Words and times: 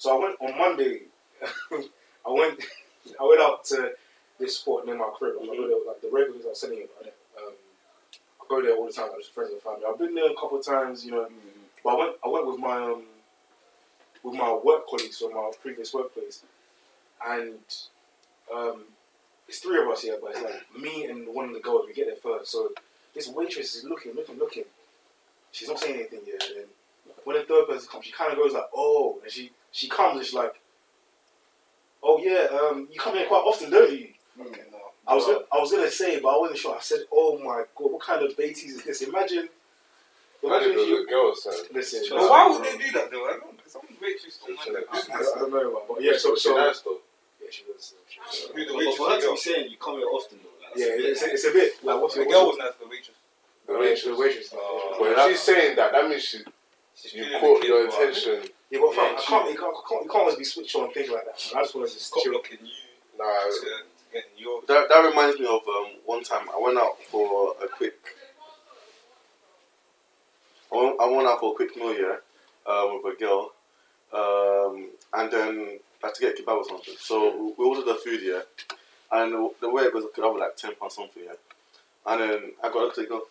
So 0.00 0.16
I 0.16 0.18
went 0.18 0.36
on 0.40 0.58
Monday. 0.58 1.02
I 1.42 2.30
went. 2.30 2.58
I 3.20 3.22
went 3.22 3.42
out 3.42 3.66
to 3.66 3.92
this 4.38 4.56
spot 4.56 4.86
near 4.86 4.96
my 4.96 5.10
crib. 5.14 5.34
I 5.40 5.44
go 5.44 5.68
there, 5.68 5.76
like 5.86 6.00
the 6.00 6.08
regulars 6.10 6.46
are 6.46 6.54
sending 6.54 6.78
it. 6.78 6.90
Like, 7.02 7.14
um, 7.38 7.52
I 8.40 8.44
go 8.48 8.62
there 8.62 8.76
all 8.76 8.86
the 8.86 8.92
time. 8.94 9.08
Like, 9.10 9.18
just 9.18 9.34
friends 9.34 9.52
and 9.52 9.60
family. 9.60 9.82
I've 9.86 9.98
been 9.98 10.14
there 10.14 10.30
a 10.30 10.34
couple 10.34 10.58
of 10.58 10.64
times, 10.64 11.04
you 11.04 11.10
know. 11.10 11.28
But 11.84 11.90
I 11.90 11.98
went. 11.98 12.16
I 12.24 12.28
went 12.28 12.46
with 12.46 12.58
my 12.58 12.76
um, 12.78 13.02
with 14.24 14.34
my 14.34 14.58
work 14.64 14.88
colleagues 14.88 15.18
from 15.18 15.34
my 15.34 15.50
previous 15.60 15.92
workplace, 15.92 16.44
and 17.28 17.58
um, 18.54 18.84
it's 19.48 19.58
three 19.58 19.82
of 19.82 19.88
us 19.88 20.00
here. 20.00 20.16
But 20.18 20.30
it's 20.30 20.42
like 20.42 20.82
me 20.82 21.04
and 21.04 21.28
one 21.28 21.44
of 21.46 21.52
the 21.52 21.60
girls. 21.60 21.84
We 21.86 21.92
get 21.92 22.06
there 22.06 22.16
first. 22.16 22.52
So 22.52 22.70
this 23.14 23.28
waitress 23.28 23.76
is 23.76 23.84
looking, 23.84 24.14
looking, 24.14 24.38
looking. 24.38 24.64
She's 25.52 25.68
not 25.68 25.78
saying 25.78 25.96
anything 25.96 26.20
yet. 26.26 26.42
And 26.48 26.56
then 26.56 26.66
when 27.24 27.36
the 27.36 27.42
third 27.44 27.66
person 27.68 27.88
comes, 27.90 28.04
she 28.06 28.12
kind 28.12 28.32
of 28.32 28.38
goes 28.38 28.52
like, 28.52 28.68
"Oh," 28.74 29.18
and 29.22 29.30
she 29.32 29.50
she 29.72 29.88
comes 29.88 30.16
and 30.16 30.24
she's 30.26 30.34
like, 30.34 30.54
"Oh 32.02 32.18
yeah, 32.22 32.48
um, 32.58 32.88
you 32.90 32.98
come 32.98 33.14
here 33.14 33.26
quite 33.26 33.38
often, 33.44 33.70
don't 33.70 33.92
you?" 33.92 34.08
I 35.06 35.14
was 35.14 35.24
gonna, 35.26 35.40
I 35.52 35.58
was 35.58 35.70
gonna 35.72 35.90
say, 35.90 36.20
but 36.20 36.28
I 36.28 36.38
wasn't 36.38 36.58
sure. 36.58 36.76
I 36.76 36.80
said, 36.80 37.00
"Oh 37.12 37.38
my 37.38 37.64
god, 37.76 37.92
what 37.92 38.00
kind 38.02 38.22
of 38.24 38.36
baities 38.36 38.76
is 38.76 38.84
this?" 38.84 39.02
Imagine, 39.02 39.48
imagine 40.42 40.70
Imagine 40.70 40.70
if 40.70 40.76
it 40.76 40.78
was 40.80 40.88
you 40.88 41.02
a 41.02 41.06
girl, 41.06 41.34
son. 41.34 41.52
listen. 41.72 42.02
But 42.10 42.30
why 42.30 42.48
would 42.48 42.64
they 42.64 42.76
do 42.84 42.92
that 42.92 43.10
though? 43.10 43.24
I 43.26 43.38
don't. 43.40 43.60
Some 43.66 43.82
waitress 44.02 44.38
don't 44.46 44.56
mind 44.56 44.84
that 44.90 45.12
I, 45.36 45.38
don't 45.38 45.52
know, 45.52 45.82
but 45.88 46.02
yeah. 46.02 46.16
So 46.16 46.34
She 46.34 46.40
so 46.40 46.56
nice 46.56 46.80
though. 46.80 46.98
yeah, 47.42 47.48
she 47.50 47.64
was. 47.68 47.94
She 48.08 48.18
was 48.20 48.50
Who 48.54 48.60
the 48.64 48.66
But 48.72 48.76
waitress? 48.78 48.96
for 48.96 49.10
her 49.10 49.16
the 49.16 49.26
to 49.26 49.30
be 49.32 49.36
saying 49.36 49.70
you 49.70 49.76
come 49.76 49.96
here 49.98 50.06
often 50.06 50.38
though, 50.42 50.66
like, 50.66 50.76
yeah, 50.76 51.10
it's, 51.10 51.22
it's 51.22 51.44
a 51.44 51.52
bit 51.52 51.84
like 51.84 52.00
what's 52.00 52.14
The 52.16 52.24
girl 52.24 52.46
was 52.46 52.58
nice. 52.58 52.72
The 52.80 52.88
waitress. 52.88 53.16
The 53.66 53.72
your- 53.72 53.80
waitress. 53.80 54.02
the 54.04 54.16
waitress. 54.16 54.48
But 54.98 55.08
if 55.18 55.30
she's 55.30 55.40
saying 55.40 55.76
that, 55.76 55.92
that 55.92 56.08
means 56.08 56.22
she 56.22 56.38
She's 56.38 56.44
you 57.14 57.24
caught 57.40 57.64
your 57.64 57.86
kid, 57.88 57.94
attention. 57.94 58.50
Yeah, 58.70 58.80
but 58.80 58.94
fam, 58.94 59.04
Yeah, 59.12 59.18
I 59.18 59.22
can't, 59.22 59.50
you 59.50 59.58
can't, 59.58 59.74
I 59.76 59.88
can't, 59.88 60.04
you 60.04 60.10
can't 60.10 60.20
always 60.22 60.36
be 60.36 60.44
switched 60.44 60.76
on 60.76 60.92
things 60.92 61.10
like 61.10 61.24
that. 61.24 61.50
Man. 61.54 61.60
I 61.60 61.62
just 61.64 61.74
want 61.74 61.88
to 61.88 61.94
just 61.94 62.12
Cock 62.12 62.22
chill. 62.22 62.32
blocking 62.32 62.58
you 62.62 63.18
Nah, 63.18 63.24
to, 63.24 63.60
to 64.12 64.22
your. 64.38 64.62
That, 64.68 64.88
that 64.88 65.04
reminds 65.08 65.38
me 65.38 65.46
of 65.46 65.60
um, 65.68 65.86
one 66.06 66.22
time 66.22 66.48
I 66.54 66.60
went 66.60 66.78
out 66.78 67.02
for 67.10 67.54
a 67.62 67.68
quick. 67.68 67.94
I 70.72 70.76
went, 70.76 71.00
I 71.00 71.08
went 71.08 71.28
out 71.28 71.40
for 71.40 71.52
a 71.52 71.56
quick 71.56 71.76
meal, 71.76 71.94
yeah, 71.94 72.16
um, 72.72 73.00
with 73.02 73.16
a 73.16 73.20
girl, 73.20 73.52
um, 74.12 74.88
and 75.14 75.30
then 75.32 75.78
I 76.02 76.06
had 76.06 76.14
to 76.14 76.20
get 76.20 76.38
a 76.38 76.42
kebab 76.42 76.58
or 76.58 76.64
something. 76.64 76.94
So 76.98 77.36
we 77.36 77.52
we 77.58 77.64
ordered 77.70 77.86
the 77.86 77.94
food, 77.96 78.20
yeah, 78.22 78.42
and 79.12 79.32
the- 79.32 79.54
the 79.60 79.70
way 79.70 79.82
it 79.84 79.94
was, 79.94 80.04
a 80.04 80.08
kebab 80.08 80.32
was 80.34 80.40
like 80.40 80.56
ten 80.56 80.74
pounds 80.76 80.94
something, 80.94 81.22
yeah, 81.24 81.32
and 82.06 82.20
then 82.20 82.52
I 82.62 82.68
got 82.68 82.88
up 82.88 82.94
to 82.94 83.06
go. 83.06 83.22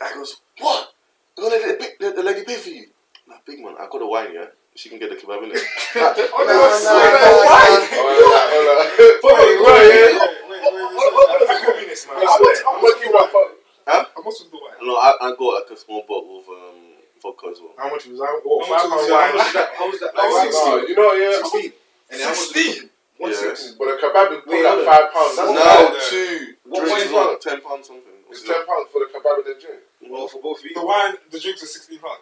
I 0.00 0.14
goes, 0.14 0.36
what? 0.58 0.91
You 1.36 1.42
gonna 1.44 1.56
let 1.56 1.78
the, 1.78 1.84
big- 1.84 1.98
the, 1.98 2.10
the 2.16 2.22
lady 2.22 2.44
pay 2.44 2.56
for 2.56 2.70
you? 2.70 2.86
Nah, 3.28 3.36
big 3.46 3.58
man, 3.60 3.74
I 3.78 3.86
got 3.90 3.98
the 3.98 4.06
wine, 4.06 4.32
yeah. 4.34 4.46
She 4.74 4.88
can 4.88 4.98
get 4.98 5.10
the 5.10 5.16
kebab 5.16 5.42
in 5.44 5.50
it. 5.52 5.60
Oh, 6.34 6.44
no, 6.48 6.54
communist, 11.64 12.06
man. 12.08 12.16
How 12.16 12.38
much? 12.38 12.58
How 12.64 12.80
much 12.80 13.00
you 13.04 13.10
want? 13.12 13.30
Huh? 13.86 14.04
How 14.14 14.22
much 14.22 14.38
was 14.40 14.48
the 14.50 14.56
wine? 14.56 14.76
No, 14.82 14.96
I, 14.96 15.12
I 15.20 15.34
got 15.36 15.54
like 15.62 15.70
a 15.70 15.76
small 15.76 16.02
bottle 16.08 16.38
of 16.40 16.48
um, 16.48 16.80
vodka 17.22 17.48
as 17.52 17.60
well. 17.60 17.74
How 17.76 17.90
much 17.90 18.06
was 18.06 18.18
that? 18.18 18.40
What, 18.44 18.66
How 18.66 18.88
much 18.88 19.08
five 19.10 19.34
was 19.34 19.52
that? 19.52 19.68
How 19.76 19.86
was 19.90 20.00
that? 20.00 20.00
How 20.00 20.00
was 20.00 20.00
that? 20.00 20.14
Like 20.14 20.22
How 20.22 20.28
was 20.32 20.42
sixty. 20.42 20.70
No, 20.70 20.76
you 20.86 20.94
know, 20.96 21.12
yeah. 21.12 21.36
Sixteen. 21.42 21.72
And 22.10 22.20
then 22.20 22.22
how 22.22 22.28
much- 22.30 22.38
Sixteen. 22.38 22.88
One 23.18 23.30
Yeah. 23.30 23.36
six. 23.36 23.74
But 23.78 23.88
a 23.92 23.94
kebab 24.00 24.32
is 24.32 24.40
like 24.48 24.84
five 24.88 25.12
pounds. 25.12 25.36
That's 25.36 25.52
No, 25.52 25.60
two 26.08 26.54
What 26.64 26.80
drinks 26.80 26.92
wine 26.96 27.04
is 27.06 27.12
well, 27.12 27.36
ten 27.38 27.60
pounds 27.60 27.86
something. 27.86 28.21
It's 28.32 28.42
ten 28.42 28.64
pounds 28.66 28.88
for 28.92 28.98
the 29.00 29.08
kebab 29.12 29.36
and 29.36 29.46
the 29.46 29.60
drink. 29.60 29.80
Well, 30.10 30.26
for 30.28 30.40
both 30.40 30.58
of 30.60 30.64
you. 30.64 30.74
The 30.74 30.84
wine, 30.84 31.14
the 31.30 31.38
drinks 31.38 31.62
are 31.62 31.66
sixteen 31.66 31.98
pounds. 31.98 32.20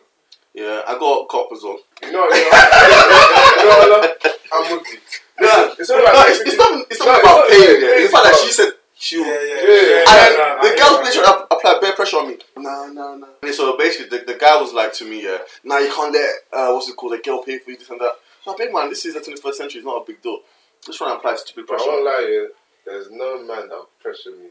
Yeah, 0.52 0.83
I 0.86 0.98
got 0.98 1.28
cop 1.28 1.48
as 1.52 1.62
well. 1.62 1.78
You 2.02 2.11
know, 2.12 2.25
you 2.27 2.30
know, 2.30 2.50
you 3.56 3.64
know 3.70 3.78
what? 3.94 4.41
I'm 4.52 4.77
with 4.78 4.86
you. 4.92 4.98
Yeah, 5.41 5.75
It's 5.78 5.89
no, 5.89 5.97
not 5.98 6.11
about 6.11 6.28
it's, 6.28 6.41
it's 6.41 6.56
not. 6.58 6.86
It's 6.91 6.98
not 7.00 7.20
about 7.20 7.48
paying. 7.48 7.62
it's- 7.62 7.83
Yeah. 7.83 8.05
it's 8.05 8.12
fact, 8.12 8.25
like 8.25 8.34
she 8.34 8.50
said, 8.52 8.72
she. 8.98 9.19
will- 9.19 9.27
Yeah. 9.27 10.02
And 10.02 10.08
then 10.11 10.39
nah, 10.39 10.62
the 10.62 10.69
I 10.69 10.77
girl 10.77 10.91
hear 10.97 11.05
literally 11.05 11.28
app- 11.28 11.46
applied 11.51 11.80
bare 11.80 11.92
pressure 11.95 12.17
on 12.18 12.29
me. 12.29 12.39
Nah, 12.58 12.86
nah, 12.92 13.14
nah. 13.14 13.27
And 13.42 13.55
so 13.55 13.77
basically, 13.79 14.18
the, 14.18 14.24
the 14.27 14.35
guy 14.39 14.61
was 14.61 14.73
like 14.74 14.92
to 14.95 15.05
me, 15.05 15.23
yeah, 15.23 15.39
nah, 15.64 15.79
you 15.79 15.90
can't 15.95 16.12
let 16.12 16.30
uh, 16.52 16.73
what's 16.74 16.89
it 16.89 16.96
called, 16.96 17.14
a 17.14 17.18
girl 17.18 17.42
pay 17.45 17.58
for 17.58 17.70
you 17.70 17.77
this 17.79 17.89
and 17.89 18.01
that. 18.01 18.14
So, 18.45 18.56
big 18.56 18.73
man, 18.74 18.89
this 18.90 19.05
is 19.06 19.14
the 19.14 19.20
21st 19.20 19.55
century. 19.55 19.79
It's 19.80 19.86
not 19.86 20.02
a 20.02 20.05
big 20.06 20.20
deal. 20.20 20.40
Just 20.85 20.98
trying 20.98 21.12
to 21.12 21.17
apply 21.18 21.36
stupid 21.36 21.67
But 21.68 21.74
I 21.74 21.77
pressure. 21.77 21.90
won't 21.92 22.05
lie, 22.05 22.29
yeah, 22.29 22.46
there's 22.86 23.11
no 23.11 23.39
man 23.46 23.68
that 23.68 23.77
will 23.79 23.89
pressure 24.02 24.30
me 24.33 24.48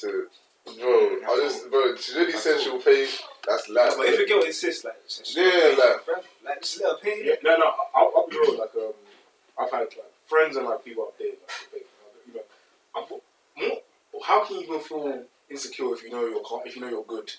to. 0.00 0.26
Bro, 0.76 1.18
I 1.26 1.40
just, 1.42 1.70
bro, 1.70 1.96
she 1.96 2.14
really 2.18 2.32
said 2.32 2.60
she'll 2.60 2.80
pay. 2.80 3.06
That's 3.46 3.68
life. 3.68 3.94
But 3.96 4.06
if 4.06 4.20
a 4.20 4.28
girl 4.28 4.42
insists, 4.42 4.84
like, 4.84 5.02
just- 5.08 5.34
Yeah, 5.36 5.42
like- 5.78 6.04
bruv, 6.06 6.22
like, 6.44 6.60
just 6.60 6.80
let 6.80 6.90
her 6.92 6.98
pay. 6.98 7.24
Yeah, 7.24 7.34
no, 7.42 7.56
no, 7.56 7.72
I'll, 7.94 8.12
I'll 8.16 8.26
be 8.28 8.36
real. 8.38 8.58
Like, 8.58 8.74
um, 8.76 8.92
I've 9.58 9.70
had 9.70 9.80
like 9.80 10.04
friends 10.26 10.56
and 10.56 10.66
like 10.66 10.84
people 10.84 11.04
up 11.04 11.18
there. 11.18 11.28
Like, 11.28 11.72
they, 11.72 11.78
you 12.28 12.34
know, 12.34 12.42
I'm, 12.94 13.04
more, 13.68 13.78
how 14.24 14.44
can 14.44 14.56
you 14.56 14.62
even 14.64 14.80
feel 14.80 15.24
insecure 15.50 15.94
if 15.94 16.02
you 16.02 16.10
know 16.10 16.20
you're 16.26 16.42
if 16.66 16.74
you 16.76 16.82
know 16.82 16.88
you're 16.88 17.04
good? 17.04 17.30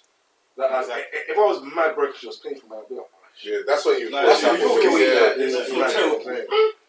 Like, 0.58 0.72
like, 0.72 0.82
Exactly. 0.82 1.20
if 1.30 1.38
I 1.38 1.42
was 1.42 1.62
mad 1.76 1.96
broke, 1.96 2.16
she 2.18 2.28
was 2.28 2.38
paying 2.38 2.60
for 2.60 2.68
my 2.68 2.82
bill. 2.90 3.08
Yeah, 3.44 3.60
that's 3.66 3.86
when 3.86 4.00
you 4.00 4.10
No, 4.10 4.20
feel 4.22 4.30
That's 4.30 4.42
how 4.42 4.52
you 4.54 4.58
you 4.58 4.68
feel. 4.68 4.92
feel- 4.92 5.00
Yeah, 5.00 5.08
yeah. 5.08 5.36
yeah, 5.38 5.58
yeah, 5.60 5.64
feel 5.66 5.78
yeah, 5.78 5.88
terrible. 5.88 6.22
yeah. 6.26 6.42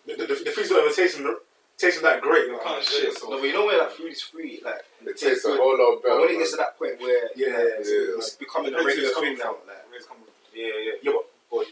The, 0.06 0.17
the, 0.17 0.27
the, 0.34 0.45
the 0.45 0.50
food's 0.50 0.71
not 0.71 0.81
even 0.81 0.95
tasting 0.97 1.37
tasting 1.79 2.03
that 2.03 2.21
great. 2.23 2.47
You're 2.47 2.56
like, 2.56 2.65
Can't 2.65 2.79
oh, 2.79 2.83
shit. 2.83 3.03
shit. 3.05 3.19
So 3.19 3.29
No, 3.29 3.39
but 3.39 3.45
you 3.47 3.53
know 3.53 3.67
where 3.67 3.79
that 3.79 3.93
food 3.93 4.12
is 4.12 4.23
free, 4.23 4.61
like 4.65 4.81
It 5.06 5.16
tastes 5.19 5.44
a 5.44 5.49
good. 5.49 5.59
whole 5.61 5.77
lot 5.78 6.00
But 6.03 6.09
better. 6.09 6.21
when 6.21 6.31
it 6.31 6.38
gets 6.38 6.50
to 6.53 6.56
that 6.59 6.78
point 6.78 7.00
where 7.00 7.28
Yeah, 7.37 7.49
yeah, 7.49 7.56
like, 7.56 7.65
yeah. 7.84 7.84
Yeah. 7.84 8.19
it's 8.19 8.31
becoming 8.37 8.75
a 8.75 8.83
regular 8.84 9.11
thing 9.21 9.38
now, 9.38 9.56
like 9.66 9.84
Where 9.88 9.97
it's 9.97 10.06
coming 10.06 10.25
from. 10.25 10.34
Yeah, 10.55 10.66
yeah. 10.78 10.93
Yeah, 11.03 11.12
but, 11.16 11.25
boy, 11.50 11.65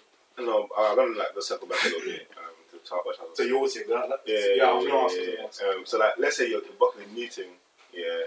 No, 0.44 0.68
I'm 0.78 0.96
gonna 0.96 1.16
like 1.18 1.28
let's 1.34 1.48
circle 1.48 1.68
back 1.68 1.82
a 1.84 1.88
little 1.88 2.02
bit 2.02 2.28
um, 2.38 2.54
to 2.72 2.78
talk 2.88 3.02
about 3.04 3.36
so 3.36 3.42
your 3.42 3.68
team. 3.68 3.82
That, 3.88 4.08
that, 4.08 4.20
Yeah, 4.26 4.46
yeah, 4.56 4.70
I 4.70 4.72
was 4.72 4.84
gonna 4.86 5.04
ask 5.04 5.16
yeah, 5.16 5.22
you. 5.22 5.36
yeah. 5.38 5.44
Um, 5.74 5.82
so 5.84 5.98
like, 5.98 6.12
let's 6.18 6.36
say 6.36 6.48
you're, 6.48 6.62
you're 6.62 6.78
buckling 6.78 7.12
meeting, 7.14 7.50
yeah. 7.92 8.24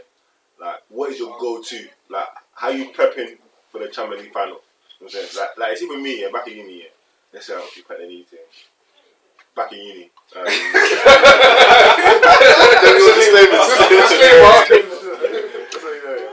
Like, 0.60 0.82
what 0.90 1.10
is 1.12 1.18
your 1.20 1.36
go-to? 1.40 1.88
Like, 2.10 2.28
how 2.54 2.70
you 2.70 2.92
prepping 2.92 3.38
for 3.72 3.80
the 3.80 3.88
Champions 3.88 4.24
League 4.24 4.34
final? 4.34 4.62
You 5.00 5.08
know 5.08 5.10
what 5.10 5.16
I'm 5.16 5.26
saying? 5.26 5.30
Like, 5.40 5.58
like 5.58 5.72
it's 5.74 5.82
even 5.82 6.02
me, 6.04 6.22
yeah, 6.22 6.30
back 6.32 6.48
in 6.48 6.58
uni, 6.58 6.78
yeah. 6.84 6.90
Let's 7.34 7.48
say 7.48 7.56
I'm 7.56 7.62
prepping 7.62 7.98
the 8.00 8.08
meeting. 8.08 8.40
Back 9.56 9.72
in 9.74 9.80
uni. 9.80 10.10
Um, 10.36 10.46
Disclaimer. 12.82 13.64
so 13.64 14.22
yeah, 14.22 14.66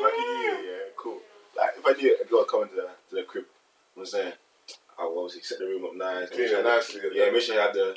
back 0.03 0.15
in 0.19 0.29
uni, 0.29 0.69
yeah, 0.69 0.93
cool. 0.97 1.19
Like, 1.57 1.71
if 1.79 1.87
I 1.87 1.93
knew 1.93 2.17
a 2.18 2.18
girl 2.29 2.45
coming 2.45 2.69
to 2.71 2.75
the, 2.75 2.89
to 3.11 3.17
the 3.17 3.23
crib, 3.23 3.45
you 3.45 3.49
know 3.51 3.95
what 3.95 4.03
I'm 4.03 4.07
saying? 4.07 4.33
I 5.01 5.05
would 5.07 5.17
obviously 5.19 5.43
set 5.43 5.59
the 5.59 5.67
room 5.67 5.85
up 5.85 5.95
nice. 5.97 6.29
Clean 6.31 6.49
it 6.49 6.65
nicely. 6.65 7.01
Yeah, 7.15 7.31
make 7.31 7.43
sure 7.43 7.55
you 7.55 7.61
have 7.61 7.73
the, 7.73 7.97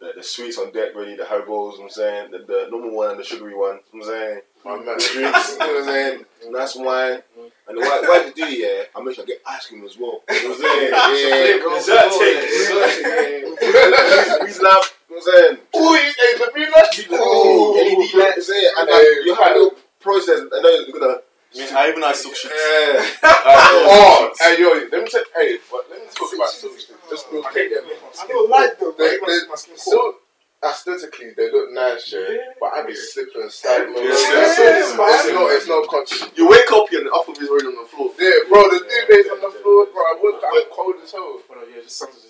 the, 0.00 0.12
the 0.16 0.22
sweets 0.22 0.58
on 0.58 0.70
deck 0.72 0.94
ready, 0.94 1.16
the 1.16 1.24
Haribo's, 1.24 1.48
you 1.48 1.54
know 1.54 1.70
what 1.70 1.82
I'm 1.84 1.88
saying? 1.90 2.30
The, 2.32 2.38
the 2.38 2.66
normal 2.70 2.90
one 2.94 3.10
and 3.10 3.18
the 3.20 3.24
sugary 3.24 3.54
one, 3.54 3.80
you 3.92 4.00
know 4.00 4.06
I'm 4.06 4.12
saying? 4.12 4.40
My 4.64 4.76
man. 4.76 4.84
Drinks, 4.84 5.14
you 5.14 5.20
know 5.22 5.32
what 5.32 5.58
I'm 5.58 5.84
saying? 5.86 6.24
Nice 6.50 6.74
wine. 6.74 7.22
And 7.68 7.76
the 7.78 7.80
white, 7.80 8.02
white 8.02 8.34
do, 8.34 8.44
yeah, 8.44 8.82
I 8.96 9.00
make 9.02 9.14
sure 9.14 9.22
I 9.22 9.26
get 9.28 9.40
ice 9.46 9.66
cream 9.68 9.84
as 9.84 9.96
well. 9.96 10.22
You 10.28 10.42
know 10.42 10.48
what 10.50 10.58
I'm 10.58 10.60
saying? 10.60 10.90
Yeah, 11.22 11.46
take. 11.46 11.62
Dessert 11.62 12.10
take. 12.18 12.42
Reason 14.42 14.66
up, 14.66 14.82
you 15.08 15.14
know 15.16 15.16
what 15.16 15.16
I'm 15.16 15.22
saying? 15.22 15.56
Ooh, 15.76 15.94
you 15.94 16.10
ate 16.10 16.38
the 16.38 16.46
peanut? 16.52 16.92
Ooh, 17.12 17.74
LED 17.78 18.14
lights, 18.14 18.48
yeah. 18.52 18.80
And 18.80 18.88
Hey, 18.90 19.06
you 19.24 19.32
have 19.36 19.52
a 19.52 19.54
little 19.54 19.74
process, 20.00 20.40
I 20.52 20.54
know 20.60 20.68
you're 20.68 20.98
gonna. 20.98 21.18
I 21.54 21.88
even 21.90 22.02
had 22.02 22.16
silk 22.16 22.34
sheets. 22.36 22.54
Yeah. 22.54 23.06
Oh, 23.84 24.32
hey, 24.40 24.60
yo, 24.60 24.68
let 24.90 25.04
me 25.04 25.08
tell 25.10 25.22
hey, 25.36 25.58
but 25.70 25.84
let 25.90 26.00
me 26.00 26.06
talk 26.14 26.32
about 26.34 26.48
silk 26.48 26.74
sheets. 26.78 26.92
Just 27.10 27.26
real 27.32 27.44
I 27.44 27.50
quick. 27.50 27.70
hate 27.70 27.74
them. 27.74 27.84
I 28.22 28.26
don't 28.26 28.50
like 28.50 28.78
them. 28.78 28.92
They, 28.98 29.18
but 29.20 29.26
they, 29.26 29.38
my 29.48 29.54
skin 29.56 29.76
so 29.76 30.16
aesthetically, 30.64 31.32
they 31.36 31.50
look 31.50 31.72
nice, 31.72 32.12
yeah, 32.12 32.54
but 32.60 32.72
I 32.72 32.86
be 32.86 32.94
slipping 32.94 33.42
and 33.42 33.50
sliding. 33.50 33.94
on 33.94 34.02
Yeah, 34.02 34.08
them. 34.08 34.14
yeah, 34.14 34.16
So 34.16 34.38
it's, 34.40 34.58
yeah, 34.58 34.78
it's 34.78 35.26
man. 35.26 35.34
not, 35.34 35.50
it's 35.52 35.68
not 35.68 35.88
conscious. 35.88 36.30
You 36.36 36.48
wake 36.48 36.70
up 36.72 36.88
here 36.88 37.00
and 37.00 37.08
the 37.08 37.12
upper 37.12 37.32
is 37.32 37.48
already 37.50 37.66
on 37.66 37.82
the 37.82 37.88
floor. 37.90 38.10
Yeah, 38.18 38.46
bro, 38.48 38.62
the 38.70 38.78
new 38.80 39.02
duvet's 39.10 39.28
on 39.34 39.40
the 39.42 39.52
floor, 39.60 39.86
bro. 39.92 40.02
I 40.02 40.14
woke 40.22 40.38
up, 40.42 40.50
I'm 40.54 40.70
cold 40.72 40.94
as 41.02 41.12
hell. 41.12 41.40
No, 41.50 41.56
yeah, 41.68 41.82
just 41.82 41.98
something. 41.98 42.20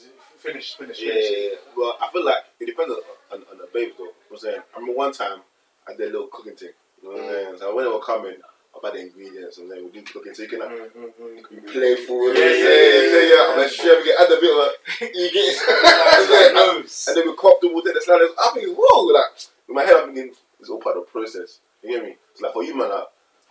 Finish, 0.41 0.75
finish, 0.75 0.99
Yeah, 1.01 1.13
finish. 1.13 1.31
yeah, 1.31 1.39
yeah. 1.55 1.77
Well, 1.77 1.95
I 2.03 2.11
feel 2.11 2.25
like 2.25 2.43
it 2.59 2.67
depends 2.67 2.91
on, 2.91 3.01
on, 3.39 3.45
on 3.53 3.59
the 3.59 3.69
babe 3.73 3.93
though. 3.97 4.11
You 4.11 4.11
know 4.11 4.35
what 4.35 4.35
I'm 4.35 4.39
saying? 4.43 4.63
I 4.75 4.81
remember 4.81 4.97
one 4.99 5.13
time 5.13 5.39
I 5.87 5.93
did 5.95 6.09
a 6.09 6.13
little 6.13 6.27
cooking 6.33 6.57
thing. 6.57 6.75
You 7.03 7.09
know 7.09 7.15
what 7.15 7.23
I'm 7.23 7.29
mm. 7.31 7.33
saying? 7.47 7.57
So 7.61 7.75
when 7.77 7.85
they 7.85 7.91
were 7.93 8.01
coming, 8.03 8.35
I 8.83 8.89
bought 8.89 8.95
the 8.95 9.01
ingredients 9.01 9.59
and 9.59 9.71
then 9.71 9.85
we 9.85 9.91
did 9.93 10.13
cooking. 10.13 10.35
So 10.35 10.43
you 10.43 10.49
can 10.49 10.59
like, 10.61 10.71
Mm, 10.71 10.91
mm, 10.91 11.43
mm. 11.53 11.73
playful. 11.73 12.35
Yeah, 12.35 12.41
Yeah, 12.41 12.51
yeah, 12.51 12.67
yeah, 12.67 13.03
yeah, 13.03 13.35
yeah. 13.35 13.47
I'm 13.53 13.59
like, 13.59 13.71
sure, 13.71 13.99
we 13.99 14.05
get 14.05 14.21
add 14.21 14.33
a 14.33 14.41
bit 14.41 14.51
of 14.51 14.59
a, 14.59 15.19
you 15.19 15.31
get 15.33 15.55
and, 15.69 16.85
and 16.85 17.17
then 17.17 17.27
we 17.29 17.37
copped 17.37 17.61
the 17.63 17.73
water, 17.73 17.93
the 17.93 18.01
sliders. 18.01 18.31
I'm 18.43 18.55
thinking, 18.55 18.75
whoa, 18.77 19.05
like, 19.13 19.25
in 19.69 19.75
my 19.75 19.83
head, 19.83 19.97
I'm 19.97 20.15
thinking, 20.15 20.35
it's 20.61 20.69
all 20.71 20.81
part 20.81 20.97
of 20.97 21.07
the 21.07 21.11
process. 21.13 21.59
You 21.83 21.91
get 21.91 22.03
me? 22.05 22.17
It's 22.33 22.41
like, 22.41 22.53
for 22.53 22.63
you, 22.65 22.77
man, 22.77 22.91
like, 22.91 23.07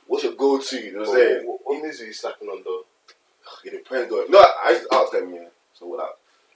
what's 0.07 0.23
your 0.23 0.33
go 0.33 0.59
to? 0.59 0.77
You 0.77 0.93
know 0.93 0.99
what 0.99 1.09
I'm 1.09 1.15
saying? 1.15 1.47
What, 1.47 1.59
what 1.63 1.81
music 1.83 2.07
you 2.07 2.13
slapping 2.13 2.47
on 2.49 2.61
though? 2.65 2.83
It 3.65 3.71
depends, 3.71 4.09
though. 4.09 4.25
No, 4.29 4.39
I 4.63 4.71
used 4.71 4.89
to 4.89 4.95
ask 4.97 5.11
them, 5.11 5.33
yeah. 5.33 5.47
So, 5.73 5.87
what, 5.87 5.99
like, 5.99 6.09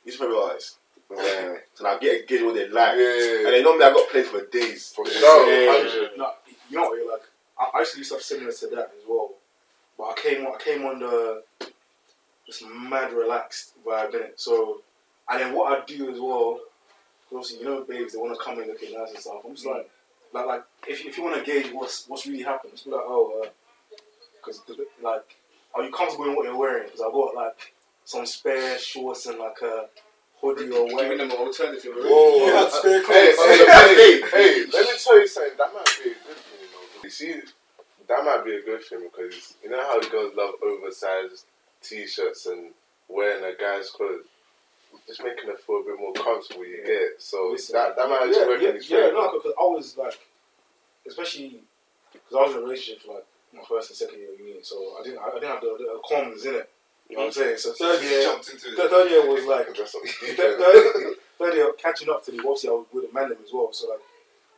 you 0.06 0.12
should 0.12 0.19
probably 0.22 0.56
ask. 0.56 0.75
You 1.10 1.16
know 1.18 1.22
what 1.24 1.45
I'm? 1.51 1.57
So 1.75 1.83
now 1.83 1.89
I 1.95 2.00
get 2.00 2.24
a 2.24 2.25
gauge 2.25 2.42
what 2.44 2.56
they 2.56 2.68
like. 2.68 2.98
Yeah. 2.98 3.45
And 3.45 3.54
they 3.54 3.63
normally 3.63 3.86
I 3.86 3.92
got 3.94 4.10
plays 4.10 4.27
for 4.27 4.45
days. 4.48 4.92
For 4.95 5.06
sure, 5.06 5.51
Yeah. 5.51 5.83
100. 5.83 6.18
No, 6.18 6.31
you 6.69 6.77
know 6.77 6.83
what? 6.89 6.98
You're 6.98 7.12
like, 7.12 7.22
I, 7.60 7.72
I 7.75 7.80
used 7.80 7.92
to 7.94 7.98
do 7.98 8.04
stuff 8.04 8.22
similar 8.22 8.52
to 8.52 8.68
that 8.68 8.92
as 8.98 9.04
well, 9.07 9.31
but 9.98 10.04
I 10.06 10.13
came, 10.22 10.46
on, 10.46 10.56
I 10.56 10.63
came 10.63 10.86
on 10.86 11.00
the 11.00 11.44
just 12.46 12.63
mad 12.68 13.12
relaxed 13.13 13.72
vibe 13.86 14.13
in 14.16 14.22
it. 14.22 14.34
So, 14.40 14.81
and 15.30 15.40
then 15.42 15.54
what 15.56 15.72
I 15.80 15.84
do 15.86 16.12
as 16.12 16.19
well, 16.19 16.60
obviously, 17.31 17.60
you 17.60 17.66
know, 17.66 17.81
babes, 17.84 18.13
they 18.13 18.19
want 18.19 18.38
to 18.38 18.44
come 18.44 18.60
in 18.62 18.68
looking 18.68 18.94
nice 18.98 19.10
and 19.12 19.19
stuff. 19.19 19.42
I'm 19.48 19.56
just 19.56 19.66
like, 19.66 19.90
like, 20.34 20.46
like 20.46 20.63
if, 20.88 21.06
if 21.06 21.18
you 21.18 21.24
want 21.24 21.38
to 21.38 21.44
gauge 21.44 21.72
what's 21.74 22.06
what's 22.07 22.28
really 22.28 22.44
happening, 22.44 22.74
just 22.74 22.86
be 22.86 22.92
like, 22.92 23.02
oh, 23.06 23.42
uh, 23.44 23.50
because 24.38 24.62
like, 25.01 25.24
are 25.74 25.84
you 25.84 25.92
comfortable 25.92 26.25
in 26.30 26.36
what 26.36 26.46
you're 26.46 26.56
wearing? 26.58 26.84
Because 26.86 27.01
I've 27.01 27.12
got 27.13 27.34
like 27.36 27.74
some 28.06 28.25
spare 28.25 28.78
shorts 28.78 29.25
and 29.25 29.40
like 29.40 29.58
a 29.63 29.86
hoodie 30.40 30.66
or 30.69 30.86
Giving 30.86 30.94
whatever. 30.96 31.18
them 31.18 31.31
an 31.31 31.38
alternative. 31.38 31.94
Whoa. 31.96 32.46
You 32.46 32.54
had 32.54 32.69
spare 32.72 33.00
Hey, 33.01 33.34
clothes. 33.34 33.58
hey, 33.58 33.96
hey, 33.96 34.22
hey, 34.30 34.66
let 34.74 34.86
me 34.86 34.94
tell 35.04 35.19
you 35.19 35.28
something. 35.28 35.58
That 35.58 35.74
might 35.74 36.00
be 36.04 36.12
a 36.12 36.13
good 36.13 36.38
thing, 36.38 36.55
you 37.06 37.12
see, 37.12 37.36
that 38.07 38.25
might 38.25 38.44
be 38.44 38.56
a 38.56 38.62
good 38.62 38.84
thing 38.84 39.00
because 39.12 39.56
you 39.63 39.69
know 39.69 39.81
how 39.84 40.00
the 40.00 40.10
girls 40.10 40.34
love 40.36 40.56
oversized 40.63 41.46
t-shirts 41.81 42.46
and 42.48 42.72
wearing 43.07 43.44
a 43.44 43.56
guy's 43.60 43.90
clothes. 43.90 44.25
Just 45.07 45.24
making 45.24 45.50
her 45.50 45.57
feel 45.57 45.81
a 45.81 45.84
bit 45.84 46.00
more 46.00 46.13
comfortable, 46.13 46.66
you 46.66 46.78
Yeah. 46.81 46.88
get. 46.88 47.22
So 47.22 47.50
Listen, 47.52 47.74
that 47.75 47.96
that 47.96 48.10
might 48.10 48.22
yeah, 48.22 48.28
actually 48.28 48.48
work 48.48 48.62
yeah, 48.62 48.69
in 48.69 48.75
his 48.75 48.90
yeah, 48.90 48.98
favour. 48.98 49.13
no, 49.13 49.31
because 49.34 49.54
I 49.60 49.63
was 49.63 49.98
like, 49.98 50.19
especially 51.07 51.62
because 52.12 52.36
I 52.36 52.42
was 52.42 52.52
in 52.54 52.57
a 52.57 52.62
relationship 52.62 53.04
for 53.04 53.13
like 53.16 53.25
my 53.54 53.62
first 53.69 53.90
and 53.92 53.98
second 53.98 54.19
year 54.19 54.34
of 54.34 54.40
uni, 54.40 54.63
so 54.63 54.98
I 55.00 55.04
didn't, 55.04 55.19
I, 55.19 55.30
didn't 55.34 55.50
have 55.50 55.62
the, 55.62 55.75
the 55.78 56.00
comms 56.10 56.46
in 56.46 56.56
it. 56.56 56.69
You 57.10 57.18
know 57.18 57.25
what 57.25 57.38
I'm 57.38 57.44
mm-hmm. 57.44 57.58
saying? 57.58 57.58
So 57.60 57.74
Third 57.74 58.01
year 58.04 58.22
jumped 58.24 58.50
into 58.50 58.68
it. 58.69 58.90
third 58.90 59.10
year 59.12 59.28
was 59.30 59.46
like 59.46 59.68
third, 60.38 60.58
third, 60.58 61.16
third 61.38 61.54
year 61.54 61.72
catching 61.78 62.10
up 62.10 62.25
to 62.25 62.31
the 62.31 62.40
obviously 62.40 62.69
I 62.69 62.74
was 62.74 62.88
with 62.94 63.12
a 63.12 63.13
man 63.13 63.31
as 63.31 63.54
well. 63.54 63.69
So 63.74 63.90
like 63.90 64.00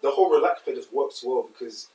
the 0.01 0.11
whole 0.11 0.29
relax 0.31 0.61
bit 0.63 0.75
just 0.75 0.93
works 0.93 1.23
well 1.25 1.49
because 1.51 1.87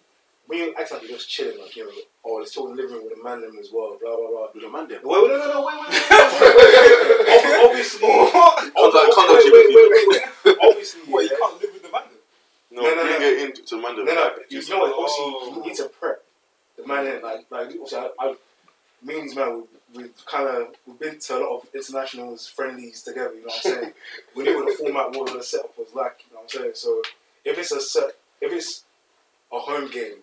when 0.47 0.59
you 0.59 0.75
act 0.79 0.93
like 0.93 1.03
you're 1.03 1.12
just 1.12 1.29
chilling, 1.29 1.59
like 1.59 1.75
you 1.77 1.85
know, 1.85 1.93
oh 2.25 2.35
let's 2.37 2.53
chill 2.53 2.69
in 2.71 2.77
the 2.77 2.83
living 2.83 2.97
room 2.97 3.05
with 3.05 3.19
a 3.19 3.23
man 3.23 3.43
as 3.59 3.71
well, 3.73 3.97
blah 4.00 4.17
blah 4.17 4.29
blah. 4.29 4.47
With 4.55 4.65
a 4.65 4.71
man 4.71 4.89
there. 4.89 5.00
Wait, 5.03 5.23
wait, 5.23 5.31
no, 5.31 5.39
no, 5.39 5.47
no, 5.53 5.67
wait, 5.67 5.77
wait, 5.81 5.89
wait. 5.89 7.62
Obviously, 7.65 8.09
obviously, 10.62 11.00
wait, 11.09 11.31
you 11.31 11.37
can't 11.39 11.61
live 11.61 11.73
with 11.73 11.83
the 11.83 11.91
man? 11.91 12.03
No, 12.71 12.83
No, 12.83 12.94
no, 12.94 13.03
bring 13.03 13.21
no. 13.21 13.27
it 13.27 13.39
into 13.49 13.62
to 13.62 13.77
Mando. 13.81 14.03
No, 14.05 14.15
no, 14.15 14.23
like, 14.23 14.50
you 14.50 14.69
know 14.69 14.79
what? 14.79 14.93
Obviously, 14.93 15.56
you 15.56 15.62
need 15.67 15.77
to 15.77 15.85
prep 16.00 16.23
the 16.77 16.87
man 16.87 17.06
in. 17.06 17.23
Like, 17.23 17.47
like 17.50 17.67
obviously, 17.67 17.99
I, 17.99 18.09
I, 18.19 18.35
me 19.03 19.21
and 19.21 19.29
this 19.29 19.37
man, 19.37 19.65
we, 19.94 20.03
we've 20.03 20.27
kind 20.27 20.49
of 20.49 20.75
we've 20.87 20.99
been 20.99 21.19
to 21.19 21.37
a 21.37 21.39
lot 21.39 21.56
of 21.61 21.69
internationals, 21.75 22.49
friendlies 22.49 23.03
together. 23.03 23.35
You 23.35 23.41
know 23.43 23.47
what 23.47 23.67
I'm 23.67 23.73
saying? 23.73 23.93
we 24.37 24.44
knew 24.44 24.56
what 24.56 24.67
the 24.67 24.85
format, 24.85 25.12
what 25.19 25.33
the 25.33 25.43
setup 25.43 25.77
was 25.79 25.94
like. 25.94 26.25
You 26.29 26.35
know 26.35 26.41
what 26.43 26.55
I'm 26.55 26.61
saying? 26.61 26.73
So 26.75 27.03
if 27.44 27.59
it's 27.59 27.73
a 27.73 27.81
set, 27.81 28.12
if 28.41 28.53
it's 28.53 28.85
a 29.53 29.59
home 29.59 29.91
game, 29.91 30.17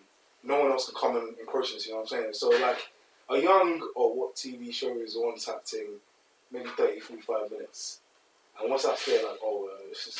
no 0.43 0.59
one 0.61 0.71
else 0.71 0.85
can 0.85 0.95
come 0.99 1.17
and 1.17 1.37
encroach 1.39 1.73
into. 1.73 1.89
You 1.89 1.95
know 1.95 2.01
what 2.01 2.13
I'm 2.13 2.19
saying? 2.19 2.33
So 2.33 2.49
like 2.49 2.89
a 3.29 3.37
young 3.37 3.81
or 3.95 4.15
what 4.15 4.35
TV 4.35 4.73
show 4.73 4.97
is 4.97 5.15
on 5.15 5.37
type 5.37 5.65
thing, 5.65 5.87
maybe 6.51 6.69
30, 6.77 6.99
45 6.99 7.51
minutes. 7.51 7.99
And 8.59 8.69
once 8.69 8.83
that's 8.83 9.05
there, 9.05 9.23
like, 9.23 9.39
oh, 9.43 9.69
uh, 9.71 9.77
it's 9.89 10.05
just 10.05 10.19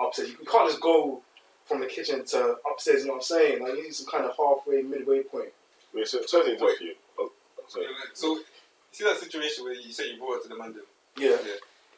upstairs. 0.00 0.30
You 0.30 0.46
can't 0.46 0.68
just 0.68 0.80
go 0.80 1.22
from 1.66 1.80
the 1.80 1.86
kitchen 1.86 2.24
to 2.24 2.56
upstairs, 2.70 3.00
you 3.00 3.06
know 3.06 3.14
what 3.14 3.18
I'm 3.18 3.22
saying? 3.22 3.62
Like, 3.62 3.74
you 3.76 3.84
need 3.84 3.94
some 3.94 4.06
kind 4.06 4.24
of 4.24 4.36
halfway, 4.36 4.82
midway 4.82 5.22
point. 5.22 5.48
Wait, 5.94 6.06
so, 6.06 6.22
sorry 6.26 6.44
to 6.44 6.52
interrupt 6.52 6.80
you. 6.80 6.94
Oh, 7.18 7.32
sorry. 7.68 7.86
So, 8.12 8.34
you 8.36 8.44
see 8.92 9.04
that 9.04 9.18
situation 9.18 9.64
where 9.64 9.74
you 9.74 9.92
say 9.92 10.12
you 10.12 10.18
brought 10.18 10.36
it 10.36 10.42
to 10.44 10.48
the 10.50 10.58
man? 10.58 10.74
Yeah. 11.16 11.36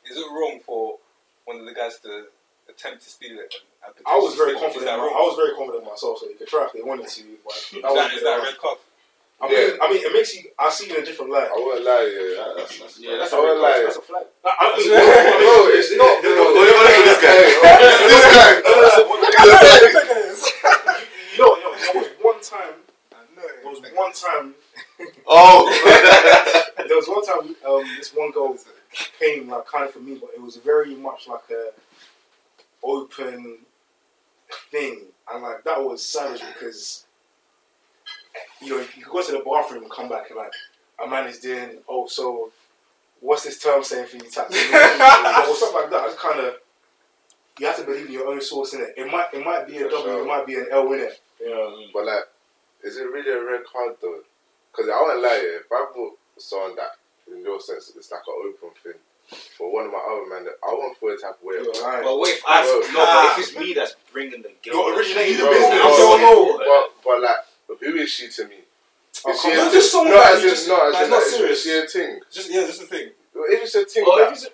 Is 0.09 0.17
it 0.17 0.27
wrong 0.31 0.61
for 0.65 0.99
one 1.45 1.59
of 1.59 1.67
the 1.67 1.75
guys 1.75 1.99
to 2.01 2.27
attempt 2.69 3.03
to 3.05 3.11
steal 3.11 3.39
it? 3.39 3.55
And, 3.85 3.95
and 3.97 4.07
I 4.07 4.17
was 4.17 4.35
very 4.35 4.55
potentially 4.55 4.85
steal 4.87 4.95
it? 4.95 4.99
confident. 4.99 5.13
That 5.13 5.21
I 5.21 5.25
was 5.27 5.37
very 5.37 5.53
confident 5.57 5.85
myself, 5.85 6.19
so 6.19 6.27
they 6.27 6.35
could 6.35 6.49
try 6.49 6.65
if 6.67 6.73
they 6.73 6.83
wanted 6.83 7.09
to. 7.09 7.23
But 7.45 7.55
Is 7.57 7.71
that 7.83 7.95
that, 7.95 8.11
that 8.23 8.43
red 8.43 8.59
card? 8.59 8.79
I 9.37 9.49
mean, 9.53 9.77
I 9.83 9.85
mean, 9.93 10.01
it 10.01 10.13
makes 10.17 10.33
you. 10.35 10.49
I 10.59 10.71
see 10.73 10.89
you 10.89 10.97
in 10.97 11.03
a 11.03 11.05
different 11.05 11.29
light. 11.31 11.51
I 11.53 11.57
won't 11.61 11.85
lie, 11.85 12.09
yeah. 12.09 12.41
That- 12.41 12.57
that's, 12.57 12.73
that's, 12.81 12.97
Yeah, 12.99 13.19
that's 13.21 13.33
I 13.33 13.37
a 13.37 13.41
won't 13.45 13.61
red 13.61 13.61
lie. 13.61 13.77
card. 13.77 13.87
That's 13.93 14.01
a 14.01 14.05
flag. 14.09 14.25
I, 14.41 14.49
I 14.49 14.81
No, 14.81 15.69
it's 15.77 15.93
not. 15.93 16.25
No, 16.25 16.25
bro. 16.25 16.41
no, 16.41 16.57
no, 16.57 16.65
no, 16.65 16.73
no, 16.73 17.05
this 17.05 17.21
guy. 17.21 17.37
This 17.37 17.61
guy. 18.33 18.65
You 21.37 21.45
know, 21.45 21.53
you 21.57 21.63
know, 21.63 21.73
there 21.77 22.01
was 22.01 22.09
one 22.25 22.41
time. 22.41 22.75
I. 23.13 23.15
There 23.37 23.71
was 23.71 23.81
one 23.95 24.13
time. 24.13 24.55
Oh, 25.27 25.69
There 26.87 26.97
was 26.97 27.09
one 27.09 27.25
time. 27.25 27.55
Um, 27.69 27.83
this 27.99 28.15
one 28.15 28.31
girl 28.33 28.57
came 29.21 29.49
like 29.51 29.67
kind 29.67 29.85
of 29.85 29.91
for 29.93 29.99
me, 30.01 30.15
but 30.15 30.31
it 30.35 30.41
was 30.41 30.57
very 30.57 30.95
much 30.95 31.29
like 31.29 31.43
a 31.51 31.71
open 32.87 33.59
thing, 34.71 35.01
and 35.33 35.43
like 35.43 35.65
that 35.65 35.83
was 35.83 36.05
savage 36.05 36.43
because 36.55 37.05
you 38.61 38.71
know 38.71 38.79
you 38.81 39.03
could 39.03 39.13
go 39.13 39.23
to 39.23 39.33
the 39.33 39.39
bathroom 39.45 39.83
and 39.83 39.91
come 39.91 40.09
back 40.09 40.29
and 40.31 40.39
like 40.39 40.53
a 41.05 41.07
man 41.09 41.27
is 41.27 41.39
doing 41.39 41.79
oh 41.89 42.07
so 42.07 42.51
what's 43.21 43.45
this 43.45 43.59
term 43.63 43.83
saying 43.83 44.07
for 44.07 44.17
you 44.17 44.31
type 44.31 44.49
thing 44.49 44.75
or 44.75 45.55
something 45.57 45.81
like 45.81 45.91
that. 45.91 46.03
I 46.03 46.07
just 46.07 46.19
kind 46.19 46.41
of 46.41 46.55
you 47.59 47.67
have 47.67 47.77
to 47.77 47.85
believe 47.85 48.07
in 48.07 48.13
your 48.13 48.29
own 48.29 48.41
source 48.41 48.75
in 48.75 48.83
it. 48.83 48.95
It 48.97 49.11
might 49.11 49.27
it 49.33 49.45
might 49.45 49.67
be 49.67 49.77
a 49.79 49.85
For 49.85 49.91
W, 49.91 50.03
sure. 50.05 50.23
it 50.23 50.27
might 50.27 50.47
be 50.47 50.55
an 50.57 50.67
L 50.71 50.93
in 50.93 51.01
it. 51.01 51.21
yeah. 51.45 51.71
But 51.93 52.05
like, 52.07 52.25
is 52.85 52.99
it 52.99 53.05
really 53.05 53.31
a 53.33 53.43
red 53.43 53.63
card 53.71 53.97
though? 54.03 54.21
Because 54.71 54.91
I 54.91 55.01
won't 55.01 55.23
lie, 55.23 55.41
if 55.61 55.73
I 55.73 55.87
bought 55.95 56.19
someone 56.37 56.77
that, 56.77 56.97
in 57.33 57.41
your 57.43 57.59
sense, 57.61 57.93
it's 57.97 58.11
like 58.13 58.21
an 58.29 58.35
open 58.47 58.77
thing, 58.83 59.01
for 59.57 59.73
one 59.73 59.87
of 59.87 59.93
my 59.93 59.99
other 59.99 60.27
men, 60.29 60.47
I 60.63 60.73
won't 60.73 60.97
feel 60.99 61.11
the 61.11 61.17
type 61.21 61.37
of 61.39 61.43
way. 61.43 61.55
You're 61.57 61.73
lying. 61.83 62.05
But 62.05 62.19
what 62.19 62.31
if 62.31 62.43
I 62.47 62.63
Bro, 62.63 62.81
no? 62.93 63.05
But 63.05 63.25
if 63.33 63.39
it's 63.49 63.59
me 63.59 63.75
that's 63.75 63.97
bringing 64.13 64.43
the 64.43 64.53
girl, 64.65 64.89
You're 64.89 64.97
originating 64.99 65.39
the 65.39 65.47
business. 65.51 65.81
bro, 65.81 65.91
I'm 65.91 65.97
so 65.97 66.17
low. 66.17 66.59
But, 66.59 66.85
but 67.05 67.23
like, 67.23 67.81
who 67.81 67.95
is 67.97 68.11
she 68.11 68.29
to 68.29 68.45
me? 68.49 68.57
Oh, 69.25 69.33
Is 69.33 69.41
come 69.41 69.53
she 69.53 69.59
on. 69.59 69.69
a- 69.69 69.73
Just 69.73 69.93
someone 69.93 70.15
no, 70.15 70.23
as 70.23 70.43
you 70.43 70.51
just- 70.51 70.69
no, 70.69 70.77
as 70.89 70.93
that's 70.93 71.05
in, 71.05 71.11
not 71.11 71.17
like, 71.19 71.27
serious. 71.27 71.59
Is 71.59 71.63
she 71.65 71.79
a 71.79 71.87
thing? 71.87 72.21
Just 72.31 72.51
yeah, 72.53 72.67
just 72.67 72.81
the 72.81 72.87
thing. 72.87 73.09
If 73.35 73.63
it's 73.63 73.75
a 73.75 73.85
thing, 73.85 74.05
Or 74.07 74.19
that- 74.19 74.29
if 74.29 74.33
it's 74.35 74.47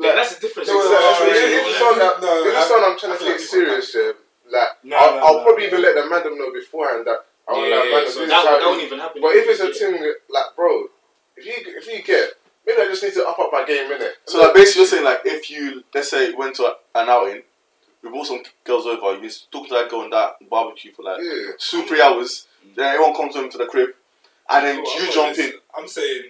yeah, 0.00 0.14
that's 0.14 0.36
a 0.36 0.40
different 0.40 0.68
No, 0.68 0.74
no, 0.74 0.80
Exactly. 0.80 1.28
no, 1.28 1.34
if 1.34 1.66
it's 1.66 1.78
someone 1.78 1.98
that, 1.98 2.20
No, 2.22 2.46
if 2.48 2.54
I- 2.54 2.58
it's 2.60 2.68
someone 2.68 2.90
I'm 2.92 2.98
trying 2.98 3.18
to 3.18 3.24
take 3.24 3.38
serious, 3.40 3.94
yeah, 3.94 4.12
like 4.50 4.68
No, 4.84 4.96
I'll, 4.96 5.12
no, 5.16 5.18
I'll 5.26 5.34
no. 5.38 5.44
probably 5.44 5.66
even 5.66 5.82
let 5.82 5.94
the 5.94 6.06
madam 6.08 6.38
know 6.38 6.52
beforehand 6.52 7.06
that 7.06 7.20
I 7.48 7.52
want 7.52 7.68
that 7.70 7.84
Yeah, 7.84 7.92
madam 7.96 8.12
so 8.12 8.20
to 8.20 8.26
that, 8.28 8.44
that 8.44 8.60
won't 8.64 8.82
even 8.82 8.98
happen. 8.98 9.20
But 9.22 9.34
if 9.36 9.48
it's 9.48 9.60
a 9.60 9.72
thing, 9.74 10.14
like, 10.30 10.56
bro, 10.56 10.84
if 11.36 11.44
you 11.44 11.52
if 11.76 11.86
you 11.88 12.02
get, 12.02 12.30
maybe 12.66 12.80
I 12.82 12.86
just 12.86 13.02
need 13.02 13.14
to 13.14 13.26
up 13.26 13.38
up 13.38 13.50
my 13.52 13.64
game, 13.64 13.90
innit? 13.90 14.12
so 14.26 14.40
like 14.40 14.54
basically, 14.54 14.80
you're 14.82 14.88
saying 14.88 15.04
like 15.04 15.20
if 15.24 15.50
you 15.50 15.84
let's 15.94 16.10
say 16.10 16.32
went 16.34 16.56
to 16.56 16.64
an 16.94 17.08
outing, 17.08 17.42
you 18.02 18.10
brought 18.10 18.26
some 18.26 18.42
girls 18.64 18.86
over, 18.86 19.14
you 19.16 19.22
just 19.22 19.50
talk 19.52 19.68
to 19.68 19.74
that 19.74 19.90
girl 19.90 20.00
on 20.00 20.10
that 20.10 20.36
barbecue 20.48 20.92
for 20.92 21.02
like 21.02 21.20
yeah. 21.22 21.52
two 21.58 21.84
three 21.86 22.00
hours, 22.02 22.46
then 22.76 22.94
everyone 22.94 23.14
comes 23.14 23.34
home 23.34 23.50
to 23.50 23.58
the 23.58 23.66
crib, 23.66 23.90
and 24.48 24.66
then 24.66 24.82
Well, 24.82 25.00
you 25.00 25.06
I'm 25.06 25.12
jump 25.12 25.38
in. 25.38 25.52
I'm 25.76 25.88
saying 25.88 26.24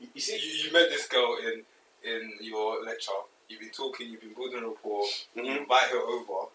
You 0.00 0.08
you, 0.14 0.20
see, 0.20 0.62
you 0.64 0.72
met 0.72 0.88
this 0.90 1.06
girl 1.08 1.36
in 1.44 1.62
in 2.10 2.32
your 2.40 2.82
lecture. 2.84 3.12
You've 3.48 3.60
been 3.60 3.70
talking. 3.70 4.08
You've 4.10 4.20
been 4.20 4.34
building 4.34 4.62
a 4.64 4.68
rapport. 4.68 5.04
You 5.34 5.42
Mhm. 5.42 5.58
invite 5.62 5.88
her 5.90 5.98
over, 6.00 6.48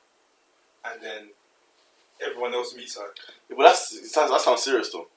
and 0.85 1.01
then 1.01 1.29
everyone 2.21 2.53
else 2.53 2.75
meets 2.75 2.97
her. 2.97 3.07
But 3.49 3.63
that's 3.63 4.11
that 4.13 4.41
sounds 4.41 4.63
serious 4.63 4.91
though. 4.91 5.07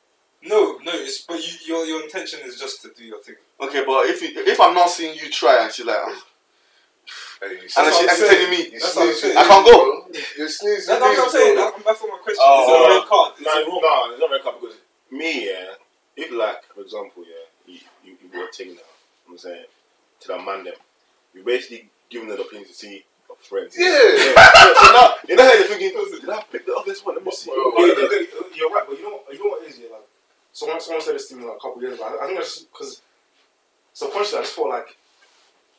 No, 0.45 0.79
no, 0.83 0.93
it's 0.95 1.23
but 1.23 1.37
you, 1.39 1.53
your 1.67 1.87
your 1.87 2.03
intention 2.03 2.41
is 2.45 2.59
just 2.59 2.83
to 2.83 2.91
do 2.97 3.05
your 3.05 3.21
thing. 3.23 3.37
Okay, 3.61 3.85
but 3.87 4.07
if 4.07 4.21
you, 4.23 4.31
if 4.35 4.61
I'm 4.61 4.75
not 4.75 4.91
seeing 4.91 5.15
you 5.17 5.31
try 5.31 5.65
and 5.65 5.73
she's 5.73 5.87
like, 5.87 5.97
oh, 6.01 6.23
Hey, 7.41 7.59
and 7.59 7.63
That's 7.63 7.75
then 7.75 7.85
what 7.85 7.95
she 7.95 8.09
and 8.09 8.11
she's 8.11 8.29
telling 8.29 8.51
me, 8.51 8.71
That's 8.79 8.97
what 8.97 9.09
I'm 9.09 9.15
saying. 9.15 9.37
I 9.37 9.45
can't 9.45 9.67
go. 9.67 9.73
bro. 9.73 10.21
You 10.39 10.49
sneeze. 10.49 10.87
That's 10.87 11.01
what 11.01 11.19
I'm 11.19 11.31
saying. 11.31 11.57
that's 11.57 12.01
what 12.03 12.11
my 12.11 12.19
question 12.23 12.43
Oh, 12.47 12.63
is. 12.63 12.69
Is 12.69 12.75
it 12.75 12.87
a 12.87 13.01
red 13.01 13.09
card? 13.09 13.31
Is 13.39 13.47
No, 13.47 13.53
no, 13.67 14.11
it's 14.13 14.21
not 14.21 14.31
red 14.31 14.43
card 14.43 14.57
because 14.61 14.77
me, 15.11 15.47
yeah, 15.47 15.75
if 16.17 16.31
like, 16.33 16.63
for 16.75 16.81
example, 16.83 17.25
yeah, 17.27 17.47
you, 17.75 17.81
you, 18.05 18.17
you 18.23 18.29
brought 18.31 18.51
a 18.51 18.53
thing 18.53 18.75
now, 18.75 18.83
I'm 19.29 19.39
saying, 19.39 19.65
to 20.21 20.29
the 20.29 20.39
man 20.39 20.65
them, 20.65 20.75
you're 21.35 21.45
basically 21.45 21.89
giving 22.11 22.29
them 22.29 22.37
the 22.39 22.43
opportunity 22.45 22.71
to 22.71 22.75
see 22.77 23.05
your 23.29 23.37
friends. 23.43 23.75
Yeah. 23.77 23.91
so, 24.55 24.75
so 24.79 24.93
now, 24.95 25.15
in 25.29 25.37
that 25.37 25.51
head, 25.51 25.59
you're 25.59 25.69
thinking, 25.69 26.21
did 26.21 26.31
I 26.31 26.43
pick 26.51 26.65
the 26.67 26.75
obvious 26.77 27.05
one? 27.05 27.17
Let 27.17 27.25
me 27.27 27.33
see. 27.33 27.51
Bro, 27.51 27.59
Oh, 27.75 27.85
yeah, 27.85 27.95
yeah, 27.99 28.27
yeah, 28.31 28.57
you're 28.57 28.71
right, 28.71 28.85
but 28.89 28.97
you 28.99 29.03
know, 29.05 29.21
you 29.33 29.39
know 29.43 29.51
what 29.51 29.65
it 29.67 29.71
is, 29.71 29.79
yeah, 29.81 29.91
like 29.91 30.07
someone, 30.53 30.81
someone 30.81 31.03
said 31.03 31.17
this 31.17 31.33
to 31.91 31.97
me 31.97 31.97
like 31.97 32.01
a 32.01 32.03
couple 32.03 32.17
of 32.17 32.17
years 32.17 32.17
ago. 32.17 32.19
I, 32.21 32.25
I 32.25 32.27
think 32.27 32.39
that's 32.39 32.61
because 32.61 33.01
subconsciously 33.93 34.39
I 34.39 34.43
just 34.43 34.55
felt 34.55 34.69
like 34.71 34.97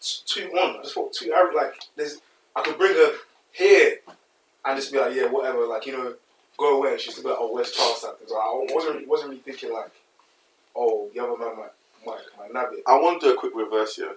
t- 0.01 0.21
too 0.25 0.47
on. 0.57 0.79
I 0.79 0.81
just 0.83 0.93
felt 0.93 1.13
too 1.13 1.31
arrogant. 1.33 1.55
Like 1.55 1.75
there's, 1.95 2.17
I 2.55 2.61
could 2.61 2.77
bring 2.77 2.93
her 2.93 3.11
here 3.51 3.97
and 4.65 4.77
just 4.79 4.91
be 4.91 4.99
like, 4.99 5.15
yeah, 5.15 5.25
whatever. 5.27 5.65
Like 5.65 5.85
you 5.85 5.93
know, 5.93 6.13
go 6.57 6.77
away. 6.77 6.91
And 6.93 6.99
she's 6.99 7.13
still 7.13 7.23
be 7.23 7.29
like, 7.29 7.39
oh, 7.41 7.53
where's 7.53 7.71
Charles? 7.71 7.99
Thing. 8.01 8.11
So 8.27 8.35
I 8.37 8.65
wasn't, 8.73 8.95
really- 8.95 9.05
wasn't 9.07 9.29
really 9.31 9.41
thinking 9.41 9.73
like, 9.73 9.91
oh, 10.75 11.09
the 11.13 11.19
other 11.23 11.37
man 11.37 11.55
might, 11.57 11.71
might, 12.05 12.21
might 12.37 12.53
nab 12.53 12.73
it. 12.73 12.83
I 12.87 12.95
want 12.95 13.21
to 13.21 13.27
do 13.27 13.33
a 13.33 13.37
quick 13.37 13.53
reverse 13.55 13.95
here. 13.95 14.15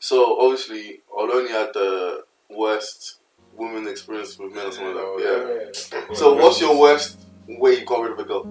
So 0.00 0.38
obviously, 0.40 1.00
Oloni 1.16 1.48
had 1.48 1.72
the 1.72 2.24
worst 2.50 3.16
women 3.56 3.86
experience 3.88 4.38
with 4.38 4.52
men 4.54 4.66
or 4.66 4.72
something 4.72 4.94
like 4.94 5.04
that. 5.24 5.70
Yeah. 5.92 5.98
Yeah. 6.00 6.14
So 6.14 6.34
what's 6.34 6.60
your 6.60 6.78
worst 6.78 7.18
way 7.48 7.78
you 7.78 7.84
got 7.86 8.02
rid 8.02 8.12
of 8.12 8.18
a 8.18 8.24
girl? 8.24 8.42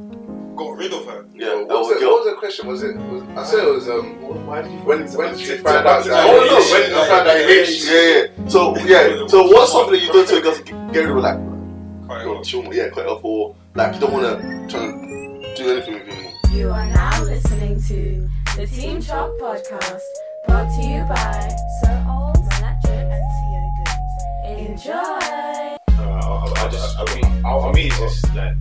Got 0.55 0.77
rid 0.77 0.93
of 0.93 1.05
her. 1.05 1.25
Yeah, 1.33 1.55
What 1.55 1.67
that 1.67 1.74
was, 1.74 1.88
was 1.89 2.00
the, 2.00 2.05
what 2.05 2.25
was 2.25 2.33
the 2.33 2.39
question? 2.39 2.67
Was 2.67 2.83
it? 2.83 2.95
Was, 2.95 3.24
I 3.38 3.43
said 3.43 3.67
it 3.67 3.72
was 3.72 3.89
um. 3.89 4.22
Why 4.45 4.62
did 4.62 4.72
you? 4.72 4.77
When 4.79 5.00
when 5.13 5.33
did 5.36 5.48
you 5.48 5.57
find 5.57 5.88
out 5.88 6.03
that? 6.05 6.25
Oh, 6.27 6.45
no, 6.45 6.60
when 6.72 6.81
did 6.81 6.89
you 6.91 7.05
find 7.05 7.27
out 7.27 7.38
he? 7.50 7.88
Yeah, 7.89 8.27
yeah. 8.38 8.48
So 8.48 8.77
yeah. 8.86 9.27
So 9.27 9.48
what's 9.48 9.72
something 9.72 9.93
that 9.93 10.01
you 10.03 10.12
do 10.13 10.25
to 10.25 10.38
a 10.38 10.41
girl 10.41 10.55
to 10.55 10.63
get 10.93 11.00
rid 11.00 11.10
of? 11.10 11.17
Like, 11.17 11.39
Quite 12.05 12.24
you 12.25 12.31
a 12.31 12.36
know, 12.36 12.43
chill, 12.43 12.74
yeah, 12.74 12.89
cut 12.89 13.07
off, 13.07 13.24
or 13.24 13.55
like 13.74 13.95
you 13.95 14.01
don't 14.01 14.13
want 14.13 14.25
to 14.25 14.67
try 14.69 14.83
and 14.83 15.41
do 15.55 15.72
anything 15.72 15.93
with 15.95 16.05
you 16.07 16.13
anymore. 16.13 16.33
You 16.51 16.69
are 16.69 16.86
now 16.86 17.24
listening 17.24 17.81
to 17.88 18.29
the 18.57 18.67
Team 18.67 19.01
Chalk 19.01 19.31
Podcast, 19.39 20.01
brought 20.45 20.69
to 20.79 20.86
you 20.86 21.01
by 21.10 21.50
Sir 21.81 22.05
Ols, 22.07 22.48
Manat 22.50 22.86
and 22.89 23.25
Tio 23.39 23.63
Goods. 23.79 24.69
Enjoy. 24.69 24.91
Uh, 24.93 26.03
I, 26.03 26.62
I, 26.62 26.65
I 26.65 26.69
just, 26.69 26.98
I 27.00 27.15
mean, 27.15 27.41
for 27.41 27.74
me, 27.74 27.88
it's 27.88 27.98
just 27.98 28.36
like, 28.36 28.53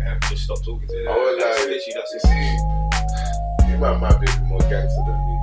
just, 0.00 0.30
just 0.30 0.44
stop 0.44 0.58
talking 0.64 0.88
to 0.88 0.94
them. 0.96 1.08
I 1.08 1.16
would 1.16 1.40
That's 1.40 1.58
like- 1.60 1.68
literally, 1.68 1.94
that's 1.94 2.12
You 2.12 2.20
it. 2.20 2.26
see, 2.28 3.70
you 3.72 3.76
might, 3.78 3.98
might 3.98 4.18
be 4.20 4.26
a 4.26 4.34
bit 4.36 4.42
more 4.48 4.60
gangster 4.70 5.02
than 5.06 5.18
me. 5.28 5.36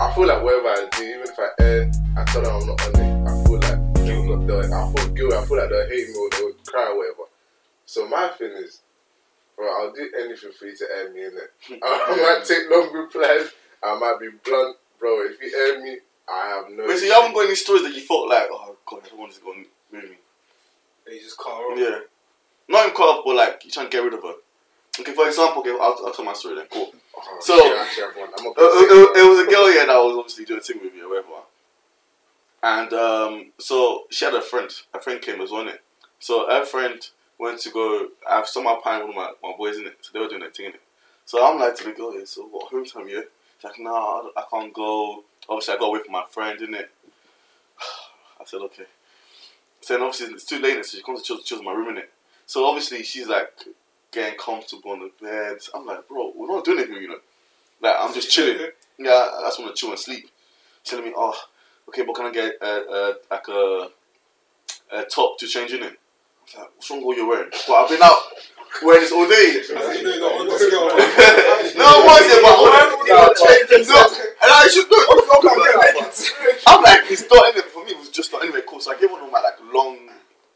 I 0.00 0.12
feel 0.14 0.26
like 0.26 0.42
whatever 0.42 0.68
I 0.68 0.88
do, 0.92 1.02
even 1.04 1.22
if 1.22 1.38
I 1.38 1.48
air, 1.60 1.90
I 2.18 2.24
tell 2.24 2.42
them 2.42 2.54
I'm 2.56 2.66
not 2.66 2.80
on 2.86 3.00
it. 3.00 3.28
I 3.28 3.44
feel 3.44 3.60
like 3.60 3.94
they'll, 3.94 4.38
they'll, 4.46 4.74
I 4.74 4.92
feel 4.92 5.08
guilty. 5.14 5.36
I 5.36 5.44
feel 5.46 5.56
like 5.56 5.70
they'll 5.70 5.88
hate 5.88 6.08
me 6.08 6.14
or 6.16 6.30
they'll 6.30 6.52
cry 6.66 6.86
or 6.92 6.96
whatever. 6.98 7.24
So 7.86 8.06
my 8.08 8.28
thing 8.36 8.52
is, 8.62 8.80
bro, 9.56 9.66
I'll 9.66 9.92
do 9.92 10.10
anything 10.20 10.52
for 10.58 10.66
you 10.66 10.76
to 10.76 10.86
air 10.96 11.10
me 11.12 11.20
in 11.24 11.32
it. 11.32 11.50
I 11.82 12.16
might 12.16 12.44
take 12.44 12.68
long 12.70 12.92
replies. 12.92 13.50
I 13.82 13.98
might 13.98 14.18
be 14.20 14.28
blunt, 14.44 14.76
bro. 14.98 15.22
If 15.24 15.40
you 15.40 15.50
air 15.56 15.82
me, 15.82 15.98
I 16.28 16.48
have 16.48 16.70
no. 16.76 16.86
Wait, 16.86 16.98
so 16.98 17.04
you 17.06 17.12
haven't 17.12 17.32
got 17.34 17.46
any 17.46 17.54
stories 17.54 17.82
that 17.84 17.94
you 17.94 18.00
thought 18.02 18.28
like, 18.28 18.48
oh 18.50 18.76
god, 18.84 19.02
I 19.04 19.08
don't 19.08 19.18
want 19.18 19.30
this 19.30 19.38
to 19.38 19.44
go 19.44 19.50
with 19.92 20.02
me. 20.04 20.16
They 21.06 21.18
just 21.20 21.38
cut 21.38 21.50
her 21.56 21.72
off. 21.72 21.78
Yeah. 21.78 21.98
Not 22.68 22.84
even 22.84 22.96
cut 22.96 23.04
off, 23.04 23.24
but 23.24 23.36
like 23.36 23.64
you 23.64 23.70
trying 23.70 23.86
to 23.86 23.90
get 23.90 24.02
rid 24.04 24.14
of 24.14 24.22
her. 24.22 24.34
Okay, 24.98 25.12
for 25.12 25.26
example, 25.28 25.60
okay, 25.60 25.70
I'll, 25.70 25.96
I'll 26.06 26.12
tell 26.12 26.24
my 26.24 26.32
story 26.32 26.56
then. 26.56 26.66
Cool. 26.70 26.90
Oh, 27.16 27.36
So- 27.40 27.56
shit, 27.58 27.78
actually, 27.78 28.02
I 28.02 28.06
have 28.06 28.16
one. 28.16 28.28
I'm 28.38 28.46
Uh, 28.46 28.50
uh, 28.50 28.52
say 28.54 28.86
uh, 28.86 29.24
it 29.26 29.28
was 29.30 29.38
a 29.40 29.50
girl 29.50 29.72
yeah 29.72 29.84
that 29.86 29.96
was 29.98 30.16
obviously 30.16 30.44
doing 30.44 30.60
a 30.60 30.62
thing 30.62 30.80
with 30.82 30.94
me 30.94 31.02
or 31.02 31.08
whatever. 31.08 31.28
And 32.62 32.92
um, 32.94 33.52
so 33.58 34.04
she 34.10 34.24
had 34.24 34.34
a 34.34 34.40
friend. 34.42 34.70
Her 34.92 35.00
friend 35.00 35.20
came 35.20 35.40
as 35.40 35.50
well, 35.50 35.64
innit? 35.64 35.78
So 36.18 36.48
her 36.48 36.64
friend 36.64 36.98
went 37.38 37.60
to 37.60 37.70
go. 37.70 38.08
I've 38.28 38.48
somehow 38.48 38.80
panned 38.80 39.02
one 39.04 39.10
of 39.10 39.16
my, 39.16 39.30
my 39.50 39.56
boys 39.56 39.76
in 39.76 39.86
it. 39.86 39.98
So 40.00 40.10
they 40.12 40.18
were 40.20 40.28
doing 40.28 40.40
their 40.40 40.50
thing 40.50 40.66
in 40.66 40.72
it. 40.72 40.80
So 41.26 41.44
I'm 41.44 41.58
like 41.60 41.76
to 41.76 41.84
the 41.84 41.92
girl, 41.92 42.16
yeah, 42.18 42.24
so 42.24 42.42
what 42.46 42.70
home 42.70 42.84
time, 42.84 43.08
yeah? 43.08 43.20
She's 43.58 43.64
like, 43.64 43.78
nah, 43.78 44.22
I, 44.22 44.30
I 44.40 44.44
can't 44.50 44.72
go. 44.72 45.24
Obviously, 45.48 45.74
I 45.74 45.78
got 45.78 45.86
away 45.86 46.00
from 46.02 46.12
my 46.12 46.24
friend, 46.30 46.60
in 46.62 46.74
it. 46.74 46.90
I 48.40 48.44
said, 48.44 48.60
okay. 48.62 48.84
So 49.82 49.94
then 49.94 50.02
obviously 50.04 50.34
it's 50.34 50.44
too 50.44 50.58
late, 50.60 50.84
so 50.84 50.96
she 50.96 51.02
comes 51.02 51.22
to 51.22 51.34
choose, 51.36 51.44
choose 51.44 51.62
my 51.62 51.72
room, 51.72 51.94
innit? 51.96 52.06
So 52.46 52.64
obviously 52.66 53.02
she's 53.02 53.26
like 53.26 53.50
getting 54.12 54.38
comfortable 54.38 54.92
on 54.92 55.00
the 55.00 55.10
bed. 55.20 55.58
I'm 55.74 55.84
like, 55.84 56.08
bro, 56.08 56.32
we're 56.34 56.46
not 56.48 56.64
doing 56.64 56.78
anything, 56.78 57.02
you 57.02 57.08
know? 57.08 57.18
Like, 57.82 57.96
I'm 57.98 58.14
just 58.14 58.30
chilling. 58.30 58.70
Yeah, 58.98 59.10
I 59.10 59.42
just 59.44 59.60
want 59.60 59.74
to 59.74 59.78
chill 59.78 59.90
and 59.90 59.98
sleep. 59.98 60.30
She's 60.82 60.90
telling 60.90 61.04
me, 61.04 61.12
oh, 61.16 61.36
okay, 61.88 62.04
but 62.04 62.14
can 62.14 62.26
I 62.26 62.32
get 62.32 62.54
uh, 62.62 62.82
uh, 62.90 63.12
like 63.30 63.48
a, 63.48 63.88
a 64.92 65.04
top 65.04 65.38
to 65.40 65.46
change 65.46 65.72
in 65.72 65.82
it? 65.82 65.92
I 65.92 66.44
was 66.44 66.54
like, 66.56 66.68
what's 66.76 66.90
wrong 66.90 66.98
with 67.00 67.06
what 67.06 67.16
you're 67.16 67.28
wearing? 67.28 67.50
But 67.66 67.74
I've 67.74 67.90
been 67.90 68.02
out 68.02 68.16
wearing 68.82 69.02
this 69.02 69.12
all 69.12 69.28
day. 69.28 69.60
I 69.68 70.02
know 70.02 70.10
you 70.14 70.20
got 70.20 70.40
on 70.40 70.46
the 70.46 70.58
scale. 70.58 70.86
no, 71.76 72.06
what 72.06 72.22
is 72.22 72.32
it? 72.32 72.42
But 72.42 72.56
no, 73.10 73.26
and 74.42 74.52
I 74.52 74.68
should 74.68 74.88
do 74.88 74.96
it. 74.96 75.06
I'm 76.66 76.82
like, 76.82 77.10
it's 77.10 77.28
not 77.28 77.52
in 77.52 77.58
it 77.58 77.64
for 77.66 77.84
me. 77.84 77.90
It 77.92 77.98
was 77.98 78.08
just 78.08 78.32
not 78.32 78.42
anyway. 78.42 78.60
Cool. 78.66 78.80
So 78.80 78.92
I 78.92 78.98
gave 78.98 79.10
one 79.10 79.22
of 79.22 79.30
my 79.30 79.40
like 79.40 79.58
long 79.74 80.08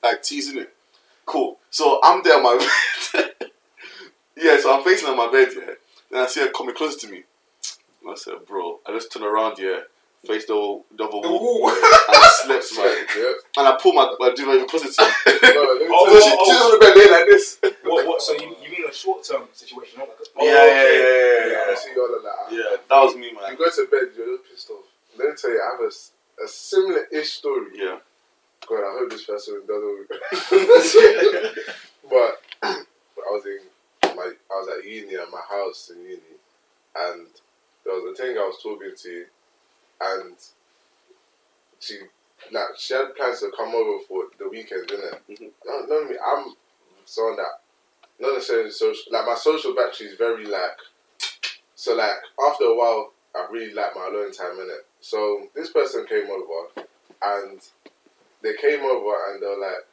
like 0.02 0.22
tees 0.22 0.50
in 0.50 0.58
it. 0.58 0.72
Cool. 1.30 1.58
So 1.70 2.00
I'm 2.02 2.22
there 2.24 2.36
on 2.36 2.42
my 2.42 2.58
bed. 3.12 3.30
yeah. 4.36 4.58
So 4.60 4.76
I'm 4.76 4.82
facing 4.84 5.08
on 5.08 5.16
my 5.16 5.30
bed. 5.30 5.48
Yeah. 5.56 5.74
Then 6.10 6.22
I 6.24 6.26
see 6.26 6.40
her 6.40 6.50
coming 6.50 6.74
closer 6.74 6.98
to 7.06 7.08
me. 7.12 7.22
And 8.02 8.10
I 8.10 8.14
said, 8.16 8.34
bro, 8.48 8.80
I 8.86 8.92
just 8.92 9.12
turn 9.12 9.22
around. 9.22 9.58
Yeah. 9.58 9.80
Face 10.26 10.44
the 10.46 10.52
whole 10.54 10.84
double 10.96 11.22
The 11.22 11.28
wall. 11.30 11.62
wall. 11.62 11.70
And 11.72 12.16
I 12.18 12.30
slept 12.42 12.66
right. 12.78 13.06
Yeah. 13.16 13.32
And 13.62 13.68
I 13.68 13.78
pull 13.80 13.92
my, 13.94 14.12
my 14.18 14.34
duvet 14.34 14.56
even 14.56 14.68
closer 14.68 14.90
to 14.90 15.02
her. 15.02 15.54
No, 15.54 15.62
let 15.78 15.88
me 15.88 15.94
Oh, 15.94 16.04
tell 16.04 16.14
you- 16.14 16.20
So 16.20 16.28
she, 16.28 16.50
she's 16.50 16.60
on 16.60 16.70
the 16.72 16.78
bed 16.78 16.94
there 16.96 17.10
like 17.12 17.26
this. 17.26 17.58
What, 17.84 18.06
what, 18.06 18.20
so 18.22 18.32
you, 18.34 18.54
you 18.62 18.70
mean 18.70 18.84
a 18.88 18.92
short 18.92 19.24
term 19.24 19.44
situation, 19.54 19.98
not 20.00 20.08
like 20.08 20.18
a, 20.20 20.44
yeah, 20.44 20.50
yeah, 20.50 20.66
yeah, 20.66 20.82
yeah, 20.82 21.46
Yeah, 21.46 21.52
yeah, 21.52 21.72
I 21.72 21.74
see 21.76 21.94
all 22.00 22.14
of 22.16 22.22
that. 22.22 22.36
yeah. 22.50 22.58
Yeah, 22.58 22.76
that 22.90 23.00
was 23.04 23.14
me, 23.14 23.32
man. 23.32 23.52
You 23.52 23.56
go 23.58 23.70
to 23.70 23.86
bed, 23.90 24.10
you're 24.16 24.36
just 24.36 24.50
pissed 24.50 24.70
off. 24.70 24.84
Let 25.16 25.28
me 25.30 25.34
tell 25.40 25.50
you, 25.50 25.60
I 25.62 25.70
have 25.72 25.80
a, 25.80 26.44
a 26.44 26.48
similar-ish 26.48 27.30
story. 27.32 27.66
Yeah. 27.74 27.98
God, 28.68 28.84
I 28.84 28.92
hope 29.00 29.10
this 29.10 29.24
person 29.24 29.62
doesn't. 29.66 30.49
but 32.10 32.10
but 32.10 32.40
I 32.62 33.30
was 33.30 33.44
in 33.46 34.16
my, 34.16 34.32
I 34.50 34.54
was 34.54 34.68
at 34.78 34.88
uni 34.90 35.14
at 35.16 35.30
my 35.30 35.40
house 35.48 35.90
in 35.94 36.02
uni, 36.02 36.20
and 36.96 37.26
there 37.84 37.94
was 37.94 38.12
a 38.12 38.22
thing 38.22 38.36
I 38.36 38.40
was 38.42 38.60
talking 38.62 38.92
to, 38.96 39.24
and 40.00 40.34
she 41.78 41.98
like 42.52 42.68
she 42.78 42.94
had 42.94 43.14
plans 43.16 43.40
to 43.40 43.50
come 43.56 43.74
over 43.74 44.02
for 44.08 44.24
the 44.38 44.48
weekend, 44.48 44.86
didn't 44.88 45.14
it? 45.14 45.40
Mhm. 45.40 45.50
No, 45.66 45.80
no, 45.86 46.08
me, 46.08 46.16
I'm 46.24 46.54
someone 47.04 47.36
that 47.36 47.60
not 48.18 48.34
necessarily 48.34 48.70
social. 48.70 49.12
Like 49.12 49.26
my 49.26 49.34
social 49.36 49.74
battery 49.74 50.08
is 50.08 50.16
very 50.18 50.46
like. 50.46 50.78
So 51.74 51.94
like 51.94 52.16
after 52.48 52.64
a 52.64 52.76
while, 52.76 53.12
I 53.34 53.46
really 53.50 53.72
like 53.74 53.94
my 53.96 54.06
alone 54.08 54.32
time 54.32 54.54
in 54.60 54.68
it. 54.70 54.86
So 55.00 55.48
this 55.54 55.70
person 55.70 56.06
came 56.06 56.28
over, 56.30 56.86
and 57.22 57.60
they 58.42 58.54
came 58.56 58.80
over 58.80 59.14
and 59.32 59.42
they 59.42 59.46
were 59.46 59.58
like, 59.60 59.86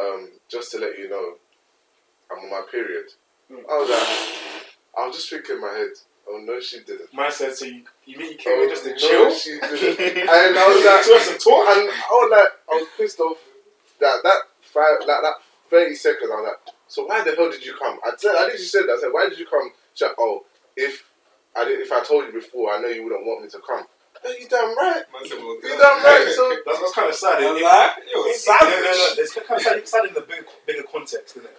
um, 0.00 0.28
just 0.48 0.70
to 0.72 0.78
let 0.78 0.98
you 0.98 1.08
know, 1.08 1.34
I'm 2.30 2.44
on 2.44 2.50
my 2.50 2.62
period. 2.70 3.06
Mm. 3.50 3.58
I 3.70 3.78
was 3.78 3.90
like, 3.90 4.64
I 4.98 5.06
was 5.06 5.16
just 5.16 5.30
thinking 5.30 5.56
in 5.56 5.60
my 5.62 5.68
head, 5.72 5.88
oh 6.28 6.42
no, 6.44 6.60
she 6.60 6.80
didn't. 6.80 7.12
Man 7.14 7.30
said, 7.32 7.54
so 7.54 7.66
you, 7.66 7.82
you 8.06 8.18
mean 8.18 8.32
you 8.32 8.38
came 8.38 8.54
Oh, 8.58 8.68
just 8.68 8.84
to 8.84 8.90
no, 8.90 8.96
chill? 8.96 9.34
she 9.34 9.50
didn't. 9.60 10.18
and 10.28 10.28
I 10.58 10.66
was 10.68 10.84
like, 10.84 11.04
To 11.04 11.24
some 11.24 11.38
talk? 11.38 11.76
and 11.76 11.90
I 11.90 12.10
was 12.10 12.30
like, 12.30 12.52
I 12.70 12.74
was 12.80 12.88
pissed 12.96 13.20
off 13.20 13.38
that 14.00 14.20
that 14.22 14.42
five, 14.62 14.98
like 15.00 15.22
that 15.22 15.34
thirty 15.70 15.94
seconds. 15.94 16.30
I 16.32 16.36
was 16.40 16.48
like, 16.48 16.74
so 16.88 17.06
why 17.06 17.22
the 17.24 17.34
hell 17.34 17.50
did 17.50 17.64
you 17.64 17.74
come? 17.74 17.98
I 18.04 18.12
said, 18.16 18.34
I 18.36 18.42
literally 18.44 18.58
said 18.64 18.82
that. 18.86 18.96
I 18.98 19.00
said, 19.00 19.08
why 19.12 19.28
did 19.28 19.38
you 19.38 19.46
come? 19.46 19.70
Like, 20.00 20.12
oh, 20.18 20.44
if 20.76 21.04
I 21.56 21.64
did, 21.64 21.80
if 21.80 21.92
I 21.92 22.02
told 22.02 22.26
you 22.26 22.32
before, 22.32 22.72
I 22.72 22.80
know 22.80 22.88
you 22.88 23.04
wouldn't 23.04 23.24
want 23.26 23.42
me 23.42 23.48
to 23.50 23.60
come. 23.60 23.84
You 24.24 24.48
damn 24.48 24.76
right. 24.76 25.02
Man 25.12 25.26
said, 25.26 25.38
well, 25.38 25.56
You 25.62 25.76
damn 25.78 26.02
right. 26.02 26.32
So 26.34 26.56
That's, 26.64 26.80
that's 26.80 26.94
kind 26.94 27.08
of 27.08 27.14
sad. 27.14 27.42
I 27.42 27.56
It, 27.56 27.62
lie. 27.62 27.90
Yo, 28.14 28.22
it, 28.24 28.36
savage. 28.36 28.68
No, 28.68 28.80
no, 28.80 28.92
no. 28.92 29.22
It's 29.22 29.34
kind 29.34 29.50
of 29.50 29.62
sad, 29.62 29.88
sad 29.88 30.04
in 30.06 30.14
the 30.14 30.20
big, 30.22 30.44
bigger 30.66 30.84
context, 30.90 31.36
isn't 31.36 31.48
it? 31.48 31.58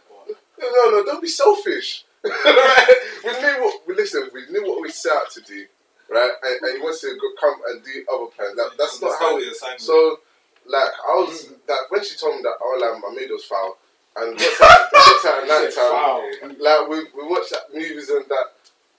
No, 0.60 0.68
no, 0.70 0.92
no, 0.92 1.06
don't 1.06 1.22
be 1.22 1.28
selfish. 1.28 2.06
right? 2.24 2.88
We 3.26 3.32
knew 3.32 3.64
what 3.64 3.88
we 3.88 3.96
listen, 3.96 4.30
we 4.34 4.46
knew 4.50 4.64
what 4.66 4.82
we 4.82 4.90
set 4.90 5.12
out 5.12 5.30
to 5.32 5.42
do, 5.42 5.66
right? 6.10 6.32
And, 6.44 6.62
and 6.62 6.78
you 6.78 6.84
want 6.84 6.98
to 7.02 7.08
go 7.20 7.28
come 7.40 7.60
and 7.68 7.84
do 7.84 8.06
other 8.14 8.32
plans. 8.32 8.56
That, 8.56 8.72
that's 8.78 9.02
not 9.02 9.20
how 9.20 9.36
Understand 9.36 9.76
it 9.76 9.80
the 9.80 9.84
so 9.84 10.20
like 10.66 10.92
I 11.08 11.16
was 11.16 11.46
mm. 11.46 11.56
that 11.68 11.80
when 11.90 12.04
she 12.04 12.16
told 12.16 12.36
me 12.38 12.42
that 12.44 12.56
oh 12.62 12.78
like 12.80 13.02
my 13.02 13.20
maid 13.20 13.30
was 13.32 13.44
foul 13.44 13.78
and 14.16 14.34
what's 14.36 14.60
that 14.60 14.88
what's 14.92 15.24
that 15.24 15.44
at 15.44 15.74
time 15.76 16.56
like 16.60 16.88
we, 16.88 16.98
we 17.16 17.28
watched 17.28 17.52
that 17.52 17.74
movies 17.74 18.10
and 18.10 18.26
that 18.26 18.48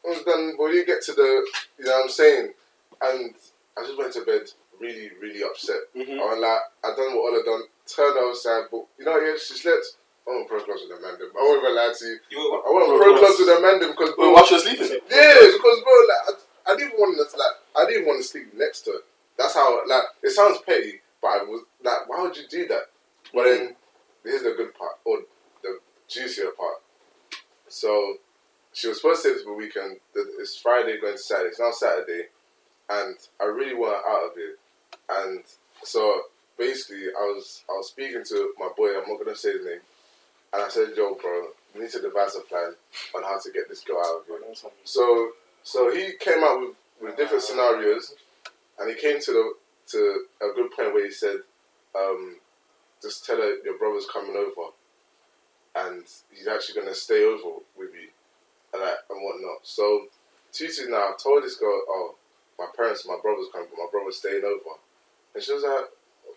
and 0.05 0.21
then 0.27 0.55
when 0.59 0.75
you 0.75 0.85
get 0.85 1.03
to 1.05 1.13
the 1.13 1.47
you 1.79 1.85
know 1.85 1.93
what 1.93 2.05
I'm 2.05 2.11
saying 2.11 2.53
and 3.03 3.35
I 3.79 3.83
just 3.83 3.99
went 3.99 4.13
to 4.15 4.25
bed 4.25 4.43
really 4.81 5.11
really 5.21 5.43
upset 5.43 5.81
Mhm. 5.95 6.19
I 6.21 6.25
was 6.35 6.39
like 6.39 6.61
I 6.85 6.97
done 6.97 7.15
what 7.17 7.33
Ola 7.33 7.45
done 7.45 7.63
turned 7.87 8.19
outside 8.19 8.65
but 8.71 8.85
you 8.99 9.05
know 9.05 9.19
yeah 9.19 9.35
she 9.39 9.55
slept 9.55 9.87
I 10.27 10.31
went 10.35 10.49
pro 10.49 10.61
clubs 10.65 10.81
with 10.89 10.91
them. 10.91 11.05
I 11.05 11.43
won't 11.43 11.63
even 11.63 11.75
lie 11.77 11.93
to 11.93 12.05
you 12.07 12.19
You 12.31 12.39
were 12.39 12.59
I 12.67 12.71
went 12.75 12.87
Pro 12.89 12.99
pro 12.99 13.19
clubs. 13.21 13.39
with 13.39 13.49
them 13.49 13.91
because 13.91 14.15
Wait, 14.19 14.33
while 14.33 14.45
she 14.47 14.55
was 14.55 14.63
sleeping? 14.65 14.89
yeah, 15.11 15.35
because 15.53 15.79
bro, 15.85 15.95
like 16.09 16.25
I, 16.67 16.73
I 16.73 16.77
didn't 16.77 16.99
want 16.99 17.15
to 17.19 17.37
like 17.37 17.57
I 17.77 17.85
didn't 17.91 18.07
want 18.07 18.23
to 18.23 18.27
sleep 18.27 18.55
next 18.55 18.83
to 18.83 18.93
her. 18.93 18.99
That's 19.37 19.55
how 19.55 19.87
like 19.87 20.05
it 20.23 20.31
sounds 20.31 20.59
petty, 20.67 21.01
but 21.21 21.29
I 21.29 21.43
was 21.45 21.63
like, 21.83 22.09
why 22.09 22.23
would 22.23 22.37
you 22.37 22.45
do 22.49 22.67
that? 22.69 22.89
But 23.35 23.45
then 23.45 23.77
here's 24.25 24.43
the 24.43 24.53
good 24.57 24.75
part 24.75 24.97
or 25.05 25.19
the 25.63 25.79
juicier 26.09 26.51
part. 26.57 26.77
So 27.69 28.17
she 28.73 28.89
was 28.89 28.99
supposed 28.99 29.23
to 29.23 29.29
stay 29.29 29.39
this 29.39 29.47
weekend. 29.47 29.99
It's 30.15 30.57
Friday 30.57 31.01
going 31.01 31.15
to 31.15 31.19
Saturday. 31.19 31.51
It's 31.51 31.61
now 31.61 31.71
Saturday, 31.73 32.29
and 32.91 33.17
I 33.41 33.45
really 33.45 33.75
want 33.75 34.05
out 34.07 34.31
of 34.31 34.35
here. 34.35 34.57
And 35.11 35.43
so 35.83 36.23
basically, 36.59 37.07
I 37.09 37.25
was 37.25 37.63
I 37.69 37.73
was 37.73 37.89
speaking 37.89 38.23
to 38.29 38.53
my 38.59 38.69
boy. 38.77 38.97
I'm 38.97 39.09
not 39.09 39.19
gonna 39.19 39.37
say 39.37 39.53
his 39.53 39.67
name. 39.67 39.81
And 40.53 40.63
I 40.63 40.69
said, 40.69 40.97
"Yo, 40.97 41.15
bro, 41.15 41.49
we 41.75 41.83
need 41.83 41.91
to 41.91 42.01
devise 42.01 42.37
a 42.37 42.41
plan 42.41 42.75
on 43.17 43.23
how 43.23 43.39
to 43.41 43.51
get 43.51 43.69
this 43.69 43.81
girl 43.83 43.99
out 43.99 44.21
of 44.21 44.27
here." 44.27 44.39
So 44.85 45.33
so 45.63 45.91
he 45.95 46.13
came 46.21 46.45
out 46.45 46.61
with, 46.61 46.77
with 47.01 47.17
different 47.17 47.43
scenarios, 47.43 48.15
and 48.79 48.91
he 48.91 48.97
came 49.01 49.21
to 49.21 49.33
the 49.33 49.55
to 49.87 50.25
a 50.43 50.55
good 50.55 50.71
point 50.73 50.95
where 50.95 51.05
he 51.05 51.13
said, 51.13 51.39
um, 51.97 52.37
"Just 53.03 53.25
tell 53.25 53.37
her 53.39 53.57
your 53.65 53.79
brother's 53.79 54.07
coming 54.07 54.37
over, 54.37 54.71
and 55.77 56.05
he's 56.33 56.47
actually 56.47 56.81
gonna 56.81 56.95
stay 56.95 57.25
over 57.25 57.61
with 57.77 57.95
you, 57.95 58.09
and 58.73 58.83
and 58.83 59.23
whatnot." 59.23 59.61
So 59.63 60.09
Tutu 60.53 60.89
now 60.89 61.15
told 61.19 61.43
this 61.43 61.57
girl, 61.57 61.83
"Oh, 61.89 62.15
my 62.59 62.67
parents, 62.77 63.07
my 63.07 63.19
brother's 63.23 63.49
coming, 63.53 63.69
but 63.71 63.79
my 63.83 63.89
brother's 63.91 64.17
staying 64.19 64.45
over," 64.45 64.77
and 65.35 65.43
she 65.43 65.53
was 65.53 65.63
like, 65.63 65.87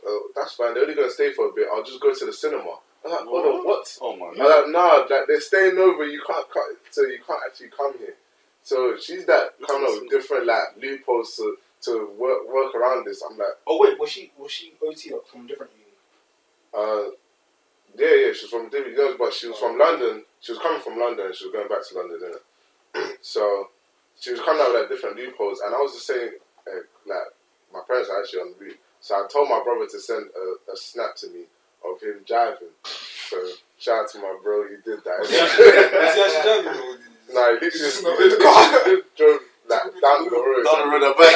oh, 0.06 0.30
"That's 0.36 0.54
fine. 0.54 0.74
They're 0.74 0.84
only 0.84 0.96
gonna 0.96 1.12
stay 1.12 1.34
for 1.34 1.50
a 1.50 1.54
bit. 1.54 1.68
I'll 1.74 1.84
just 1.84 2.02
go 2.02 2.14
to 2.14 2.26
the 2.26 2.34
cinema." 2.34 2.78
I'm 3.06 3.12
like, 3.12 3.26
"Hold 3.26 3.46
on, 3.46 3.66
what?" 3.66 3.98
Oh 4.02 4.16
my 4.16 4.28
I'm 4.28 4.38
god. 4.38 4.64
like, 4.64 4.70
nah, 4.70 5.16
like 5.16 5.28
they're 5.28 5.42
staying 5.42 5.78
over. 5.78 6.06
You 6.06 6.22
can't, 6.26 6.50
cut, 6.50 6.64
so 6.92 7.02
you 7.04 7.20
can't 7.26 7.40
actually 7.46 7.70
come 7.70 7.98
here. 8.00 8.16
So 8.64 8.98
she's 8.98 9.26
that 9.28 9.54
kind 9.68 9.84
with 9.84 10.10
different 10.10 10.46
like 10.46 10.76
loopholes 10.82 11.36
to 11.38 11.58
to 11.84 12.10
work 12.18 12.48
work 12.52 12.76
around 12.76 13.06
this. 13.06 13.22
I'm 13.24 13.38
like, 13.38 13.56
oh 13.66 13.80
wait, 13.82 14.00
was 14.00 14.10
she 14.10 14.32
was 14.38 14.52
she 14.52 14.74
OT 14.86 15.12
like 15.14 15.26
from 15.28 15.46
a 15.46 15.48
different 15.48 15.72
uni? 15.78 15.84
uh, 16.74 17.10
yeah, 17.98 18.28
yeah. 18.28 18.34
She 18.34 18.44
was 18.46 18.50
from 18.52 18.70
different, 18.70 18.98
you 18.98 18.98
know, 18.98 19.16
but 19.18 19.34
she 19.34 19.48
was 19.48 19.58
from 19.58 19.78
London. 19.80 20.24
She 20.42 20.52
was 20.52 20.60
coming 20.62 20.82
from 20.82 21.00
London. 21.00 21.32
She 21.34 21.46
was 21.46 21.54
going 21.54 21.68
back 21.68 21.88
to 21.88 21.96
London, 21.98 22.20
innit? 22.96 23.18
so 23.22 23.70
she 24.20 24.32
was 24.32 24.42
coming 24.42 24.62
out 24.62 24.74
with 24.74 24.82
like 24.82 24.90
different 24.90 25.18
loopholes, 25.18 25.62
and 25.62 25.74
I 25.74 25.78
was 25.78 25.94
just 25.94 26.08
saying, 26.08 26.32
eh, 26.68 26.82
like, 27.06 27.32
my 27.74 27.82
parents 27.88 28.10
are 28.10 28.22
actually 28.22 28.40
on 28.42 28.54
the 28.58 28.66
route. 28.66 28.80
So 29.02 29.16
I 29.16 29.28
told 29.32 29.50
my 29.50 29.62
brother 29.64 29.88
to 29.88 30.00
send 30.00 30.26
a, 30.36 30.72
a 30.72 30.76
snap 30.76 31.16
to 31.18 31.28
me 31.30 31.46
of 31.86 32.02
him 32.02 32.24
driving. 32.28 32.74
So 33.30 33.38
shout 33.80 34.04
out 34.04 34.10
to 34.12 34.20
my 34.20 34.36
bro, 34.42 34.68
he 34.68 34.78
did 34.84 35.04
that. 35.04 35.22
Is 35.24 35.30
he 35.30 35.38
actually 35.40 36.64
driving 36.64 36.98
no, 37.34 37.44
he 37.60 37.66
literally 37.66 37.72
just, 37.72 38.04
Not 38.08 38.18
he 38.18 38.24
in 38.24 38.30
the 38.30 38.38
literally 38.38 38.56
car. 38.56 38.72
just 38.88 39.16
drove 39.18 39.40
like 39.68 39.84
down 40.02 40.20
the 40.24 40.32
road. 40.32 40.64
Down 40.64 40.80
the 40.80 40.92
road, 40.96 41.04
I 41.04 41.12
bet. 41.20 41.34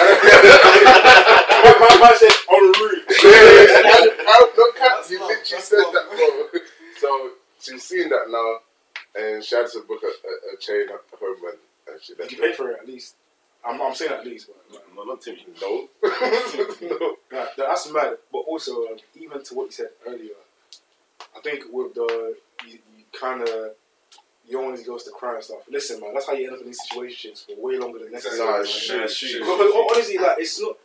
My, 1.62 1.74
my 1.84 1.96
man 2.00 2.16
said 2.18 2.36
on 2.48 2.62
the 2.72 2.80
route. 2.80 3.06
Yeah, 3.22 3.86
I, 3.86 4.00
I, 4.26 4.52
no 4.58 4.72
cap, 4.72 4.92
That's 4.98 5.10
he 5.10 5.18
literally 5.18 5.62
said 5.62 5.86
that, 5.94 6.06
bro. 6.10 6.62
So 7.00 7.32
she's 7.60 7.84
seen 7.84 8.10
that 8.10 8.26
now, 8.30 8.60
and 9.22 9.44
she 9.44 9.56
had 9.56 9.68
to 9.68 9.80
book 9.88 10.02
a, 10.04 10.08
a, 10.08 10.34
a 10.54 10.58
train 10.62 10.88
at 10.90 11.20
home, 11.20 11.38
and, 11.46 11.60
and 11.92 12.02
she 12.02 12.14
Did 12.14 12.20
left. 12.22 12.32
you 12.32 12.38
pay 12.40 12.54
for 12.54 12.72
it 12.72 12.80
at 12.82 12.88
least? 12.88 13.16
I'm, 13.68 13.80
I'm 13.82 13.94
saying 13.94 14.12
at 14.12 14.26
least, 14.26 14.48
but 14.48 14.58
like, 14.76 14.96
No, 14.96 15.04
not 15.04 15.22
Timmy. 15.22 15.46
No, 15.62 15.88
no. 16.04 17.16
Yeah, 17.32 17.46
that's 17.58 17.92
mad. 17.92 18.18
But 18.32 18.40
also, 18.40 18.72
um, 18.88 18.98
even 19.16 19.44
to 19.44 19.54
what 19.54 19.66
you 19.66 19.72
said 19.72 19.90
earlier, 20.08 20.34
I 21.38 21.42
think 21.42 21.66
with 21.72 21.94
the 21.94 22.36
you, 22.68 22.74
you 22.98 23.04
kind 23.20 23.42
of 23.42 23.50
you 24.48 24.54
don't 24.58 24.66
want 24.66 24.78
these 24.78 24.86
girls 24.88 25.04
to 25.04 25.12
cry 25.12 25.36
and 25.36 25.44
stuff. 25.44 25.60
Listen, 25.70 26.02
man, 26.02 26.14
that's 26.14 26.28
how 26.28 26.34
you 26.34 26.46
end 26.46 26.56
up 26.56 26.62
in 26.62 26.68
these 26.68 26.82
situations 26.90 27.46
for 27.48 27.56
way 27.66 27.78
longer 27.78 28.00
than 28.00 28.12
necessary. 28.12 28.40
Nah, 28.40 28.52
man. 28.54 28.62
it's 28.62 28.88
true, 28.88 29.02
it's 29.04 29.18
true. 29.20 29.40
Because, 29.40 29.58
because 29.58 29.88
honestly, 29.92 30.18
like 30.18 30.38
it's 30.40 30.60
not 30.62 30.76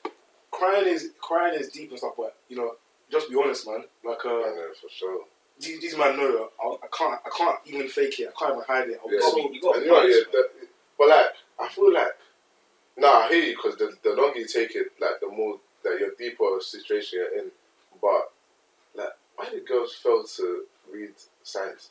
crying 0.51 0.87
is 0.87 1.11
crying 1.21 1.55
is 1.59 1.69
deep 1.71 1.91
and 1.91 1.99
stuff, 1.99 2.13
but 2.17 2.37
you 2.49 2.57
know, 2.57 2.73
just 3.11 3.31
be 3.31 3.37
honest, 3.43 3.67
man. 3.67 3.85
Like 4.05 4.25
uh, 4.25 4.29
I 4.29 4.33
know 4.55 4.69
for 4.81 4.89
sure. 4.95 5.21
these, 5.61 5.81
these 5.81 5.97
man 5.97 6.17
know 6.17 6.49
I, 6.63 6.67
I 6.85 6.89
can't 6.97 7.21
I 7.25 7.31
can't 7.37 7.59
even 7.67 7.89
fake 7.89 8.21
it. 8.21 8.29
I 8.37 8.39
can't 8.39 8.53
even 8.53 8.65
hide 8.67 8.89
it. 8.91 9.01
I'll 9.03 9.09
be 9.09 9.17
Yeah. 9.17 9.31
so 9.31 9.51
You 9.51 9.61
got 9.63 9.77
And 9.77 9.87
you 9.87 9.91
know, 9.93 10.03
yeah, 10.03 10.21
that, 10.33 10.49
but 10.99 11.09
like, 11.09 11.27
I 11.61 11.69
feel 11.69 11.93
like, 11.93 12.09
nah, 12.97 13.25
I 13.25 13.29
hear 13.29 13.43
you 13.45 13.57
because 13.57 13.77
the, 13.79 13.95
the 14.03 14.15
longer 14.15 14.39
you 14.41 14.47
take 14.47 14.75
it, 14.75 14.89
like, 15.01 15.21
the 15.21 15.29
more 15.29 15.57
that 15.85 15.99
you're 16.01 16.13
deeper 16.19 16.45
situation 16.61 17.21
you're 17.21 17.39
in. 17.45 17.51
But, 18.01 18.31
like, 18.97 19.13
why 19.37 19.49
do 19.51 19.61
girls 19.61 19.95
fail 19.95 20.25
to 20.25 20.63
read 20.93 21.11
signs? 21.43 21.91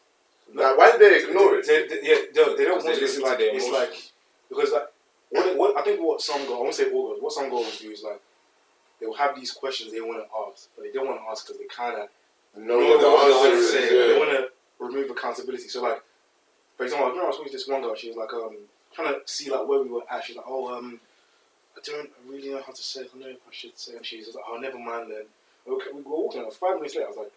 Like, 0.54 0.78
why 0.78 0.92
do 0.92 0.98
they 1.00 1.24
ignore 1.24 1.56
it? 1.56 1.66
They, 1.68 1.88
they, 1.88 2.08
yeah, 2.08 2.16
they, 2.34 2.56
they 2.56 2.66
don't 2.66 2.78
Because 2.78 2.84
want 2.84 2.84
they 2.86 2.92
this. 2.94 3.02
listen 3.02 3.24
to 3.24 3.30
Like 3.30 3.38
their 3.40 3.56
it's 3.56 3.70
like 3.70 3.94
because 4.48 4.72
like 4.72 4.88
what, 5.32 5.58
what 5.58 5.78
I 5.78 5.82
think 5.82 6.00
what 6.02 6.22
some 6.22 6.42
girls 6.46 6.60
I 6.60 6.62
won't 6.62 6.76
say 6.76 6.92
all 6.92 7.08
girls 7.10 7.22
what 7.22 7.34
some 7.34 7.50
girls 7.50 7.80
do 7.80 7.90
is 7.90 8.04
like 8.04 8.22
they 9.00 9.08
will 9.08 9.16
have 9.16 9.36
these 9.36 9.52
questions 9.52 9.92
they 9.92 10.02
want 10.02 10.20
to 10.24 10.28
ask 10.48 10.68
but 10.76 10.84
they 10.86 10.92
don't 10.92 11.08
want 11.08 11.20
to 11.20 11.26
ask 11.32 11.48
because 11.48 11.60
they 11.60 11.66
kind 11.66 11.98
of 12.00 12.10
No, 12.56 12.78
know 12.80 13.02
the 13.02 13.10
what 13.10 13.26
they 13.26 13.34
answer 13.34 13.40
want 13.40 13.52
to 13.54 13.58
is, 13.58 13.72
say. 13.72 13.84
yeah. 14.00 14.14
They 14.14 14.20
want 14.20 14.30
to 14.32 14.86
remove 14.86 15.10
accountability. 15.10 15.68
So 15.68 15.82
like, 15.82 16.02
for 16.78 16.84
example, 16.84 17.08
I 17.08 17.10
remember 17.10 17.26
I 17.26 17.30
was 17.30 17.38
talking 17.38 17.52
to 17.52 17.58
this 17.58 17.68
one 17.68 17.82
girl. 17.82 17.96
She 17.96 18.10
was 18.10 18.18
like, 18.18 18.32
um, 18.34 18.56
trying 18.96 19.14
to 19.14 19.22
see 19.26 19.50
like 19.50 19.68
where 19.68 19.82
we 19.82 19.90
were 19.90 20.04
at. 20.10 20.24
She's 20.24 20.36
like, 20.36 20.46
oh, 20.48 20.76
um, 20.76 21.00
I 21.76 21.80
don't 21.86 22.10
really 22.28 22.50
know 22.50 22.62
how 22.66 22.74
to 22.74 22.82
say. 22.82 23.02
it. 23.02 23.12
I 23.14 23.18
don't 23.18 23.22
know 23.22 23.30
if 23.30 23.38
I 23.48 23.52
should 23.52 23.78
say. 23.78 23.96
And 23.96 24.06
she's 24.06 24.34
like, 24.34 24.44
oh, 24.50 24.58
never 24.58 24.80
mind 24.80 25.12
then. 25.12 25.26
Okay, 25.68 25.88
we 25.94 26.02
were 26.02 26.12
walking. 26.12 26.46
Was 26.46 26.56
five 26.56 26.76
minutes 26.76 26.96
later. 26.96 27.08
I 27.08 27.10
was 27.10 27.18
like, 27.18 27.32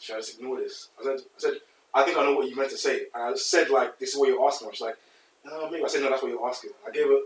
should 0.00 0.14
I 0.14 0.18
just 0.18 0.38
ignore 0.38 0.56
this? 0.58 0.88
I 1.00 1.04
said, 1.04 1.18
I 1.20 1.38
said, 1.40 1.52
I 1.94 2.02
think 2.04 2.16
I 2.16 2.24
know 2.24 2.36
what 2.36 2.48
you 2.48 2.56
meant 2.56 2.70
to 2.70 2.78
say. 2.78 3.06
And 3.14 3.22
I 3.22 3.34
said 3.34 3.70
like, 3.70 3.98
this 3.98 4.10
is 4.10 4.18
what 4.18 4.28
you're 4.28 4.44
asking. 4.46 4.70
She's 4.72 4.80
like, 4.80 4.96
no, 5.44 5.70
maybe. 5.70 5.84
I 5.84 5.88
said, 5.88 6.02
no, 6.02 6.10
that's 6.10 6.22
what 6.22 6.30
you're 6.30 6.48
asking. 6.48 6.70
I 6.86 6.90
gave 6.90 7.06
her 7.06 7.20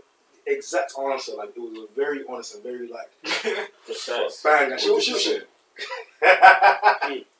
the 0.45 0.53
exact 0.53 0.93
answer. 0.99 1.33
Like 1.35 1.49
it 1.55 1.59
was 1.59 1.89
very 1.95 2.21
honest 2.29 2.55
and 2.55 2.63
very 2.63 2.87
like 2.87 3.09
bang. 4.43 4.71
And 4.71 4.79
she 4.79 4.89
was, 4.89 5.03
she 5.03 5.11
What 5.11 5.41
was, 7.03 7.11
you 7.11 7.23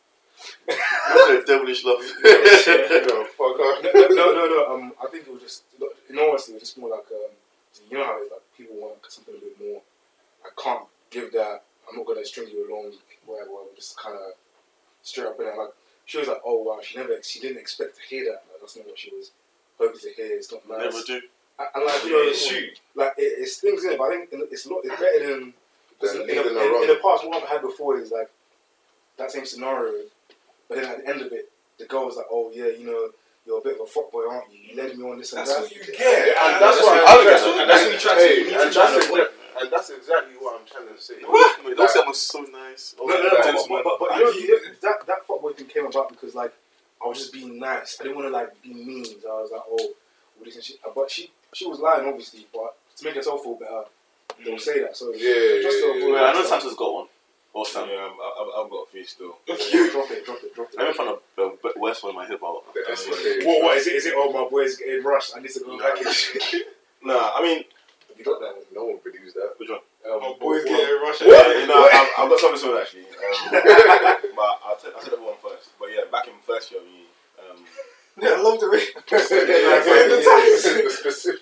That's 0.68 1.44
a 1.44 1.46
devilish 1.46 1.84
love. 1.86 2.00
no, 2.24 3.26
fuck 3.38 3.60
off. 3.60 3.84
no, 3.94 4.32
no, 4.32 4.46
no. 4.46 4.74
Um, 4.74 4.94
I 5.02 5.08
think 5.08 5.28
it 5.28 5.34
was 5.34 5.42
just, 5.42 5.64
in 6.10 6.18
all 6.20 6.30
honesty, 6.30 6.52
it 6.52 6.56
was 6.56 6.64
just 6.64 6.78
more 6.78 6.90
like, 6.90 7.06
um, 7.12 7.32
you 7.90 7.98
know 7.98 8.06
how 8.06 8.22
it's 8.22 8.32
like 8.32 8.42
people 8.58 8.76
want 8.76 8.98
something 9.08 9.36
a 9.36 9.40
bit 9.40 9.60
more. 9.60 9.82
I 10.46 10.50
can't 10.62 10.84
give 11.12 11.32
that. 11.34 11.64
I'm 11.90 11.98
not 11.98 12.06
gonna 12.06 12.26
string 12.26 12.50
you 12.52 12.68
along. 12.68 12.92
Whatever. 13.26 13.52
whatever 13.52 13.76
just 13.76 13.98
kind 13.98 14.16
of 14.16 14.34
straight 15.04 15.28
up 15.28 15.40
in 15.40 15.48
it. 15.48 15.58
Like 15.58 15.70
she 16.06 16.18
was 16.18 16.28
like, 16.28 16.42
oh 16.46 16.64
wow, 16.64 16.80
she 16.82 16.98
never, 16.98 17.22
she 17.24 17.40
didn't 17.40 17.60
expect 17.60 17.96
to 17.98 18.02
hear 18.04 18.26
that. 18.26 18.44
Like, 18.52 18.62
that's 18.62 18.76
not 18.78 18.88
what 18.88 19.00
she 19.00 19.12
was 19.12 19.32
hoping 19.78 20.00
to 20.00 20.10
hear. 20.16 20.36
It's 20.38 20.52
not 20.52 20.68
nice. 20.68 20.94
Never 20.94 21.06
do. 21.06 21.22
And, 21.60 21.68
and 21.76 21.86
like 21.86 22.04
you 22.04 22.12
know, 22.12 22.30
it's, 22.30 22.46
shoot. 22.46 22.80
like 22.96 23.14
it, 23.18 23.40
it's 23.40 23.58
things 23.58 23.84
in 23.84 23.92
it, 23.92 23.98
but 23.98 24.06
I 24.12 24.18
think 24.18 24.30
it's 24.52 24.66
a 24.66 24.74
lot. 24.74 24.82
It's 24.84 25.00
better 25.00 25.40
than 25.40 25.54
because 26.00 26.16
in, 26.16 26.22
in, 26.22 26.28
leading 26.28 26.54
the- 26.54 26.62
in, 26.62 26.82
in 26.84 26.88
the 26.88 27.00
past, 27.04 27.26
what 27.28 27.42
I've 27.42 27.50
had 27.50 27.62
before 27.62 27.98
is 28.00 28.12
like 28.12 28.30
that 29.18 29.32
same 29.32 29.46
scenario, 29.46 30.04
but 30.70 30.76
then 30.78 30.86
at 30.86 30.98
the 31.04 31.10
end 31.10 31.22
of 31.22 31.32
it, 31.32 31.50
the 31.80 31.86
girl 31.86 32.06
was 32.06 32.16
like, 32.18 32.26
"Oh 32.32 32.52
yeah, 32.54 32.68
you 32.68 32.86
know, 32.86 33.10
you're 33.46 33.60
a 33.60 33.62
bit 33.62 33.76
of 33.76 33.82
a 33.82 33.86
fuck 33.86 34.12
boy, 34.12 34.28
aren't 34.30 34.52
you? 34.52 34.60
You 34.72 34.76
led 34.82 34.98
me 34.98 35.04
on 35.10 35.18
this 35.18 35.34
and 35.34 35.42
That's 35.42 35.54
that." 35.56 35.62
what 35.62 35.72
you 35.76 35.84
get. 35.86 36.38
And 36.38 36.62
that's 36.62 36.82
why 36.84 36.98
I 37.00 37.18
I'm 37.18 37.24
guess- 37.26 37.44
trying- 37.44 37.60
and 37.62 37.70
that's 37.70 37.84
what 37.86 37.94
you 37.94 38.00
try 38.00 38.14
to- 38.14 38.20
Hey, 38.20 38.44
to 38.44 38.62
and 38.62 38.74
that's 38.74 39.34
and 39.60 39.72
that's 39.72 39.90
exactly 39.90 40.36
what 40.40 40.60
I'm 40.62 40.68
trying 40.68 40.96
to 40.96 41.02
say. 41.02 41.16
Wait, 41.28 41.78
Those 41.78 41.94
guys 41.94 42.04
were 42.06 42.14
so 42.14 42.42
nice. 42.42 42.94
Oh, 43.00 43.06
No, 43.08 43.16
no, 43.16 43.24
no, 43.24 43.30
that 43.30 43.44
but, 43.44 43.56
is 43.56 43.68
but, 43.68 43.84
but, 43.84 44.00
but 44.00 44.18
you 44.18 44.24
know, 44.24 44.30
you 44.32 44.62
that 44.82 45.08
that 45.08 45.28
fuckboy 45.28 45.56
thing 45.58 45.66
came 45.68 45.86
about 45.88 46.10
because 46.10 46.36
like 46.36 46.54
I 47.04 47.08
was 47.08 47.18
just 47.18 47.34
being 47.34 47.58
nice. 47.60 47.98
I 48.00 48.04
didn't 48.04 48.18
want 48.18 48.28
to 48.28 48.34
like 48.34 48.62
be 48.62 48.74
mean. 48.74 49.06
So 49.06 49.30
I 49.38 49.42
was 49.42 49.52
like, 49.52 49.62
oh, 49.68 49.78
all 49.80 50.46
this 50.46 50.56
and 50.56 50.64
shit. 50.64 50.78
Uh, 50.86 50.92
but 50.94 51.10
she 51.10 51.32
she 51.54 51.66
was 51.66 51.80
lying, 51.80 52.08
obviously. 52.08 52.46
But 52.54 52.76
to 52.98 53.06
make 53.06 53.16
herself 53.16 53.42
feel 53.44 53.56
better, 53.56 53.84
they'll 54.46 54.60
say 54.60 54.80
that. 54.82 54.96
So 54.96 55.12
Yeah, 55.14 55.62
just 55.62 55.80
to 55.82 55.88
yeah, 55.88 56.06
avoid 56.06 56.18
I 56.20 56.34
know 56.34 56.40
that 56.40 56.46
stuff. 56.48 56.62
Santa's 56.62 56.78
got 56.78 56.94
one. 56.94 57.08
Or 57.58 57.66
Sam. 57.66 57.90
Yeah, 57.90 57.96
I'm- 58.06 58.20
I- 58.22 58.62
I've 58.62 58.70
got 58.70 58.86
a 58.86 58.90
few 58.92 59.04
still. 59.04 59.36
drop 59.48 59.58
it, 59.60 59.94
drop 60.26 60.44
it, 60.44 60.54
drop 60.54 60.70
Let 60.78 60.84
me 60.84 60.90
it. 60.90 60.96
find 60.96 61.10
a, 61.10 61.18
a 61.42 61.50
bit 61.58 61.76
worse 61.80 62.04
one 62.04 62.12
in 62.12 62.16
my 62.18 62.26
head, 62.28 62.38
but 62.40 62.54
What, 62.54 62.66
what 63.64 63.78
is 63.78 63.88
it? 63.88 63.96
Is 63.96 64.06
it? 64.06 64.14
Oh, 64.16 64.32
my 64.32 64.48
boy's 64.48 64.78
getting 64.78 65.04
rushed. 65.04 65.34
I 65.36 65.40
need 65.40 65.50
to 65.50 65.60
go 65.62 65.78
back 65.80 65.98
in. 66.00 66.08
Nah, 67.04 67.32
I 67.38 67.42
mean, 67.42 67.64
you 68.18 68.24
got 68.26 68.40
that? 68.42 68.56
No 68.74 68.86
one 68.86 68.98
believes 69.04 69.34
that. 69.34 69.54
which 69.58 69.70
one? 69.70 69.80
Um, 70.06 70.20
My 70.22 70.34
boys 70.40 70.64
what- 70.66 70.68
getting 70.68 71.02
rushed. 71.02 71.22
yeah, 71.22 71.60
you 71.62 71.68
know, 71.68 71.88
I've, 71.92 72.10
I've 72.18 72.30
got 72.30 72.40
something 72.40 72.60
similar 72.60 72.82
actually. 72.82 73.06
Um, 73.06 73.10
but 74.38 74.54
I'll, 74.66 74.78
t- 74.82 74.90
I'll 74.94 75.02
tell 75.02 75.14
everyone 75.14 75.38
first. 75.42 75.70
But 75.80 75.90
yeah, 75.94 76.06
back 76.12 76.28
in 76.28 76.34
first 76.46 76.72
year, 76.72 76.82
we, 76.82 77.06
um, 77.42 77.66
Yeah, 78.22 78.36
I 78.38 78.42
love 78.42 78.60
the 78.60 78.70
way. 78.70 78.84
The 79.10 79.20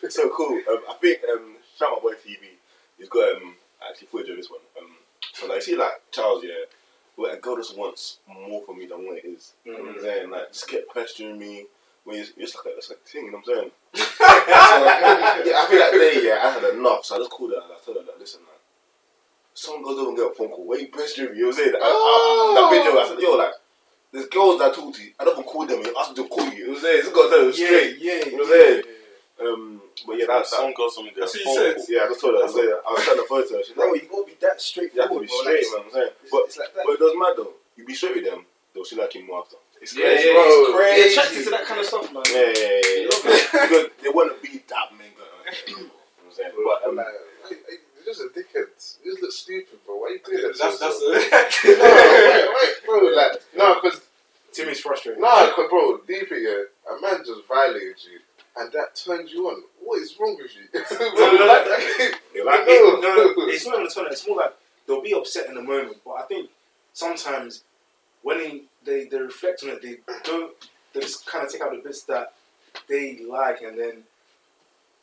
so 0.09 0.29
cool. 0.35 0.59
Um, 0.69 0.81
I 0.89 0.93
think 1.01 1.19
um, 1.31 1.55
shout 1.77 1.91
out 1.91 2.03
my 2.03 2.09
boy 2.11 2.15
TV. 2.15 2.55
He's 2.97 3.09
got 3.09 3.35
um, 3.35 3.55
actually 3.89 4.07
footage 4.07 4.29
of 4.31 4.37
this 4.37 4.49
one. 4.49 4.61
Um, 4.79 4.94
so 5.35 5.47
like, 5.47 5.61
see, 5.61 5.75
like 5.75 5.91
Charles, 6.11 6.43
yeah, 6.43 6.63
where 7.15 7.33
a 7.35 7.37
girl 7.37 7.57
just 7.57 7.77
wants 7.77 8.17
more 8.27 8.63
from 8.65 8.79
me 8.79 8.85
than 8.85 9.05
what 9.05 9.17
it 9.17 9.25
is. 9.25 9.53
You 9.65 9.73
know 9.73 9.79
what 9.79 9.89
I'm 9.89 9.95
mm-hmm. 9.95 10.03
saying? 10.05 10.29
Like, 10.31 10.51
just 10.51 10.67
kept 10.67 10.87
questioning 10.87 11.37
me. 11.37 11.65
When 12.05 12.17
it's, 12.17 12.31
it's 12.37 12.55
like 12.55 12.65
a, 12.65 12.77
it's 12.77 12.89
like 12.89 12.99
a 13.03 13.09
thing, 13.09 13.25
you 13.25 13.31
know 13.31 13.41
what 13.43 13.49
I'm 13.49 13.55
saying? 13.55 13.71
so, 13.95 14.03
yeah, 15.49 15.57
I 15.57 15.65
feel 15.67 15.79
that 15.79 15.91
day, 15.91 16.21
yeah, 16.21 16.37
I 16.37 16.51
had 16.51 16.63
enough, 16.77 17.03
so 17.03 17.15
I 17.15 17.17
just 17.17 17.31
called 17.31 17.49
her 17.49 17.57
and 17.57 17.65
I 17.65 17.83
told 17.83 17.97
her 17.97 18.03
that, 18.03 18.19
listen, 18.19 18.41
man, 18.41 18.61
some 19.55 19.83
girls 19.83 19.97
don't 19.97 20.15
get 20.15 20.29
a 20.29 20.35
phone 20.35 20.49
call. 20.49 20.67
Why 20.67 20.75
you 20.77 20.87
pestering 20.89 21.31
me? 21.31 21.39
You 21.39 21.43
know 21.45 21.49
what 21.49 21.57
I'm 21.57 21.63
saying? 21.65 21.75
I, 21.81 21.87
I, 21.89 22.53
that 22.61 22.69
video, 22.77 23.01
I 23.01 23.07
said, 23.09 23.19
yo, 23.19 23.31
like, 23.35 23.53
there's 24.13 24.27
girls 24.27 24.59
that 24.59 24.75
talk 24.75 24.93
to 24.93 25.03
you. 25.03 25.11
I 25.19 25.25
don't 25.25 25.33
even 25.33 25.43
call 25.49 25.65
them. 25.65 25.81
You 25.81 25.95
ask 25.97 26.13
them 26.13 26.23
to 26.23 26.29
call 26.29 26.45
you. 26.45 26.53
You 26.53 26.63
know 26.67 26.69
what 26.73 26.77
I'm 26.77 26.83
saying? 26.83 27.01
Just 27.01 27.13
got 27.15 27.23
to 27.23 27.29
tell 27.29 27.39
them 27.41 27.53
Yeah, 27.57 27.67
straight. 27.67 27.97
yeah, 27.99 28.25
You 28.25 28.31
know 28.31 28.43
what 28.43 28.53
I'm 28.53 28.61
saying? 28.61 28.83
Um, 29.41 29.81
but 30.07 30.13
yeah, 30.17 30.25
That 30.31 30.47
that's 30.47 30.51
some 30.55 30.73
girls 30.73 30.95
don't 30.95 31.05
get 31.11 31.17
a 31.17 31.19
That's 31.27 31.35
what 31.35 31.43
you 31.45 31.55
said. 31.59 31.75
call. 31.75 31.85
yeah, 31.89 32.01
I 32.03 32.07
just 32.07 32.21
told 32.21 32.35
her. 32.39 32.43
I, 32.43 32.47
said, 32.47 32.71
I 32.71 32.89
was 32.95 33.03
trying 33.03 33.17
to 33.19 33.27
photo. 33.27 33.59
She's 33.67 33.75
like, 33.75 33.87
No, 33.87 33.93
you 33.93 34.07
gotta 34.07 34.25
be 34.31 34.35
that 34.39 34.57
you 34.63 35.01
have 35.01 35.11
to 35.11 35.19
be 35.19 35.27
straight, 35.27 35.65
man. 35.75 35.83
I'm 35.85 35.91
saying. 35.91 36.13
But, 36.31 36.41
it's 36.47 36.57
like 36.57 36.71
that. 36.75 36.83
but 36.87 36.93
it 36.95 36.99
doesn't 37.03 37.19
matter. 37.19 37.47
You 37.75 37.83
be 37.85 37.93
straight 37.93 38.15
with 38.15 38.25
them, 38.31 38.45
they'll 38.73 38.85
see 38.87 38.95
like 38.95 39.13
you 39.15 39.27
more 39.27 39.43
after. 39.43 39.57
It's 39.83 39.91
Yeah, 39.91 40.07
crazy. 40.15 40.27
yeah, 40.31 40.33
Bro, 40.39 40.43
it's 40.47 40.71
crazy. 40.71 40.95
They're 40.95 41.11
attracted 41.11 41.43
to 41.43 41.49
that 41.51 41.65
kind 41.67 41.79
of 41.83 41.85
stuff, 41.85 42.07
man. 42.15 42.23
Yeah, 42.31 42.39
yeah, 42.39 42.47
yeah. 42.55 42.79
yeah, 42.79 43.09
yeah. 43.11 43.65
because 43.67 43.85
they 44.01 44.09
want 44.15 44.27
to 44.31 44.37
be 44.39 44.63
that 44.71 44.87
nigga. 44.95 45.25
You 45.67 45.75
know 45.75 45.91
what 45.91 46.25
I'm 46.25 46.31
saying? 46.31 46.55
But, 46.55 46.79
um, 46.87 46.95
Like, 46.95 47.11
like, 47.51 47.81
you're 47.99 48.07
just 48.07 48.21
a 48.23 48.31
dickhead. 48.31 48.71
You 49.03 49.11
just 49.11 49.21
look 49.21 49.31
stupid, 49.35 49.79
bro. 49.85 49.99
Why 49.99 50.15
you 50.15 50.19
doing 50.23 50.47
that? 50.47 50.55
That's 50.57 50.79
to 50.79 50.85
that's 50.87 51.01
yourself? 51.03 51.65
a, 51.67 51.67
no, 51.75 51.91
wait, 51.91 52.47
wait, 52.55 52.73
bro. 52.87 52.97
Like, 53.11 53.33
no, 53.59 53.67
because 53.83 53.99
Timmy's 54.55 54.79
frustrated. 54.79 55.19
no, 55.19 55.51
cause 55.51 55.67
bro, 55.69 55.99
deep 56.07 56.31
it, 56.31 56.39
yeah. 56.39 56.95
A 56.95 57.01
man 57.03 57.19
just 57.27 57.43
violated 57.47 57.99
you, 58.07 58.19
and 58.57 58.71
that 58.73 58.95
turns 58.95 59.31
you 59.31 59.47
on. 59.49 59.63
What 59.83 60.01
is 60.01 60.15
wrong 60.19 60.37
with 60.39 60.51
you? 60.55 60.67
No, 60.99 61.31
no, 61.31 61.37
no, 61.37 61.45
Like, 61.53 61.65
like 61.65 62.67
it. 62.67 63.01
no, 63.01 63.15
no, 63.15 63.47
it's 63.47 63.65
not 63.65 63.75
even 63.75 63.87
a 63.87 63.89
turn. 63.89 64.05
It's 64.11 64.27
more 64.27 64.37
like 64.37 64.53
they'll 64.87 65.01
be 65.01 65.13
upset 65.13 65.47
in 65.47 65.55
the 65.55 65.61
moment, 65.61 65.97
but 66.05 66.11
I 66.13 66.21
think 66.23 66.49
sometimes 66.93 67.63
when 68.23 68.37
they, 68.39 68.61
they, 68.85 69.05
they 69.05 69.17
reflect 69.19 69.63
on 69.63 69.69
it, 69.69 69.81
they 69.81 69.97
don't. 70.23 70.51
They 70.93 71.01
just 71.01 71.25
kind 71.25 71.45
of 71.45 71.51
take 71.51 71.61
out 71.61 71.71
the 71.71 71.77
bits 71.77 72.03
that 72.03 72.33
they 72.87 73.19
like, 73.29 73.61
and 73.61 73.77
then, 73.77 74.03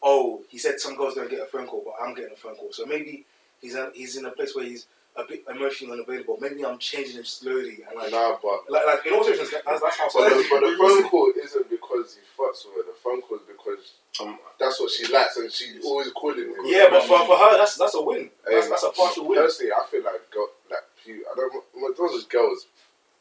oh, 0.02 0.40
he 0.48 0.56
said 0.58 0.80
some 0.80 0.96
girls 0.96 1.14
don't 1.14 1.28
get 1.30 1.40
a 1.40 1.44
phone 1.46 1.66
call, 1.66 1.82
but 1.84 1.94
I'm 2.02 2.14
getting 2.14 2.32
a 2.32 2.36
phone 2.36 2.54
call. 2.56 2.72
So 2.72 2.86
maybe 2.86 3.24
he's 3.60 3.74
a, 3.74 3.90
he's 3.94 4.16
in 4.16 4.24
a 4.24 4.30
place 4.30 4.54
where 4.56 4.64
he's 4.64 4.86
a 5.16 5.24
bit 5.24 5.44
emotionally 5.48 5.92
unavailable. 5.92 6.38
Maybe 6.40 6.64
I'm 6.64 6.78
changing 6.78 7.16
him 7.16 7.24
slowly, 7.24 7.80
and 7.88 7.98
like, 7.98 8.10
nah, 8.10 8.36
but 8.42 8.62
like, 8.70 8.86
like 8.86 9.06
in 9.06 9.12
all 9.12 9.22
situations, 9.24 9.50
that's, 9.64 9.80
that's 9.82 9.98
how. 9.98 10.08
but 10.14 10.30
the, 10.30 10.46
but 10.50 10.60
the 10.60 10.76
phone 10.78 11.08
call 11.10 11.32
isn't 11.42 11.68
because 11.70 12.16
he 12.16 12.22
fucks 12.42 12.64
with 12.74 12.86
her. 12.86 12.91
The 13.02 13.10
phone 13.10 13.22
calls 13.22 13.40
because 13.46 13.94
Um, 14.20 14.38
that's 14.58 14.78
what 14.80 14.90
she 14.90 15.10
likes, 15.12 15.36
and 15.36 15.50
she's 15.50 15.84
always 15.84 16.10
calling 16.12 16.38
him. 16.38 16.54
yeah, 16.64 16.86
but 16.90 17.02
for, 17.04 17.24
for 17.26 17.36
her, 17.36 17.56
that's 17.56 17.76
that's 17.76 17.94
a 17.94 18.02
win. 18.02 18.30
That's, 18.48 18.68
that's 18.68 18.82
a 18.84 18.90
partial 18.90 19.26
win. 19.26 19.38
Personally, 19.40 19.72
I 19.72 19.84
feel 19.90 20.04
like 20.04 20.30
go, 20.30 20.46
like 20.70 20.84
few, 21.02 21.24
I 21.30 21.34
don't. 21.34 21.52
Not 21.74 22.12
just 22.12 22.28
girls, 22.30 22.66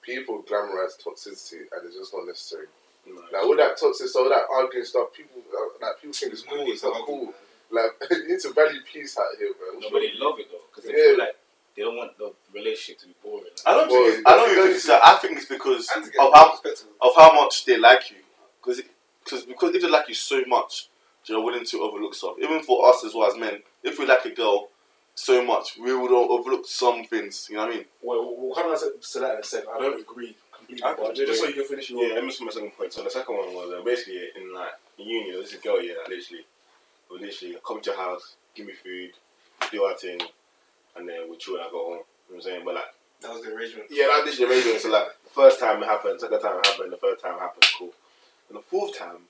people 0.01 0.43
glamorize 0.43 0.99
toxicity, 1.01 1.61
and 1.71 1.85
it's 1.85 1.95
just 1.95 2.13
not 2.13 2.27
necessary. 2.27 2.67
Like 3.31 3.43
all 3.43 3.55
that 3.57 3.77
toxic, 3.79 4.13
all 4.15 4.29
that 4.29 4.45
arguing 4.51 4.85
stuff, 4.85 5.13
people 5.15 5.41
uh, 5.49 5.85
like 5.87 5.95
people 6.01 6.13
think 6.13 6.33
it's 6.33 6.43
cool. 6.43 6.65
It's 6.67 6.83
not 6.83 6.93
cool. 7.05 7.33
Like 7.71 7.91
you 8.11 8.27
need 8.27 8.39
to 8.41 8.53
value 8.53 8.79
peace 8.91 9.17
out 9.17 9.25
here, 9.39 9.49
man. 9.49 9.81
No, 9.81 9.89
but 9.89 9.99
they 9.99 10.11
love 10.19 10.37
it 10.39 10.47
though, 10.51 10.59
because 10.69 10.83
they 10.83 10.91
Yeah. 10.97 11.15
feel 11.15 11.19
like 11.19 11.35
they 11.75 11.81
don't 11.83 11.95
want 11.95 12.17
the 12.19 12.33
relationship 12.53 12.99
to 13.01 13.07
be 13.07 13.15
boring. 13.23 13.45
I 13.65 13.71
don't 13.73 13.89
Well, 13.89 14.03
think 14.05 14.19
it's, 14.19 14.27
I 14.27 14.35
don't 14.35 14.49
think 14.53 14.75
it's 14.75 14.87
that. 14.87 15.01
I 15.07 15.15
think 15.17 15.37
it's 15.37 15.47
because 15.47 15.87
of 15.95 16.33
how 16.35 16.59
of 17.01 17.11
how 17.15 17.33
much 17.33 17.63
they 17.65 17.77
like 17.77 18.11
you. 18.11 18.17
Because 18.61 18.81
because 19.23 19.43
because 19.45 19.75
if 19.75 19.81
they 19.81 19.89
like 19.89 20.07
you 20.09 20.15
so 20.15 20.43
much, 20.47 20.87
they're 21.27 21.39
willing 21.39 21.65
to 21.65 21.81
overlook 21.81 22.13
stuff. 22.15 22.35
Even 22.41 22.61
for 22.63 22.87
us 22.89 23.03
as 23.05 23.13
well 23.13 23.29
as 23.31 23.37
men, 23.37 23.59
if 23.83 23.99
we 23.99 24.05
like 24.05 24.25
a 24.25 24.31
girl 24.31 24.69
so 25.15 25.43
much, 25.43 25.77
we 25.77 25.93
would 25.95 26.11
overlook 26.11 26.65
some 26.65 27.03
things. 27.05 27.47
You 27.49 27.57
know 27.57 27.65
what 27.65 27.73
I 27.73 27.75
mean? 27.77 27.85
Well, 28.01 28.35
we'll 28.37 28.55
come 28.55 28.67
on 28.71 28.79
to 28.79 28.93
to 28.99 29.19
that 29.19 29.33
in 29.35 29.39
a 29.39 29.43
second. 29.43 29.69
I 29.75 29.79
don't 29.79 29.99
agree 30.01 30.35
completely, 30.55 30.83
I 30.83 30.93
but 30.95 31.15
just 31.15 31.39
so 31.41 31.47
you 31.47 31.53
can 31.53 31.65
finish 31.65 31.89
your. 31.89 32.03
Yeah, 32.03 32.15
let 32.15 32.23
me 32.23 32.29
just 32.29 32.41
my 32.41 32.51
second 32.51 32.71
point. 32.71 32.93
So 32.93 33.03
the 33.03 33.09
second 33.11 33.35
one 33.35 33.53
was 33.53 33.73
uh, 33.77 33.83
basically 33.83 34.21
in 34.35 34.53
like 34.53 34.71
in 34.97 35.07
uni, 35.07 35.31
there 35.31 35.39
was 35.39 35.53
a 35.53 35.57
girl 35.57 35.81
yeah, 35.81 35.93
that 36.03 36.09
literally 36.09 36.43
would 37.09 37.21
literally 37.21 37.55
come 37.65 37.81
to 37.81 37.89
your 37.91 37.99
house, 37.99 38.35
give 38.55 38.65
me 38.65 38.73
food, 38.73 39.11
do 39.71 39.83
our 39.83 39.95
thing, 39.97 40.19
and 40.95 41.07
then 41.07 41.29
we 41.29 41.37
chill 41.37 41.55
and 41.55 41.63
I 41.65 41.69
go 41.69 41.83
home. 41.85 41.91
You 41.93 41.97
know 41.97 42.03
what 42.29 42.35
I'm 42.37 42.41
saying? 42.41 42.61
But 42.65 42.75
like 42.75 42.93
That 43.21 43.33
was 43.33 43.41
the 43.43 43.53
arrangement. 43.53 43.87
yeah, 43.91 44.07
that 44.07 44.25
was 44.25 44.37
the 44.37 44.45
amazing. 44.45 44.79
So 44.79 44.89
like 44.89 45.07
first 45.35 45.59
time 45.59 45.83
it 45.83 45.85
happened, 45.87 46.19
second 46.21 46.39
time 46.39 46.57
it 46.59 46.65
happened, 46.65 46.93
the 46.93 46.97
third 46.97 47.19
time 47.19 47.35
it 47.35 47.39
happened, 47.41 47.65
cool. 47.77 47.93
And 48.51 48.59
the 48.59 48.63
fourth 48.63 48.97
time 48.97 49.27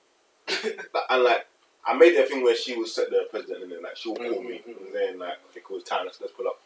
like, 0.48 1.04
and 1.10 1.22
like 1.22 1.46
I 1.86 1.94
made 1.96 2.16
a 2.16 2.26
thing 2.26 2.42
where 2.42 2.56
she 2.56 2.76
would 2.76 2.88
set 2.88 3.08
the 3.10 3.26
president 3.30 3.62
and 3.62 3.72
then 3.72 3.82
like 3.84 3.96
she'll 3.96 4.16
call 4.16 4.42
me 4.42 4.60
Mhm, 4.66 4.86
and 4.86 4.94
then 4.94 5.18
like 5.20 5.38
okay 5.50 5.60
cool 5.64 5.76
it's 5.76 5.88
time 5.88 6.06
let's, 6.06 6.20
let's 6.20 6.32
pull 6.32 6.48
up. 6.48 6.60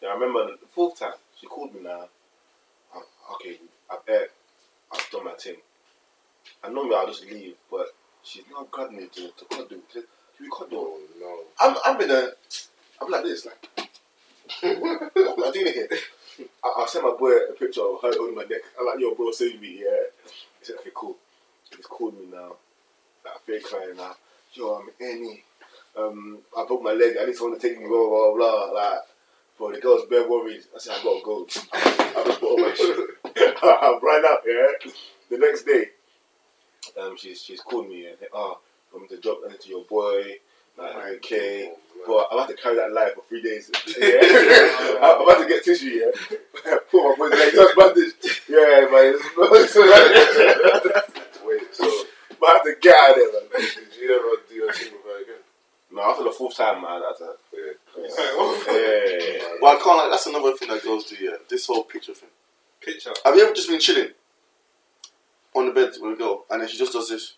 Then 0.00 0.10
I 0.10 0.14
remember 0.14 0.46
the 0.50 0.66
fourth 0.72 0.98
time 0.98 1.12
she 1.40 1.46
called 1.46 1.72
me 1.72 1.82
now. 1.82 2.08
I'm, 2.96 3.02
okay, 3.34 3.58
I 3.88 3.98
bet 4.06 4.30
I've 4.92 5.08
done 5.12 5.24
my 5.24 5.32
thing. 5.34 5.56
And 6.64 6.74
normally 6.74 6.96
I'll 6.96 7.06
just 7.06 7.24
leave, 7.30 7.54
but 7.70 7.86
she's 8.24 8.42
now 8.50 8.66
grabbed 8.72 8.92
me 8.92 9.06
to, 9.06 9.28
to 9.28 9.44
cuddle. 9.48 9.78
Said, 9.92 10.02
Can 10.36 10.46
we 10.46 10.50
cuddle? 10.50 10.98
Oh 10.98 11.00
no. 11.20 11.38
I'm 11.60 11.76
I'm 11.84 12.00
in 12.02 12.10
a 12.10 12.30
I'm 13.00 13.10
like 13.10 13.22
this, 13.24 13.46
like 13.46 13.68
what 14.62 15.16
am 15.16 15.44
I 15.44 15.50
doing 15.52 15.72
here? 15.72 15.88
I, 16.64 16.82
I 16.82 16.86
sent 16.88 17.04
my 17.04 17.14
boy 17.18 17.30
a 17.30 17.52
picture 17.52 17.82
of 17.82 18.02
her 18.02 18.12
holding 18.16 18.34
my 18.34 18.42
neck. 18.44 18.62
I'm 18.78 18.86
like, 18.86 18.98
yo 18.98 19.14
bro, 19.14 19.30
save 19.30 19.60
me, 19.60 19.78
yeah. 19.84 20.04
He 20.58 20.64
said, 20.66 20.76
Okay, 20.80 20.90
cool. 20.94 21.16
He's 21.76 21.86
called 21.86 22.18
me 22.18 22.26
now. 22.32 22.56
Feel 23.50 23.60
crying 23.62 23.96
now. 23.96 24.14
Yo, 24.52 24.76
I'm 24.76 24.90
Annie. 25.04 25.42
Um, 25.98 26.38
I 26.56 26.64
broke 26.66 26.84
my 26.84 26.92
leg. 26.92 27.16
I 27.20 27.24
need 27.24 27.34
someone 27.34 27.58
to 27.58 27.68
take 27.68 27.80
me. 27.80 27.88
Blah 27.88 28.08
blah 28.08 28.34
blah. 28.36 28.64
Like, 28.66 28.98
bro, 29.58 29.72
the 29.72 29.80
girl's 29.80 30.06
bare 30.08 30.28
worried. 30.28 30.62
I 30.72 30.78
said, 30.78 30.94
I 30.96 31.02
gotta 31.02 31.20
go. 31.24 31.46
I 31.74 32.22
just 32.26 32.40
put 32.40 32.46
on 32.46 32.62
my 32.62 32.74
shit. 32.74 33.56
I 33.60 33.98
ran 34.00 34.24
out. 34.24 34.38
Yeah. 34.46 34.92
The 35.30 35.38
next 35.38 35.64
day, 35.64 35.86
um, 37.00 37.16
she's 37.16 37.42
she's 37.42 37.60
called 37.60 37.88
me 37.88 38.06
and 38.06 38.16
said, 38.20 38.28
oh, 38.32 38.60
I'm 38.94 39.08
to 39.08 39.16
drop 39.16 39.38
into 39.50 39.68
your 39.68 39.84
boy. 39.84 40.36
Like, 40.78 41.16
okay. 41.16 41.72
But 42.06 42.28
I'm 42.30 42.38
about 42.38 42.50
to 42.50 42.54
carry 42.54 42.76
that 42.76 42.92
life 42.92 43.14
for 43.14 43.24
three 43.28 43.42
days. 43.42 43.68
Yeah. 43.98 44.20
I'm 45.02 45.22
about 45.22 45.42
to 45.42 45.48
get 45.48 45.64
tissue, 45.64 45.86
yeah. 45.86 46.12
Put 46.88 47.02
my 47.02 47.14
boy's 47.18 47.32
leg, 47.32 47.52
just 47.52 47.76
bandage. 47.76 48.42
Yeah, 48.48 48.86
man. 50.92 51.02
Wait, 52.40 52.46
so 52.46 52.46
But 52.46 52.48
I 52.48 52.52
have 52.52 52.62
to 52.64 52.74
get 52.80 52.96
out 53.00 53.10
of 53.10 53.16
there, 53.16 53.60
man. 53.60 53.70
did 53.90 54.00
you 54.00 54.14
ever 54.16 54.42
do 54.48 54.54
your 54.54 54.72
thing 54.72 54.92
with 54.92 55.04
her 55.04 55.22
again? 55.22 55.42
No, 55.92 56.02
after 56.02 56.24
the 56.24 56.30
fourth 56.30 56.56
time, 56.56 56.82
man, 56.82 57.02
that's 57.02 57.20
a. 57.20 57.34
Yeah. 57.52 57.72
Yeah, 57.98 58.06
yeah, 58.06 58.66
yeah, 58.68 59.36
yeah. 59.36 59.48
Well, 59.60 59.76
I 59.76 59.80
can't. 59.82 59.96
Like, 59.98 60.10
that's 60.10 60.26
another 60.26 60.56
thing 60.56 60.68
that 60.68 60.82
girls 60.82 61.04
do. 61.04 61.16
Yeah, 61.20 61.36
this 61.48 61.66
whole 61.66 61.82
picture 61.84 62.14
thing. 62.14 62.28
Picture. 62.80 63.10
Have 63.24 63.34
you 63.36 63.44
ever 63.44 63.52
just 63.54 63.68
been 63.68 63.80
chilling 63.80 64.10
on 65.54 65.66
the 65.66 65.72
bed 65.72 65.90
with 66.00 66.14
a 66.14 66.16
girl 66.16 66.44
and 66.50 66.62
then 66.62 66.68
she 66.68 66.78
just 66.78 66.92
does 66.92 67.08
this? 67.08 67.34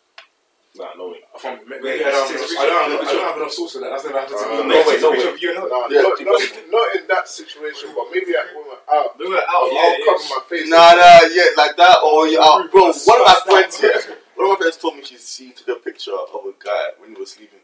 Nah, 0.77 0.89
no 0.97 1.09
way. 1.09 1.21
From, 1.39 1.59
maybe 1.69 1.85
Wait, 1.85 2.01
I, 2.01 2.11
don't 2.13 2.29
take 2.29 2.39
a 2.39 2.41
have. 2.41 2.51
I, 2.61 2.67
don't 2.67 2.91
have, 2.93 3.01
I 3.09 3.13
don't 3.13 3.29
have 3.29 3.37
enough 3.37 3.53
source 3.53 3.73
for 3.75 3.81
that. 3.81 3.91
That's 3.91 4.05
never 4.05 4.21
happened 4.21 4.39
to 4.41 4.45
Uh, 4.49 4.63
me. 4.65 4.69
no 4.73 4.81
way, 4.89 4.97
no 5.01 5.11
Picture 5.13 5.29
way. 5.29 5.33
of 5.35 5.43
you 5.43 5.49
and 5.53 5.59
her. 5.61 5.69
Nah, 5.69 5.89
Yeah. 5.91 6.01
not, 6.01 6.17
not, 6.21 6.41
not 6.73 6.97
in 6.97 7.07
that 7.09 7.29
situation, 7.29 7.93
but 7.97 8.07
maybe 8.13 8.33
like 8.33 8.57
when 8.57 8.65
we're 8.73 8.85
out. 8.97 9.19
We 9.19 9.29
were 9.29 9.37
out. 9.37 9.45
I'll, 9.53 9.69
yeah, 9.73 9.81
I'll 9.81 9.99
yeah. 10.01 10.05
cover 10.09 10.25
my 10.33 10.41
face. 10.49 10.69
Nah, 10.73 10.93
nah, 10.97 11.21
yeah, 11.29 11.49
like 11.61 11.77
that, 11.77 11.97
or 12.05 12.29
you're 12.29 12.41
out, 12.41 12.71
bro. 12.73 12.89
One 12.89 13.21
of 13.21 13.27
my 13.29 13.37
Spiced 13.37 13.81
friends, 13.81 14.07
yeah, 14.09 14.12
one 14.43 14.53
of 14.53 14.59
my 14.59 14.63
friends 14.63 14.77
told 14.77 14.97
me 14.97 15.05
she 15.05 15.17
she 15.17 15.53
took 15.53 15.69
a 15.69 15.81
picture 15.81 16.13
of 16.13 16.45
a 16.45 16.53
guy 16.65 16.91
when 16.99 17.15
he 17.15 17.21
was 17.21 17.33
sleeping. 17.33 17.61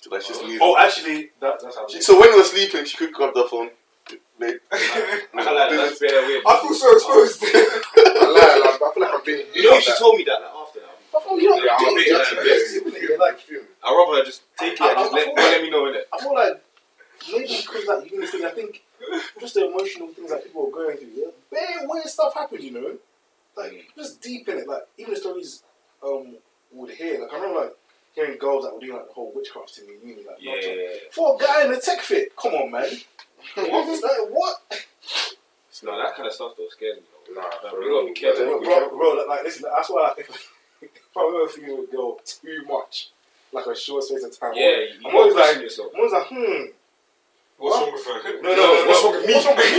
So 0.00 0.10
like 0.10 0.22
she's 0.22 0.38
oh. 0.38 0.44
leaving. 0.44 0.58
Oh, 0.62 0.76
actually, 0.78 1.30
that, 1.40 1.60
that's 1.62 1.76
how. 1.76 1.88
She- 1.88 2.02
so 2.02 2.18
when 2.18 2.32
he 2.32 2.38
was 2.38 2.50
sleeping, 2.50 2.84
she 2.84 2.96
could 2.96 3.12
grab 3.12 3.34
the 3.34 3.44
phone. 3.44 3.70
Like, 4.38 4.60
I 4.72 4.78
can't 5.34 5.76
that's 5.76 6.00
very 6.00 6.26
weird. 6.26 6.42
I 6.46 6.60
feel 6.60 6.74
so 6.74 6.92
exposed. 6.92 7.44
I 7.46 7.58
lie, 8.26 8.70
like, 8.70 8.82
I 8.82 8.94
feel 8.94 9.02
like 9.02 9.14
I'm 9.14 9.24
being. 9.24 9.46
You 9.54 9.70
know, 9.70 9.76
if 9.76 9.84
she 9.84 9.92
told 9.98 10.16
me 10.16 10.24
that 10.24 10.40
like, 10.42 10.50
after 10.50 10.80
that, 10.80 10.92
Oh, 11.14 11.38
you 11.38 11.50
know, 11.50 11.56
Yeah, 11.56 11.76
I'm 11.78 11.92
a 11.92 11.94
bit 11.94 12.08
that's- 12.10 12.30
like 12.32 12.44
that's- 12.44 12.72
this. 12.72 12.82
that's- 12.82 13.18
like, 13.18 13.38
I'd 13.84 13.94
rather 13.94 14.24
just 14.24 14.42
take 14.58 14.72
it 14.72 14.80
and 14.80 14.96
just 14.98 15.12
let, 15.12 15.36
let 15.36 15.62
me 15.62 15.70
know 15.70 15.86
in 15.86 15.94
it. 15.94 16.08
I 16.12 16.18
feel 16.18 16.34
like 16.34 16.60
maybe 17.30 17.62
because 17.62 17.86
like 17.86 18.10
you 18.10 18.20
know, 18.20 18.26
thing, 18.26 18.44
I 18.44 18.50
think 18.50 18.82
just 19.38 19.54
the 19.54 19.68
emotional 19.68 20.08
things 20.08 20.30
that 20.30 20.42
people 20.42 20.66
are 20.66 20.70
going 20.70 20.96
through. 20.96 21.12
Yeah, 21.14 21.30
very 21.50 21.86
weird 21.86 22.06
stuff 22.06 22.34
happened, 22.34 22.64
you 22.64 22.72
know, 22.72 22.96
like 23.56 23.72
mm. 23.72 23.82
just 23.96 24.20
deep 24.20 24.48
in 24.48 24.58
it. 24.58 24.68
Like 24.68 24.82
even 24.98 25.14
the 25.14 25.20
stories 25.20 25.62
um 26.04 26.34
would 26.72 26.90
hear. 26.90 27.20
Like 27.20 27.32
I 27.32 27.36
remember 27.36 27.60
like 27.60 27.76
hearing 28.14 28.38
girls 28.38 28.64
that 28.64 28.74
were 28.74 28.80
doing 28.80 28.94
like 28.94 29.06
the 29.08 29.12
whole 29.14 29.32
witchcraft 29.34 29.70
thing 29.70 29.86
in 30.02 30.08
uni. 30.08 30.22
Like 30.26 30.42
not 30.42 30.60
trying- 30.62 30.78
Yeah. 30.78 30.88
for 31.10 31.34
a 31.34 31.38
guy 31.38 31.64
in 31.64 31.72
a 31.72 31.80
tech 31.80 32.00
fit, 32.00 32.34
come 32.36 32.54
on, 32.54 32.70
man. 32.70 32.88
what? 33.54 34.02
Like, 34.02 34.30
what? 34.30 34.56
No, 35.84 35.96
that 36.00 36.14
kind 36.14 36.28
of 36.28 36.32
stuff 36.34 36.52
though 36.56 36.68
scares 36.70 36.96
me. 36.98 37.02
though. 37.34 37.40
Nah, 37.40 37.48
Like, 37.48 37.70
for 37.72 37.80
we 37.80 37.88
gotta 37.88 38.06
be 38.06 38.12
careful. 38.12 38.44
Bro, 38.46 38.60
bro, 38.62 38.88
bro, 38.96 39.10
like, 39.14 39.28
like 39.28 39.44
listen, 39.44 39.64
that's 39.74 39.90
why 39.90 40.02
like, 40.16 40.18
if, 40.30 40.30
if 40.82 40.90
I'm 41.16 41.34
ever 41.34 41.48
feeling 41.48 41.86
a 41.88 41.90
girl 41.92 42.18
too 42.24 42.62
much, 42.68 43.08
like 43.52 43.66
a 43.66 43.74
short 43.76 44.04
space 44.04 44.22
of 44.22 44.38
time, 44.38 44.52
Yeah, 44.54 44.78
you 44.78 45.08
I'm 45.08 45.16
always 45.16 45.34
like, 45.34 45.60
yourself. 45.60 45.90
I'm 45.94 46.00
always 46.00 46.12
like, 46.12 46.26
hmm. 46.28 46.64
What's 47.58 47.76
wrong 47.80 47.92
with 47.92 48.06
her? 48.06 48.42
No, 48.42 48.48
no, 48.48 48.56
no, 48.56 48.86
what's 48.86 49.04
wrong 49.04 49.12
with 49.14 49.26
me? 49.26 49.34
What's 49.34 49.46
wrong 49.46 49.56
with 49.56 49.66
me? 49.72 49.78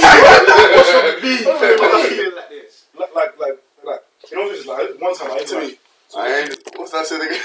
What's 0.75 0.93
wrong 0.93 1.05
with 1.05 1.23
me? 1.23 1.45
Why 1.45 1.87
am 1.87 1.95
I 1.95 2.09
feeling 2.09 2.35
like 2.35 2.49
this? 2.49 2.85
like, 2.99 3.15
like, 3.15 3.39
like, 3.39 3.57
like, 3.85 3.99
you 4.31 4.37
know, 4.37 4.53
just 4.53 4.67
like 4.67 5.01
one 5.01 5.15
time 5.15 5.31
I 5.31 5.39
to 5.43 5.55
like, 5.55 5.67
me, 5.67 5.77
I 6.17 6.39
ain't. 6.41 6.57
What's 6.77 6.91
that 6.91 7.05
saying 7.07 7.21
again? 7.23 7.41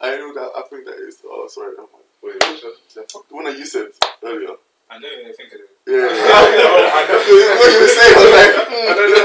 I 0.00 0.16
know 0.16 0.34
that. 0.34 0.50
I 0.56 0.62
think 0.68 0.84
that 0.86 0.96
is. 0.98 1.18
Oh, 1.24 1.46
sorry. 1.48 1.72
never. 1.76 1.88
Wait, 2.22 2.34
what's 2.42 2.62
that? 2.62 2.74
Yeah, 2.96 3.02
fuck 3.12 3.28
the 3.28 3.34
one 3.34 3.44
that 3.44 3.58
you 3.58 3.66
said 3.66 3.88
earlier. 4.22 4.56
I 4.90 4.98
know 4.98 5.08
you 5.08 5.16
didn't 5.24 5.36
think 5.36 5.52
of 5.54 5.60
it. 5.60 5.70
Yeah. 5.86 6.08
I 6.10 7.02
know. 7.08 7.16
what 7.16 7.70
you 7.72 7.80
were 7.80 7.94
saying 7.94 8.14
was 8.18 8.30
like, 8.34 8.52
I 8.54 8.94
don't 8.94 9.10
know. 9.10 9.24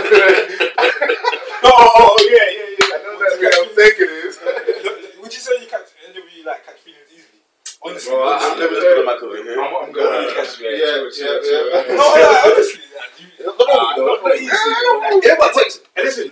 oh, 1.64 1.74
oh, 1.74 1.90
oh, 2.00 2.18
yeah, 2.32 2.48
yeah, 2.48 2.80
yeah. 2.80 2.96
I 2.96 3.00
know 3.04 3.14
that's 3.20 3.36
what 3.40 3.54
I'm 3.60 3.76
thinking 3.76 4.12
is. 4.24 4.40
Would 5.22 5.34
you 5.34 5.40
say 5.42 5.52
you 5.62 5.68
catch 5.68 5.90
any 6.08 6.20
of 6.20 6.26
you 6.32 6.46
like 6.46 6.66
catch 6.66 6.80
feelings 6.80 7.10
easily? 7.12 7.44
Honestly, 7.84 8.12
Bro, 8.12 8.24
I- 8.24 8.40
honestly. 8.40 8.60
let 8.60 8.72
me 8.72 8.76
just 8.80 8.88
put 8.88 8.96
the 8.96 9.06
mic 9.06 9.20
over 9.24 9.38
here. 9.44 9.60
I'm, 9.60 9.76
I'm 9.76 9.92
going. 9.92 10.16
on, 10.16 10.24
you 10.24 10.34
catch 10.36 10.54
me. 10.60 10.68
Yeah, 10.80 11.10
chill, 11.12 11.38
chill, 11.44 11.64
yeah, 11.70 11.84
yeah. 11.90 11.96
no, 11.96 12.06
like, 12.08 12.46
honestly, 12.46 12.84
like, 12.96 13.14
you, 13.20 13.28
Nah, 13.40 14.00
not, 14.00 14.24
not 14.24 14.36
easy. 14.36 14.48
Yeah, 15.28 15.36
but 15.40 15.52
listen, 15.98 16.28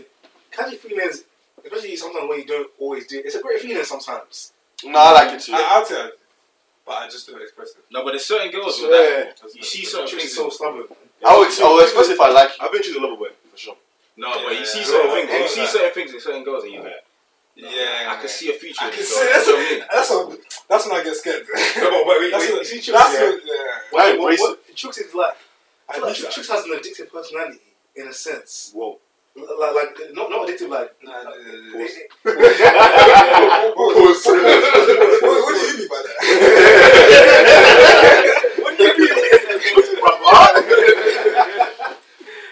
catchy 0.51 0.75
feelings, 0.77 1.23
especially 1.67 1.95
sometimes 1.95 2.29
when 2.29 2.39
you 2.39 2.45
don't 2.45 2.69
always 2.79 3.07
do. 3.07 3.19
it. 3.19 3.25
It's 3.25 3.35
a 3.35 3.41
great 3.41 3.59
feeling 3.59 3.83
sometimes. 3.83 4.53
No, 4.83 4.97
I 4.99 5.11
like 5.11 5.33
it 5.35 5.41
too. 5.41 5.53
I, 5.53 5.65
I'll 5.71 5.85
tell 5.85 6.11
but 6.87 6.93
I 7.03 7.07
just 7.09 7.27
don't 7.27 7.41
express 7.41 7.71
it. 7.71 7.83
No, 7.91 8.03
but 8.03 8.11
there's 8.11 8.25
certain 8.25 8.49
girls 8.49 8.79
Yeah. 8.81 8.87
that 8.87 9.35
you 9.53 9.61
see 9.63 9.83
certain 9.83 10.07
things. 10.17 10.33
so 10.33 10.49
stubborn. 10.49 10.85
I 11.27 11.37
would, 11.37 11.49
I 11.51 11.73
would 11.73 11.83
especially 11.85 12.13
if 12.13 12.21
I 12.21 12.31
like 12.31 12.49
you. 12.57 12.65
I've 12.65 12.71
been 12.71 12.81
choosing 12.81 13.03
a 13.03 13.05
lover 13.05 13.17
boy 13.17 13.27
for 13.51 13.57
sure. 13.57 13.75
No, 14.15 14.31
but 14.45 14.57
you 14.57 14.65
see 14.65 14.79
Yeah. 14.79 14.85
certain 14.85 15.09
Yeah. 15.17 15.25
things. 15.27 15.57
You 15.57 15.65
see 15.65 15.71
certain 15.77 15.93
things 15.93 16.13
in 16.13 16.21
certain 16.21 16.43
girls, 16.45 16.63
and 16.63 16.73
you're 16.73 16.83
like, 16.83 17.03
Yeah, 17.55 18.07
I 18.13 18.15
can 18.21 18.29
see 18.29 18.49
a 18.51 18.53
future. 18.53 18.85
I 18.85 18.89
can 18.89 19.03
see. 19.03 19.19
That's 19.19 19.47
You 19.47 19.53
know 19.53 19.59
what 19.59 19.67
I 19.67 19.69
mean? 19.71 19.79
what, 19.79 19.89
that's 19.91 20.09
what, 20.11 20.39
that's 20.69 20.87
when 20.87 20.99
I 20.99 21.03
get 21.03 21.15
scared. 21.17 21.45
No, 21.77 21.89
but 21.91 22.05
wait, 22.07 22.19
wait, 22.21 22.31
that's 22.31 22.43
wait, 22.45 22.53
what, 22.53 22.59
you 22.61 22.65
see 22.81 22.91
Chooks, 22.91 22.93
that's 22.97 23.13
yeah. 23.13 23.29
what, 23.29 23.41
yeah. 23.43 23.53
What, 23.91 24.01
I 24.01 24.05
what, 24.07 24.15
embrace 24.19 24.39
what 24.39 24.75
Chooks 24.75 25.01
is 25.01 25.13
like, 25.13 25.35
I 25.89 25.93
feel 25.93 26.03
I 26.05 26.07
like 26.07 26.17
need 26.17 26.25
that. 26.25 26.33
Chooks 26.33 26.49
has 26.49 26.63
an 26.65 26.71
addictive 26.71 27.11
personality 27.11 27.59
in 27.97 28.07
a 28.07 28.13
sense. 28.13 28.71
Whoa. 28.73 28.99
Like, 29.37 29.75
like 29.75 29.97
not 30.13 30.29
not 30.31 30.47
addictive, 30.47 30.69
like. 30.69 30.95
Nah, 31.03 31.11
nah, 31.11 31.29
nah, 31.29 31.31
nah. 31.69 31.83
Pause. 33.75 34.25
What, 34.37 35.23
what, 35.23 35.39
what 35.43 35.53
do 35.53 35.61
you 35.67 35.77
mean 35.77 35.87
by 35.87 35.99
that? 36.03 36.15
what 38.61 38.73
do 38.77 38.83
you 38.83 38.93
mean? 38.97 39.07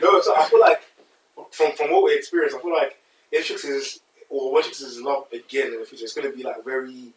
no, 0.01 0.21
so 0.21 0.35
I 0.35 0.43
feel 0.49 0.59
like 0.59 0.81
from 1.51 1.71
from 1.73 1.91
what 1.91 2.03
we 2.03 2.15
experienced, 2.15 2.55
I 2.55 2.61
feel 2.61 2.73
like 2.73 2.97
if 3.31 3.47
Chooks 3.47 3.65
is 3.65 3.99
or 4.29 4.53
when 4.53 4.63
Chooks 4.63 4.81
is 4.83 4.97
in 4.97 5.03
love 5.03 5.25
again 5.33 5.73
in 5.73 5.79
the 5.79 5.85
future, 5.85 6.03
it's 6.03 6.13
gonna 6.13 6.31
be 6.31 6.43
like 6.43 6.63
very. 6.63 7.13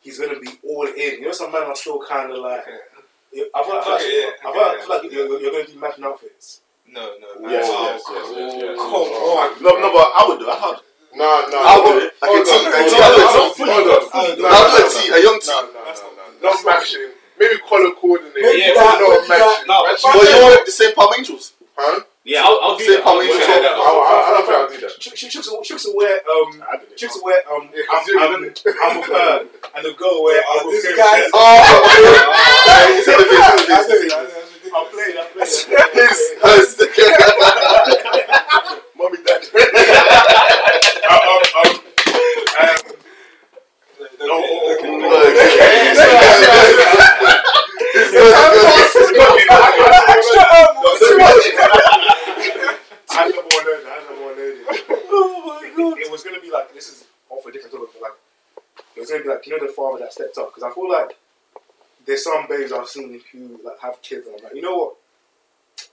He's 0.00 0.18
gonna 0.20 0.38
be 0.38 0.50
all 0.64 0.86
in. 0.86 0.94
You 0.96 1.22
know, 1.22 1.32
some 1.32 1.50
men 1.50 1.62
are 1.64 1.74
still 1.74 2.00
kind 2.08 2.30
of 2.30 2.38
like. 2.38 2.64
I 2.64 3.34
feel 3.34 3.44
like, 3.44 3.52
I 3.54 3.62
feel 3.64 3.74
like, 3.74 3.86
Okay, 3.88 4.22
yeah, 4.22 4.30
I 4.48 4.52
feel 4.52 4.62
like, 4.62 4.72
okay, 4.72 4.78
I 4.78 4.80
feel 4.80 4.88
like 4.88 5.12
you're, 5.12 5.40
you're 5.40 5.50
going 5.52 5.66
to 5.66 5.72
do 5.72 5.78
matching 5.78 6.04
outfits. 6.04 6.60
No, 6.92 7.04
no. 7.20 7.28
Yes, 7.50 7.66
Oh, 7.68 7.84
yes, 7.84 8.02
yes, 8.08 8.26
yes, 8.34 8.54
yes. 8.58 8.76
Come 8.78 8.94
on. 8.94 9.48
No, 9.62 9.70
no, 9.78 9.88
but 9.92 10.08
I 10.16 10.24
would 10.28 10.38
do. 10.40 10.48
I 10.48 10.56
had. 10.56 10.76
No, 11.14 11.28
no. 11.50 11.58
I'll 11.60 11.84
do 11.84 11.98
it. 12.00 12.12
Like 12.20 12.30
a 12.30 12.34
Hold 12.34 12.46
tea, 12.46 12.58
on, 12.58 12.66
a 12.66 12.76
hold 12.76 12.88
tea, 12.88 12.96
on, 12.96 13.02
I'll 13.02 13.16
do 13.16 13.22
a 13.22 13.28
hold 13.28 13.54
tea. 13.56 13.62
on. 13.62 13.68
I'll 13.68 13.84
do 13.84 13.92
it. 13.92 14.08
I'll 14.14 14.36
do 14.36 14.42
no, 14.42 14.48
a 14.48 15.22
young 15.22 15.38
tea. 15.40 15.50
No, 15.52 15.60
no, 15.62 15.72
no, 15.72 15.84
not- 15.84 16.42
no. 16.42 16.50
Not 16.50 16.58
matching. 16.64 17.08
Maybe 17.38 17.54
color 17.68 17.90
coordinated. 17.94 18.42
Maybe 18.42 18.58
Yeah, 18.62 18.74
that, 18.74 18.98
but 18.98 19.26
maybe 19.28 19.42
not 19.42 19.62
matching. 19.62 19.68
No, 19.68 19.76
Matching. 19.86 20.10
But 20.14 20.26
you 20.26 20.38
want 20.42 20.66
the 20.66 20.72
same 20.72 20.92
Palm 20.94 21.10
Angels? 21.18 21.44
Huh? 21.78 22.02
Yeah, 22.24 22.42
I'll, 22.44 22.58
I'll 22.62 22.76
do 22.78 22.84
Say 22.84 22.96
that. 22.98 23.06
I'll 23.06 23.14
Palm 23.14 23.22
do 23.22 23.30
Angels. 23.30 23.46
that. 23.46 23.62
I, 23.62 23.78
I, 23.78 23.78
I 23.78 24.30
don't 24.34 24.46
think 24.46 24.58
I'll 24.58 24.68
do 24.68 24.78
that. 24.86 24.94
Ch- 25.00 25.14
Ch- 25.14 25.46
will- 25.48 25.62
Chooks 25.62 25.84
will 25.86 25.96
wear 25.96 26.16
um. 26.28 26.48
I 26.62 26.76
did 26.78 26.92
it. 26.92 26.98
Chooks 26.98 27.14
will 27.18 27.24
wear 27.30 27.40
um. 27.50 27.70
Yeah, 27.74 27.82
'cause 27.88 28.02
I'm, 28.02 28.06
you're 28.10 28.20
I'm, 28.22 28.32
I'm 28.84 28.96
with 28.98 29.10
her, 29.14 29.34
and 29.78 29.82
the 29.86 29.92
girl 29.98 30.14
will 30.18 30.24
wear. 30.30 30.42
Oh, 30.46 30.60
I'm 30.62 30.70
this 30.70 30.84
guy- 30.94 31.24
him. 31.24 31.30
Oh, 31.34 31.62
say 33.06 33.16
the 33.16 33.24
face, 33.26 33.86
say 33.86 33.98
the 33.98 34.08
face. 34.10 34.57
It, 34.68 34.74
that's 34.74 34.74
ridiculous. 34.74 34.74
I'm 34.74 34.86
playing. 34.90 35.16
I'm 35.18 35.28
playing. 35.32 35.48
His 35.94 36.20
host. 36.42 36.78
Mommy, 38.96 39.18
dad. 39.24 39.42
Um, 41.08 41.18
um, 41.18 41.42
um, 41.58 41.72
um, 42.58 42.76
No, 44.20 44.36
okay, 44.38 44.88
okay. 44.88 46.48
I 53.10 53.14
had 53.14 53.34
number 53.34 53.48
one 53.54 53.64
loaded. 53.66 53.86
I 53.86 53.94
had 53.94 54.04
number 54.08 54.24
one 54.24 54.36
loaded. 54.36 54.66
Oh 55.10 55.42
my 55.46 55.70
god! 55.76 55.98
It 55.98 56.10
was 56.10 56.22
gonna 56.22 56.40
be 56.40 56.50
like 56.50 56.72
this 56.74 56.88
is 56.88 57.04
off 57.30 57.46
a 57.46 57.52
different 57.52 57.72
topic, 57.74 57.88
but 57.94 58.02
like 58.02 58.12
it 58.96 59.00
was 59.00 59.10
gonna 59.10 59.22
be 59.22 59.28
like 59.28 59.46
you 59.46 59.58
know 59.58 59.66
the 59.66 59.72
father 59.72 59.98
that 60.00 60.12
stepped 60.12 60.36
up 60.38 60.54
because 60.54 60.62
I 60.62 60.74
feel 60.74 60.88
like 60.90 61.16
there's 62.08 62.24
some 62.24 62.46
babes 62.48 62.72
I've 62.72 62.88
seen 62.88 63.20
who 63.32 63.60
like 63.62 63.78
have 63.80 64.00
kids 64.00 64.26
and 64.26 64.36
I'm 64.38 64.44
like, 64.44 64.54
you 64.54 64.62
know 64.62 64.76
what? 64.76 64.94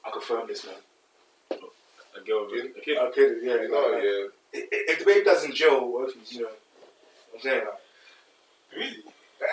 I 0.06 0.12
confirm 0.12 0.48
this 0.48 0.66
man. 0.66 0.76
A 1.52 2.22
girl 2.26 2.48
with 2.50 2.78
a 2.78 2.80
kid. 2.80 2.98
Okay, 2.98 3.36
yeah, 3.44 3.62
You 3.62 3.70
know, 3.70 3.92
like, 3.94 4.04
yeah. 4.04 4.28
If, 4.54 4.90
if 4.92 5.00
the 5.00 5.06
baby 5.06 5.26
doesn't 5.26 5.54
gel, 5.54 5.92
what 5.92 6.10
if 6.10 6.16
he's 6.16 6.32
you 6.32 6.44
know? 6.44 6.50
I'm 7.36 7.42
saying 7.42 7.66
like, 7.66 7.82
Really? 8.76 9.04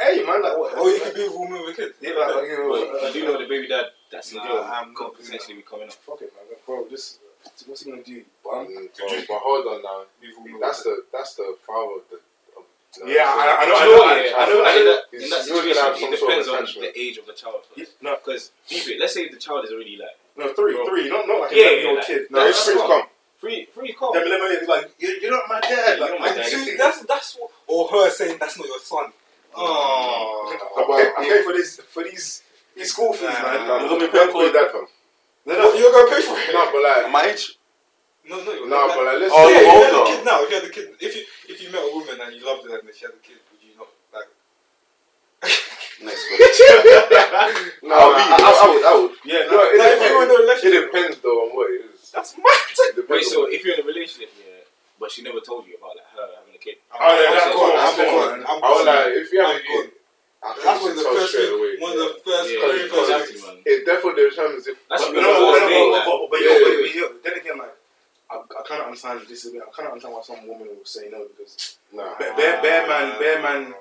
hey 0.02 0.24
man, 0.24 0.42
like 0.42 0.56
what? 0.56 0.72
Oh, 0.76 0.86
you 0.86 1.00
could 1.00 1.14
be 1.14 1.26
a 1.26 1.30
woman 1.32 1.62
with 1.66 1.74
a 1.74 1.82
kid. 1.82 1.94
Yeah, 2.00 2.12
like, 2.12 2.36
like, 2.36 2.44
you 2.44 2.56
know, 2.56 2.70
But 2.70 3.02
uh, 3.02 3.06
you 3.08 3.12
do 3.12 3.24
know 3.26 3.38
the 3.42 3.48
baby 3.48 3.66
dad 3.66 3.86
that's 4.12 4.32
Nah, 4.32 4.46
girl 4.46 4.70
I'm 4.72 4.94
could 4.94 5.04
not 5.04 5.16
potentially 5.18 5.56
be 5.56 5.62
coming 5.62 5.88
up. 5.88 5.94
Fuck 5.94 6.22
it, 6.22 6.32
man, 6.36 6.56
bro. 6.64 6.86
This 6.88 7.18
what's 7.66 7.82
he 7.82 7.90
gonna 7.90 8.04
do? 8.04 8.22
Bum? 8.44 8.66
Um, 8.66 8.88
but, 8.96 9.24
but 9.26 9.38
hold 9.42 9.66
on 9.66 9.82
now. 9.82 10.04
Be 10.20 10.28
a 10.30 10.38
woman 10.38 10.60
That's 10.60 10.84
the 10.84 11.02
that's 11.12 11.34
the 11.34 11.56
father 11.66 11.96
of 11.96 12.02
the. 12.08 12.20
Of, 13.00 13.08
Yeah, 13.08 13.24
I- 13.24 13.56
I 13.62 13.66
know- 13.66 13.74
I 13.76 13.84
know- 13.86 13.94
yeah, 14.04 14.36
I 14.36 14.48
know- 14.50 14.62
I 14.64 14.70
I 14.70 14.78
know- 14.78 14.84
that- 14.84 15.04
in 15.12 15.30
that 15.30 15.44
situation, 15.44 15.70
it 15.70 15.76
some 15.76 15.96
sort 15.98 16.12
of 16.12 16.44
depends 16.44 16.48
on 16.76 16.82
the 16.82 16.98
age 17.00 17.16
of 17.18 17.26
the 17.26 17.32
child. 17.32 17.62
No, 18.02 18.16
Because 18.16 18.50
deep 18.68 18.86
it, 18.88 19.00
let's 19.00 19.14
say 19.14 19.28
the 19.28 19.36
child 19.38 19.64
is 19.64 19.70
already 19.72 19.96
like 19.96 20.16
no, 20.36 20.52
three, 20.52 20.74
three, 20.86 21.08
not 21.08 21.26
not 21.26 21.40
like 21.40 21.52
a 21.52 21.56
Yeah, 21.56 21.62
eleven-year-old 21.62 22.04
kid. 22.04 22.26
No, 22.30 22.40
No, 22.40 22.46
it's 22.48 22.58
it's 22.58 22.66
free 22.68 22.76
come. 22.80 23.02
free, 23.40 23.68
free 23.74 23.92
call. 23.94 24.12
Them 24.12 24.26
eleven 24.26 24.66
like 24.66 24.90
you- 24.98 25.18
you're 25.22 25.30
not 25.30 25.48
my 25.48 25.60
dad. 25.60 25.98
You're 25.98 26.08
Like, 26.10 26.20
my 26.20 26.32
dad. 26.34 26.46
See, 26.46 26.76
that's 26.76 27.00
that's 27.00 27.34
what, 27.36 27.50
or 27.66 27.88
her 27.88 28.10
saying 28.10 28.36
that's 28.38 28.58
not 28.58 28.66
your 28.68 28.78
son. 28.80 29.12
Oh, 29.54 30.56
I'm 30.76 30.84
paying- 30.86 31.12
I'm 31.16 31.24
paying 31.24 31.44
for 31.44 31.52
this 31.54 31.80
for 31.92 32.02
these 32.04 32.42
these 32.76 32.90
school 32.90 33.12
fees, 33.12 33.28
Nah, 33.28 33.42
man. 33.42 33.66
nah, 33.68 33.78
You're 33.80 33.88
gonna 33.88 34.06
be 34.06 34.12
paying 34.18 34.30
for 34.32 34.42
your 34.44 34.52
dad, 34.52 34.70
fam. 34.72 34.86
No, 35.46 35.54
no, 35.56 35.74
you're 35.74 35.92
gonna 35.92 36.10
pay 36.10 36.22
for 36.22 36.38
it. 36.38 36.52
No, 36.52 36.70
but 36.72 36.82
like, 36.82 37.10
my 37.10 37.24
age. 37.26 37.56
No, 38.24 38.36
no, 38.40 38.52
you're 38.52 38.66
no, 38.66 38.86
not. 38.86 38.96
but 38.96 39.04
like, 39.04 39.18
let's 39.18 39.34
Oh, 39.36 39.48
yeah, 39.48 39.58
say, 39.58 39.66
if 39.66 39.66
you 39.74 39.82
had 39.82 39.94
older. 39.94 40.12
a 40.12 40.16
kid 40.16 40.24
now, 40.24 40.42
if 40.44 40.48
you 40.50 40.54
had 40.56 40.64
a 40.64 40.70
kid, 40.70 40.96
if 41.00 41.16
you 41.16 41.24
if 41.62 41.70
you 41.70 41.78
met 41.78 41.86
a 41.86 41.94
woman 41.94 42.18
and 42.26 42.34
you 42.34 42.44
loved 42.44 42.66
her 42.68 42.78
and 42.78 42.88
she 42.94 43.04
had 43.06 43.14
a 43.14 43.22
kid, 43.22 43.38
would 43.50 43.62
you 43.62 43.74
not 43.78 43.86
like? 44.10 44.30
Next 46.02 46.26
question. 46.34 46.74
no, 47.86 47.94
I'll 47.94 48.10
I, 48.10 48.18
be- 48.18 48.42
I, 48.42 48.50
I 48.50 48.66
would, 48.66 48.82
I 48.82 48.92
would. 48.98 49.14
yeah, 49.24 49.46
No, 49.46 49.54
no, 49.54 49.62
it, 49.70 49.78
Like, 49.78 49.94
if 49.94 50.00
you 50.02 50.10
were 50.18 50.26
in 50.26 50.30
a 50.30 50.38
depends, 50.42 50.64
it 50.66 50.74
depends 50.90 51.16
though 51.22 51.38
on 51.46 51.48
what 51.54 51.70
it 51.70 51.86
is. 51.94 52.10
that's 52.10 52.34
mad. 52.34 53.06
Wait, 53.08 53.22
so 53.24 53.46
if 53.46 53.62
you're 53.64 53.78
in 53.78 53.82
a 53.82 53.86
relationship, 53.86 54.30
yeah, 54.42 54.66
but 54.98 55.10
she 55.14 55.22
never 55.22 55.38
told 55.38 55.66
you 55.70 55.78
about 55.78 55.94
like 55.94 56.10
her 56.10 56.26
having 56.42 56.54
a 56.54 56.58
kid. 56.58 56.82
Oh, 56.90 56.98
yeah, 56.98 57.30
that's 57.30 57.46
I'm 57.46 57.52
cool, 57.54 57.70
gone, 57.70 57.78
I'm 57.78 57.94
gone. 57.94 58.40
I'm 58.42 58.58
I 58.62 58.68
would 58.74 58.86
like 58.86 59.06
if 59.22 59.30
you 59.32 59.38
have 59.40 59.54
I'm 59.54 59.62
a 59.62 59.62
kid. 59.62 59.86
I 60.42 60.50
think 60.58 60.64
That's 60.66 60.82
one 60.82 60.90
of 60.90 60.98
the 60.98 61.06
first 61.06 61.30
straight 61.30 61.54
away. 61.54 61.72
One 61.78 61.94
of 61.94 62.02
the 62.02 62.12
first, 62.26 62.46
Yeah, 62.50 62.66
very 62.66 62.82
first 62.90 63.30
exactly, 63.30 63.62
It 63.62 63.86
definitely 63.86 64.26
determines 64.26 64.66
if. 64.66 64.74
That's 64.90 65.06
But, 65.06 65.14
what 65.14 65.22
no, 65.22 65.30
the 65.30 65.38
but, 65.38 65.54
first 65.54 65.62
no, 65.62 65.70
thing. 65.70 65.86
but, 65.94 66.02
but, 66.02 66.30
but, 66.34 66.40
Yeah, 66.42 66.50
yo, 66.50 66.66
yeah. 66.66 66.82
but, 66.82 67.10
but, 67.14 67.22
then 67.22 67.34
again, 67.38 67.56
like, 67.62 67.74
I, 68.32 68.36
I 68.40 68.62
kind 68.66 68.80
of 68.80 68.86
understand 68.86 69.20
this. 69.28 69.44
is- 69.44 69.54
I 69.54 69.70
kind 69.76 69.86
of 69.86 69.92
understand 69.92 70.14
why 70.14 70.22
some 70.22 70.48
women 70.48 70.68
will 70.68 70.84
say 70.84 71.08
no 71.10 71.26
because 71.28 71.76
Nah. 71.92 72.16
bear, 72.18 72.34
bear, 72.36 72.62
bear 72.62 72.88
man, 72.88 73.18
bear 73.20 73.42
man, 73.42 73.74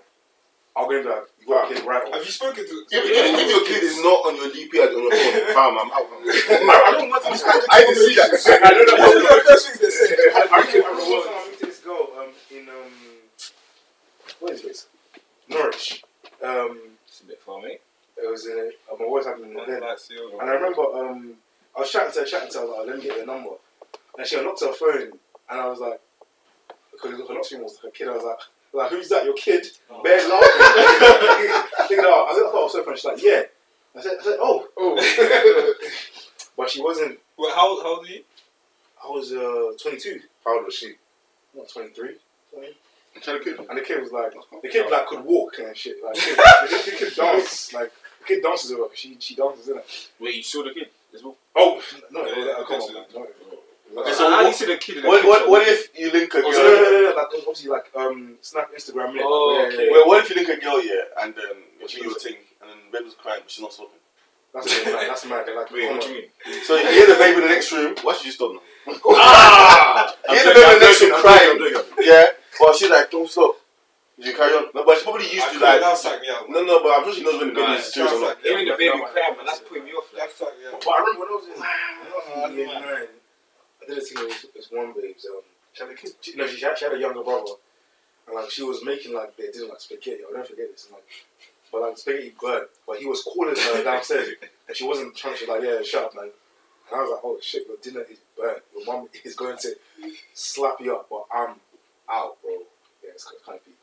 are 0.76 0.86
going 0.86 1.04
to 1.04 1.10
be 1.10 1.14
like, 1.16 1.24
you 1.40 1.48
got 1.48 1.72
a 1.72 1.74
kid 1.74 1.86
right 1.86 2.14
Have 2.14 2.26
you 2.26 2.32
spoken 2.32 2.64
to? 2.68 2.76
If, 2.92 3.04
if, 3.04 3.40
if 3.40 3.50
your 3.50 3.66
kid 3.66 3.84
is 3.84 3.98
not 4.04 4.20
on 4.28 4.36
your 4.36 4.50
DP 4.52 4.74
at 4.84 4.92
on 4.96 5.04
your 5.04 5.12
phone, 5.12 5.56
fam, 5.56 5.78
I'm 5.80 5.92
out. 5.92 6.08
I, 6.12 6.84
I 6.88 6.92
don't 7.00 7.10
want 7.10 7.24
to. 7.24 7.66
I 7.72 7.80
didn't 7.80 7.96
see 7.96 8.16
that. 8.16 8.62
I 8.64 8.70
don't 8.72 8.88
know. 8.88 8.96
One 9.08 9.18
of 9.18 9.24
the 9.24 9.44
first 9.48 9.68
things 9.68 9.80
they 9.80 9.90
say. 9.90 10.16
I, 10.36 10.48
I, 10.52 10.60
remember, 10.60 10.88
I 10.88 10.92
remember 10.92 11.12
one 11.12 11.24
time 11.24 11.34
I 11.36 11.50
met 11.50 11.60
this 11.60 11.80
girl 11.80 12.08
um, 12.20 12.30
in 12.52 12.70
um, 12.70 12.92
what 14.40 14.52
is 14.54 14.62
this? 14.64 14.88
Norwich. 15.50 16.04
Um, 16.44 16.80
It's 17.08 17.22
a 17.22 17.26
bit 17.26 17.42
far, 17.42 17.62
mate. 17.62 17.82
it 18.18 18.30
was 18.30 18.46
in 18.48 18.58
a, 18.58 18.68
um, 18.94 19.00
I 19.02 19.06
was 19.06 19.26
having 19.26 19.46
an 19.52 19.58
event, 19.60 19.82
Like, 19.84 20.00
and 20.42 20.50
I 20.50 20.54
remember 20.54 20.82
um, 20.96 21.34
I 21.76 21.80
was 21.82 21.92
chatting 21.92 22.14
to 22.14 22.20
her, 22.22 22.26
chatting 22.26 22.52
to 22.54 22.60
her, 22.60 22.66
I 22.66 22.78
like, 22.80 22.88
let 22.88 22.98
me 22.98 23.04
get 23.04 23.18
your 23.18 23.26
number, 23.26 23.52
and 24.18 24.28
she 24.28 24.38
unlocked 24.38 24.62
her 24.62 24.74
phone, 24.74 25.12
and 25.50 25.60
I 25.62 25.68
was 25.68 25.80
like, 25.80 26.00
because 26.92 27.12
her 27.28 27.34
lock 27.34 27.46
screen 27.46 27.64
was 27.64 27.74
like 27.76 27.84
her 27.94 27.98
kid, 27.98 28.08
I 28.10 28.16
was 28.16 28.24
like. 28.24 28.38
Like 28.74 28.90
who's 28.90 29.10
that? 29.10 29.26
Your 29.26 29.34
kid? 29.34 29.68
Bear 30.02 30.16
laughing. 30.30 30.30
I 31.78 31.86
think 31.90 32.02
no, 32.02 32.10
I, 32.24 32.32
I 32.32 32.34
thought 32.36 32.56
I 32.58 32.64
was 32.64 32.72
so 32.72 32.84
funny. 32.84 32.96
She's 32.96 33.04
like, 33.04 33.22
yeah. 33.22 33.42
I 33.98 34.02
said, 34.02 34.14
I 34.22 34.24
said, 34.24 34.38
oh, 34.40 34.66
Oh. 34.78 34.96
but 36.58 36.70
she 36.70 36.82
wasn't. 36.82 37.20
Wait, 37.38 37.52
how 37.54 37.82
how 37.84 37.98
old 37.98 38.06
are 38.06 38.10
you? 38.10 38.22
I 39.04 39.10
was 39.10 39.34
uh 39.34 39.74
22, 39.82 40.22
How 40.46 40.56
old 40.56 40.66
was 40.68 40.76
she? 40.76 40.94
not 41.54 41.68
23. 41.68 42.12
20. 42.54 42.68
She 43.22 43.30
had 43.32 43.42
a 43.42 43.44
kid. 43.44 43.60
And 43.60 43.78
the 43.78 43.82
kid 43.82 44.02
was 44.02 44.14
like, 44.14 44.32
the 44.64 44.70
kid 44.70 44.90
like 44.90 45.08
could 45.08 45.26
walk 45.26 45.56
and 45.60 45.76
shit. 45.76 45.98
Like, 46.02 46.14
the 46.14 46.22
kid, 46.22 46.38
the 46.62 46.68
kid, 46.70 46.86
the 46.86 47.06
kid 47.08 47.16
dance. 47.18 47.74
Like, 47.74 47.92
the 48.22 48.26
kid 48.26 48.42
dances 48.42 48.70
with 48.72 48.80
her 48.80 48.86
'cause 48.88 48.98
she 48.98 49.18
she 49.20 49.36
dances 49.36 49.68
in 49.68 49.80
it. 49.80 50.10
Wait, 50.22 50.36
you 50.36 50.44
saw 50.44 50.64
the 50.64 50.74
kid 50.74 50.88
as 51.14 51.24
well? 51.24 51.36
Oh 51.58 51.82
no, 52.10 52.26
Yeah, 52.26 52.36
no, 52.36 52.40
yeah, 52.42 52.46
no, 52.54 52.64
come 52.64 52.82
on, 52.82 52.88
yeah. 52.96 53.02
man. 53.02 53.06
no. 53.16 53.28
Okay, 53.98 54.14
So 54.14 54.30
how 54.30 54.38
do 54.40 54.44
what- 54.44 54.48
you 54.48 54.54
see 54.54 54.66
the 54.66 54.78
kid 54.78 54.98
in 54.98 55.02
the 55.04 55.08
What, 55.10 55.26
what, 55.26 55.50
what 55.50 55.68
if 55.68 55.90
you 56.00 56.12
link 56.12 56.34
a 56.34 56.38
Oh, 56.38 56.42
girl? 56.44 56.54
so 56.54 56.64
no, 56.64 56.70
no, 56.70 56.92
no, 56.92 57.10
no, 57.10 57.16
like 57.16 57.28
obviously 57.34 57.70
like 57.70 57.92
um 57.96 58.38
Snap 58.42 58.70
Instagram 58.74 59.10
minute. 59.14 59.24
Oh, 59.28 59.60
yeah, 59.60 59.68
okay. 59.68 59.86
yeah, 59.86 59.92
Well, 59.92 60.08
what 60.08 60.24
if 60.24 60.30
you 60.30 60.36
link 60.38 60.50
a 60.50 60.58
girl, 60.64 60.82
yeah, 60.84 61.02
and 61.22 61.36
then 61.36 61.56
you 61.82 61.88
do 61.88 62.04
your 62.06 62.16
thing, 62.20 62.38
and 62.62 62.70
then 62.70 62.78
the 62.92 62.98
baby's 63.00 63.16
crying, 63.16 63.42
but 63.44 63.52
she's 63.52 63.62
not 63.62 63.74
stopping? 63.74 64.00
That's 64.54 64.68
mad. 64.68 65.08
That's 65.10 65.26
mad. 65.26 65.48
Like, 65.56 65.72
Wait, 65.72 65.90
what 65.92 66.02
do 66.02 66.08
you 66.10 66.28
mean? 66.46 66.64
So 66.64 66.76
you 66.76 66.88
hear 66.88 67.08
the 67.08 67.16
baby 67.16 67.36
in 67.42 67.48
the 67.48 67.54
next 67.54 67.72
room, 67.72 67.96
why 68.02 68.14
should 68.14 68.26
you 68.30 68.32
stop 68.32 68.54
now? 68.54 68.94
Ah! 69.10 70.16
You 70.30 70.36
hear 70.36 70.44
the 70.46 70.54
baby 70.54 70.74
in 70.74 70.80
the 70.80 70.86
next 70.86 71.02
room 71.02 71.14
crying, 71.22 71.84
yeah, 72.00 72.26
but 72.60 72.76
she's 72.76 72.90
like, 72.90 73.12
don't 73.12 73.30
stop. 73.30 73.56
You 74.18 74.34
carry 74.36 74.54
on. 74.54 74.66
No, 74.76 74.86
but 74.86 74.98
she 75.00 75.04
probably 75.04 75.26
used 75.34 75.48
I 75.48 75.54
to 75.54 75.60
like. 75.60 75.82
now 75.82 75.96
sack 75.96 76.22
me 76.22 76.28
out. 76.30 76.48
No, 76.48 76.62
no, 76.64 76.84
but 76.84 76.90
I'm 77.00 77.04
sure 77.06 77.14
she 77.16 77.24
knows 77.24 77.40
when 77.40 77.50
the 77.50 77.56
baby 77.56 77.74
is 77.74 77.92
serious 77.92 78.14
Even 78.46 78.66
the 78.68 78.76
baby 78.78 79.00
crying, 79.02 79.36
man, 79.36 79.46
that's 79.48 79.60
putting 79.62 79.84
me 79.86 79.92
off. 79.94 80.06
That's 80.16 80.40
me 80.40 80.48
out. 80.68 80.80
But 80.80 80.90
I 80.92 81.00
remember 81.00 81.20
when 81.22 81.30
I 81.30 81.34
was 81.34 83.08
in, 83.08 83.21
I 83.82 83.94
was 83.94 84.12
in 84.12 84.18
year 84.18 84.28
nine, 84.28 84.32
I 84.32 84.38
did 84.38 84.38
a 84.38 84.38
thing 84.38 84.46
with 84.46 84.54
this 84.54 84.72
one 84.72 84.94
babes. 84.94 85.26
Um, 85.26 85.42
she 85.74 85.84
had 85.84 85.92
a 85.92 85.96
kid. 85.96 86.12
She, 86.22 86.36
no, 86.36 86.48
she 86.48 86.64
had, 86.64 86.78
she 86.78 86.86
had 86.86 86.94
a 86.94 87.00
younger 87.00 87.24
brother, 87.24 87.54
and 88.28 88.36
like 88.36 88.52
she 88.52 88.64
was 88.64 88.84
making 88.86 89.14
like 89.14 89.36
they 89.38 89.52
did 89.52 89.68
like 89.70 89.80
spaghetti. 89.80 90.22
I'll 90.28 90.34
never 90.34 90.46
forget 90.46 90.72
this. 90.72 90.86
And, 90.86 90.94
like, 90.94 91.04
but 91.72 91.82
like 91.82 91.98
spaghetti 91.98 92.34
burnt, 92.40 92.68
but 92.86 92.98
he 92.98 93.06
was 93.06 93.24
calling 93.24 93.56
her 93.56 93.84
downstairs, 93.84 94.30
and 94.68 94.78
she 94.78 94.86
wasn't 94.88 95.16
trying. 95.16 95.38
She 95.38 95.46
was 95.46 95.58
like, 95.58 95.68
"Yeah, 95.68 95.82
shut 95.84 96.06
up, 96.06 96.16
man." 96.16 96.26
And 96.26 97.00
I 97.00 97.04
was 97.04 97.12
like, 97.12 97.22
"Oh 97.24 97.40
shit, 97.42 97.68
your 97.68 97.78
dinner 97.82 98.06
is 98.10 98.20
burnt. 98.38 98.62
Your 98.76 98.86
mom 98.86 99.08
is 99.24 99.36
going 99.36 99.58
to 99.58 99.76
slap 100.34 100.76
you 100.80 100.96
up, 100.96 101.08
but 101.10 101.26
I'm 101.34 101.56
out, 102.12 102.38
bro." 102.42 102.52
Yeah, 103.04 103.12
it's 103.14 103.32
kind 103.46 103.58
of 103.58 103.66
peak. 103.66 103.76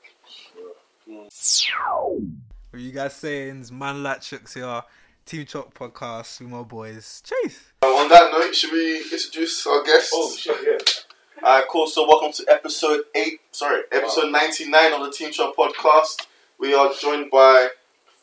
What 2.71 2.83
you 2.83 2.93
guys 2.93 3.15
saying? 3.15 3.61
It's 3.61 3.71
Man 3.71 3.97
Latchooks 3.97 4.53
here. 4.53 4.83
Team 5.29 5.45
Chalk 5.45 5.75
podcast 5.75 6.41
with 6.41 6.49
my 6.49 6.63
boys. 6.63 7.23
Chase. 7.23 7.61
Uh, 7.83 7.87
on 7.89 8.09
that 8.09 8.33
note, 8.33 8.55
should 8.55 8.73
we 8.73 9.03
introduce 9.13 9.67
our 9.67 9.85
guests? 9.85 10.11
Oh 10.15 10.35
shit, 10.35 10.57
yeah. 10.65 11.47
Alright, 11.47 11.69
cool. 11.69 11.87
So, 11.87 12.09
welcome 12.09 12.33
to 12.33 12.51
episode 12.51 13.03
eight. 13.15 13.43
Sorry, 13.53 13.83
episode 13.93 14.33
ninety-nine 14.33 14.95
of 14.95 15.05
the 15.05 15.13
Team 15.13 15.31
Shop 15.31 15.55
podcast. 15.55 16.27
We 16.59 16.73
are 16.73 16.91
joined 16.99 17.31
by 17.31 17.69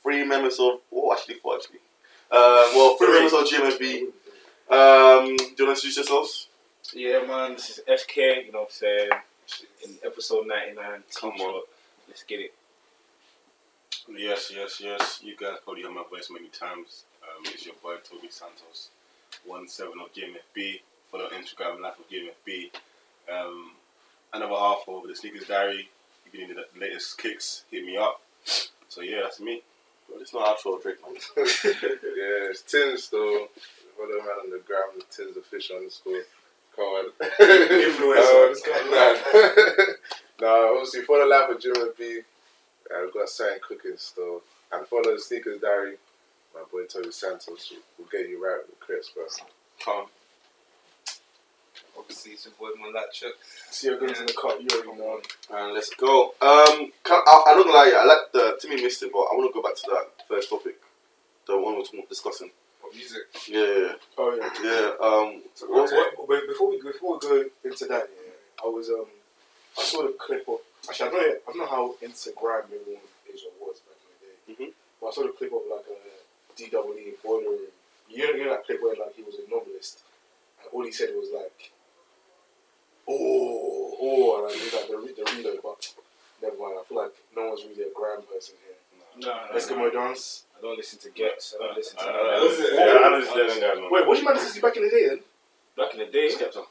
three 0.02 0.26
members 0.26 0.60
of. 0.60 0.80
Oh, 0.92 1.14
actually, 1.14 1.36
four 1.36 1.58
actually. 1.58 1.78
Uh, 2.32 2.72
well, 2.74 2.98
three 2.98 3.14
members 3.14 3.34
of 3.34 3.46
GMB. 3.46 4.02
Um, 4.72 5.38
do 5.38 5.44
you 5.44 5.46
want 5.46 5.58
to 5.58 5.64
introduce 5.70 5.98
yourselves? 5.98 6.48
Yeah, 6.92 7.24
man, 7.28 7.52
this 7.52 7.78
is 7.78 8.02
SK, 8.02 8.18
you 8.18 8.52
know 8.52 8.62
what 8.62 8.70
I'm 8.70 8.72
saying? 8.72 9.10
In 9.86 9.92
episode 10.04 10.48
99. 10.48 11.04
Come 11.22 11.34
Team 11.34 11.42
on. 11.42 11.54
Talk. 11.54 11.64
Let's 12.08 12.24
get 12.24 12.40
it. 12.40 12.54
Yes, 14.14 14.52
yes, 14.54 14.80
yes. 14.84 15.20
You 15.24 15.36
guys 15.36 15.58
probably 15.64 15.84
heard 15.84 15.94
my 15.94 16.04
voice 16.10 16.30
many 16.32 16.48
times. 16.50 17.06
Um, 17.24 17.44
it's 17.46 17.66
your 17.66 17.76
boy 17.82 17.96
Toby 18.04 18.28
Santos, 18.30 18.90
one 19.46 19.68
seven 19.68 19.94
of 20.00 20.14
GMFB. 20.14 20.80
Follow 21.12 21.28
Instagram 21.30 21.82
Life 21.82 22.00
of 22.00 22.06
GMFB. 22.10 22.70
Um, 23.34 23.72
another 24.34 24.54
half 24.54 24.84
of 24.88 25.08
the 25.08 25.16
Sneakers 25.16 25.48
Diary. 25.48 25.90
If 26.26 26.34
you 26.34 26.48
need 26.48 26.56
the 26.56 26.80
latest 26.80 27.18
kicks, 27.18 27.64
hit 27.72 27.84
me 27.84 27.98
up. 27.98 28.22
So 28.90 29.02
yeah, 29.02 29.22
that's 29.24 29.40
me. 29.40 29.62
Well, 30.10 30.22
it's 30.22 30.34
not 30.34 30.50
actual 30.50 30.78
Drake, 30.78 30.98
man. 31.02 31.16
yeah, 31.38 32.52
it's 32.52 32.62
Tins 32.62 33.10
though. 33.10 33.48
Follow 33.98 34.20
man 34.20 34.40
on 34.44 34.52
the 34.52 34.62
gram, 34.68 35.02
Tins 35.10 35.36
official 35.36 35.78
underscore. 35.78 36.22
Come 36.76 36.86
on. 36.86 37.06
Influencer, 37.22 38.50
this 38.54 38.62
guy. 38.62 38.82
Nah, 40.42 40.48
nah, 40.48 40.72
obviously 40.74 41.02
follow 41.02 41.28
Life 41.28 41.50
of 41.56 41.62
Jim 41.62 41.76
and 41.78 41.92
B. 41.98 42.22
We've 42.90 43.14
got 43.14 43.30
something 43.30 43.60
cooking 43.68 43.98
still. 43.98 44.42
And 44.72 44.86
follow 44.88 45.14
the 45.16 45.20
Sneakers 45.20 45.62
Diary. 45.62 45.96
My 46.54 46.62
boy 46.72 46.86
Toby 46.86 47.12
Santos 47.12 47.72
will 47.98 48.06
get 48.12 48.30
you 48.30 48.44
right 48.44 48.60
with 48.66 48.80
the 48.80 48.86
creps, 48.86 49.10
bro. 49.12 49.24
Tom. 49.84 50.06
Obviously, 51.98 52.32
it's 52.34 52.46
your 52.46 52.54
boy 52.60 52.76
Malachuk. 52.82 53.32
See 53.72 53.88
your 53.88 53.98
girls 54.00 54.20
in 54.20 54.26
the 54.26 54.34
cut. 54.34 54.62
You 54.62 54.68
already 54.80 54.98
know. 55.00 55.22
And 55.54 55.74
let's 55.74 55.90
go. 55.96 56.34
Um, 56.42 56.92
can, 57.04 57.22
I, 57.26 57.44
I'm 57.48 57.58
not 57.58 57.66
gonna 57.66 57.78
lie, 57.78 57.94
I 57.98 58.06
like 58.06 58.32
the 58.34 58.58
Timmy 58.62 58.82
missed 58.82 59.04
it, 59.04 59.12
but 59.14 59.20
I 59.20 59.34
want 59.36 59.54
to 59.54 59.62
go 59.62 59.68
back 59.68 59.76
to 59.78 59.84
that 59.92 60.28
first 60.28 60.50
topic, 60.50 60.76
the 61.48 61.58
one 61.58 61.76
we're 61.76 61.84
talking- 61.84 62.04
discussing. 62.10 62.52
music. 62.94 63.22
Yeah, 63.48 63.60
yeah, 63.60 63.94
Oh 64.18 64.36
yeah. 64.36 64.50
yeah. 64.64 65.06
Um, 65.06 65.42
What, 65.70 65.92
what, 65.92 66.28
but 66.28 66.48
before 66.48 66.70
we 66.70 66.82
before 66.82 67.14
we 67.14 67.20
go 67.20 67.44
into 67.64 67.86
that, 67.86 68.10
yeah, 68.10 68.64
I 68.64 68.68
was 68.68 68.90
um 68.90 69.06
I 69.78 69.84
saw 69.84 70.04
the 70.04 70.16
clip 70.20 70.48
of 70.48 70.60
actually 70.90 71.10
I 71.10 71.12
don't 71.12 71.22
know, 71.22 71.28
I 71.36 71.52
don't 71.52 71.58
know 71.58 71.66
how 71.68 71.96
Instagram 72.04 72.64
everyone 72.66 73.02
is 73.34 73.42
or 73.44 73.54
was 73.68 73.80
back 73.88 73.98
in 74.02 74.10
the 74.14 74.54
day, 74.66 74.66
Mhm. 74.66 74.74
but 75.02 75.08
I 75.08 75.12
saw 75.12 75.22
the 75.24 75.30
clip 75.30 75.54
of 75.54 75.62
like 75.70 75.86
a 75.88 75.98
DWE 76.56 77.14
boiler 77.24 77.50
room. 77.52 77.68
You 78.10 78.24
know, 78.28 78.34
you 78.34 78.46
know 78.46 78.52
that 78.52 78.66
clip 78.66 78.82
where 78.82 78.96
like 78.96 79.16
he 79.16 79.24
was 79.24 79.36
a 79.36 79.50
novelist, 79.50 80.00
and 80.62 80.70
all 80.72 80.84
he 80.84 80.92
said 80.92 81.10
was 81.16 81.30
like, 81.34 81.72
"Oh, 83.08 83.98
oh," 84.02 84.36
and 84.38 84.46
like, 84.46 84.56
he's 84.62 84.74
like 84.74 84.88
the, 84.88 84.98
re- 84.98 85.14
the 85.14 85.24
reload, 85.36 85.60
but 85.64 85.94
never 86.42 86.58
mind. 86.58 86.78
I 86.80 86.84
feel 86.88 86.98
like 86.98 87.12
no 87.36 87.50
one's 87.50 87.64
really 87.66 87.90
a 87.90 87.94
gram 87.94 88.22
person 88.24 88.56
here. 88.66 88.76
No, 89.18 89.28
no, 89.28 89.42
Let's 89.54 89.66
go, 89.66 89.76
no. 89.76 89.90
dance. 89.90 90.44
I 90.58 90.62
don't 90.62 90.78
listen 90.78 91.00
to 91.00 91.10
Gets. 91.10 91.56
I 91.60 91.66
don't 91.66 91.78
listen 91.78 91.98
to. 91.98 92.04
I- 92.04 92.08
I- 92.08 92.12
none 92.14 92.16
I 92.16 92.36
of 92.36 92.42
don't 92.42 92.58
that. 92.58 92.60
listen- 92.60 92.76
yeah, 92.76 92.82
I 92.84 92.86
don't 93.00 93.20
listen 93.20 93.34
to 93.34 93.40
them 93.40 93.60
guys, 93.60 93.78
man. 93.82 93.92
Wait, 93.92 94.08
what 94.08 94.14
do 94.16 94.20
you 94.20 94.26
man 94.26 94.36
listen 94.36 94.54
to 94.56 94.62
back 94.62 94.78
in 94.78 94.84
the 94.84 94.90
day 94.90 95.08
then? 95.08 95.20
Back 95.78 95.94
in 95.94 96.00
the 96.00 96.06
day, 96.06 96.28
Skepta. 96.30 96.66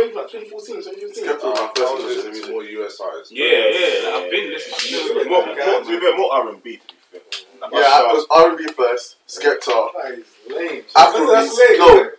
Like, 0.00 0.24
okay, 0.26 0.38
maybe, 0.38 0.50
maybe 0.50 0.76
like 0.76 0.80
2014, 0.80 0.82
2015. 0.82 1.24
Skepta 1.24 1.44
was 1.44 1.60
my 1.60 1.70
first 1.76 1.94
was 1.94 2.04
listening 2.04 2.42
to 2.44 2.50
more 2.52 2.64
US 2.64 3.00
artists. 3.00 3.32
yeah, 3.32 3.44
yeah, 3.46 4.10
like, 4.10 4.14
I've 4.24 4.30
been 4.30 4.50
listening 4.50 4.78
to 4.80 5.28
More, 5.28 5.46
music. 5.46 5.66
more, 5.66 5.84
to 5.84 6.16
more 6.16 6.32
R&B, 6.34 6.56
to 6.56 6.60
be 6.62 6.76
fair. 7.12 7.20
Like, 7.60 7.72
Yeah, 7.72 7.78
Usher. 7.80 8.04
it 8.04 8.14
was 8.14 8.26
R&B 8.30 8.60
first, 8.72 9.16
Skepta, 9.28 9.88
That 9.92 10.18
is 10.18 10.26
lame. 10.48 10.82
Afrobeats. 10.96 11.32
That's 11.32 11.58
lame. 11.58 11.78
No, 11.78 12.10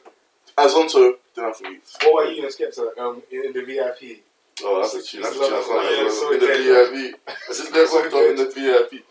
Azonto, 0.57 1.13
then 1.35 1.45
Afrobeats. 1.45 1.89
What 2.03 2.23
about 2.25 2.35
you 2.35 2.43
and 2.43 2.53
Skepta 2.53 2.97
um, 2.99 3.21
in, 3.31 3.45
in 3.45 3.53
the 3.53 3.63
VIP? 3.65 4.19
Oh, 4.63 4.81
that's 4.81 4.93
a 4.93 5.01
tune. 5.01 5.21
That's 5.23 5.35
a 5.35 5.39
This 5.39 5.49
tune. 5.49 5.57
is 5.57 5.67
That's 5.67 5.69
not 5.69 5.83
yeah, 5.83 6.05
in 6.05 6.11
so 6.11 6.29
the 6.33 6.37
good. 6.39 6.89
VIP. 6.91 7.19
I 7.27 7.33
just 7.47 7.71
let 7.73 7.87
some 7.89 8.09
talk 8.11 8.29
in 8.29 8.35
the 8.35 8.45
VIP. 8.53 9.03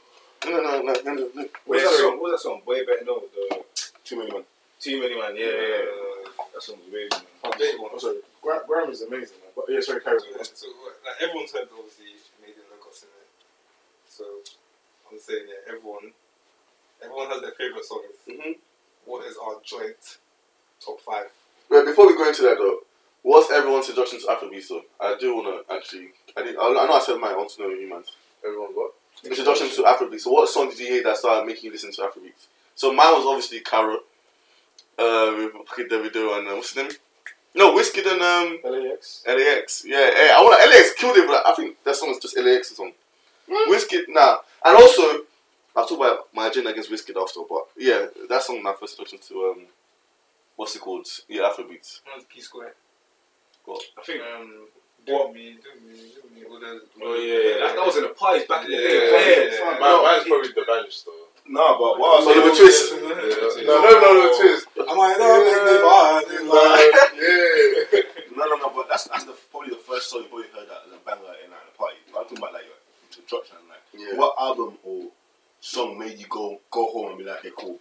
No, 0.46 0.60
no, 0.62 0.80
no, 0.82 0.92
no, 0.92 0.92
no, 1.02 1.12
no. 1.14 1.26
What's 1.34 1.48
Wait, 1.66 1.78
that 1.82 1.90
sorry. 1.90 1.98
song? 1.98 2.20
What's 2.20 2.32
that 2.42 2.48
song? 2.48 2.60
Way 2.66 2.84
better 2.86 3.04
know 3.04 3.22
the 3.34 3.64
Too 4.04 4.16
many 4.18 4.30
man. 4.30 4.42
Too 4.78 5.00
Many 5.00 5.18
Man. 5.20 5.36
Yeah, 5.36 5.44
yeah, 5.44 5.52
yeah. 5.60 6.44
That 6.54 6.62
song's 6.62 6.90
way. 6.92 7.08
Oh, 7.44 7.50
oh, 7.92 7.98
sorry. 7.98 8.16
Gra- 8.42 8.62
Graham 8.66 8.90
is 8.90 9.02
amazing. 9.02 9.36
Man. 9.42 9.52
But, 9.56 9.64
yeah, 9.68 9.80
sorry, 9.80 10.00
carry 10.00 10.18
on. 10.18 10.44
So, 10.44 10.66
like, 11.04 11.20
everyone's 11.22 11.52
heard 11.52 11.68
obviously 11.76 12.16
Canadian 12.38 12.64
Lagos 12.72 13.02
in 13.04 13.08
it. 13.08 13.28
So, 14.08 14.24
I'm 15.10 15.18
saying, 15.18 15.46
yeah, 15.48 15.74
everyone, 15.74 16.12
everyone 17.02 17.28
has 17.30 17.40
their 17.42 17.52
favourite 17.52 17.84
songs. 17.84 18.04
Mhm. 18.28 18.56
What 19.04 19.26
is 19.26 19.36
our 19.36 19.56
joint 19.64 20.18
top 20.84 21.00
five? 21.00 21.30
Wait, 21.70 21.84
before 21.84 22.06
we 22.06 22.16
go 22.16 22.28
into 22.28 22.42
that 22.42 22.58
though, 22.58 22.80
what's 23.22 23.50
everyone's 23.50 23.88
introduction 23.88 24.20
to 24.20 24.26
Afrobeats 24.26 24.68
though? 24.68 24.84
I 25.00 25.16
do 25.18 25.34
want 25.36 25.66
to 25.68 25.74
actually, 25.74 26.10
I, 26.36 26.42
did, 26.42 26.56
I 26.56 26.68
I 26.68 26.86
know 26.86 26.92
I 26.92 27.00
said 27.00 27.18
mine, 27.18 27.32
I 27.32 27.36
want 27.36 27.50
to 27.50 27.62
know 27.62 27.68
you 27.68 27.88
man's. 27.88 28.10
Everyone's 28.44 28.74
what? 28.76 28.92
Introduction 29.24 29.68
to 29.70 29.82
Afrobeats. 29.82 30.20
So 30.22 30.30
what 30.32 30.48
song 30.48 30.68
did 30.70 30.78
you 30.78 30.86
hear 30.86 31.02
that 31.04 31.16
started 31.16 31.46
making 31.46 31.64
you 31.66 31.72
listen 31.72 31.92
to 31.92 32.02
Afrobeats? 32.02 32.46
So 32.74 32.92
mine 32.92 33.12
was 33.12 33.26
obviously 33.26 33.60
Caro, 33.60 33.96
uh, 34.98 35.48
with 35.78 35.90
Davido 35.90 36.38
and 36.38 36.48
uh, 36.48 36.54
what's 36.54 36.72
his 36.72 36.76
name? 36.82 36.92
No, 37.54 37.74
Wizkid 37.74 38.06
and 38.06 38.22
um, 38.22 38.58
LAX. 38.64 39.24
LAX. 39.26 39.84
Yeah, 39.84 39.96
hey, 40.14 40.30
I 40.36 40.40
want 40.40 40.58
LAX 40.72 40.92
killed 40.94 41.16
it, 41.16 41.26
but 41.26 41.46
I 41.46 41.52
think 41.54 41.82
that 41.84 41.96
song 41.96 42.10
is 42.10 42.18
just 42.18 42.36
LAX's 42.36 42.76
song. 42.76 42.92
Wizkid, 43.68 44.02
nah. 44.08 44.38
And 44.64 44.76
also, 44.76 45.22
I'll 45.74 45.86
talk 45.86 45.98
about 45.98 46.28
my 46.32 46.46
agenda 46.48 46.70
against 46.70 46.90
Wizkid 46.90 47.20
after, 47.20 47.40
but 47.48 47.64
yeah, 47.76 48.06
that 48.28 48.42
song 48.42 48.62
my 48.62 48.72
first 48.78 48.98
introduction 48.98 49.18
to 49.28 49.50
um, 49.56 49.62
what's 50.56 50.76
it 50.76 50.80
called? 50.82 51.06
Yeah, 51.28 51.42
Afrobeats. 51.50 52.00
One's 52.12 52.24
P 52.32 52.40
Square. 52.40 52.74
What? 53.64 53.82
I 53.98 54.02
think, 54.02 54.22
um, 54.22 54.66
do 55.06 55.32
me, 55.34 55.56
do 55.58 55.70
me, 55.86 55.98
do 56.14 56.40
me. 56.40 56.46
all 56.48 56.60
those- 56.60 56.82
Oh 57.02 57.14
yeah, 57.14 57.66
that, 57.66 57.74
that 57.76 57.84
was 57.86 57.96
in 57.96 58.02
the 58.04 58.08
pies 58.10 58.44
back 58.46 58.64
in 58.66 58.70
the 58.70 58.76
day. 58.76 59.10
yeah, 59.10 59.50
Yeah, 59.50 59.74
yeah. 59.74 59.80
Mine, 59.80 60.02
mine's 60.04 60.24
probably 60.28 60.48
the 60.52 60.64
Vanish 60.66 61.00
though. 61.02 61.12
Nah, 61.48 61.76
but 61.78 61.98
what 61.98 62.22
I 62.22 62.24
was 62.24 62.26
saying- 62.30 62.56
Twist. 62.56 62.94
No, 63.66 63.80
no, 63.82 63.90
no, 64.00 64.12
no, 64.14 64.38
twist. 64.38 64.66
Am 64.90 64.98
I 64.98 65.14
not 65.14 65.38
make 65.46 65.62
me 65.66 65.74
bad? 65.86 66.24
Yeah. 67.14 68.00
No, 68.40 68.46
no, 68.46 68.56
no, 68.56 68.72
but 68.74 68.88
that's 68.88 69.04
that's 69.04 69.24
the, 69.24 69.34
probably 69.50 69.70
the 69.70 69.76
first 69.84 70.08
song 70.08 70.22
you 70.22 70.28
probably 70.28 70.46
heard 70.54 70.64
that 70.70 70.80
as 70.86 70.92
a 70.96 71.00
banger 71.04 71.28
in 71.44 71.50
like, 71.50 71.60
the 71.66 71.76
party. 71.76 71.96
I'm 72.08 72.14
talking 72.24 72.38
about 72.38 72.54
like 72.54 72.64
your 72.64 72.78
introduction. 73.10 73.56
Like, 73.68 73.84
Yeah. 73.92 74.16
what 74.16 74.32
album 74.40 74.78
or 74.82 75.10
song 75.60 75.98
made 75.98 76.16
you 76.18 76.24
go 76.30 76.58
go 76.70 76.86
home 76.88 77.08
and 77.10 77.18
be 77.18 77.24
like, 77.24 77.40
okay, 77.44 77.50
cool. 77.58 77.76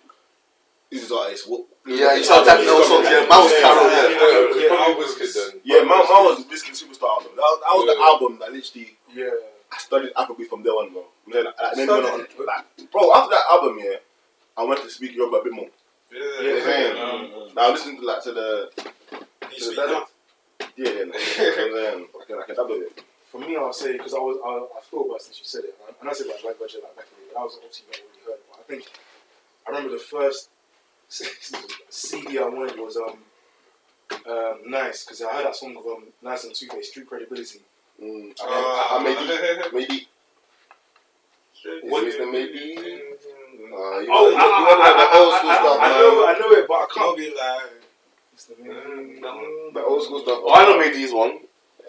This 0.92 1.04
is 1.06 1.12
artist. 1.14 1.48
What? 1.48 1.64
Yeah, 1.88 2.16
you 2.18 2.24
start 2.26 2.44
tapping 2.46 2.66
those 2.66 2.88
songs. 2.92 3.06
Yeah, 3.08 3.24
mine 3.30 3.40
was 3.46 3.56
Caro. 3.62 3.88
Yeah. 3.88 4.10
Yeah, 4.10 4.20
Yeah, 4.20 4.68
probably 4.68 4.68
I 4.68 4.96
was- 5.00 5.16
Wizkid 5.16 5.32
then. 5.38 5.62
Yeah, 5.64 5.82
my, 5.88 5.96
my 5.96 6.20
was 6.28 6.44
Wizkid 6.44 6.76
Superstar 6.76 7.08
album. 7.08 7.32
That 7.40 7.48
was, 7.48 7.60
that 7.64 7.74
was 7.78 7.86
the 7.88 7.96
Yeah. 7.96 8.10
album 8.12 8.32
that 8.42 8.50
literally 8.52 8.90
Yeah. 9.16 9.72
I 9.72 9.78
studied 9.78 10.12
Afrobeat 10.18 10.50
from 10.50 10.64
there 10.64 10.74
on, 10.74 10.92
bro. 10.92 11.06
And 11.26 11.34
then, 11.36 11.46
like, 11.46 11.56
then 11.76 11.88
went 11.88 12.04
on, 12.10 12.20
like, 12.20 12.92
bro, 12.92 13.14
after 13.16 13.32
that 13.32 13.46
album, 13.54 13.80
yeah, 13.80 14.02
I 14.58 14.64
went 14.66 14.82
to 14.84 14.90
speak 14.90 15.16
Yoruba 15.16 15.38
a 15.38 15.44
bit 15.46 15.54
more. 15.54 15.70
Yeah, 16.12 16.42
Yeah, 16.42 16.94
yeah. 16.96 17.04
Um, 17.04 17.50
Now 17.56 17.72
listen 17.72 17.96
to 18.00 18.06
like 18.06 18.24
to 18.24 18.32
the 18.32 18.72
to 18.76 19.76
the 19.76 19.86
now? 19.86 20.06
yeah, 20.78 20.90
yeah, 20.90 21.04
no. 21.04 21.14
and 21.14 21.76
then 21.76 22.08
I 22.22 22.26
can 22.26 22.40
I 22.40 22.46
can 22.46 22.56
double 22.56 22.76
it. 22.76 23.04
For 23.32 23.40
me, 23.40 23.56
I'll 23.56 23.72
say, 23.74 23.92
because 23.94 24.16
I 24.16 24.18
was, 24.18 24.38
I, 24.44 24.78
I 24.78 24.82
thought 24.90 25.06
about 25.06 25.18
it 25.18 25.22
since 25.22 25.38
you 25.40 25.46
said 25.46 25.64
it, 25.66 25.76
and 25.88 25.96
I, 25.96 26.02
and 26.02 26.10
I 26.10 26.14
said 26.14 26.26
like 26.28 26.42
Black 26.42 26.58
Budget, 26.60 26.82
like 26.84 26.96
back 26.96 27.06
in 27.12 27.18
the 27.20 27.26
day, 27.30 27.34
that 27.36 27.42
was 27.44 27.58
obviously 27.58 27.86
not 27.88 28.00
already 28.02 28.22
heard, 28.26 28.40
but 28.50 28.60
I 28.60 28.64
think, 28.64 28.84
I 29.68 29.70
remember 29.70 29.92
the 29.92 30.00
first 30.04 30.50
CD 31.90 32.40
I 32.40 32.48
wanted 32.48 32.78
was 32.80 32.98
um, 32.98 33.20
um, 34.26 34.58
9ice, 34.68 35.06
because 35.06 35.22
I 35.22 35.32
heard 35.32 35.46
that 35.46 35.56
song 35.56 35.78
of 35.78 35.86
um, 35.86 36.06
9ice 36.24 36.44
and 36.46 36.54
2face, 36.54 36.86
Street 36.86 37.08
Credibility. 37.08 37.60
Mm. 38.02 38.32
Uh, 38.42 38.46
I, 38.48 38.98
I 38.98 39.04
maybe 39.04 39.88
maybe 39.88 40.08
What- 41.90 42.06
is 42.06 42.18
the 42.18 42.26
maybe? 42.26 43.09
Uh, 43.80 44.00
you 44.00 44.10
Oh, 44.12 44.28
know, 44.28 44.36
I, 44.36 44.44
you 44.60 44.66
know, 44.68 44.84
I, 44.84 44.92
the 45.00 45.08
old 45.20 45.34
school 45.40 45.52
I, 45.52 45.56
stuff, 45.56 45.80
I, 45.80 45.86
I 45.86 45.90
man. 45.90 46.00
know, 46.00 46.28
I 46.28 46.34
know 46.40 46.52
it, 46.52 46.68
but 46.68 46.74
I 46.74 46.88
Can't 46.92 46.92
can't. 46.94 47.18
be 47.18 47.28
like. 47.32 47.72
It's 48.34 48.46
the 48.46 48.56
Mm. 48.56 49.74
The 49.74 49.84
old 49.84 50.04
school 50.04 50.20
stuff. 50.22 50.40
Oh, 50.44 50.54
I 50.54 50.64
know 50.66 50.78
Mady's 50.80 51.14
one. 51.14 51.40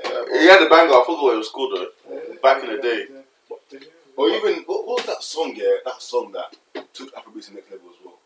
Yeah, 0.05 0.25
He 0.41 0.47
had 0.47 0.61
the 0.65 0.69
banger. 0.71 0.93
I 0.95 1.03
forgot 1.05 1.23
what 1.23 1.35
it 1.35 1.39
was 1.39 1.49
called 1.51 1.75
though. 1.77 1.91
Back 2.43 2.63
in 2.65 2.71
the 2.77 2.81
day. 2.83 3.07
Or 4.17 4.29
even 4.29 4.63
what, 4.67 4.87
what 4.87 4.99
was 4.99 5.07
that 5.07 5.23
song? 5.23 5.53
Yeah, 5.57 5.77
that 5.85 6.01
song 6.03 6.33
that 6.33 6.55
took 6.95 7.15
Afrobeat 7.15 7.45
to 7.47 7.51
the 7.51 7.57
next 7.57 7.71
level 7.73 7.89
as 7.91 7.99
well. 8.05 8.19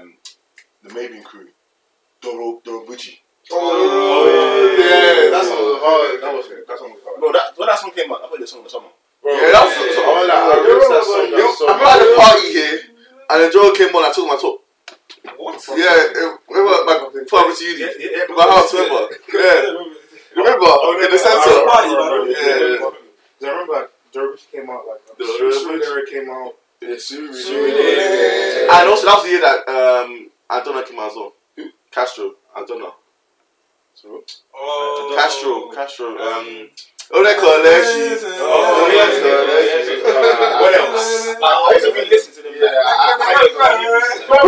Um, 0.00 0.14
the 0.82 0.90
Mavin 0.90 1.22
Crew, 1.22 1.48
Doro 2.20 2.60
Dorobucci. 2.64 3.18
Oh, 3.50 4.76
yeah, 4.78 5.30
that 5.30 5.44
song 5.44 5.56
was 5.56 5.80
hard. 5.82 6.22
That 6.22 6.34
was 6.34 6.48
that 6.48 6.78
song 6.78 6.90
was 6.92 7.00
hard. 7.04 7.20
Bro, 7.20 7.32
that 7.32 7.56
when 7.58 7.66
that 7.68 7.78
song 7.78 7.90
came 7.94 8.10
out, 8.12 8.22
I 8.24 8.28
played 8.28 8.42
the 8.42 8.46
song 8.46 8.60
in 8.60 8.64
the 8.64 8.70
summer. 8.70 8.88
Bro, 9.28 9.36
Yeah, 9.36 9.52
that 9.52 9.64
was 9.68 9.76
the 9.76 9.92
song. 9.92 10.08
I, 10.08 10.24
like, 10.24 10.32
I 10.32 10.48
that 10.48 10.64
remember- 10.64 11.04
song. 11.04 11.28
you- 11.28 11.52
song. 11.52 11.68
I 11.68 11.72
remember 11.76 11.92
at 11.92 12.00
the 12.00 12.16
party 12.16 12.48
here, 12.48 12.76
and 13.28 13.36
then 13.44 13.50
girl 13.52 13.70
came 13.76 13.92
on. 13.94 14.04
I 14.08 14.12
took 14.12 14.24
my 14.26 14.38
top. 14.40 14.56
What? 15.36 15.60
Yeah, 15.76 16.32
remember 16.48 16.76
my 16.88 16.96
father 17.28 17.52
to 17.54 17.64
uni. 17.64 17.80
Yeah, 17.80 17.92
yeah, 17.98 18.24
yeah, 18.24 18.34
My 18.34 18.48
house, 18.48 18.72
remember? 18.78 19.04
Yeah, 19.28 19.84
remember 20.32 20.70
in 21.04 21.10
the 21.12 21.18
center. 21.20 21.52
Yeah, 21.52 22.88
yeah. 23.40 23.48
I 23.48 23.52
remember 23.52 23.90
Dervish 24.12 24.46
came 24.50 24.70
out 24.70 24.82
like 24.88 25.02
Dervish. 25.18 26.10
Came 26.10 26.30
out. 26.30 26.54
Yeah, 26.80 26.96
Yeah. 26.96 28.80
And 28.80 28.88
also 28.88 29.06
that 29.06 29.16
was 29.16 29.24
the 29.24 29.30
year 29.30 29.40
that 29.40 29.68
um 29.68 30.30
Adonai 30.50 30.84
came 30.88 30.98
out 30.98 31.10
as 31.10 31.16
well. 31.16 31.32
Who? 31.56 31.68
Castro, 31.90 32.32
Adonai. 32.56 32.90
Oh, 34.54 35.14
Castro, 35.16 35.70
Castro. 35.74 36.16
Um, 36.18 36.70
oh, 37.12 37.22
they 37.24 37.34
call 37.40 37.64
it. 37.64 38.20
Oh, 38.40 38.88
yes, 38.92 39.14
yes, 39.22 39.88
What 40.60 40.72
else? 40.76 41.36
I 41.38 41.72
used 41.74 41.86
to 41.86 41.92
really 41.92 42.10
listen 42.10 42.32
to 42.36 42.40
them. 42.42 42.52
Yeah, 42.58 42.68
I, 42.68 43.16
I, 43.58 44.44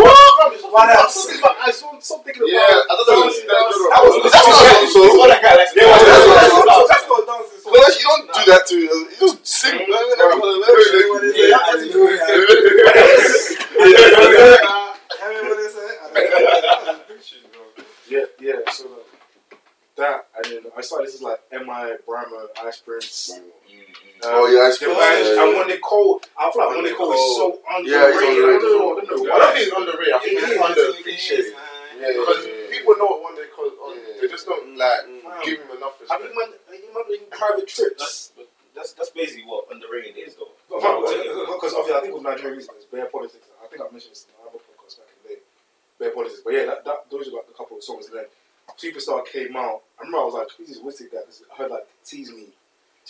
What 0.70 0.88
else? 0.90 1.18
I 1.42 1.70
saw 1.70 1.98
something 2.00 2.34
about. 2.36 2.48
yeah, 2.48 2.60
I 2.60 2.92
thought 2.96 3.06
that 3.06 3.20
was 3.24 3.36
that 3.46 3.60
was 3.68 4.14
That 4.22 4.32
That's 4.32 4.46
not 4.46 4.88
so. 4.90 5.00
It's 5.06 5.16
what 5.18 5.28
that 5.30 5.42
guy 5.42 5.54
likes. 5.56 5.72
Yeah, 5.74 5.86
that's 5.88 6.54
what- 6.54 6.88
That's 6.88 7.06
not 7.08 7.22
dancing. 7.26 7.60
No, 7.70 7.78
you 7.80 8.06
don't 8.06 8.26
do 8.34 8.42
that 8.50 8.62
to. 8.66 8.76
You 8.76 9.06
just 9.20 9.46
sing. 9.46 9.78
Yeah, 18.08 18.24
yeah. 18.40 18.54
So 18.72 18.84
uh, 18.86 18.99
that 20.00 20.26
and 20.36 20.44
then 20.52 20.62
I 20.76 20.80
started 20.80 21.04
listening 21.06 21.20
to 21.20 21.36
like 21.36 21.40
M.I. 21.52 21.96
Brymo, 22.08 22.48
Ice 22.64 22.78
Prince. 22.80 23.32
Um, 23.36 23.44
Oh, 24.22 24.44
yeah, 24.52 24.68
Ice 24.68 24.76
the 24.76 24.84
Prince, 24.84 25.00
Vanish, 25.00 25.32
yeah, 25.32 25.48
and 25.48 25.56
Wande 25.56 25.80
Coal, 25.80 26.20
I 26.36 26.52
feel 26.52 26.60
like 26.60 26.76
Wande 26.76 26.92
Coal 26.92 27.12
is 27.16 27.24
so 27.40 27.46
Yeah, 27.88 28.04
underrated. 28.04 28.20
he's 28.20 28.20
I 28.20 28.28
underrated 28.28 28.60
don't 28.60 28.76
know, 28.76 28.92
I 28.92 29.00
don't 29.00 29.24
know. 29.24 29.32
I 29.32 29.38
don't 29.40 29.52
think 29.56 29.64
it's 29.64 29.76
underrated. 29.80 30.12
I 30.12 30.18
think 30.20 30.34
It 30.36 30.44
it's 30.44 30.52
is. 30.52 30.60
underappreciated. 30.60 31.52
Yeah, 32.00 32.12
Because 32.20 32.40
people 32.68 32.92
know 33.00 33.08
what 33.16 33.20
one 33.24 33.34
they 33.40 33.48
call 33.48 33.72
on. 33.88 33.96
They 34.20 34.28
just 34.28 34.44
don't 34.44 34.76
like 34.76 35.04
Mm. 35.08 35.24
give 35.44 35.56
him 35.64 35.70
enough 35.72 35.96
Have 36.04 36.20
you 36.20 36.28
respect. 36.28 36.36
man, 36.36 36.48
have 36.68 36.76
you 36.84 36.90
man 36.92 37.04
doing 37.08 37.24
private 37.32 37.64
trips? 37.68 37.96
That's, 38.36 38.48
that's 38.76 38.92
that's 38.92 39.10
basically 39.16 39.44
what 39.48 39.64
underrated 39.72 40.16
is, 40.20 40.36
though. 40.36 40.52
Because 40.68 41.72
obviously, 41.72 41.96
I 41.96 42.00
think 42.04 42.12
with 42.12 42.22
Nigerian 42.24 42.60
music, 42.60 42.76
it's 42.76 42.88
bare 42.92 43.08
politics. 43.08 43.48
I 43.56 43.66
think 43.72 43.80
I 43.80 43.88
mentioned 43.88 44.12
this 44.12 44.28
in 44.28 44.36
another 44.36 44.60
podcast 44.60 45.00
back 45.00 45.08
in 45.12 45.16
the 45.24 45.28
day. 45.32 45.40
Bare 45.96 46.12
politics, 46.12 46.40
but 46.44 46.52
yeah, 46.52 46.64
that, 46.68 46.84
that 46.84 46.98
those 47.08 47.28
are 47.28 47.40
like 47.40 47.48
a 47.48 47.56
couple 47.56 47.76
of 47.80 47.84
songs. 47.84 48.04
And 48.12 48.20
then 48.20 48.28
Superstar 48.78 49.26
came 49.26 49.56
out. 49.56 49.82
I 49.98 50.02
remember 50.02 50.18
I 50.18 50.24
was 50.24 50.34
like, 50.34 50.48
"Who's 50.56 50.68
this 50.68 50.78
wicked 50.78 51.10
guy?" 51.12 51.18
Because 51.20 51.42
I 51.52 51.56
heard 51.56 51.70
like 51.70 51.86
"Tease 52.04 52.30
Me." 52.32 52.46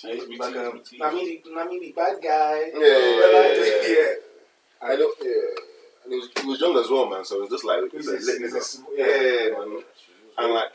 And 0.05 0.15
he 0.23 0.27
was 0.27 0.39
like, 0.39 0.57
um, 0.57 0.81
Namidi, 0.99 1.43
Namidi, 1.47 1.95
bad 1.95 2.23
guy. 2.23 2.71
Yeah, 2.75 2.81
yeah, 2.81 3.31
yeah, 3.31 3.65
yeah, 3.65 3.89
yeah. 3.89 4.13
I 4.83 4.97
don't. 4.97 5.19
Yeah, 5.23 5.31
I 6.07 6.09
he 6.09 6.17
was, 6.17 6.29
he 6.41 6.47
was 6.49 6.61
young 6.61 6.77
as 6.79 6.89
well, 6.91 7.09
man. 7.11 7.25
So 7.25 7.37
it 7.37 7.41
was 7.43 7.51
just 7.51 7.65
like, 7.65 7.91
He's 7.93 8.09
it's 8.09 8.27
a 8.29 8.33
a- 8.33 8.33
lit 8.33 8.41
he's 8.41 8.55
nigga. 8.55 8.85
a- 8.89 8.99
yeah, 8.99 9.49
yeah. 9.51 9.59
man. 9.59 9.83
And 10.39 10.55
like, 10.55 10.73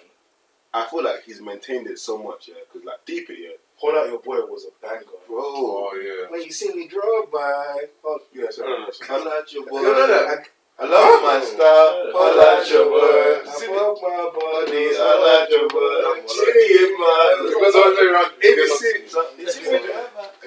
I 0.74 0.86
feel 0.86 1.04
like 1.04 1.24
he's 1.24 1.42
maintained 1.42 1.88
it 1.88 1.98
so 1.98 2.22
much, 2.22 2.50
yeah. 2.50 2.56
Because 2.72 2.86
like, 2.86 3.04
deep 3.06 3.30
it, 3.32 3.40
yeah. 3.42 3.50
Hold 3.78 3.96
out 3.96 4.08
your 4.08 4.20
boy 4.20 4.38
was 4.42 4.66
a 4.66 4.86
banger. 4.86 5.04
Bro, 5.28 5.40
Oh 5.40 5.92
yeah. 6.02 6.30
When 6.32 6.42
you 6.44 6.52
see 6.52 6.74
me 6.74 6.88
drove 6.88 7.32
by, 7.32 7.86
oh 8.06 8.20
yeah, 8.34 8.50
sorry. 8.52 8.70
No, 8.70 8.78
no, 8.80 8.86
no. 8.86 9.32
I 9.32 9.38
like 9.40 9.54
your 9.54 9.66
boy. 9.66 9.82
No, 9.82 9.92
no, 9.94 10.08
no. 10.08 10.38
I, 10.78 10.84
I 10.84 10.88
love 10.92 11.24
my 11.24 11.40
style. 11.40 12.12
I 12.12 12.28
like 12.36 12.70
your 12.70 12.86
boy. 12.92 13.48
I 13.48 13.68
broke 13.68 14.02
my 14.04 14.28
body, 14.36 14.76
Body, 14.76 14.92
I 15.00 15.14
like 15.24 15.50
your 15.50 15.68
boy. 15.72 16.28
Chilly, 16.28 16.92
man. 17.00 17.48
Because 17.48 17.74
I 17.76 17.84
was 17.88 17.98
around. 18.04 18.32
ABC. 18.44 18.82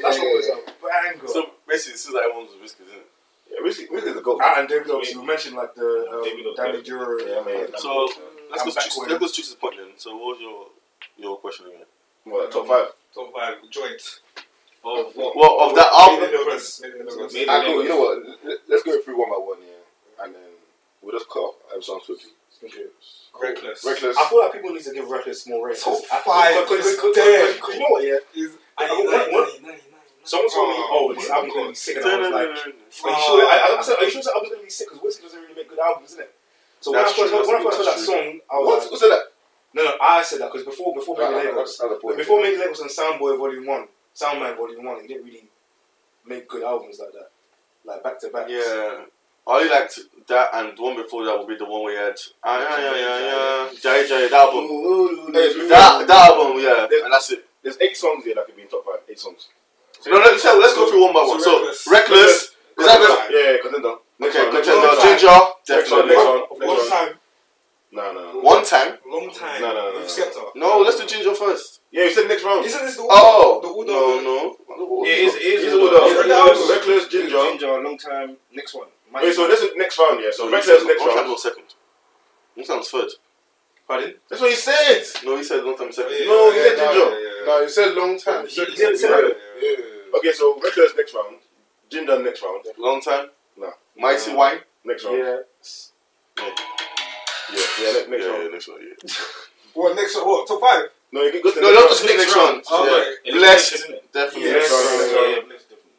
That 0.03 0.15
song 0.15 0.31
was 0.37 0.49
a 0.49 0.57
banger. 0.85 1.29
So 1.29 1.51
basically, 1.67 1.93
this 1.93 2.07
is 2.07 2.13
like 2.13 2.25
everyone's 2.29 2.53
whiskers, 2.61 2.87
isn't 2.89 2.99
it? 3.01 3.07
Yeah, 3.51 3.65
Wizkid, 3.65 3.89
Wizkid's 3.89 4.19
a 4.19 4.21
goat. 4.21 4.41
Ah, 4.43 4.61
and 4.61 4.69
Davido, 4.69 4.95
obviously, 5.01 5.21
we 5.21 5.27
mentioned 5.27 5.57
like 5.57 5.75
the 5.75 6.07
um, 6.13 6.23
David 6.23 6.45
Dami 6.57 6.85
Duro. 6.85 7.17
Yeah, 7.25 7.41
man. 7.45 7.69
So 7.79 8.05
let's 8.51 8.63
go. 8.63 8.71
To, 8.71 9.01
let's 9.09 9.19
go 9.19 9.27
to 9.27 9.33
Chicks' 9.33 9.55
point 9.55 9.77
then. 9.79 9.89
So 9.97 10.15
what 10.17 10.37
was 10.37 10.41
your 10.41 10.67
your 11.17 11.37
question 11.39 11.67
again? 11.67 11.87
What, 12.25 12.53
top 12.53 12.67
five? 12.69 12.89
Top 13.15 13.33
five 13.33 13.55
joint. 13.71 14.03
Of 14.85 15.17
what? 15.17 15.35
Well, 15.35 15.69
of 15.71 15.75
that 15.77 15.89
Made 15.91 16.29
in 16.29 16.37
album. 16.37 16.81
Made 16.83 17.01
in 17.01 17.07
Lagos. 17.07 17.33
Made 17.35 17.41
in 17.43 17.49
cool. 17.49 17.79
Lagos. 17.79 17.83
You 17.83 17.89
know 17.89 17.99
what? 18.01 18.19
Let- 18.45 18.59
Let's 18.69 18.83
go 18.85 19.01
through 19.01 19.19
one 19.19 19.31
by 19.31 19.37
one, 19.37 19.59
yeah. 19.61 19.78
And 20.23 20.35
then 20.35 20.51
we'll 21.03 21.17
just 21.19 21.29
cut 21.31 21.41
off 21.41 21.55
every 21.71 21.83
song 21.83 22.01
quickly. 22.05 22.31
Okay. 22.65 22.85
Reckless. 23.41 23.85
Reckless. 23.85 24.17
I 24.19 24.29
feel 24.29 24.41
like 24.41 24.53
people 24.53 24.71
need 24.71 24.83
to 24.83 24.93
give 24.93 25.09
Reckless 25.09 25.47
more 25.47 25.69
rates. 25.69 25.85
Top 25.85 25.99
I- 26.13 26.21
five 26.23 26.65
Because 26.69 26.87
is 26.87 26.97
because- 26.97 27.15
dead. 27.15 27.55
because 27.57 27.75
you 27.75 27.81
know 27.81 27.87
what, 27.91 28.03
yeah? 28.05 28.19
Is 28.35 28.51
I- 28.77 28.85
I- 28.87 29.05
what- 29.05 29.33
what- 29.63 29.81
Someone 30.25 30.51
told 30.51 30.69
me, 30.69 30.75
oh, 30.91 31.15
this 31.15 31.31
album's 31.31 31.53
going 31.55 31.65
to 31.67 31.71
be 31.71 31.75
sick. 31.75 31.97
And 31.97 32.05
I 32.05 32.17
was 32.19 32.31
like, 32.31 32.49
are 32.49 32.69
you 32.69 32.75
sure? 32.93 33.47
I, 33.49 33.77
I 33.79 33.81
said, 33.81 33.97
are 33.97 34.05
you 34.05 34.11
sure 34.11 34.21
this 34.21 34.27
album's 34.29 34.49
going 34.51 34.61
to 34.61 34.65
be 34.67 34.71
sick? 34.71 34.89
Because 34.93 35.01
Wizkid 35.17 35.23
doesn't 35.23 35.41
really 35.41 35.55
make 35.55 35.71
good 35.71 35.79
albums, 35.79 36.11
isn't 36.11 36.21
it? 36.21 36.35
So 36.83 36.91
when 36.91 37.01
I 37.01 37.05
That's 37.05 37.15
first, 37.17 37.29
true, 37.31 37.39
heard, 37.39 37.47
when 37.47 37.57
I 37.57 37.65
that's 37.65 37.77
first 37.77 37.89
heard 37.89 37.97
that 37.99 38.05
song, 38.05 38.41
I 38.53 38.59
was 38.59 38.67
What? 38.67 38.79
like, 38.83 38.91
Who 38.91 38.97
said 38.99 39.09
that? 39.09 39.23
no, 39.73 39.85
no, 39.85 39.97
I 40.03 40.23
said 40.23 40.41
that 40.41 40.53
because 40.53 40.67
before, 40.67 40.93
before 40.95 41.17
Ah, 41.23 41.31
Made 41.31 41.41
in 41.41 41.47
ah, 41.47 41.51
Lagos, 41.57 41.79
that's 41.79 41.81
another 41.81 42.01
point. 42.01 42.17
before 42.19 42.43
Made 42.43 42.55
in 42.55 42.61
Lagos 42.61 42.81
and 42.81 42.91
Soundboy 42.91 43.39
Volume 43.39 43.65
1, 43.67 43.89
Soundman 44.15 44.57
Volume 44.59 44.85
1, 44.85 45.01
he 45.01 45.07
didn't 45.09 45.25
really 45.25 45.45
make 46.27 46.47
good 46.47 46.63
albums 46.63 46.99
like 46.99 47.13
that. 47.13 47.31
Like 47.87 48.03
back 48.03 48.21
to 48.21 48.29
back. 48.29 48.49
Yeah. 48.51 49.07
I 49.49 49.57
only 49.57 49.71
liked 49.71 49.99
that 50.29 50.51
and 50.53 50.77
the 50.77 50.83
one 50.83 50.97
before 50.97 51.25
that 51.25 51.39
would 51.39 51.49
be 51.49 51.57
the 51.57 51.65
one 51.65 51.85
we 51.87 51.95
had. 51.95 52.15
Ah, 52.45 52.61
yeah, 52.61 52.79
yeah, 52.79 52.97
yeah, 53.01 53.19
yeah. 53.25 53.81
Jai 53.81 54.07
Jai, 54.07 54.29
that 54.29 54.33
album. 54.45 55.33
That, 55.33 56.05
that 56.07 56.31
album, 56.31 56.61
yeah. 56.63 56.85
And 57.05 57.13
that's 57.13 57.31
it. 57.33 57.45
There's 57.63 57.79
eight 57.81 57.97
songs 57.97 58.25
here 58.25 58.35
that 58.35 58.45
could 58.47 58.57
be 58.57 58.63
in 58.63 58.69
top 58.69 58.85
five. 58.85 59.01
Eight 59.09 59.19
songs. 59.19 59.49
No, 60.07 60.19
let's, 60.19 60.45
let's 60.45 60.75
go 60.75 60.89
through 60.91 61.03
one 61.05 61.15
by 61.15 61.21
one. 61.25 61.41
So 61.41 61.73
So, 61.73 61.91
Reckless. 61.91 61.91
Reckless. 61.91 62.55
Is 62.79 62.87
that 62.87 62.99
good? 63.01 63.19
Yeah, 63.35 63.57
contender. 63.63 63.95
Okay, 64.21 64.45
contender. 64.53 64.77
one. 64.79 64.87
Long 64.87 64.97
time. 64.97 65.19
Ginger, 65.19 65.39
definitely. 65.67 66.15
next 66.15 66.25
one. 66.25 66.39
One 66.39 66.77
Next 66.77 66.91
one. 66.91 66.91
time. 67.09 67.11
No, 67.91 68.13
no, 68.13 68.33
no. 68.33 68.41
One 68.41 68.65
time. 68.65 68.99
Long 69.09 69.33
time. 69.35 69.61
No, 69.63 69.69
no, 69.75 69.93
no, 69.93 69.99
With 69.99 70.07
no. 70.07 70.25
Skepta. 70.25 70.43
No, 70.55 70.79
let's 70.85 71.01
do 71.01 71.07
Ginger 71.07 71.35
first. 71.35 71.81
Yeah, 71.91 72.05
you 72.05 72.13
said 72.13 72.29
next 72.29 72.45
round. 72.45 72.65
Isn't 72.67 72.85
this 72.85 72.97
the 72.97 73.03
order? 73.03 73.17
Oh, 73.17 73.61
the 73.65 73.69
order. 73.69 73.93
no, 73.93 74.21
no. 74.21 75.05
Yeah, 75.05 75.13
it 75.13 75.19
is. 75.25 75.35
It 75.35 75.41
is. 75.41 75.61
Here's 75.63 75.73
the 75.73 75.79
the 75.79 75.85
order. 75.85 75.97
order. 75.97 76.29
Reckless, 76.29 76.71
Reckless, 76.71 77.09
Ginger. 77.09 77.39
Ginger, 77.49 77.81
long 77.83 77.97
time. 77.99 78.37
Next 78.53 78.75
one. 78.75 78.89
Wait, 79.15 79.35
so 79.35 79.49
this 79.49 79.61
is 79.63 79.71
next 79.77 79.99
round, 79.99 80.21
yeah. 80.23 80.31
So 80.31 80.45
So 80.47 80.53
Reckless 80.53 80.85
next 80.85 81.01
One 81.01 81.09
time 81.11 81.17
round. 81.19 81.31
was 81.31 81.43
second. 81.43 81.65
One 82.55 82.67
time 82.67 82.83
third. 82.83 83.11
Pardon? 83.87 84.15
That's 84.29 84.43
what 84.43 84.51
he 84.51 84.57
said. 84.57 85.03
No, 85.25 85.37
he 85.37 85.43
said 85.45 85.65
one 85.65 85.77
time 85.77 85.91
second. 85.93 86.13
Yeah, 86.19 86.27
No, 86.27 86.51
he 86.53 86.59
yeah, 86.59 86.65
said 86.65 86.77
no, 86.77 86.93
Ginger. 86.93 87.21
yeah, 87.21 87.29
yeah. 87.41 87.47
No, 87.47 87.61
you 87.63 87.69
said 87.69 87.95
long 87.95 88.19
time. 88.19 88.47
He- 88.47 88.55
Second. 88.55 88.73
he 88.75 88.77
didn't 88.79 88.99
say 88.99 89.09
that. 89.09 89.37
Yeah. 89.63 90.19
Okay, 90.19 90.33
so 90.33 90.61
Reckless 90.63 90.93
next 90.97 91.15
round. 91.15 91.37
Ginger 91.91 92.19
next 92.23 92.43
round. 92.43 92.65
Long 92.77 93.01
time. 93.01 93.29
No. 93.57 93.73
Mighty 93.97 94.35
Wine. 94.35 94.59
Next 94.85 95.05
round. 95.05 95.19
Yeah. 95.19 95.37
Yeah, 96.39 97.65
yeah, 97.81 97.93
ne- 97.93 98.11
next 98.11 98.25
yeah, 98.25 98.31
round. 98.31 98.43
yeah, 98.45 98.49
next 98.51 98.69
one. 98.69 98.79
Yeah. 98.83 99.11
What 99.75 99.95
next? 99.95 100.17
What 100.17 100.49
top 100.49 100.61
five? 100.61 100.89
No, 101.13 101.23
you 101.23 101.31
can 101.31 101.41
go 101.43 101.53
to 101.53 101.61
No, 101.61 101.71
next 101.71 101.75
no, 101.75 101.81
round. 101.81 101.91
just 101.91 102.03
the 102.03 102.15
next 102.17 102.37
round. 102.37 102.63
Oh, 102.71 103.15
Yeah. 103.25 103.33
Blessed. 103.35 103.87
Definitely. 104.13 104.49
Yeah, 104.49 104.53
Next 104.55 104.71
round, 104.73 104.85
yeah, 104.85 104.97
next 104.99 105.13
yeah, 105.13 105.19
round. 105.21 105.47
Yeah, 105.49 105.58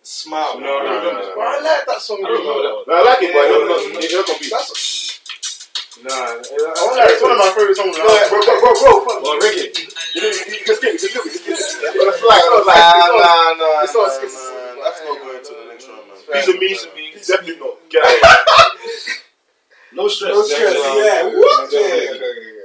Smile. 0.10 0.60
No, 0.60 0.82
no, 0.82 0.90
no, 0.90 1.12
no. 1.22 1.34
But 1.38 1.46
I 1.46 1.62
like 1.62 1.86
that 1.86 2.02
song. 2.02 2.18
I 2.26 2.34
don't 2.34 2.42
know 2.42 2.58
that. 2.66 2.90
No, 2.90 2.98
I 2.98 3.04
like 3.14 3.22
it, 3.22 3.30
but 3.30 3.46
Yeah, 3.46 3.54
no, 3.54 3.70
no, 3.70 3.78
yeah, 3.78 3.94
no, 3.94 4.00
you 4.02 4.10
don't 4.10 4.26
compete. 4.26 4.50
Nah, 4.50 6.10
I 6.10 6.82
like, 6.98 7.14
it's 7.14 7.22
one 7.22 7.30
of 7.30 7.38
my 7.38 7.54
favorite 7.54 7.78
songs. 7.78 7.94
No, 7.94 8.10
bro, 8.10 8.42
bro, 8.42 8.58
bro, 8.58 9.06
bro, 9.06 9.38
reggae. 9.38 9.70
Know, 9.70 10.34
skip, 10.34 10.50
you 10.50 10.66
can 10.66 10.76
skip, 10.82 10.98
you 10.98 11.14
can 11.14 11.30
skip. 11.30 11.94
But 11.94 12.10
it's 12.10 12.26
like, 12.26 12.42
Nah, 12.42 13.22
nah, 13.22 13.54
nah, 13.54 13.86
it's 13.86 13.94
all 13.94 14.10
nah, 14.10 14.18
nah. 14.18 14.82
That's 14.82 14.98
not 15.06 15.16
going 15.22 15.44
to 15.46 15.54
the 15.54 15.66
next 15.70 15.86
round, 15.86 16.10
man. 16.10 16.18
Piece 16.26 16.50
of 16.50 16.58
me 16.58 16.70
should 16.74 16.96
be 16.98 17.14
definitely 17.14 17.62
not. 17.62 17.78
Get 17.94 18.02
out 18.02 18.10
of 18.10 18.82
here. 18.82 19.14
No 19.94 20.10
stress. 20.10 20.34
No 20.34 20.42
stress. 20.42 20.74
round. 20.74 21.06
Yeah. 21.06 21.22
Yeah, 21.22 21.38
What? 21.38 22.59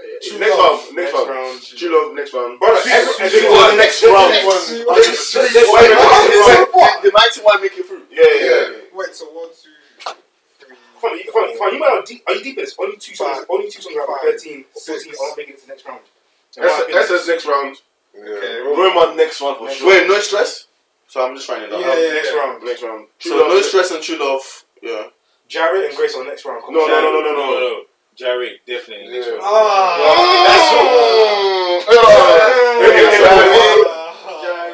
Next 0.00 0.32
round, 0.32 0.40
next 0.40 0.92
Next 0.94 1.12
round. 1.14 1.28
round. 1.30 1.62
True 1.62 1.90
love, 1.92 2.14
next 2.14 2.32
round. 2.34 2.58
Bro, 2.60 2.68
every- 2.76 2.92
every- 2.92 3.14
True 3.14 3.26
every- 3.26 3.48
love, 3.48 3.76
next 3.76 4.02
round. 4.02 4.32
The 7.02 7.10
mighty 7.14 7.40
one 7.40 7.60
make 7.62 7.76
it 7.78 7.86
through. 7.86 8.02
Yeah, 8.10 8.24
yeah, 8.34 8.44
yeah. 8.44 8.78
Wait. 8.92 9.14
So 9.14 9.26
one, 9.26 9.48
two, 9.48 9.70
three. 10.58 10.76
Funny, 11.00 11.22
funny, 11.32 11.56
funny. 11.56 11.72
You 11.74 11.78
might 11.80 11.94
not 11.94 12.06
deep. 12.06 12.22
Are 12.26 12.34
you 12.34 12.42
deep 12.42 12.58
in 12.58 12.64
this? 12.64 12.74
Only 12.78 12.96
two 12.96 13.14
songs. 13.14 13.38
Five. 13.38 13.46
Only 13.48 13.70
two 13.70 13.80
songs 13.82 13.96
out 13.96 14.08
of 14.08 14.20
13 14.20 14.64
or 14.74 14.80
14 14.80 15.00
Six. 15.00 15.20
are 15.20 15.28
not 15.28 15.36
making 15.38 15.54
it 15.54 15.60
to 15.60 15.66
the 15.66 15.72
next 15.72 15.86
round. 15.86 16.00
In 16.56 16.62
my 16.62 16.68
That's 16.68 16.82
opinion. 17.10 17.26
next 17.28 17.46
round. 17.46 17.76
Yeah. 18.14 18.58
Roman 18.66 19.16
next 19.16 19.40
one 19.40 19.56
for 19.58 19.70
sure. 19.70 19.88
Wait, 19.88 20.06
no 20.08 20.18
stress. 20.20 20.66
So 21.08 21.24
I'm 21.26 21.34
just 21.34 21.46
trying 21.46 21.62
it 21.62 21.70
down. 21.70 21.80
Yeah, 21.80 21.94
yeah, 21.96 22.12
next 22.14 22.32
yeah. 22.32 22.38
round. 22.38 22.62
Next 22.64 22.82
round. 22.82 23.06
True 23.18 23.30
So 23.32 23.36
love, 23.38 23.48
no 23.48 23.62
stress 23.62 23.90
and 23.92 24.02
true 24.02 24.18
love. 24.18 24.64
Yeah. 24.82 25.04
Gyrate 25.48 25.86
and 25.88 25.96
Grace 25.96 26.14
on 26.14 26.26
next 26.26 26.44
round. 26.44 26.62
No, 26.70 26.86
no, 26.86 27.00
no, 27.02 27.10
no, 27.12 27.20
no, 27.20 27.32
No, 27.32 27.60
no. 27.60 27.84
No. 28.20 28.26
Jerry, 28.26 28.60
definitely. 28.66 29.08
Next 29.12 29.26
Yeah. 29.26 29.32
one. 29.32 29.40
Ah. 29.44 30.44
That's 30.46 30.68
Oh, 30.72 31.80
Hey, 31.88 31.96
hey, 31.96 32.92
hey, 32.92 33.08
hey, 33.10 33.24
hey. 33.24 33.84
Ah. 33.88 34.66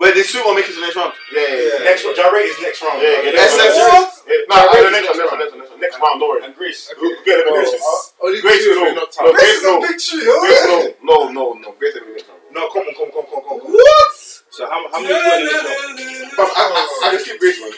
Wait, 0.00 0.14
the 0.14 0.22
sweet 0.24 0.44
one 0.44 0.56
make 0.56 0.66
it 0.66 0.74
to 0.74 0.80
the 0.80 0.80
next 0.82 0.96
round. 0.96 1.12
Yeah, 1.32 1.40
yeah, 1.40 1.78
yeah. 1.78 1.84
Next 1.84 2.04
round. 2.04 2.16
Gyrate 2.16 2.46
is 2.50 2.60
next 2.60 2.82
round. 2.82 3.00
Yeah, 3.00 3.08
yeah, 3.08 3.22
bro. 3.22 3.30
next 3.32 3.54
Essence. 3.54 3.78
round. 3.78 4.04
What? 4.04 4.22
Yeah, 4.26 4.50
Nah, 4.50 4.54
Gyrate 4.54 4.74
the 4.74 4.84
is 4.84 4.92
next 4.92 5.06
next 5.06 5.18
round, 5.18 5.22
next 5.22 5.30
round, 5.30 5.40
next 5.40 5.70
round. 5.70 5.80
Next 5.80 5.96
round, 6.02 6.16
don't 6.20 6.28
worry. 6.28 6.42
And 6.44 6.54
Grace. 6.56 6.80
We'll 7.00 7.16
get 7.24 7.36
elimination. 7.46 7.80
Only 8.20 8.40
Grace, 8.42 8.64
two, 8.64 8.74
no. 8.74 8.84
not 8.84 8.94
No, 8.94 9.06
top. 9.06 9.24
This 9.24 9.38
Grace, 9.38 9.54
is 9.54 9.64
a 9.64 9.66
no. 9.70 9.80
big 9.80 9.96
trio. 10.02 10.34
Grace, 10.44 10.64
no. 10.66 10.78
No, 11.08 11.16
no, 11.30 11.44
no. 11.62 11.68
Grace 11.78 11.94
elimination, 11.94 12.26
bro. 12.26 12.36
No, 12.58 12.68
come 12.74 12.84
on, 12.90 12.94
come 12.98 13.06
on, 13.08 13.12
come 13.14 13.22
on, 13.22 13.26
come 13.30 13.54
on, 13.54 13.60
come 13.64 13.70
on. 13.70 13.72
What? 13.72 14.12
So 14.50 14.60
how, 14.68 14.78
how 14.92 14.98
many 15.00 15.14
you 15.14 15.22
got 15.24 15.40
in 15.40 15.46
this 15.46 15.62
one? 15.62 16.30
Fam, 16.36 16.46
I, 16.52 16.62
I, 16.74 17.06
I 17.06 17.10
can 17.14 17.20
skip 17.24 17.38
Grace, 17.40 17.58
man. 17.62 17.72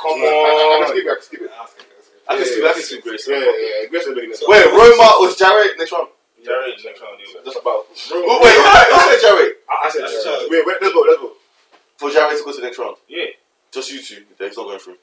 Come 0.00 0.20
I, 0.22 0.24
I, 0.24 0.28
I 0.28 0.88
on. 0.88 0.96
can 0.96 0.96
skip 0.96 1.04
it, 1.04 1.10
I 1.10 1.14
can 1.14 1.22
skip 1.22 1.40
it. 1.42 1.50
I 2.30 2.36
can 2.36 2.46
see. 2.46 2.62
I 2.64 2.72
can 2.72 2.82
see 2.82 3.00
Grace. 3.00 3.26
Yeah, 3.28 3.36
yeah, 3.36 3.44
yeah. 3.82 3.88
Grace 3.90 4.06
elimination. 4.06 4.46
Wait, 4.48 4.64
Roma 4.66 5.06
was 5.20 5.36
Gyrate 5.36 5.76
next 5.78 5.92
round. 5.92 6.08
Jerry, 6.44 6.72
next 6.84 7.00
round. 7.02 7.18
yeah. 7.20 7.40
Just 7.44 7.58
about. 7.58 7.84
Wait, 7.90 8.40
wait, 8.40 8.54
who 8.54 8.98
said 9.10 9.20
Gyrate? 9.20 9.54
I, 9.68 9.74
I 9.84 9.90
said 9.90 10.02
That's 10.02 10.24
Gyrate. 10.24 10.38
Gyrate. 10.38 10.50
Wait, 10.50 10.62
wait, 10.66 10.76
let's 10.80 10.94
go, 10.94 11.00
let's 11.02 11.20
go. 11.20 11.32
For 11.98 12.08
Gyrate 12.10 12.38
to 12.38 12.44
go 12.44 12.52
to 12.52 12.56
the 12.60 12.66
next 12.66 12.78
round. 12.78 12.96
Yeah. 13.08 13.26
Just 13.72 13.90
you 13.92 14.00
two. 14.00 14.22
He's 14.38 14.56
not 14.56 14.64
going 14.64 14.78
through. 14.78 14.96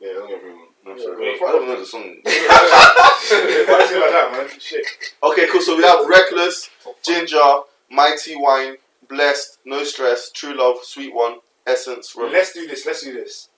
Yeah, 0.00 0.12
don't 0.14 0.28
get 0.28 0.42
me 0.42 0.48
wrong. 0.50 0.66
No, 0.86 0.96
Yeah, 0.96 1.02
sorry. 1.04 1.16
wait. 1.20 1.42
I 1.42 1.52
don't 1.52 1.68
know 1.68 1.78
the 1.78 1.86
song. 1.86 2.16
Why 2.24 3.80
is 3.84 3.90
it 3.92 4.00
like 4.00 4.10
that, 4.16 4.28
man? 4.32 4.48
Shit. 4.58 4.86
Okay, 5.22 5.46
cool. 5.52 5.60
So 5.60 5.76
we 5.76 5.82
have 5.84 6.06
Reckless, 6.08 6.70
Ginger, 7.04 7.60
Mighty 7.90 8.34
Wine, 8.36 8.76
Blessed, 9.08 9.58
No 9.66 9.84
Stress, 9.84 10.30
True 10.32 10.54
Love, 10.56 10.78
Sweet 10.82 11.14
One, 11.14 11.36
Essence, 11.66 12.14
Roma. 12.16 12.32
Let's 12.32 12.52
do 12.54 12.66
this. 12.66 12.86
Let's 12.86 13.02
do 13.02 13.12
this. 13.12 13.48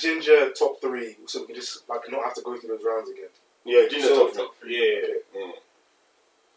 Ginger 0.00 0.50
top 0.52 0.80
three, 0.80 1.16
so 1.26 1.40
we 1.40 1.46
can 1.48 1.54
just 1.56 1.88
like 1.88 2.00
not 2.10 2.24
have 2.24 2.34
to 2.34 2.42
go 2.42 2.56
through 2.56 2.76
those 2.76 2.84
rounds 2.86 3.10
again. 3.10 3.28
Yeah, 3.64 3.86
Ginger 3.88 4.08
So, 4.08 4.30
top 4.30 4.54
three. 4.60 4.74
yeah. 4.80 5.40
Yeah. 5.40 5.52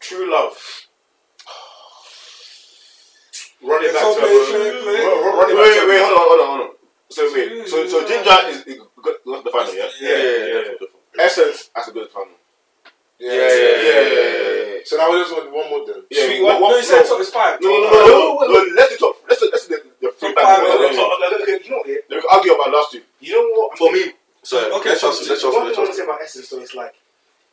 True 0.00 0.30
love. 0.32 0.56
Run 3.62 3.82
it 3.84 3.92
Let's 3.92 4.04
back 4.04 4.14
to 4.14 4.20
her. 4.20 4.26
Run- 4.26 5.50
it 5.50 5.56
Wait, 5.56 5.56
back 5.56 5.56
wait, 5.56 5.88
wait, 5.88 6.02
hold 6.04 6.12
on, 6.12 6.24
hold 6.28 6.40
on, 6.40 6.46
hold 6.46 6.60
on. 6.68 6.76
So 7.10 7.32
wait, 7.32 7.68
so 7.68 7.86
so 7.88 8.06
Ginger 8.06 8.48
is, 8.48 8.58
is 8.66 8.78
got, 9.02 9.14
got 9.24 9.44
the 9.44 9.50
final, 9.50 9.74
yeah. 9.74 9.88
Yeah, 10.00 10.08
yeah, 10.08 10.46
yeah. 10.46 10.62
yeah. 10.80 11.24
Essence 11.24 11.70
has 11.74 11.86
to 11.86 11.92
go 11.92 12.00
to 12.00 12.06
the 12.06 12.12
final. 12.12 12.32
Yeah, 13.20 13.32
Yeah, 13.32 13.38
yeah, 13.38 13.80
yeah, 13.80 14.74
yeah. 14.74 14.78
So 14.84 14.96
now 14.96 15.10
we 15.12 15.18
just 15.22 15.32
want 15.32 15.48
one 15.52 15.70
more 15.70 15.86
then. 15.86 16.02
Yeah, 16.10 16.26
Sweet 16.26 16.42
what- 16.42 16.52
one. 16.60 16.62
what- 16.62 16.70
No, 16.72 16.76
you 16.76 16.82
said 16.82 17.02
no. 17.02 17.08
top 17.08 17.20
is 17.20 17.30
five. 17.30 17.60
No, 17.62 17.68
no, 17.70 17.90
no, 17.90 18.00
no, 18.04 18.46
no, 18.52 18.52
no. 18.52 18.74
Let's 18.76 18.90
do 18.92 18.96
top. 18.98 19.16
Let's 19.28 19.40
do, 19.40 19.48
let's 19.52 19.68
do 19.68 19.76
the, 19.78 19.80
the 20.02 20.12
three 20.12 20.12
Top 20.12 20.12
back. 20.12 20.12
five, 20.12 20.28
Then 20.28 20.32
okay. 20.32 20.33
We 20.44 20.96
So, 20.96 21.04
okay, 21.42 21.60
you 21.64 21.70
know 21.70 21.78
what? 21.78 21.88
Yeah? 21.88 22.20
can 22.20 22.22
argue 22.30 22.52
about 22.52 22.70
last 22.72 22.92
two. 22.92 23.02
You 23.20 23.32
know 23.34 23.46
what? 23.56 23.78
For 23.78 23.92
me, 23.92 24.12
so 24.42 24.56
Okay, 24.78 24.90
let's 24.90 25.00
so 25.00 25.08
just 25.10 25.28
let's 25.28 25.42
the 25.42 25.48
just 25.48 25.56
one 25.56 25.64
let's 25.66 25.76
thing 25.76 25.78
I 25.78 25.80
want 25.80 25.86
to 25.86 25.86
just. 25.86 25.98
say 25.98 26.04
about 26.04 26.20
Essence, 26.22 26.48
though, 26.50 26.60
is 26.60 26.74
like 26.74 26.94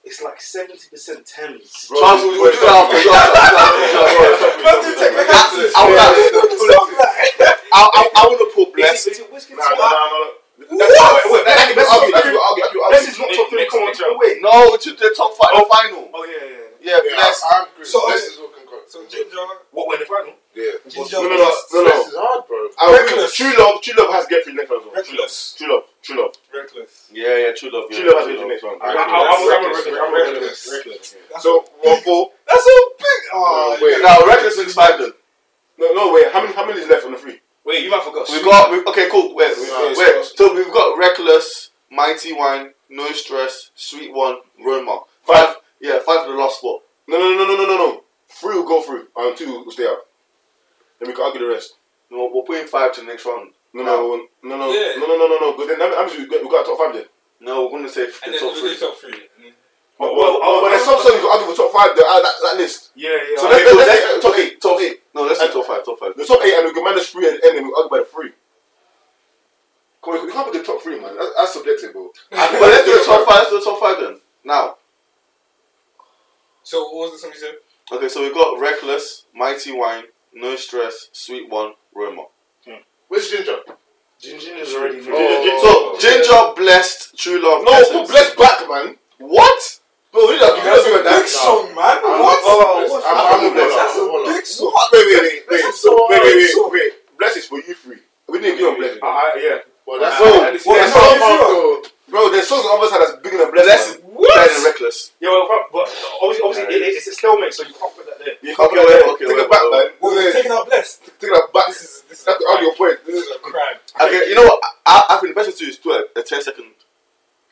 it's 0.04 0.22
like 0.22 0.42
seventy 0.42 0.88
percent 0.89 1.26
Tems. 1.26 1.88
Bro, 1.88 2.02
Chance, 2.02 2.22
we'll 2.26 2.52
do 2.52 2.58
that 2.58 2.74
after. 2.74 2.98
do 2.98 3.10
that 3.12 4.52
Let's 4.66 4.82
do 4.86 4.92
technical 4.98 5.36
after. 5.36 5.66
I 5.78 5.82
would 5.88 6.00
have. 6.00 6.16
Stop 6.62 6.88
that. 7.00 7.56
I 7.74 7.80
I 7.80 8.02
I 8.16 8.22
want 8.28 8.39
to 8.44 8.50
put 8.56 8.70
nah, 8.76 9.72
nah. 9.78 10.42
Wait, 10.62 10.78
wait, 10.78 11.46
That- 11.46 11.58
that- 11.58 11.74
let's 11.76 11.89
argue, 11.89 12.16
argue, 12.16 12.38
argue, 12.38 12.64
argue, 12.64 12.82
argue, 12.82 12.98
This 13.00 13.08
is 13.14 13.20
not 13.20 13.30
top 13.34 13.50
three. 13.50 13.60
Next- 13.62 13.72
Come 13.74 13.82
on, 13.82 13.88
next 13.88 14.00
no 14.00 14.08
round. 14.08 14.20
way. 14.20 14.32
No, 14.42 14.78
to 14.78 14.89
the 14.94 15.10
top 15.18 15.32
five, 15.38 15.54
the 15.58 15.66
final. 15.70 16.10
Oh 16.14 16.24
yeah, 16.26 16.32
yeah. 16.32 16.50
yeah. 16.50 16.58
Yeah, 16.82 17.00
Yeah, 17.06 17.16
Blessed. 17.16 17.44
I'm 17.52 17.66
Chris. 17.76 17.92
So, 17.92 18.00
this 18.10 18.24
is 18.30 18.38
all 18.39 18.50
concurrent. 18.50 18.89
So 18.89 19.06
Ginger. 19.06 19.38
What? 19.72 19.88
When 19.89 20.00
the 20.00 20.06
final? 20.06 20.34
Yeah. 20.54 20.64
Yeah. 20.86 21.04
No, 21.12 21.22
no, 21.24 21.30
no, 21.30 21.36
no, 21.38 21.45
This 21.47 21.74
no. 21.74 21.86
is 22.08 22.14
hard, 22.18 22.47
bro. 22.47 22.68
I 22.80 22.91
Reckless. 22.91 23.36
True 23.36 23.54
love, 23.58 23.82
true 23.82 23.93
love 23.97 24.12
has 24.12 24.26
to 24.26 24.30
get 24.30 24.43
through 24.43 24.54
the 24.54 24.58
next 24.62 24.72
round. 24.72 24.84
as 24.84 24.91
well. 24.91 25.04
True 25.04 25.16
love, 25.16 25.24
Reckless. 25.32 25.56
true 25.58 25.68
love, 25.72 25.84
true 26.04 26.18
love. 26.22 26.34
Reckless. 26.54 27.08
Yeah, 27.12 27.38
yeah, 27.38 27.52
true 27.56 27.70
love. 27.72 27.86
Yeah, 27.89 27.99
True 27.99 28.08
love 28.12 28.18
has 28.20 28.26
to 28.28 28.32
get 28.34 28.39
through 28.39 28.47
the 28.47 28.54
next 28.54 28.64
round. 28.64 28.82
I- 28.82 28.86
I- 28.88 28.91
I- 28.91 28.99
I'm- 28.99 29.32
I'm 29.32 29.47
Reckless. 29.47 29.86
reckless, 29.86 30.02
I'm 30.02 30.14
Reckless. 30.14 30.70
reckless. 30.72 31.16
So 31.39 31.49
one 31.82 32.02
four. 32.02 32.32
That's 32.47 32.64
so 32.66 32.76
big. 32.99 33.22
Oh, 33.34 33.78
wait. 33.82 34.02
Now, 34.02 34.20
reckless 34.28 34.58
wins 34.58 34.74
five 34.74 34.99
then. 34.99 35.14
No, 35.78 35.93
no, 35.93 36.12
wait. 36.14 36.32
How 36.32 36.41
many? 36.41 36.54
How 36.54 36.66
many 36.66 36.82
is 36.82 36.89
left 36.89 37.06
on 37.06 37.12
the 37.14 37.18
free? 37.18 37.39
Wait, 37.64 37.84
you 37.84 37.89
might 37.91 38.04
forgot. 38.04 38.28
We've 38.30 38.43
got, 38.43 38.72
we, 38.72 38.80
okay, 38.91 39.08
cool. 39.10 39.34
Wait, 39.36 39.56
wait, 39.58 39.68
Yeah, 39.70 39.88
wait. 39.95 40.26
so- 40.26 40.47
So 40.47 40.54
we've 40.54 40.72
got 40.72 40.97
reckless, 40.97 41.70
mighty 41.89 42.34
wine, 42.34 42.74
no 42.89 43.12
stress, 43.14 43.70
sweet 43.76 44.12
one, 44.12 44.41
Roma. 44.60 45.04
Five. 45.26 45.56
Yeah, 45.80 45.99
five 45.99 46.26
for 46.26 46.32
the 46.34 46.38
last 46.38 46.58
spot. 46.60 46.82
No, 47.08 47.18
no, 47.18 47.34
no, 47.34 47.45
no, 47.45 47.56
no, 47.56 47.66
no, 47.66 47.78
no. 47.78 48.04
Three 48.30 48.56
will 48.56 48.64
go 48.64 48.82
through, 48.82 49.08
and 49.16 49.38
two 49.38 49.64
will 49.64 49.72
stay 49.72 49.88
out. 49.88 50.06
Then 51.02 51.10
we 51.10 51.16
can 51.18 51.26
argue 51.26 51.41
the 51.41 51.47
rest. 51.49 51.74
No, 52.12 52.30
we're 52.32 52.43
putting 52.45 52.68
five 52.68 52.93
to 52.93 53.02
the 53.02 53.08
next 53.08 53.26
round. 53.26 53.49
No, 53.74 53.82
no, 53.84 54.28
no, 54.43 54.58
no, 54.58 54.70
Yeah. 54.72 54.93
no, 55.02 55.08
no, 55.10 55.18
no, 55.18 55.26
no, 55.28 55.38
no. 55.41 55.52
Because 55.58 55.68
then 55.74 55.80
that 55.80 55.97
means 56.06 56.14
we 56.20 56.28
got, 56.30 56.43
we 56.45 56.49
got 56.49 56.66
top 56.66 56.78
five 56.78 56.93
then. 56.93 57.06
No, 57.41 57.66
we're 57.66 57.72
gonna 57.82 57.89
say 57.89 58.06
And 58.06 58.14
the 58.14 58.38
then 58.38 58.39
top 58.39 58.54
we'll 58.54 58.62
three. 58.62 58.74
do 58.76 58.80
top 58.80 58.97
three. 59.02 59.18
Mm. 59.41 59.54
But, 59.97 60.14
well, 60.16 60.38
but, 60.38 60.62
but 60.62 60.70
there's 60.70 60.86
some 60.86 61.02
songs 61.02 61.14
you 61.18 61.22
can 61.26 61.32
argue 61.34 61.49
for 61.49 61.58
top 61.58 61.72
five 61.74 61.91
that, 61.97 62.06
uh, 62.06 62.22
that, 62.22 62.36
that 62.45 62.56
list. 62.62 62.91
Yeah, 62.95 63.10
yeah. 63.18 63.38
So 63.41 63.49
let's, 63.49 63.66
let's, 63.66 63.78
let's, 63.82 64.04
let's 64.14 64.22
top 64.26 64.38
eight, 64.38 64.62
top 64.62 64.78
eight. 64.82 64.97
No, 65.16 65.24
let's 65.26 65.39
do 65.41 65.49
top 65.49 65.66
five. 65.66 65.82
Top 65.86 65.97
five. 65.99 66.14
The 66.18 66.26
top 66.26 66.41
eight, 66.45 66.54
and 66.54 66.66
we 66.70 66.74
can 66.74 66.84
minus 66.86 67.10
three 67.10 67.26
at 67.26 67.41
the 67.41 67.47
end, 67.49 67.58
and 67.58 67.66
we 67.68 67.74
argue 67.74 67.89
by 67.89 67.99
the 68.06 68.06
three. 68.06 68.32
Come 70.06 70.14
on, 70.18 70.26
we 70.26 70.32
can't 70.34 70.45
put 70.52 70.54
the 70.58 70.64
top 70.66 70.82
three, 70.82 70.99
man. 70.99 71.14
That's, 71.18 71.34
that's 71.38 71.54
subjective, 71.54 71.93
bro. 71.93 72.10
but 72.32 72.62
let's 72.62 72.86
do 72.86 72.93
the 72.97 73.06
top 73.06 73.26
five. 73.30 73.45
Let's 73.45 73.49
do 73.49 73.60
the 73.60 73.66
top 73.66 73.80
five 73.80 73.97
then. 74.02 74.18
Now, 74.43 74.76
So 76.64 76.82
what 76.93 77.10
was 77.10 77.12
the 77.14 77.18
song 77.26 77.32
you 77.34 77.39
said? 77.39 77.56
okay. 77.93 78.10
So 78.10 78.22
we've 78.22 78.34
got 78.34 78.60
reckless, 78.60 79.26
mighty 79.34 79.72
wine, 79.72 80.06
no 80.34 80.56
stress, 80.56 81.08
sweet 81.14 81.50
one, 81.50 81.74
Roma. 81.96 82.26
Hmm. 82.66 82.82
Where's 83.08 83.30
Ginger? 83.30 83.58
Ginger 84.22 84.54
is 84.56 84.74
already. 84.76 85.02
Oh. 85.10 85.98
So 85.98 86.08
ginger, 86.08 86.54
blessed, 86.56 87.18
true 87.18 87.42
love. 87.42 87.64
No, 87.66 87.72
Essence. 87.74 87.90
put 87.92 88.08
Bless 88.10 88.36
back, 88.36 88.70
man. 88.70 88.96
What? 89.18 89.80
Bro, 90.12 90.28
we 90.28 90.38
don't 90.38 90.62
That's 90.64 90.86
a 90.86 91.04
that. 91.04 91.18
big 91.20 91.28
song, 91.28 91.66
man. 91.74 91.98
I'm 92.04 92.20
What? 92.22 92.38
not- 92.44 92.90
what's 92.92 93.06
I'm- 93.06 93.18
I'm 93.18 93.44
with 93.46 93.56
That's 93.56 93.96
I'm 93.96 94.00
a 94.00 94.14
with 94.14 94.24
Bless. 94.26 94.36
big 94.38 94.46
song. 94.46 94.74
Wait, 94.92 95.06
wait, 95.08 95.22
wait, 95.22 95.44
wait, 95.50 95.62
That's 95.64 95.80
so 95.82 96.08
wait, 96.10 96.22
wait, 96.24 96.36
wait, 96.36 96.54
hard. 96.54 96.72
wait, 96.72 96.82
wait. 96.82 97.18
Bless 97.18 97.36
is 97.38 97.46
for 97.48 97.58
you 97.58 97.74
free. 97.74 97.98
We 98.28 98.40
didn't 98.40 98.58
give 98.60 98.68
on 98.68 98.76
Bless. 98.78 98.98
I, 99.02 99.08
I, 99.08 99.10
uh, 99.10 99.40
yeah. 99.42 99.58
Well, 99.88 100.00
that's 100.00 100.16
uh, 100.16 100.24
Bro, 100.24 100.32
I- 100.32 100.48
I 100.48 100.52
listen- 100.52 100.70
well, 100.72 100.80
there's 100.80 100.94
so- 100.94 101.82
songs- 101.82 101.88
Bro, 102.10 102.30
there's 102.30 102.48
songs 102.48 102.66
on 102.66 102.70
the 102.76 102.78
other 102.86 102.90
side 102.92 103.02
that's 103.08 103.22
bigger 103.24 103.38
than 103.40 103.52
Bless. 103.52 103.98
Bless 104.22 104.47
man. 104.47 104.57
is 104.57 104.63
reckless. 104.65 105.11
Yeah, 105.19 105.30
well, 105.30 105.47
but, 105.49 105.61
but 105.74 105.86
obviously, 106.22 106.43
obviously 106.45 106.76
it, 106.76 106.93
it's 107.01 107.07
a 107.07 107.13
stalemate, 107.13 107.53
so 107.53 107.63
you 107.65 107.74
can't 107.74 107.93
put 107.95 108.05
that 108.05 108.17
there. 108.22 108.36
You 108.41 108.53
can't 108.55 108.69
Okay, 108.69 108.78
put 108.78 108.86
it 108.86 108.88
there. 108.89 109.13
okay, 109.13 109.26
Take 109.26 109.36
wait, 109.38 109.45
it 109.45 109.51
back, 109.51 109.63
wait, 109.65 109.72
man. 109.72 109.88
Well, 110.01 110.11
we're 110.15 110.34
taking 110.34 110.51
out 110.51 110.65
blessed. 110.69 110.97
Take 111.19 111.32
it 111.34 111.53
back. 111.53 111.67
This 111.67 111.82
is 111.82 111.93
this 112.09 112.19
is 112.19 112.26
That's 112.26 112.38
the 112.38 112.47
argue 112.53 112.67
your 112.69 112.76
point. 112.78 112.97
this 113.05 113.15
is 113.17 113.28
a 113.34 113.39
crime. 113.41 113.78
Okay, 114.05 114.22
you 114.30 114.36
know 114.36 114.45
what? 114.45 114.59
I, 114.86 114.95
I 115.09 115.15
think 115.17 115.34
the 115.34 115.38
best 115.41 115.49
thing 115.49 115.57
to 115.57 115.65
do 115.65 115.69
is 115.74 115.78
do 115.82 115.89
a, 115.97 116.01
a 116.19 116.24
10 116.24 116.41
second 116.41 116.65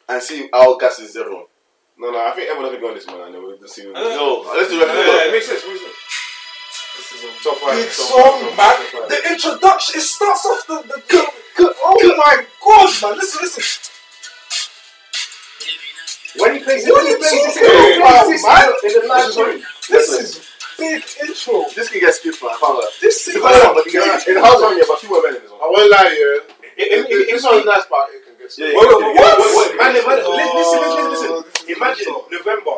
and 0.10 0.22
see 0.22 0.50
how 0.54 0.78
gas 0.78 1.00
is 1.00 1.16
everyone. 1.18 1.46
No, 1.98 2.12
no, 2.12 2.18
I 2.22 2.32
think 2.32 2.48
everyone 2.50 2.72
has 2.72 2.78
to 2.78 2.82
go 2.82 2.88
on 2.90 2.96
this, 2.96 3.08
man, 3.08 3.20
and 3.28 3.34
then 3.36 3.42
we'll 3.44 3.58
just 3.58 3.76
see. 3.76 3.84
Uh, 3.90 3.94
No, 3.94 4.46
let's 4.56 4.70
do 4.70 4.78
Yeah, 4.78 4.86
reckless. 4.86 5.08
yeah, 5.10 5.28
it 5.28 5.32
makes 5.34 5.48
sense. 5.50 5.62
Makes 5.68 5.82
sense. 5.82 6.00
This 6.98 7.08
is 7.18 7.22
a 7.28 7.44
Top 7.44 7.58
five. 7.58 7.76
big 7.76 7.90
song, 7.92 8.12
top 8.14 8.58
man. 8.58 8.76
top. 8.94 9.10
The 9.10 9.20
introduction, 9.32 9.92
it 10.00 10.04
starts 10.04 10.46
off 10.46 10.68
the, 10.68 10.78
the, 10.86 10.98
the 11.58 11.74
oh 11.84 12.16
my 12.18 12.46
god, 12.64 12.90
man. 13.04 13.18
Listen, 13.20 13.42
listen. 13.42 13.92
When 16.38 16.54
he 16.56 16.60
plays, 16.64 16.86
What 16.86 17.02
are 17.04 17.10
you 17.10 17.18
plays 17.18 17.32
this 17.32 17.56
talking 17.56 17.66
in 17.66 18.02
about, 18.02 18.28
this 18.30 18.46
man? 18.46 18.68
in 18.84 18.92
the 19.02 19.08
live 19.08 19.32
stream. 19.32 19.64
This 19.90 20.08
is 20.14 20.30
big 20.78 21.04
intro. 21.26 21.66
This 21.76 21.90
can 21.90 22.00
get 22.00 22.14
skipped, 22.14 22.42
man. 22.44 22.52
I 22.54 22.58
can't 22.62 22.76
lie. 22.78 22.90
This 23.02 23.28
is 23.28 23.36
It's 23.36 23.38
a 23.38 23.42
song, 23.42 23.74
but 23.74 23.88
in 23.88 24.34
the 24.38 24.42
house 24.42 24.60
song, 24.62 24.78
yeah, 24.78 24.86
but 24.88 25.00
two 25.02 25.10
more 25.10 25.22
men 25.26 25.36
in 25.36 25.42
this 25.42 25.52
one. 25.52 25.60
I 25.60 25.68
won't 25.74 25.90
lie, 25.90 26.12
yeah. 26.14 26.56
This 26.80 27.44
one's 27.44 27.66
nice, 27.66 27.84
but 27.90 28.08
it 28.14 28.24
can 28.24 28.36
get 28.40 28.48
Yeah, 28.56 28.72
Wait, 28.72 28.88
wait, 28.88 29.00
wait, 29.04 29.16
What? 29.20 29.36
wait, 29.42 29.52
wait, 29.58 29.72
man, 29.76 29.92
man, 29.94 30.20
Oh, 30.24 30.38
listen, 30.38 30.80
listen, 30.80 31.10
listen, 31.10 31.10
this 31.10 31.20
listen. 31.20 31.68
is 31.68 31.76
Imagine. 31.76 32.14
November. 32.32 32.78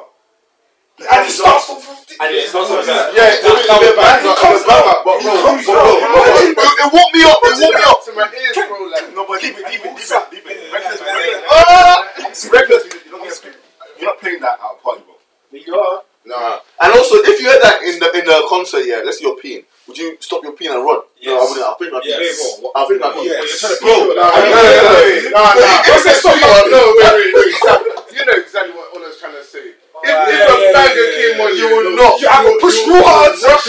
And 1.01 1.25
it 1.25 1.31
starts 1.33 1.65
from 1.65 1.81
50. 1.81 2.13
And 2.21 2.29
it 2.35 2.45
starts 2.49 2.69
like 2.69 2.85
that. 2.85 3.09
Yeah, 3.17 3.33
it 3.33 3.41
was 3.41 3.65
a 3.65 3.93
bang, 3.97 4.21
it 4.21 4.37
was 4.37 4.63
bang, 4.69 4.85
but 5.01 5.03
bro, 5.03 5.17
It, 5.17 6.53
it 6.53 6.89
woke 6.93 7.09
me 7.13 7.21
up. 7.25 7.37
It 7.41 7.57
woke 7.57 7.73
me 7.73 7.83
up. 7.89 7.99
to 8.05 8.11
my 8.13 8.25
ears, 8.29 8.57
bro. 8.69 8.77
Like, 8.85 9.09
No, 9.15 9.25
but 9.25 9.41
keep 9.41 9.57
it, 9.57 9.65
keep 9.65 9.81
it, 9.81 9.97
keep 9.97 9.97
it, 9.97 10.29
keep 10.29 10.45
it. 10.45 10.73
Reckless, 10.73 11.01
Yeah, 11.01 11.13
reckless. 11.13 11.41
yeah, 11.41 11.47
Ah! 11.49 12.29
It's 12.29 12.45
reckless. 12.49 12.83
You 13.05 13.11
don't 13.11 13.23
get 13.23 13.33
skipped. 13.33 13.57
You're 13.97 14.09
not 14.13 14.19
playing 14.21 14.41
that 14.41 14.59
at 14.61 14.65
a 14.65 14.77
party, 14.83 15.01
bro. 15.05 15.15
You 15.57 15.73
are. 15.75 16.01
nah. 16.25 16.59
And 16.81 16.93
also, 16.93 17.15
if 17.25 17.41
you 17.41 17.49
heard 17.49 17.61
that 17.65 17.81
in 17.81 17.97
the 17.97 18.09
in 18.21 18.25
the 18.25 18.45
concert, 18.47 18.85
yeah, 18.85 19.01
let's 19.03 19.17
say 19.17 19.25
you're 19.25 19.37
peeing, 19.41 19.65
would 19.87 19.97
you 19.97 20.17
stop 20.21 20.43
your 20.43 20.53
peeing 20.53 20.69
and 20.73 20.85
run? 20.85 21.01
No, 21.01 21.33
I 21.33 21.41
Yes. 21.41 21.49
wouldn't. 21.49 21.65
I 21.65 21.73
think 21.81 21.93
I'd 21.97 22.05
Yes. 22.05 22.37
pee. 22.61 22.67
I 22.75 22.85
think 22.85 23.01
I'd 23.01 23.13
pee. 23.15 23.25
Yes. 23.25 23.81
You're 23.81 24.10
trying 24.29 24.45
to 24.45 24.51
Bro, 24.51 24.51
pee. 24.51 24.51
Nah, 24.51 24.51
Hey, 24.51 24.51
nah, 24.51 24.93
hey, 25.01 25.29
nah, 25.31 25.41
nah, 25.41 25.53
nah. 25.55 25.81
If 25.87 26.05
it's 26.05 26.25
No, 26.25 26.53
no, 26.69 26.81
wait, 26.97 27.13
wait, 27.17 27.33
wait. 27.33 28.13
You 28.13 28.25
know 28.25 28.37
exactly 28.37 28.73
what 28.75 28.93
Ola's 28.95 29.17
trying 29.17 29.33
to 29.33 29.43
say. 29.43 29.73
If, 30.03 30.15
if 30.29 30.49
a 30.49 30.57
banger 30.73 31.07
came 31.17 31.37
on, 31.41 31.49
yeah. 31.55 31.61
you 31.61 31.67
will 31.75 31.95
not. 31.95 32.19
You 32.21 32.27
have 32.29 32.45
to 32.45 32.57
push 32.61 32.83
too 32.83 33.01
hard. 33.01 33.33
Rush 33.37 33.67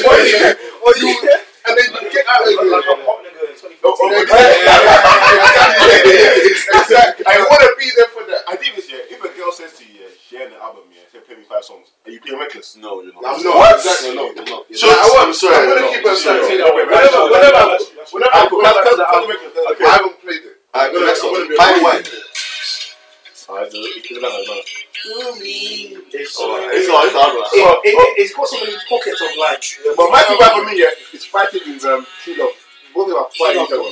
fighting 31.83 31.83
with 31.83 31.85
um, 31.85 32.07
True 32.23 32.37
Love. 32.39 32.51
Both 32.95 33.09
of 33.09 33.09
them 33.09 33.19
are 33.19 33.31
fighting 33.31 33.63
each 33.63 33.73
other. 33.73 33.83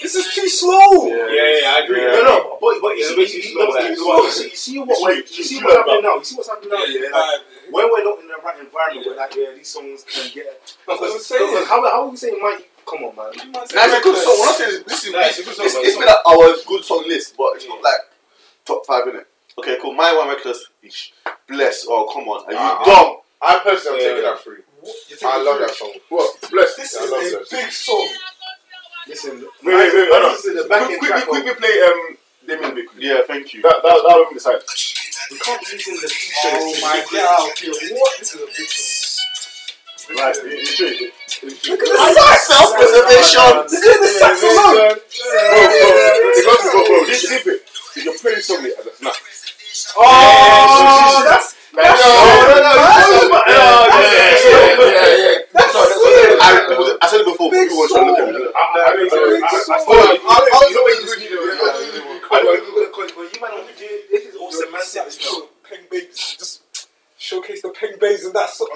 This 0.00 0.14
is 0.14 0.32
too 0.34 0.48
slow. 0.48 1.08
Yeah, 1.08 1.26
yeah, 1.26 1.74
I 1.74 1.76
agree. 1.82 1.98
No, 2.00 2.22
no, 2.22 2.58
but, 2.60 2.78
but 2.80 2.94
you 2.94 3.02
It's 3.02 3.08
see, 3.08 3.16
basically 3.16 3.38
you, 3.38 3.42
see, 3.42 3.52
slow 3.52 3.66
no, 3.66 3.72
down. 3.74 3.90
you, 3.90 3.96
see- 4.30 4.44
you 4.44 4.56
see, 4.56 4.78
what, 4.78 5.02
when, 5.02 5.16
you 5.16 5.26
see 5.26 5.58
what's 5.58 5.74
happening 5.76 6.02
now. 6.02 6.14
You 6.16 6.24
see 6.24 6.36
what's 6.36 6.48
happening 6.48 6.70
now. 6.70 6.84
Yeah, 6.86 7.10
like, 7.10 7.40
when 7.74 7.90
we're 7.90 8.04
not 8.04 8.20
in 8.22 8.28
the 8.28 8.34
right 8.38 8.58
environment, 8.60 9.06
we're 9.06 9.16
like 9.16 9.34
yeah, 9.34 9.50
these 9.56 9.66
songs 9.68 10.04
can 10.06 10.30
get. 10.32 10.46
That's 10.86 10.88
I'm 10.88 10.96
Because 11.02 11.26
saying. 11.26 11.64
how 11.66 11.82
how 11.82 12.04
are 12.06 12.08
we 12.08 12.16
saying, 12.16 12.38
Mike? 12.40 12.70
Come 12.86 13.02
on, 13.10 13.16
man. 13.18 13.32
Nah, 13.50 13.62
it's 13.66 13.74
a 13.74 14.00
good 14.00 14.16
song. 14.22 14.38
We're 14.38 14.46
not 14.46 14.54
saying 14.54 14.82
this 14.86 15.04
is 15.04 15.12
Nah, 15.12 15.18
it's 15.26 15.38
a 15.40 15.42
good 15.42 15.54
song, 15.56 15.66
it's, 15.66 15.74
it's 15.74 15.88
it's 15.88 15.98
been 15.98 16.08
at 16.08 16.22
our 16.24 16.54
good 16.64 16.84
song 16.84 17.04
list, 17.08 17.34
but 17.36 17.56
it's 17.58 17.66
not 17.66 17.82
like 17.82 18.00
top 18.64 18.86
five 18.86 19.08
in 19.08 19.16
it. 19.16 19.26
Okay, 19.58 19.76
cool. 19.82 19.92
My 19.92 20.14
one 20.14 20.28
reckless. 20.28 20.64
Ish. 21.50 21.56
Bless. 21.56 21.86
Oh, 21.88 22.10
come 22.12 22.28
on. 22.28 22.44
Are 22.46 22.52
you 22.52 22.58
Ah, 22.60 22.84
dumb? 22.84 23.16
I 23.40 23.58
personally 23.60 24.00
am 24.00 24.04
Yeah. 24.04 24.08
taking 24.14 24.24
that 24.30 24.44
free. 24.44 24.62
I 25.24 25.36
love 25.42 25.58
that 25.60 25.74
song. 25.74 25.92
What? 26.08 26.50
Bless. 26.50 26.74
This 26.76 26.96
I 26.96 27.04
is 27.04 27.32
a 27.34 27.38
that. 27.38 27.50
big 27.50 27.72
song. 27.72 28.08
Listen, 29.06 29.40
Wait, 29.62 29.74
wait, 29.74 29.94
wait, 29.94 30.08
hold 30.12 30.24
on. 30.24 30.32
This 30.32 30.44
is 30.44 30.54
the 30.54 30.68
Quick, 30.68 30.98
quick, 30.98 31.00
track. 31.10 31.26
quick, 31.26 31.46
of- 31.46 31.56
quick, 31.56 31.58
play 31.58 31.80
um, 31.80 32.16
Damian 32.46 32.74
Big. 32.74 32.86
Yeah, 32.98 33.20
thank 33.26 33.54
you. 33.54 33.62
That, 33.62 33.80
that, 33.82 34.04
that 34.06 34.14
will 34.16 34.28
be 34.28 34.34
the 34.34 34.40
side. 34.40 34.60
We 35.30 35.38
can't 35.38 35.60
be 35.64 35.72
using 35.72 35.94
the 35.96 36.08
features. 36.08 36.44
Oh 36.44 36.74
to 36.74 36.80
my 36.82 36.92
make 36.96 37.06
it- 37.08 37.16
god. 37.16 37.96
What? 37.96 38.18
This 38.18 38.34
is 38.34 38.42
a 38.42 38.46
big 38.46 38.68
song. 38.68 40.16
Right, 40.16 40.36
it- 40.36 40.44
it's 40.60 40.76
true. 40.76 40.86
It- 40.88 41.12
Look 41.68 41.80
at 41.80 41.88
the 41.88 42.12
sax. 42.14 42.46
Self-preservation. 42.48 43.40
Look 43.72 43.86
at 43.86 44.00
the 44.00 44.08
sax 44.08 44.42
alone. 44.42 44.76
Bro, 44.76 44.92
bro, 44.92 46.32
it 46.36 46.44
goes 46.44 46.58
to 46.58 46.70
go, 46.72 46.86
bro. 46.86 47.04
This 47.06 47.28
this 47.28 47.44
bit, 47.44 47.62
if 47.96 48.04
you're 48.04 48.18
playing 48.18 48.40
something 48.40 48.72
as 48.78 48.86
a 48.86 48.94
snap. 48.96 49.14
Oh, 49.96 51.22
that's 51.28 51.54
Like, 51.74 51.84
That's 51.84 52.00
no, 52.00 52.08
no, 52.08 52.14
no, 52.48 52.54
no, 52.58 52.60
no, 52.64 52.64
Yeah, 53.46 53.54
yeah, 54.88 55.16
yeah. 55.16 55.38
that's 55.52 55.74
I. 55.76 55.78
I 57.02 57.04
said 57.06 57.20
it 57.20 57.26
before. 57.26 57.50
Big 57.50 57.68
People 57.68 57.78
were 57.78 57.88
trying 57.88 58.06
to 58.06 58.10
look 58.10 58.18
at 58.18 58.24
me. 58.34 58.40
I, 58.50 58.52
I, 58.52 58.52
I, 58.58 58.60
I, 58.88 58.90
I, 58.98 59.00
I, 59.68 59.70
on. 59.78 59.82
You 60.10 60.16
know- 60.74 60.82
what 60.82 60.90
I 62.32 62.34
this 64.10 64.24
is 64.26 64.34
all 64.36 64.50
semantics. 64.50 65.18
Peng 65.68 65.84
bass, 65.90 66.36
just 66.38 66.62
showcase 67.18 67.60
the 67.62 67.68
peng 67.70 67.96
bass 68.00 68.24
and 68.24 68.34
that's. 68.34 68.60
I'm 68.60 68.66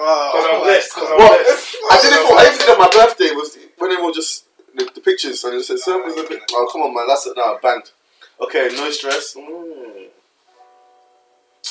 blessed. 0.61 0.93
Because 0.95 1.09
blessed. 1.09 1.75
I 1.91 2.01
did 2.01 2.13
it 2.13 2.27
for 2.27 2.35
I 2.37 2.43
did 2.51 2.61
it 2.61 2.69
on 2.69 2.77
my 2.79 2.89
birthday. 2.89 3.31
Was 3.35 3.57
when 3.77 3.91
everyone 3.91 4.13
just 4.13 4.45
the, 4.75 4.85
the 4.93 5.01
pictures 5.01 5.43
and 5.43 5.55
it 5.55 5.63
said, 5.63 5.79
"Sir, 5.79 5.93
oh 6.01 6.67
come 6.71 6.81
on 6.83 6.93
man, 6.93 7.07
that's 7.07 7.25
it 7.27 7.35
now 7.35 7.57
banned." 7.61 7.91
Okay, 8.39 8.69
no 8.73 8.89
stress. 8.91 9.33
Mm. 9.35 10.07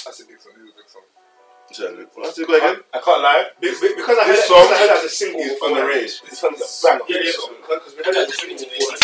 That's 0.05 0.20
a 0.20 0.26
big 0.26 0.40
song. 0.40 0.53
This 0.57 0.64
is 0.64 0.72
a 0.72 0.76
big 0.76 0.88
song. 0.88 1.03
Exactly. 1.70 2.05
Let's 2.20 2.36
go 2.36 2.55
again. 2.57 2.76
I 2.93 2.99
can't 3.01 3.22
lie. 3.22 3.45
Be- 3.61 3.72
be- 3.80 3.95
Because 3.97 4.18
I 4.18 4.24
heard, 4.28 4.36
This 4.36 4.45
it- 4.45 4.49
song 4.49 4.66
I 4.68 4.76
heard 4.76 4.90
it 4.93 4.99
as 4.99 5.05
a 5.05 5.09
single 5.09 5.40
is 5.40 5.53
before. 5.57 5.68
underrated. 5.72 6.12
This 6.28 6.38
song's 6.38 6.61
a 6.61 6.68
banger. 6.84 7.05
Yeah, 7.09 7.16
yeah. 7.22 7.32
Because 7.64 7.93
we 7.97 8.01
heard 8.05 8.16
it 8.16 8.28
as 8.28 8.28
a 8.28 8.36
single 8.36 8.66
before. 8.66 8.97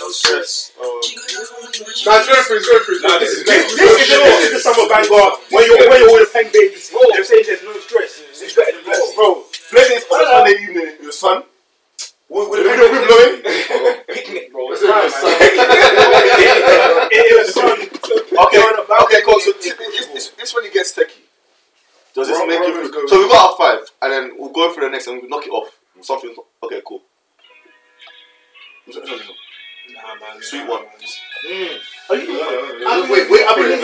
No 0.00 0.08
stress. 0.10 0.72
Nah, 0.76 2.20
it's 2.20 2.26
going 2.28 2.44
through. 2.44 2.56
It's 2.60 2.68
going 2.68 2.84
through. 2.84 3.00
Nah, 3.00 3.18
this 3.18 3.30
is 3.32 3.44
This, 3.44 3.76
this, 3.76 3.80
is 3.80 4.08
the, 4.12 4.18
this 4.24 4.40
is 4.44 4.52
the 4.52 4.60
summer 4.60 4.88
banger 4.88 5.24
when 5.52 5.62
you're 5.68 5.88
when 5.88 6.00
you're 6.00 6.12
with 6.20 6.28
a 6.28 6.32
pen 6.32 6.48
babies. 6.52 6.90
They're 6.90 7.24
saying 7.24 7.44
there's 7.46 7.62
no 7.64 7.72
stress. 7.80 8.12
It's 8.28 8.52
better 8.56 8.72
than 8.76 8.84
bless. 8.84 9.14
Bro, 9.14 9.44
play 9.72 9.84
this 9.88 10.04
on 10.10 10.20
a 10.20 10.26
Sunday 10.26 10.56
evening. 10.60 10.88
It 11.00 11.06
was 11.06 11.18
fun. 11.20 11.44
With, 12.30 12.46
with 12.50 12.62
The 12.62 12.70
the 12.70 12.86
wind 12.94 13.06
blowing. 13.10 13.42
picnic, 14.14 14.52
bro. 14.52 14.70
It's 14.70 14.82
It's 14.82 14.86
fine, 14.86 15.10
fine, 15.10 15.34
man. 15.34 17.10
It 17.10 17.26
it 17.26 17.34
was 17.42 17.50
fun. 17.50 17.78
Okay, 17.82 18.56
You're 18.56 18.70
on 18.70 18.78
a 18.78 18.86
balcony. 18.86 19.18
okay, 19.18 19.20
cool. 19.26 19.40
So 19.40 19.50
this, 19.58 19.74
this, 19.74 20.06
this, 20.14 20.28
this 20.38 20.54
when 20.54 20.64
it 20.64 20.72
gets 20.72 20.92
techie. 20.94 21.26
Does 22.14 22.28
this 22.28 22.38
make 22.46 22.60
Robin's 22.60 22.86
you? 22.86 22.92
going- 22.92 23.08
So 23.08 23.18
we 23.18 23.26
got 23.28 23.50
our 23.50 23.56
five, 23.58 23.82
and 24.02 24.12
then 24.12 24.24
we'll 24.38 24.50
go 24.54 24.70
for 24.72 24.80
the 24.80 24.88
next, 24.90 25.06
and 25.08 25.20
we 25.22 25.26
knock 25.28 25.44
it 25.46 25.50
off. 25.50 25.74
Something. 26.02 26.34
Okay, 26.62 26.80
cool. 26.86 27.02
Nah, 28.86 30.14
man. 30.16 30.40
Sweet 30.40 30.64
nah, 30.64 30.70
one. 30.70 30.82
man. 30.86 30.90
Wait, 32.10 33.26
wait. 33.30 33.44
I've 33.44 33.56
been 33.58 33.74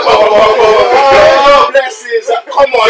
Oh, 0.00 1.68
blessings. 1.72 2.28
Oh, 2.30 2.42
Come 2.52 2.72
on. 2.74 2.88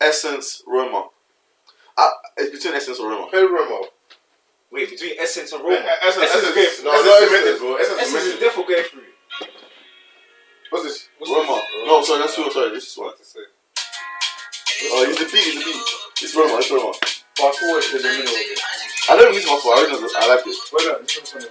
Essence, 0.00 0.62
Roma. 0.66 1.08
Uh, 1.96 2.10
it's 2.36 2.50
between 2.52 2.74
Essence 2.74 2.98
or 3.00 3.10
Roma. 3.10 3.28
Hey, 3.32 3.42
Remo. 3.44 3.86
Wait, 4.70 4.90
between 4.90 5.14
Essence 5.18 5.52
and 5.52 5.62
Eh, 5.62 5.64
Roma. 5.64 5.76
eh, 5.76 5.96
Essence, 6.02 6.24
Essence 6.24 6.44
Essence, 6.44 6.56
is- 6.78 6.84
no, 6.84 6.90
Essence 6.92 7.06
no, 7.06 7.16
is 7.16 7.22
Essence, 7.22 7.30
cemented. 7.40 7.58
bro. 7.58 7.74
Essence, 7.76 7.98
Essence 8.00 8.22
is 8.22 8.34
is 8.34 8.40
definitely 8.40 8.74
going 8.74 8.86
through. 8.88 9.02
What's 10.70 10.84
this? 10.84 11.08
Roma. 11.26 11.62
No, 11.86 12.02
sorry, 12.04 12.20
that's 12.20 12.34
two. 12.36 12.50
Sorry, 12.52 12.70
this 12.70 12.86
is 12.92 12.96
one. 12.98 13.06
What 13.08 13.18
to 13.18 13.24
say? 13.24 13.40
Oh, 14.92 15.02
it's 15.08 15.18
the 15.18 15.24
beat, 15.24 15.34
it's 15.34 15.58
the 15.58 15.64
beat. 15.64 16.22
It's 16.22 16.34
Roma, 16.36 16.58
it's 16.58 16.70
Roma. 16.70 16.92
Fast 17.36 17.58
forward 17.58 17.82
to 17.82 17.98
the 17.98 18.02
middle 18.08 18.22
of 18.22 18.28
it. 18.28 18.60
I 19.10 19.16
don't 19.16 19.32
use 19.34 19.46
my 19.46 19.58
phone, 19.62 19.72
I 19.72 19.76
already 19.88 20.14
I 20.14 20.28
like 20.28 20.46
it. 20.46 20.56
Wait, 20.72 20.86
no, 20.86 20.98
this 21.00 21.16
is 21.16 21.28
something. 21.28 21.50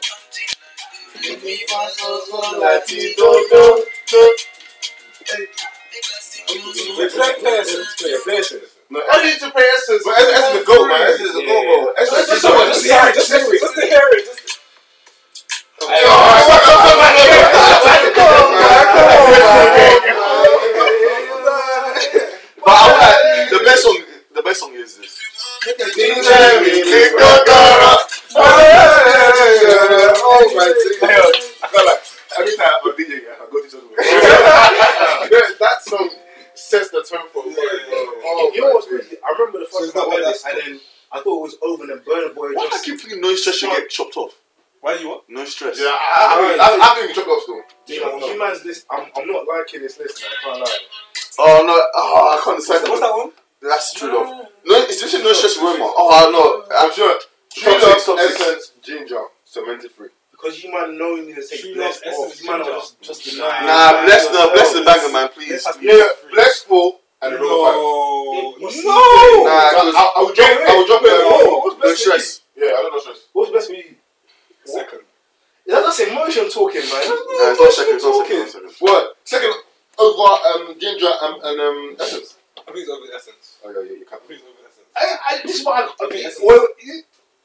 Wait, 6.47 7.11
play, 7.11 7.33
play 7.39 7.59
Essence. 7.59 7.95
Play, 7.99 8.15
play 8.23 8.37
Essence. 8.37 8.63
No, 8.89 9.01
I 9.11 9.23
need 9.23 9.39
to 9.39 9.51
play 9.51 9.67
Essence. 9.75 10.03
But 10.05 10.17
Essence 10.17 10.47
is 10.47 10.59
the 10.59 10.65
goat, 10.65 10.87
man. 10.87 11.01
Essence 11.11 11.27
is 11.27 11.35
the 11.35 11.43
goat, 11.43 11.63
bro. 11.67 11.93
Essence 11.99 12.29
is 12.31 12.41
goat. 12.41 12.67
Just 12.71 12.85
hear 12.85 13.03
it, 13.03 13.15
just 13.15 13.31
hear 13.31 13.43
it, 13.43 13.59
just 13.59 13.75
to 13.75 13.81
hear 13.81 13.99
it. 14.15 14.25
Just 14.25 14.59
But 15.77 15.89
I 22.69 22.87
like, 22.97 23.49
the 23.51 23.59
best 23.63 23.83
song, 23.83 23.99
the 24.33 24.41
best 24.41 24.59
song 24.59 24.73
is 24.73 24.97
this. 24.97 25.19
Oh 30.19 30.43
my 30.55 30.63
I 30.63 31.67
feel 31.67 31.85
like 31.85 32.01
every 32.39 32.55
time 32.55 32.67
I'm 32.85 32.91
DJ, 32.95 33.11
I 33.27 33.45
go 33.51 33.57
to 33.61 33.69
something. 33.69 33.95
That 33.97 35.55
that 35.59 35.83
song 35.83 36.09
sets 36.57 36.89
the 36.89 37.03
tone 37.03 37.27
for 37.33 37.43
a 37.45 37.49
Yeah, 37.49 37.55
yeah, 37.55 38.25
Oh, 38.25 38.51
you 38.53 38.61
know 38.61 38.73
what's 38.73 38.87
crazy? 38.87 39.17
I 39.23 39.31
remember 39.37 39.59
the 39.59 39.65
first 39.65 39.83
it's 39.85 39.93
time 39.93 40.03
I 40.03 40.05
not 40.07 40.15
heard 40.17 40.25
this, 40.33 40.45
and 40.45 40.57
then 40.57 40.79
I 41.11 41.21
thought 41.21 41.37
it 41.39 41.41
was 41.41 41.55
over, 41.63 41.83
and 41.83 41.91
then 41.91 41.99
Burna 41.99 42.33
Boy 42.35 42.51
Why 42.53 42.63
do 42.63 42.67
I 42.67 42.69
just. 42.71 42.85
keep 42.85 42.99
thinking 42.99 43.21
no 43.21 43.35
stress 43.35 43.57
should 43.57 43.69
get 43.69 43.89
chopped 43.89 44.17
off? 44.17 44.33
Why 44.81 44.95
you 44.95 45.09
what? 45.09 45.23
No 45.29 45.43
stress. 45.45 45.79
Yeah, 45.79 45.85
I, 45.87 46.57
I, 46.59 46.65
I, 46.65 46.91
I 46.91 46.95
think 46.95 47.09
you 47.09 47.15
chopped 47.15 47.29
off 47.29 47.41
still. 47.43 47.61
You 47.87 48.01
know, 48.05 48.27
you 48.27 48.37
man's 48.39 48.63
list. 48.65 48.85
I'm, 48.91 49.07
I'm 49.15 49.27
not 49.27 49.45
liking 49.47 49.81
this 49.81 49.97
list, 49.99 50.21
man. 50.21 50.31
I 50.31 50.43
can't 50.43 50.59
lie. 50.61 50.77
Oh 51.39 51.63
no, 51.65 51.75
oh, 51.95 52.37
I 52.37 52.41
can't 52.43 52.57
decide. 52.57 52.87
What's 52.87 53.01
that 53.01 53.11
one? 53.11 53.31
That's 53.61 53.93
true 53.93 54.13
love. 54.13 54.27
Ah. 54.29 54.45
No, 54.65 54.75
it's 54.85 54.99
just 55.01 55.13
no 55.23 55.33
stress 55.33 55.57
Roma. 55.57 55.81
Oh 55.97 56.29
no, 56.69 56.75
I'm 56.77 56.91
sure. 56.93 57.17
True 57.55 57.73
Top 57.73 57.81
love, 57.81 57.91
six, 57.93 58.05
top 58.05 58.19
six. 58.19 58.41
essence, 58.41 58.71
ginger, 58.83 59.21
cemented 59.45 59.91
free. 59.91 60.09
Because 60.37 60.63
you 60.63 60.71
man 60.71 60.97
knowing 60.97 61.33
to 61.33 61.41
take 61.47 61.61
True 61.61 61.73
bless 61.73 62.05
Love, 62.05 62.13
off. 62.13 62.25
Essence, 62.29 62.41
You 62.43 62.51
man 62.51 62.61
are 62.61 62.63
Ginger. 62.63 62.79
just 62.79 63.01
just 63.01 63.37
Nah. 63.37 63.65
Nah, 63.65 64.05
bless 64.05 64.27
the 64.27 64.51
bless 64.53 64.73
the 64.73 64.81
banger 64.85 65.11
man, 65.11 65.29
please. 65.29 65.49
This 65.49 65.65
has 65.65 65.75
to 65.75 65.81
be 65.81 65.87
Yeah, 65.87 66.07
free. 66.21 66.31
bless 66.33 66.61
full 66.61 66.99
and 67.21 67.33
a 67.33 67.37
roll 67.39 67.65
five. 67.65 67.75
No. 67.75 68.55
No. 68.61 68.67
Nah, 68.69 68.69
So 68.69 69.77
I, 69.97 70.13
I 70.17 70.21
would 70.23 70.35
drop. 70.35 70.49
I 70.69 70.77
would 70.77 70.87
drop. 70.87 71.01
Wait, 71.01 71.09
uh, 71.11 71.25
whoa, 71.25 71.59
what's 71.65 71.75
no 71.77 71.81
best 71.81 72.03
for 72.03 72.09
you? 72.13 72.19
stress. 72.19 72.41
Yeah, 72.55 72.65
I 72.67 72.81
don't 72.85 72.93
know 72.93 72.99
stress. 72.99 73.19
What's 73.33 73.51
best 73.51 73.67
for 73.67 73.73
you? 73.75 73.95
Second. 74.65 74.99
That's 75.65 75.99
emotion 75.99 76.49
talking, 76.49 76.81
man. 76.81 76.91
Nah, 76.91 77.51
it's 77.51 77.59
not 77.59 77.73
second, 77.73 77.95
it's 77.95 78.03
not 78.05 78.25
second, 78.27 78.41
it's 78.41 78.53
not 78.53 78.63
second. 78.63 78.75
What? 78.79 79.17
Second 79.25 79.53
over 79.99 80.21
um 80.47 80.79
ginger 80.79 81.09
and, 81.21 81.35
and 81.43 81.59
um 81.59 81.95
essence. 81.99 82.37
I 82.59 82.71
think 82.71 82.77
it's 82.85 82.89
over 82.89 83.05
Essence. 83.15 83.57
Oh 83.65 83.71
yeah, 83.71 83.79
yeah, 83.89 83.97
you 83.97 84.05
I 84.05 84.09
can't. 84.11 84.23
think 84.27 84.39
it's 84.39 84.47
over 84.47 84.63
Essence. 84.67 84.87
I, 84.95 85.35
I, 85.35 85.41
this 85.43 85.59
is 85.59 85.65
what 85.65 85.75
I. 85.99 86.05
Okay, 86.05 86.23
Essence. 86.25 86.43
well, 86.45 86.67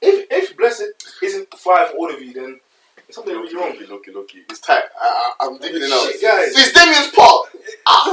if 0.03 0.27
if 0.31 0.57
blessed 0.57 0.93
isn't 1.23 1.55
five 1.55 1.91
for 1.91 1.97
all 1.97 2.13
of 2.15 2.21
you, 2.21 2.33
then 2.33 2.61
there's 2.97 3.15
something 3.17 3.35
really 3.35 3.55
wrong. 3.55 3.71
Loki, 3.73 3.87
Loki, 3.87 4.11
Loki. 4.13 4.39
It's 4.51 4.61
tight. 4.61 4.85
I, 5.01 5.07
I, 5.07 5.32
I'm 5.43 5.59
digging 5.59 5.83
it 5.83 5.91
out. 5.93 6.07
Guys. 6.23 6.55
It's 6.55 6.73
Damian's 6.73 7.11
part. 7.15 7.49
Ah, 7.87 8.07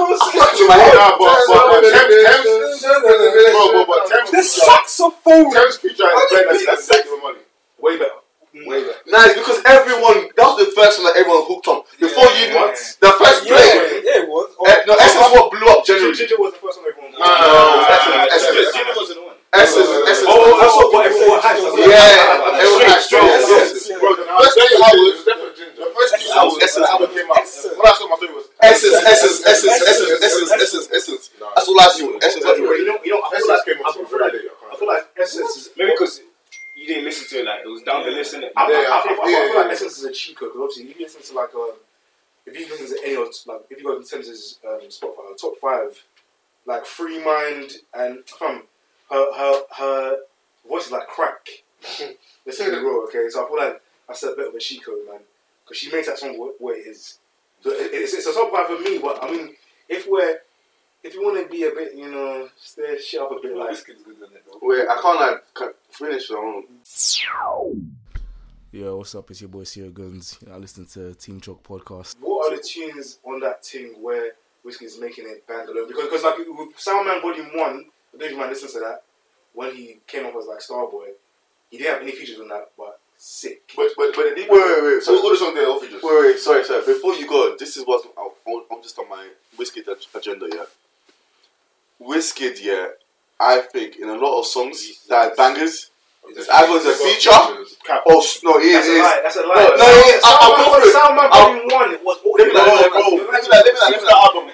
The 4.32 4.44
saxophone. 4.44 5.52
Tems 5.54 5.78
feature 5.78 6.04
is 6.06 6.32
better 6.32 6.58
than 6.58 6.66
that's 6.66 6.88
taking 6.88 7.12
my 7.12 7.20
money. 7.24 7.40
Way 7.80 7.98
better. 7.98 8.20
Way 8.66 8.82
better. 8.84 8.98
Nah, 9.08 9.26
it's 9.26 9.38
because 9.38 9.62
everyone, 9.66 10.30
that 10.36 10.46
was 10.50 10.58
the 10.66 10.72
first 10.74 11.00
one 11.00 11.06
that 11.14 11.18
everyone 11.22 11.46
hooked 11.46 11.68
on. 11.70 11.82
Before 12.00 12.26
you, 12.38 12.50
Yeah. 12.50 12.74
the 13.00 13.12
first 13.22 13.46
Yeah, 13.46 13.56
play. 13.56 14.02
yeah, 14.04 14.22
it 14.26 14.28
was. 14.30 14.50
Oh, 14.60 14.66
Eh, 14.66 14.84
no, 14.90 14.94
Essence 14.98 15.30
what 15.34 15.52
blew 15.54 15.68
up 15.70 15.86
generally. 15.86 16.14
Ginger 16.18 16.36
was 16.38 16.54
the 16.54 16.60
first 16.60 16.82
one 16.82 16.90
everyone. 16.90 17.14
Nah, 17.14 17.26
No, 17.30 17.86
Essence, 17.90 18.34
Essence, 18.34 18.58
Essence. 18.58 18.74
Ginger 18.76 18.94
wasn't 18.98 19.18
the 19.22 19.26
one. 19.26 19.36
Essence, 19.50 19.90
Essence. 20.10 20.30
Oh, 20.30 20.58
that's 20.62 20.76
what 20.78 21.06
everyone 21.10 21.40
had. 21.42 21.58
Yeah, 21.58 22.58
everyone 22.58 22.86
had 22.90 23.02
Bro, 23.10 23.22
yes, 23.26 23.50
yes. 23.50 24.00
bro, 24.02 24.10
the 24.18 24.26
first 24.30 24.54
two 24.58 24.78
hours, 24.82 25.18
definitely 25.26 25.54
ginger. 25.58 25.82
The 25.82 25.90
first 25.94 26.12
two 26.22 26.30
hours, 26.34 26.54
Essence. 26.62 26.86
the 26.86 26.92
album 26.92 27.10
came 27.14 27.30
out. 27.30 27.46
When 27.46 27.86
I 27.86 27.94
saw 27.98 28.06
my 28.10 28.18
story 28.18 28.34
was 28.34 28.46
Essence, 28.62 28.98
essence, 29.08 29.38
essence, 29.46 29.78
essence, 29.78 30.22
essence, 30.26 30.52
essence, 30.52 30.88
essence. 30.94 31.24
That's 31.38 31.68
all 31.70 31.80
I 31.80 31.88
see. 31.94 32.06
Essence 32.22 32.44
But 32.46 32.54
everywhere. 32.58 32.78
you 32.82 32.86
know, 32.90 32.98
you 33.06 33.12
know, 33.14 33.22
I 33.24 33.30
feel 33.30 33.38
Essence 33.40 33.50
like 33.50 33.66
came 33.66 33.78
I 33.82 33.88
out 33.88 33.94
feel 33.96 34.06
so 34.06 34.18
very 34.18 34.22
like 34.26 34.34
late. 34.34 34.52
I 34.70 34.76
feel 34.78 34.88
like 34.90 35.04
Essence 35.18 35.50
is 35.58 35.70
Maybe 35.78 35.92
because 35.98 36.22
you 36.78 36.86
didn't 36.88 37.06
listen 37.10 37.26
to 37.28 37.36
it 37.42 37.46
like 37.50 37.62
it 37.66 37.68
was 37.68 37.82
down 37.84 38.06
the 38.06 38.12
list, 38.12 38.36
innit? 38.36 38.52
I, 38.56 38.64
I, 38.64 38.70
Yeah, 38.70 38.78
I, 38.78 38.82
feel, 38.84 38.94
I, 38.94 39.02
feel, 39.02 39.26
I 39.26 39.30
yeah, 39.32 39.48
feel 39.50 39.56
like 39.58 39.66
yeah. 39.66 39.72
Essence 39.74 39.98
is 39.98 40.04
a 40.06 40.12
cheat 40.14 40.38
code 40.38 40.50
because 40.54 40.62
obviously 40.62 40.84
if 40.92 41.00
you 41.00 41.06
listen 41.10 41.22
to 41.26 41.34
like 41.34 41.54
um, 41.56 41.72
if 42.46 42.54
you 42.60 42.66
listen 42.70 42.88
to 42.88 42.98
any 43.04 43.16
of 43.16 43.28
like 43.48 43.62
if 43.72 43.78
you 43.80 43.84
go 43.84 44.00
to 44.00 44.06
Tems' 44.06 44.60
um, 44.68 44.80
Spotify 45.80 45.96
like 46.70 46.86
Free 46.86 47.24
Mind 47.24 47.72
and 47.94 48.20
um, 48.46 48.64
her 49.10 49.34
her 49.36 49.62
her 49.78 50.18
voice 50.68 50.86
is 50.86 50.92
like 50.92 51.08
crack. 51.08 51.48
Let's 52.46 52.60
be 52.60 52.70
real, 52.70 53.06
okay? 53.08 53.28
So 53.30 53.44
I 53.44 53.48
feel 53.48 53.58
like 53.58 53.82
that's 54.08 54.24
a 54.24 54.36
bit 54.36 54.48
of 54.50 54.54
a 54.54 54.60
cheat 54.60 54.86
code, 54.86 55.08
man, 55.10 55.20
because 55.64 55.78
she 55.78 55.92
makes 55.92 56.08
that 56.08 56.20
song 56.20 56.38
what, 56.38 56.56
what 56.60 56.78
it 56.78 56.82
is. 56.88 57.18
So 57.64 57.72
it, 57.72 57.92
it's, 57.94 58.14
it's 58.14 58.28
a 58.28 58.34
top 58.34 58.52
five 58.52 58.68
for 58.68 58.80
me. 58.80 59.00
But 59.00 59.24
I 59.24 59.32
mean, 59.32 59.56
if 59.90 60.08
we're 60.08 60.40
if 61.04 61.14
you 61.14 61.24
want 61.24 61.42
to 61.44 61.52
be 61.52 61.64
a 61.64 61.72
bit, 61.72 61.96
you 61.96 62.10
know, 62.10 62.50
stay 62.58 63.00
shit 63.00 63.22
up 63.22 63.32
a 63.32 63.40
bit, 63.42 63.56
like 63.56 63.72
Wizkid's 63.72 64.04
good 64.04 64.18
on 64.18 64.36
it 64.36 64.44
though. 64.46 64.60
Wait, 64.62 64.88
I 64.88 65.02
can't 65.02 65.20
like 65.20 65.44
ca- 65.54 65.74
finish. 65.92 66.30
I 66.32 66.36
don't 66.36 66.66
Yo, 68.72 68.98
what's 68.98 69.16
up? 69.16 69.32
It's 69.32 69.42
your 69.42 69.50
boy 69.50 69.64
Sierra 69.64 69.90
Guns. 69.90 70.38
I 70.52 70.58
listen 70.58 70.86
to 70.88 71.16
Team 71.16 71.42
Chalk 71.42 71.64
podcast. 71.64 72.16
what 72.20 72.54
are 72.54 72.56
the 72.56 72.62
tunes 72.62 73.18
on 73.24 73.40
that 73.40 73.66
thing 73.66 73.96
where 74.00 74.34
Wizkid's 74.66 75.00
making 75.00 75.26
it 75.28 75.46
bang? 75.48 75.66
Because 75.88 76.06
because 76.06 76.24
like 76.24 76.38
with 76.40 76.76
Soundman 76.78 77.22
Volume 77.22 77.48
One, 77.58 77.86
I 78.14 78.18
don't 78.18 78.20
know 78.20 78.26
if 78.26 78.32
you 78.32 78.38
might 78.38 78.50
listen 78.50 78.70
to 78.72 78.80
that 78.80 79.04
when 79.54 79.74
he 79.76 79.98
came 80.08 80.26
up 80.26 80.36
as 80.36 80.46
like 80.48 80.60
Starboy. 80.60 81.10
He 81.72 81.78
didn't 81.78 81.94
have 81.94 82.02
any 82.02 82.12
features 82.12 82.40
on 82.40 82.48
that, 82.50 82.70
but 82.78 83.00
sick. 83.18 83.62
But 83.76 83.90
but 83.98 84.14
but 84.16 84.36
the 84.36 84.42
Wait, 84.42 84.50
wait, 84.50 84.84
wait. 84.84 85.04
So 85.04 85.16
So, 85.16 85.24
all 85.24 85.30
the 85.30 85.38
songs 85.38 85.54
there 85.56 85.70
are 85.70 85.80
features. 85.80 86.02
wait, 86.04 86.22
wait. 86.22 86.40
Sorry, 86.40 86.64
sorry. 86.64 86.86
Before 86.86 87.14
you 87.16 87.28
go, 87.28 87.56
this 87.58 87.78
is 87.78 87.84
what 87.86 88.04
I'm, 88.18 88.62
I'm 88.72 88.82
just 88.84 88.98
on 89.00 89.08
my 89.10 89.28
Wizkid 89.58 89.88
agenda. 90.16 90.48
Yeah, 90.52 90.66
Wizkid. 92.02 92.62
Yeah, 92.62 92.88
I 93.40 93.62
think 93.62 93.98
in 93.98 94.10
a 94.10 94.16
lot 94.16 94.40
of 94.40 94.46
songs 94.46 95.06
that 95.08 95.32
are 95.32 95.36
bangers, 95.36 95.89
it's 96.38 96.50
either 96.50 96.78
a 96.78 96.94
feature 96.94 97.30
s- 97.32 98.44
no, 98.44 98.58
it 98.60 98.74
That's 98.74 98.88
a 98.88 98.92
is. 98.92 99.02
lie. 99.02 99.20
That's 99.24 99.36
a 99.38 99.44
lie. 99.48 99.56
No, 99.56 99.68
no, 99.76 99.86
it- 100.10 100.22
I- 100.24 100.38
I'll 100.42 100.56
go 100.58 100.64
for 100.74 100.88
it. 100.88 100.94
Soundman 100.94 101.30
Volume 101.30 101.68
One 101.70 101.94
it 101.94 102.04
was 102.04 102.18
Let 102.24 102.48
me 102.48 102.54
them- 102.54 102.68
land, 102.68 102.92
bro. 102.92 103.02
Let 103.02 103.44
me 103.44 103.50
let 103.50 103.66
me 103.66 103.72
let 103.74 103.92
me 103.92 103.98
land. 103.98 104.10
album. 104.14 104.52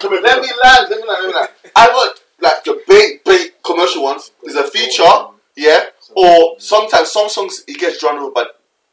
Come 0.00 0.14
in, 0.14 0.22
Let 0.22 0.40
me 0.40 0.48
land, 0.62 0.86
let 0.90 1.00
me 1.00 1.06
land, 1.08 1.22
let 1.22 1.28
me 1.28 1.34
land. 1.34 1.48
Either 1.74 2.14
like 2.40 2.62
the 2.64 2.82
big, 2.86 3.24
big 3.24 3.62
commercial 3.64 4.02
ones 4.04 4.30
is 4.44 4.54
a 4.54 4.64
feature, 4.70 5.10
yeah, 5.56 5.86
or 6.14 6.54
sometimes 6.60 7.10
some 7.10 7.28
songs 7.28 7.64
it 7.66 7.78
gets 7.78 7.98
drowned 7.98 8.20
out 8.20 8.32
by 8.32 8.44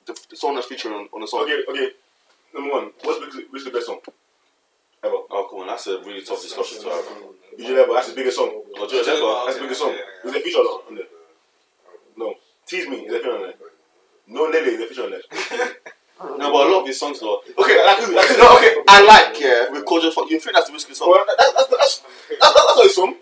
the, 0.07 0.19
the 0.31 0.35
song 0.35 0.55
that's 0.55 0.65
featuring 0.67 0.95
on, 0.95 1.07
on 1.13 1.21
the 1.21 1.27
song. 1.27 1.41
Okay, 1.43 1.61
okay. 1.69 1.89
Number 2.55 2.71
one, 2.73 2.91
what's 3.03 3.19
Wizkid- 3.19 3.49
Wizkid's 3.53 3.69
best 3.73 3.85
song 3.85 3.99
ever? 5.03 5.13
Oh, 5.29 5.47
come 5.49 5.59
on, 5.61 5.67
that's 5.67 5.85
a 5.87 5.99
really 5.99 6.23
tough 6.23 6.41
discussion 6.41 6.81
to 6.81 6.89
have. 6.89 7.05
Usually 7.57 7.79
ever. 7.79 7.93
That's 7.93 8.09
the 8.09 8.15
biggest 8.15 8.37
song. 8.37 8.49
Oh, 8.77 8.85
Echo. 8.85 9.45
That's 9.45 9.57
the 9.57 9.61
biggest 9.63 9.81
song. 9.81 9.93
Is 10.23 10.31
there 10.33 10.41
feature 10.41 10.57
on 10.59 10.95
there? 10.95 11.05
No. 12.17 12.35
Tease 12.67 12.87
me. 12.87 12.97
Is 13.05 13.11
there 13.11 13.19
a 13.19 13.23
feature 13.23 13.35
on 13.35 13.41
there? 13.43 13.53
No, 14.27 14.47
Nelly. 14.49 14.71
Is 14.71 14.77
there 14.77 14.85
a 14.85 14.89
feature 14.89 15.03
on 15.03 15.11
there? 15.11 15.21
No, 16.39 16.51
but 16.51 16.67
a 16.67 16.69
lot 16.71 16.81
of 16.81 16.87
his 16.87 16.97
songs 16.99 17.19
though. 17.19 17.41
Okay, 17.59 17.85
like 17.85 17.97
who? 17.99 18.15
Like? 18.15 18.29
No, 18.37 18.55
okay, 18.57 18.75
I 18.87 19.03
like 19.05 19.39
yeah 19.39 19.69
with 19.69 19.85
Cordial 19.85 20.11
Fun. 20.11 20.27
You 20.29 20.39
think 20.39 20.55
that's 20.55 20.69
a 20.69 20.71
Wizkid 20.71 20.95
song? 20.95 21.11
Well, 21.11 21.25
that, 21.27 21.35
that, 21.37 21.51
that's 21.57 21.67
that's 21.69 21.99
that's 22.39 22.53
that's 22.53 22.75
not 22.77 22.85
a 22.85 22.89
song. 22.89 23.15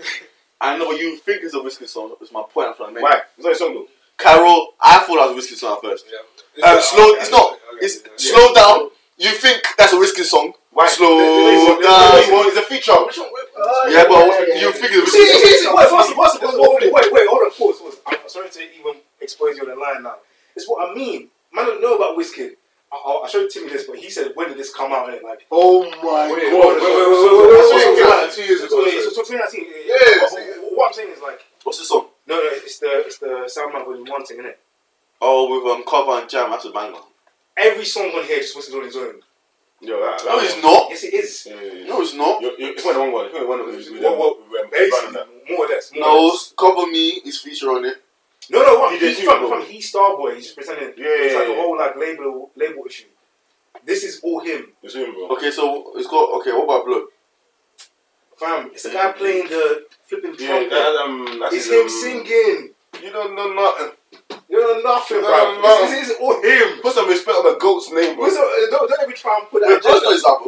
I 0.62 0.78
know, 0.78 0.86
but 0.91 1.00
you 1.02 1.18
think 1.18 1.41
it's 1.44 1.56
a 1.56 1.58
Wizkid 1.58 1.88
song. 1.89 2.14
It's 2.22 2.32
my 2.32 2.44
point 2.54 2.70
I'm 2.70 2.76
trying 2.76 2.89
to 2.89 2.94
make. 2.94 3.04
Why? 3.04 3.22
It's 3.36 3.44
not 3.46 3.54
a 3.54 3.56
song 3.56 3.74
though. 3.74 3.88
Caro, 4.18 4.68
I 4.80 5.00
thought 5.02 5.18
that 5.26 5.34
was 5.34 5.34
a 5.34 5.38
Wizkid 5.41 5.58
song 5.58 5.74
at 5.74 5.82
first. 5.82 6.06
Um, 6.64 6.78
slow. 6.82 7.18
It's 7.18 7.32
not. 7.32 7.58
It's 7.82 8.06
slow 8.22 8.54
down. 8.54 8.89
You 9.18 9.32
think 9.32 9.66
that's 9.78 9.94
a 9.94 9.98
Wizkid 9.98 10.26
song? 10.30 10.54
Why? 10.70 10.88
Slow 10.88 11.18
It's 11.50 11.66
down. 11.82 12.46
It's 12.46 12.58
a 12.58 12.62
feature. 12.62 12.94
Which 12.94 13.18
one? 13.18 13.30
Yeah, 13.89 14.06
but 14.06 14.30
you 14.54 14.70
think 14.72 14.94
it's 14.94 15.10
a 15.10 15.18
See, 15.18 15.18
Wizkid 15.18 15.41
see, 15.41 15.66
song? 15.66 15.74
see, 15.74 15.82
wait, 15.82 15.89
what's, 15.89 16.14
what's, 16.14 16.38
what's, 16.38 16.58
wait, 16.62 16.94
wait, 16.94 16.94
wait, 16.94 16.94
hold 16.94 16.94
on, 16.94 17.10
pause, 17.10 17.26
pause. 17.26 17.32
I'm 17.32 17.32
sorry 18.34 18.49
to 18.49 18.59
even 18.79 18.95
expose 19.21 19.55
you 19.57 19.63
on 19.63 19.69
the 19.69 19.75
line 19.75 20.03
now. 20.03 20.15
It's 20.55 20.67
what 20.67 20.89
I 20.89 20.93
mean. 20.93 21.27
Man 21.53 21.65
don't 21.65 21.81
know 21.81 21.95
about 21.95 22.17
Wizkid. 22.17 22.51
I- 22.91 23.01
I'll, 23.05 23.21
I'll 23.23 23.27
show 23.27 23.39
you 23.41 23.49
Timmy 23.49 23.69
this, 23.69 23.86
but 23.86 23.97
he 23.97 24.09
said, 24.09 24.31
when 24.36 24.49
did 24.49 24.57
this 24.57 24.73
come 24.73 24.91
out? 24.91 25.07
innit? 25.09 25.23
Like, 25.23 25.45
Oh 25.51 25.81
my 25.84 25.88
Wait, 25.89 26.01
god. 26.01 26.31
wait, 26.31 26.38
wait, 26.38 26.53
wait, 26.53 26.61
wait, 26.61 26.73
wait, 26.73 27.49
wait, 27.49 27.65
So 27.69 27.75
wait, 27.75 27.81
it 27.81 27.97
came 27.97 28.05
wait, 28.05 28.23
out 28.23 28.31
two 28.31 28.41
years 28.43 28.59
so, 28.59 28.65
ago. 28.65 28.86
yeah, 28.86 29.01
so- 29.01 29.09
so, 29.09 29.23
so 29.23 29.34
2019. 29.34 29.65
Yeah, 29.86 29.95
but- 30.21 30.29
see- 30.29 30.61
but 30.61 30.77
what 30.77 30.88
I'm 30.88 30.93
saying 30.93 31.11
is 31.11 31.21
like, 31.21 31.39
What's 31.63 31.79
the 31.79 31.86
song? 31.86 32.07
no, 32.27 32.36
no, 32.36 32.49
it's 32.51 32.79
the 32.79 32.91
it's 33.05 33.17
the 33.19 33.49
Soundman 33.55 33.86
Volume 33.86 34.05
One 34.09 34.25
thing, 34.25 34.39
innit? 34.39 34.55
Oh, 35.21 35.47
with 35.49 35.71
um, 35.71 35.84
cover 35.88 36.19
and 36.19 36.29
jam. 36.29 36.49
That's 36.51 36.65
a 36.65 36.71
banger. 36.71 36.99
Every 37.55 37.86
song 37.86 38.07
on 38.17 38.25
here 38.25 38.39
just 38.39 38.57
Wizkid 38.57 38.75
on 38.77 38.84
his 38.86 38.95
own. 38.97 39.15
Yo, 39.79 39.99
that, 39.99 40.21
No, 40.25 40.39
it's 40.39 40.61
not. 40.61 40.88
Yes, 40.89 41.03
it 41.03 41.13
is. 41.13 41.47
Yeah, 41.49 41.55
yeah, 41.61 41.73
yeah. 41.73 41.88
No, 41.88 42.01
it's 42.01 42.13
not. 42.13 42.41
You- 42.41 42.55
you- 42.57 42.73
It's 42.73 42.84
one 42.86 42.95
of 42.95 43.01
the 43.05 43.11
one. 43.11 43.25
It's 43.25 43.34
one 43.34 43.43
of 43.43 43.47
the 43.47 43.55
one 43.55 43.65
with 43.65 43.89
with 43.91 44.01
Well, 44.03 44.17
well, 44.17 44.38
with- 44.39 44.49
with- 44.49 44.61
with- 44.63 44.71
Basically, 44.71 45.21
more 45.49 45.65
or 45.65 45.67
less. 45.69 45.91
More 45.93 46.01
No, 46.01 46.17
or 46.19 46.27
less. 46.31 46.53
cover 46.57 46.88
me 46.88 47.09
is 47.25 47.39
feature 47.41 47.71
on 47.71 47.86
it. 47.86 47.97
No, 48.50 48.62
no, 48.64 48.80
what? 48.80 48.94
He 48.94 49.00
did 49.00 49.10
He's 49.10 49.20
too, 49.20 49.26
from, 49.26 49.39
bro. 49.39 49.50
from 49.50 49.70
he's 49.70 49.91
Starboy. 49.91 50.36
He's 50.36 50.46
just 50.46 50.56
pretending. 50.58 50.94
Yeah, 50.98 51.06
it's 51.08 51.34
yeah, 51.34 51.39
like 51.39 51.48
yeah. 51.50 51.54
a 51.54 51.62
whole 51.62 51.78
like 51.78 51.96
label 51.98 52.52
label 52.56 52.84
issue. 52.86 53.06
This 53.86 54.04
is 54.04 54.20
all 54.24 54.39
him. 54.39 54.68
It's 54.82 54.96
him, 54.96 55.14
bro. 55.14 55.30
Okay, 55.38 55.52
so 55.52 55.91
it's 55.96 56.08
got 56.08 56.30
okay. 56.39 56.52
What 56.52 56.64
about 56.66 56.86
Blood? 56.86 57.04
Fam, 58.38 58.72
it's 58.74 58.84
the 58.84 58.89
guy 58.89 59.12
playing 59.14 59.48
the 59.48 59.86
flipping 60.08 60.36
Yeah, 60.39 60.48
trumpet. 60.48 60.70
that, 60.72 60.96
um, 61.06 61.38
that's 61.39 61.56
it's 61.56 61.66
his, 61.68 61.74
him 61.76 61.84
um, 61.84 61.89
singing. 61.89 62.70
You 63.02 63.12
don't 63.12 63.36
know 63.36 63.54
nothing. 63.54 63.96
You 64.50 64.60
don't 64.60 64.84
know 64.84 64.94
nothing, 64.96 65.22
No, 65.22 65.28
bro. 65.28 65.62
no. 65.62 65.89
This, 65.89 66.10
is 66.10 66.16
all 66.20 66.41
him. 66.41 66.82
Put 66.82 66.94
some 66.94 67.08
respect 67.08 67.38
on 67.38 67.54
the 67.54 67.58
goat's 67.60 67.91
name, 67.91 68.16
bro. 68.16 68.26
What's 68.26 68.36
up? 68.38 68.46
Don't, 68.72 68.89
don't 68.89 69.04
even 69.04 69.16
try 69.16 69.39
and 69.39 69.50
put 69.50 69.62
that. 69.62 69.70
Wait, 69.70 69.84
that's 69.84 69.86
agenda. 69.88 70.06
not 70.06 70.14
his 70.14 70.26
album. 70.26 70.48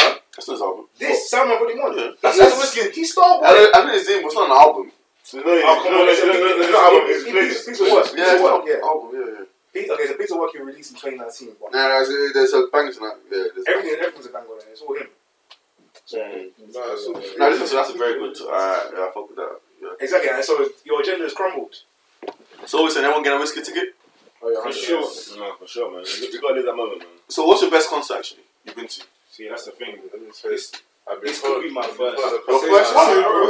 Huh? 0.00 0.18
That's 0.34 0.48
not 0.48 0.54
his 0.54 0.62
album. 0.62 0.84
This 0.98 1.30
Sound 1.30 1.48
Man 1.50 1.58
Volume 1.58 1.78
One. 1.82 1.98
Yeah. 1.98 2.10
That's, 2.22 2.38
That's 2.38 2.58
that's 2.58 2.76
Wizkid. 2.76 2.92
He's 2.92 3.14
Starboy. 3.14 3.42
I 3.44 3.70
I 3.74 3.84
know 3.84 3.92
his 3.92 4.08
name, 4.08 4.22
but 4.22 4.26
it's 4.28 4.34
not 4.36 4.50
an 4.50 4.56
album. 4.56 4.92
So, 5.26 5.38
no, 5.38 5.42
Oh, 5.48 5.82
come 5.82 5.90
on, 5.98 6.06
no, 6.06 6.12
it's 6.12 6.22
a 6.22 6.26
no, 6.26 6.32
big- 6.32 6.40
no, 6.40 6.46
no, 6.46 6.62
it's 6.62 6.70
no, 6.70 6.78
a 6.78 6.84
album. 6.86 7.02
big- 7.02 7.16
It's 7.16 7.26
playlist. 7.26 7.66
big- 7.66 7.78
big- 7.82 7.92
work. 7.92 8.06
Yeah, 8.06 8.22
It's 8.22 8.30
it's 8.30 8.42
Yeah. 8.70 8.86
album. 8.86 9.10
Yeah, 9.10 9.26
yeah. 9.26 9.44
He- 9.74 9.90
Okay, 9.90 10.02
it's 10.06 10.12
a 10.12 10.14
piece 10.14 10.30
of 10.30 10.38
work 10.38 10.52
he 10.52 10.58
released 10.62 10.90
in 10.92 10.96
2019. 11.02 11.56
But 11.60 11.72
Nah, 11.74 11.88
there's, 11.88 12.08
there's 12.32 12.52
a 12.54 12.66
bangers 12.70 12.96
in 12.96 13.02
that. 13.02 13.16
Yeah, 13.28 13.44
there's 13.52 13.66
everything, 13.66 13.98
everything's 13.98 14.26
a 14.26 14.28
bang 14.30 14.46
on 14.46 14.58
it. 14.58 14.66
It's 14.70 14.80
all 14.82 14.94
him. 14.94 15.10
No, 16.12 17.50
this 17.50 17.60
is, 17.62 17.70
that's 17.72 17.90
a 17.90 17.98
very 17.98 18.14
good. 18.22 18.36
Uh, 18.40 18.90
yeah, 18.94 19.06
I 19.06 19.10
fuck 19.12 19.26
with 19.28 19.36
that. 19.36 19.58
Yeah. 19.82 19.88
Exactly. 20.00 20.30
And 20.30 20.44
so 20.44 20.68
your 20.84 21.00
agenda 21.02 21.24
is 21.24 21.32
crumbled. 21.34 21.74
So, 22.64 22.78
always 22.78 22.96
anyone 22.96 23.22
get 23.24 23.32
a 23.34 23.36
Wizkid 23.36 23.64
ticket? 23.66 23.94
Oh, 24.42 24.48
yeah, 24.50 24.62
For 24.62 24.72
sure. 24.72 25.00
No, 25.38 25.54
for 25.58 25.66
sure, 25.66 25.90
man. 25.90 26.04
You 26.06 26.28
you 26.28 26.40
gotta 26.40 26.54
live 26.54 26.64
that 26.66 26.76
moment, 26.76 27.00
man. 27.00 27.08
So, 27.28 27.44
what's 27.46 27.62
your 27.62 27.70
best 27.72 27.88
concert 27.90 28.18
actually 28.18 28.42
you've 28.64 28.76
been 28.76 28.86
to? 28.86 29.02
See, 29.32 29.48
that's 29.48 29.64
the 29.64 29.72
thing. 29.72 29.98
It's, 30.44 30.72
I've 31.08 31.20
been 31.22 31.30
This 31.30 31.40
could 31.40 31.62
be 31.62 31.70
my 31.70 31.82
first. 31.86 31.98
Your 32.18 32.40
first 32.40 32.64
been 32.64 32.72
one? 32.72 32.84
told- 32.84 32.96
Um, 32.96 33.46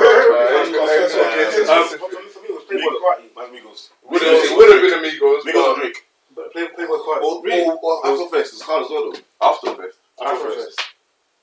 Uh, 1.67 1.85
for 1.89 2.09
me, 2.11 2.49
it 2.49 2.55
was 2.55 2.65
Playboi 2.65 2.97
Carti. 3.01 3.27
Man's 3.37 3.53
Migos. 3.55 3.81
Would 4.11 4.23
have 4.23 4.45
it 4.45 4.57
would 4.57 4.69
have 4.73 4.83
been 4.83 4.99
Amigos, 4.99 5.45
Migos 5.45 5.55
or 5.55 5.75
but 5.75 5.81
Drake. 5.81 6.05
But 6.35 6.53
Playboi 6.55 6.99
Carti. 7.05 7.23
Or, 7.25 7.35
or, 7.73 7.79
or 7.83 8.03
Afrofest. 8.05 8.41
It's 8.53 8.63
hard 8.63 8.85
as 8.85 8.91
well, 8.91 9.13
though. 9.13 9.21
After 9.41 9.71
the. 9.75 9.93
Afrofest. 10.21 10.77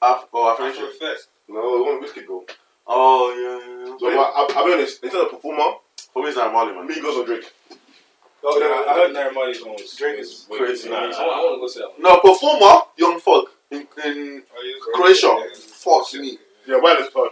After, 0.01 0.27
oh, 0.33 0.49
after 0.51 0.63
After 0.63 0.87
first. 0.91 1.27
No, 1.47 1.59
it 1.59 1.85
wasn't 1.85 2.03
Wizkid, 2.03 2.25
bro. 2.27 2.43
Oh, 2.85 3.31
yeah, 3.33 3.59
yeah, 4.07 4.13
yeah. 4.13 4.19
I, 4.19 4.23
I, 4.23 4.47
I'll 4.57 4.65
be 4.65 4.73
honest. 4.73 5.03
In 5.03 5.09
terms 5.09 5.23
of 5.25 5.29
performer, 5.31 5.77
For 6.13 6.21
me, 6.21 6.27
it's 6.29 6.37
not 6.37 6.51
Marley, 6.53 6.73
man. 6.73 6.87
Migos 6.87 7.17
or 7.21 7.25
Drake. 7.25 7.51
Oh, 8.45 8.57
no, 8.59 8.91
I 8.91 8.93
heard 8.99 9.15
Naira 9.15 9.33
Marley's 9.33 9.63
one 9.63 9.77
Drake 9.97 10.19
is 10.19 10.45
way 10.49 10.57
crazy. 10.57 10.91
I, 10.91 11.05
I 11.05 11.09
want 11.09 11.55
to 11.55 11.59
go 11.61 11.67
see 11.67 11.79
that 11.79 11.91
one. 11.91 12.01
No, 12.01 12.19
performer, 12.19 12.81
Young 12.97 13.19
Thug 13.19 13.45
in, 13.73 13.87
in 14.05 14.43
Oh, 14.55 14.61
he 14.61 14.73
was 14.73 14.83
Croatia. 14.93 15.27
Yeah. 15.27 15.53
Fuck 15.83 16.13
me. 16.21 16.37
Yeah, 16.67 16.77
wireless 16.79 17.09
part. 17.11 17.31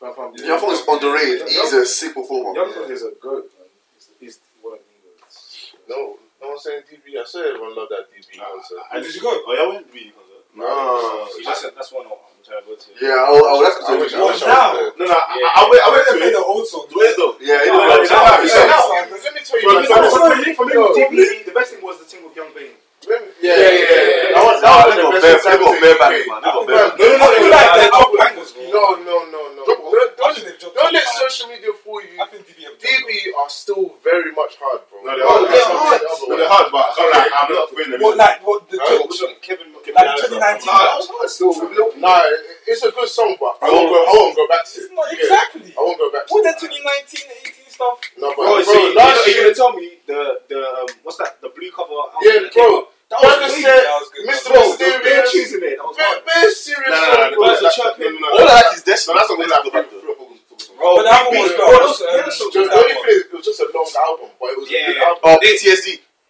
Fam, 0.00 0.14
fam. 0.14 0.32
Young 0.36 0.60
Thug 0.60 0.70
is 0.70 0.82
underrated. 0.86 1.48
He's 1.48 1.72
a 1.72 1.84
sick 1.86 2.14
performer. 2.14 2.54
Young 2.54 2.72
Thug 2.72 2.90
is 2.90 3.02
a 3.02 3.10
goat, 3.20 3.50
man. 3.58 3.66
He's, 3.96 4.08
he's 4.20 4.38
one 4.62 4.74
of 4.74 4.78
the 4.78 4.94
goats. 5.18 5.72
no, 5.88 6.14
no 6.40 6.48
one's 6.54 6.62
saying 6.62 6.82
DB. 6.86 7.18
I 7.18 7.24
said 7.26 7.46
everyone 7.50 7.74
loved 7.74 7.90
that 7.90 8.06
DB 8.14 8.38
concert. 8.38 8.78
And 8.94 9.02
did 9.02 9.14
you 9.14 9.20
go? 9.22 9.30
Oh, 9.34 9.54
yeah, 9.56 9.64
I 9.64 9.68
went 9.74 9.86
to 9.88 9.92
be 9.92 10.12
concert. 10.14 10.24
No, 10.56 11.28
See, 11.34 11.44
that's, 11.44 11.62
that's 11.62 11.92
one 11.92 12.06
I'm 12.06 12.18
trying 12.42 12.62
to 12.62 12.66
go 12.66 12.74
to. 12.74 12.88
Yeah, 12.98 13.26
oh, 13.30 13.38
oh 13.38 13.58
that's 13.62 13.78
I 13.84 13.94
wish 13.98 14.14
I 14.14 14.18
good. 14.18 14.26
wish 14.32 14.42
now? 14.42 14.72
No, 14.98 15.04
no, 15.06 15.14
I, 15.14 15.34
Yeah. 15.38 15.50
I, 15.54 15.58
I 15.58 15.62
went, 15.70 15.82
I 15.86 15.88
went 15.92 16.04
to 16.08 16.14
play 16.18 16.30
the 16.34 16.42
old 16.42 16.66
songs. 16.66 16.90
Where's 16.94 17.14
though? 17.14 17.36
Yeah, 17.38 17.62
No, 17.68 17.78
yeah, 17.78 17.78
no, 17.78 18.02
yeah. 18.02 18.10
no, 18.10 18.22
no, 18.26 18.46
there. 18.48 18.66
no. 18.66 19.18
Let 19.18 19.34
me 19.34 19.40
tell 19.44 19.58
you. 19.58 19.66
From- 19.66 19.82
like, 19.82 19.86
from- 19.86 20.02
no, 20.02 20.18
For 20.18 20.38
me, 20.38 20.54
for 20.54 20.66
me, 20.66 20.74
DB, 20.74 21.44
the 21.46 21.52
best 21.54 21.74
thing 21.74 21.82
was 21.84 21.98
the 21.98 22.06
thing 22.10 22.22
with 22.26 22.34
Young 22.34 22.50
Bane. 22.54 22.74
Let 23.08 23.20
me- 23.24 23.32
Yeah, 23.40 23.56
Yeah, 23.56 23.58
yeah, 23.58 23.72
yeah, 23.72 24.28
yeah. 24.28 24.34
That 24.38 24.44
was, 24.44 24.58
that 24.62 24.74
was, 24.86 24.94
they 24.94 25.02
got 25.02 25.12
bare, 25.18 25.38
they 25.40 25.56
got 25.58 25.74
bare 25.80 25.98
bangers, 25.98 26.26
man. 26.28 26.40
They 26.44 26.50
got 26.52 26.66
bare 26.68 26.86
No, 26.98 27.06
no, 27.08 27.18
no, 27.18 27.28
no, 27.28 27.48
like 27.48 27.70
no, 27.72 27.82
no, 27.82 27.90
top 27.90 28.12
bangers, 28.18 28.50
bro. 28.52 28.62
No, 28.68 28.84
no, 29.02 29.16
no, 29.32 29.40
no. 29.56 29.62
Don't, 29.68 29.80
I 29.80 30.06
don't, 30.16 30.34
think 30.34 30.46
they've 30.48 30.58
dropped 30.60 30.76
don't 30.76 30.92
let 30.92 31.06
social 31.08 31.46
media 31.48 31.72
fool 31.82 32.00
you. 32.04 32.16
I 32.20 32.26
think 32.28 32.44
DB 32.46 32.60
DB 32.78 33.10
are 33.38 33.50
still 33.50 33.96
very 34.04 34.32
much 34.32 34.56
hard, 34.60 34.80
bro. 34.92 35.00
No, 35.02 35.16
they're 35.16 35.24
Oh, 35.24 35.42
hard. 35.42 35.48
they're 35.48 35.58
They're 35.58 35.78
hard. 35.78 36.00
No, 36.28 36.36
they're 36.36 36.48
hard, 36.52 36.68
but 36.72 36.82
I 36.84 36.90
can't 36.94 37.10
lie. 37.12 37.30
I'm 37.32 37.48
not 37.54 37.68
feeling 37.72 37.90
them. 37.96 38.00
What, 38.02 38.16
like, 38.16 38.38
what, 38.46 38.60
the, 38.70 38.76
Alright, 38.78 38.98
the, 38.98 39.06
what's? 39.08 39.20
Kevin, 39.42 39.68
Kevin 39.82 39.94
like 39.98 40.62
2019? 40.62 40.66
Nah, 40.68 40.96
was 40.98 41.08
hard 41.08 41.30
still. 41.30 41.52
Nah, 41.98 42.22
it's 42.68 42.82
a 42.84 42.90
good 42.92 43.08
song, 43.08 43.32
but 43.40 43.56
I 43.62 43.68
won't 43.72 43.88
go. 43.88 43.98
I 44.04 44.12
won't 44.12 44.36
go 44.36 44.46
back 44.48 44.64
to 44.68 44.72
It's 44.78 44.86
it. 44.88 44.92
not 44.94 45.06
Yeah. 45.08 45.18
exactly. 45.24 45.68
I 45.72 45.80
won't 45.80 45.98
go 45.98 46.08
back 46.12 46.24
to 46.28 46.30
What 46.34 46.44
it. 46.44 46.52
that 46.52 46.60
2019, 46.60 47.32
18 47.48 47.72
stuff? 47.72 47.96
No, 48.18 48.28
but 48.36 48.36
Bro, 48.36 48.44
bro, 48.44 48.62
see, 48.62 48.72
you 48.72 48.94
know, 48.94 49.00
last 49.00 49.26
you're 49.26 49.34
year, 49.34 49.44
gonna 49.48 49.54
tell 49.54 49.72
me 49.72 49.88
the 50.06 50.20
the 50.48 50.58
um, 50.60 50.86
what's 51.02 51.16
that? 51.18 51.40
The 51.40 51.48
blue 51.54 51.70
cover. 51.72 51.94
album 51.94 52.20
yeah, 52.22 52.42
that 52.44 52.52
came 52.52 52.64
bro. 52.68 52.88
Out? 53.16 53.22
That 53.22 53.40
was 53.40 53.52
weak. 53.56 53.64
said, 53.64 53.80
That 53.80 53.96
good. 54.12 54.24
Mr. 54.28 54.46
Bro, 54.52 54.58
there 54.58 54.68
was 54.68 54.76
bare 54.78 55.22
Mysterious, 55.24 55.32
tunes 55.32 55.52
in 55.54 55.60
there. 55.60 55.76
That 55.78 55.86
was 55.88 55.96
bare, 55.96 56.12
hard. 56.12 56.24
bare 56.28 56.50
serious 56.52 56.90
No, 56.92 56.98
no, 56.98 57.08
song, 57.08 57.18
no, 57.18 57.36
bro. 57.38 57.46
Birds 57.48 57.62
of 57.62 57.72
Like, 57.78 57.98
no, 57.98 58.08
no, 58.08 58.28
All 58.28 58.38
I 58.38 58.54
like 58.58 58.70
is 58.76 58.82
Destiny. 58.84 59.08
No, 59.08 59.18
that's 59.18 59.28
what 59.28 59.38
we 59.38 59.44
Let's 59.48 59.64
go 59.64 59.70
back 59.72 59.86
to. 59.88 59.96
Bro, 59.98 60.88
But 60.98 61.02
the 61.08 61.12
album 61.16 61.32
big- 61.32 61.42
was 61.42 61.52
bro, 61.58 61.66
bad. 61.66 61.80
those- 61.82 62.02
yeah, 62.04 62.22
those 62.22 62.36
songs 62.38 62.54
The 62.54 62.60
only 62.68 62.94
thing 63.02 63.14
is, 63.18 63.22
it 63.28 63.32
was 63.34 63.44
just 63.48 63.60
a 63.64 63.68
long 63.74 63.88
album, 63.98 64.28
but 64.38 64.46
it 64.52 64.58
was 64.60 64.68
a 64.68 64.72
good 64.72 64.98
album. 65.02 65.20
Oh, 65.24 65.36
PTSD. 65.42 65.88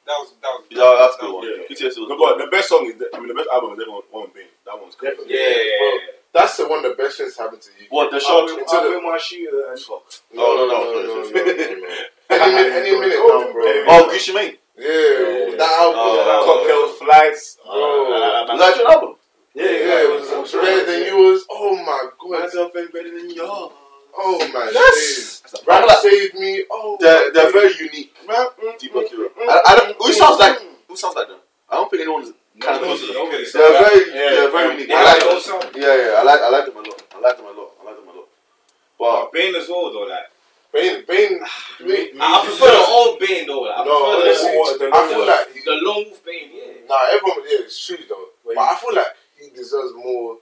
That 0.08 0.16
was, 0.24 0.28
that 0.40 0.52
was. 0.56 0.62
Yeah, 0.72 0.94
that's 0.96 1.16
good 1.20 1.30
one. 1.34 1.42
Yeah. 1.44 1.68
PTSD 1.68 1.98
was 2.00 2.08
No, 2.08 2.16
good. 2.16 2.24
but 2.24 2.32
the 2.40 2.48
best 2.48 2.66
song 2.72 2.82
is, 2.88 2.94
I 2.96 3.16
mean, 3.20 3.28
the 3.28 3.36
best 3.36 3.50
album 3.52 3.76
is 3.76 3.78
everyone 3.84 4.06
one 4.08 4.30
Bane. 4.32 4.48
That 4.64 4.80
one's 4.80 4.94
crazy. 4.96 5.20
Definitely. 5.20 5.36
Yeah, 5.36 5.52
yeah, 5.52 5.76
yeah. 5.84 6.16
That's 6.32 6.56
the 6.56 6.64
one 6.68 6.80
the 6.84 6.94
best 6.96 7.18
things 7.18 7.36
happened 7.36 7.60
to 7.60 7.70
you. 7.76 7.88
What, 7.92 8.08
the 8.12 8.16
I'll 8.16 8.24
shot? 8.24 8.44
win- 8.48 8.60
into 8.60 8.72
I'll 8.72 8.82
the- 8.84 8.90
win 8.96 9.04
my 9.04 9.18
shooter 9.20 9.68
and 9.68 9.76
Oh, 9.88 10.00
no, 10.32 10.44
no, 10.56 10.64
no, 10.64 10.76
sorry, 10.80 11.04
no, 11.04 11.12
sorry, 11.12 11.28
no, 11.28 11.56
sorry. 11.56 11.80
no, 11.80 11.88
no. 11.88 12.04
Any 12.30 12.52
minute, 12.52 12.72
any 12.76 12.90
minute 12.92 13.16
now, 13.16 13.52
bro. 13.52 13.64
Oh, 13.88 14.08
Gucci 14.12 14.32
Mane. 14.36 14.56
Yeah, 14.78 15.56
that 15.58 15.74
album. 15.82 15.98
Oh, 15.98 16.16
that 16.22 16.40
Cocktail 16.46 16.86
flights. 17.02 17.58
Oh, 17.66 18.46
Bro. 18.46 18.54
Was 18.54 18.60
that 18.62 18.76
your 18.78 18.90
album? 18.92 19.14
Yeah, 19.54 19.64
yeah, 19.64 19.70
Yeah, 19.70 19.86
yeah. 19.86 20.04
it 20.06 20.20
was. 20.20 20.30
was 20.30 20.52
better 20.52 20.84
than 20.86 21.02
yours. 21.06 21.44
Oh 21.50 21.74
my 21.76 22.08
god. 22.18 22.44
Myself 22.44 22.72
ain't 22.76 22.92
better 22.92 23.10
than 23.10 23.30
y'all. 23.30 23.72
Oh 24.16 24.38
my 24.54 24.70
Yes. 24.72 25.42
days. 25.42 25.62
Rap 25.66 25.88
saved 26.00 26.34
me. 26.34 26.64
Oh, 26.70 26.96
They're, 27.00 27.32
they're 27.32 27.52
very 27.52 27.74
unique. 27.78 28.14
Rap, 28.28 28.54
D-Block 28.78 29.10
Europe. 29.12 29.34
I, 29.38 29.60
I 29.68 29.76
don't, 29.76 29.98
mm, 29.98 30.06
who 30.06 30.12
sounds 30.12 30.36
mm, 30.36 30.40
like 30.40 30.58
mm. 30.58 30.74
who 30.88 30.96
sounds 30.96 31.16
like 31.16 31.28
them? 31.28 31.38
I 31.70 31.74
don't 31.76 31.90
think 31.90 32.02
anyone's 32.02 32.32
kind 32.60 32.76
of 32.76 32.82
Nobody, 32.88 33.12
nobody. 33.12 33.44
They're 33.52 33.78
very, 33.82 34.00
Yeah, 34.10 34.30
they're 34.30 34.50
very 34.50 34.72
unique. 34.74 34.88
they 34.88 34.94
I 34.94 35.02
like 35.04 35.20
them. 35.22 35.70
Yeah, 35.74 35.94
yeah, 35.96 36.14
I 36.18 36.22
like, 36.22 36.40
I 36.40 36.48
like 36.50 36.66
them 36.66 36.76
a 36.76 36.80
lot. 36.88 37.02
I 37.14 37.20
like 37.20 37.36
them 37.36 37.46
a 37.46 37.50
lot. 37.50 37.70
I 37.80 37.84
like 37.84 37.96
them 37.96 38.08
a 38.08 38.12
lot. 38.18 38.28
But 38.98 39.20
But 39.26 39.32
Bane 39.32 39.54
as 39.54 39.68
well, 39.68 39.92
though. 39.92 40.06
Like, 40.06 40.26
Bane, 40.72 41.04
Bane. 41.08 41.40
me- 41.80 42.10
I 42.20 42.44
prefer 42.44 42.66
the 42.70 42.84
old 42.88 43.18
Bane, 43.18 43.46
though. 43.46 43.60
Like, 43.62 43.78
I 43.78 43.84
No, 43.84 44.20
prefer 44.20 44.52
the, 44.52 44.58
what, 44.58 44.78
the 44.78 44.90
I 44.92 45.08
feel 45.08 45.26
like 45.26 45.52
he, 45.54 45.60
the 45.64 45.70
lone 45.80 46.04
wolf 46.06 46.24
Bane. 46.24 46.50
Yeah. 46.52 46.72
nah, 46.88 47.06
everyone, 47.08 47.40
yeah, 47.48 47.64
it's 47.64 47.86
true 47.86 47.96
though. 48.08 48.26
Wait. 48.44 48.54
But 48.54 48.62
I 48.62 48.74
feel 48.76 48.94
like 48.94 49.06
he 49.40 49.50
deserves 49.50 49.94
more. 49.94 50.36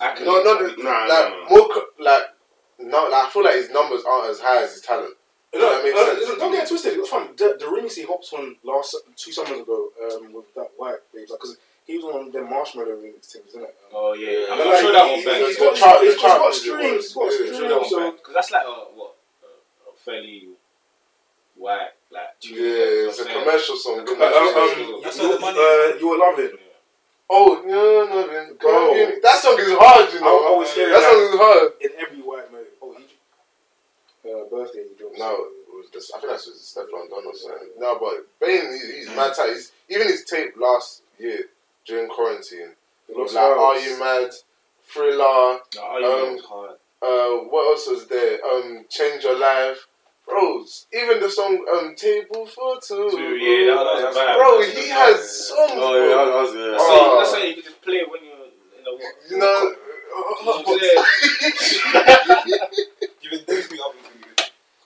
I 0.00 0.18
No, 0.24 0.42
No, 0.42 0.58
no, 0.58 0.66
Nah, 0.66 0.66
like 0.66 0.78
nah, 0.78 1.28
nah. 1.28 1.48
more, 1.48 1.68
co- 1.68 1.86
like 2.00 2.22
no, 2.80 3.04
like 3.04 3.26
I 3.26 3.30
feel 3.30 3.44
like 3.44 3.54
his 3.54 3.70
numbers 3.70 4.02
aren't 4.04 4.30
as 4.30 4.40
high 4.40 4.62
as 4.64 4.72
his 4.72 4.82
talent. 4.82 5.14
No, 5.54 5.60
that 5.60 5.84
makes 5.84 5.96
uh, 5.98 6.06
sense. 6.26 6.38
don't 6.38 6.52
get 6.52 6.64
it 6.64 6.68
twisted. 6.68 6.94
It 6.94 7.00
was 7.00 7.08
fun. 7.08 7.28
The, 7.36 7.56
the 7.60 7.66
remix 7.66 7.94
he 7.94 8.02
hopped 8.04 8.32
on 8.32 8.56
last 8.64 8.96
two 9.16 9.30
summers 9.32 9.60
ago 9.60 9.90
um, 10.10 10.32
with 10.32 10.52
that 10.54 10.70
white 10.76 10.96
babe, 11.14 11.28
because 11.30 11.56
he 11.86 11.98
was 11.98 12.06
on 12.06 12.32
the 12.32 12.38
Marshmello 12.40 12.96
remix 12.98 13.26
things, 13.30 13.46
isn't 13.50 13.62
it? 13.62 13.76
Um, 13.88 13.92
Oh, 13.94 14.12
yeah. 14.14 14.46
I'm 14.50 14.58
but 14.58 14.64
not 14.64 14.72
like, 14.72 14.80
sure 14.80 14.92
that 14.92 15.04
he- 15.04 15.10
one 15.12 15.18
he- 15.20 15.24
better. 15.26 15.46
He's 15.46 15.58
got, 15.58 15.76
chart- 15.76 16.00
he's 16.00 16.14
the 16.16 16.20
got, 16.22 16.28
chart 16.28 16.32
he's 16.32 16.40
got 16.40 16.46
was- 16.46 16.60
streams. 16.60 17.04
He's 17.04 17.12
got 17.14 17.24
yeah, 17.24 17.30
streams. 17.36 17.56
Sure 17.58 17.68
that 17.68 17.80
one 17.80 17.88
So 17.88 17.98
better. 18.00 18.12
Because 18.16 18.34
that's 18.34 18.50
like 18.50 18.66
a, 18.66 18.70
what? 18.96 19.14
A, 20.06 20.10
a 20.10 20.12
fairly 20.12 20.48
white, 21.56 21.88
like, 22.10 22.40
tune. 22.40 22.54
Yeah, 22.56 22.60
you 22.62 23.02
know 23.04 23.08
it's 23.08 23.18
what 23.18 23.26
a 23.26 23.30
I'm 23.30 23.34
saying? 23.34 23.44
commercial 23.44 23.76
song. 23.76 24.00
uh, 24.00 24.04
commercial 24.04 24.38
um, 24.38 24.52
song. 24.54 24.94
um, 24.94 25.00
That's 25.02 25.18
you, 25.18 25.28
where 25.28 25.36
the 25.36 25.40
money 25.40 25.58
uh, 25.58 25.98
you 25.98 26.08
will 26.08 26.18
love 26.20 26.38
it. 26.38 26.52
Oh 27.30 27.62
no, 27.64 28.06
no, 28.10 28.26
man. 28.32 28.54
Bro. 28.60 28.94
that 29.22 29.38
song 29.40 29.56
is 29.58 29.72
hard, 29.72 30.12
you 30.12 30.20
know. 30.20 30.54
I 30.54 30.58
was 30.58 30.74
hearing 30.74 30.92
that 30.92 31.00
that 31.00 31.12
song 31.12 31.22
is 31.22 31.40
hard. 31.40 31.72
in 31.80 31.90
every 31.98 32.18
white 32.22 32.52
movie. 32.52 32.64
Oh, 32.82 32.94
he 32.98 34.30
uh, 34.30 34.44
birthday 34.50 34.84
he 34.90 34.98
dropped. 34.98 35.18
No, 35.18 35.32
it 35.32 35.96
I 36.14 36.20
think 36.20 36.30
that's 36.32 36.44
just 36.46 36.76
Stefflon 36.76 37.08
Don 37.08 37.24
or 37.26 37.34
something. 37.34 37.68
No, 37.78 37.98
but 37.98 38.26
Bane, 38.40 38.72
he, 38.72 38.98
he's 38.98 39.08
mad 39.16 39.32
tight. 39.34 39.50
He's, 39.50 39.72
even 39.88 40.08
his 40.08 40.24
tape 40.24 40.54
last 40.60 41.02
year 41.18 41.40
during 41.86 42.08
quarantine, 42.08 42.72
was 43.08 43.32
like, 43.34 43.42
"Are 43.44 43.78
You 43.78 43.98
Mad?" 43.98 44.30
Thriller. 44.88 45.16
No, 45.16 45.82
all 45.82 46.00
you 46.00 46.06
Um, 46.06 46.12
know 46.12 46.34
is 46.36 46.44
hard. 46.44 46.76
Uh, 47.00 47.44
what 47.48 47.70
else 47.70 47.88
was 47.88 48.06
there? 48.08 48.44
Um, 48.44 48.84
Change 48.90 49.24
Your 49.24 49.38
Life. 49.38 49.86
Bro, 50.26 50.64
even 50.92 51.20
the 51.20 51.30
song 51.30 51.64
um, 51.74 51.94
Table 51.96 52.46
for 52.46 52.78
Two. 52.80 53.10
Two, 53.10 53.36
yeah, 53.36 53.74
that, 53.74 53.84
that 53.84 54.06
was 54.06 54.16
a 54.16 54.18
vibe. 54.18 54.36
Bro, 54.36 54.50
That's 54.60 54.72
he 54.72 54.78
vibe. 54.88 54.94
has 54.94 55.16
songs, 55.48 55.72
oh 55.74 55.94
yeah, 55.94 56.00
bro. 56.14 56.26
that 56.26 56.36
was 56.40 56.50
yeah. 56.54 56.70
That's, 56.72 56.88
you, 56.88 56.94
that's 57.18 57.32
how 57.32 57.42
you 57.42 57.54
can 57.54 57.62
just 57.64 57.80
play 57.82 57.96
it 57.96 58.08
when 58.10 58.20
you're 58.24 58.46
in 58.78 58.84
a 58.86 58.88
what? 58.96 59.14
You 59.30 59.36
know, 59.38 59.74
You've 63.22 63.30
been 63.30 63.44
dating 63.46 63.72
me 63.72 63.78
up 63.84 63.94
with 63.94 64.20
you. 64.20 64.26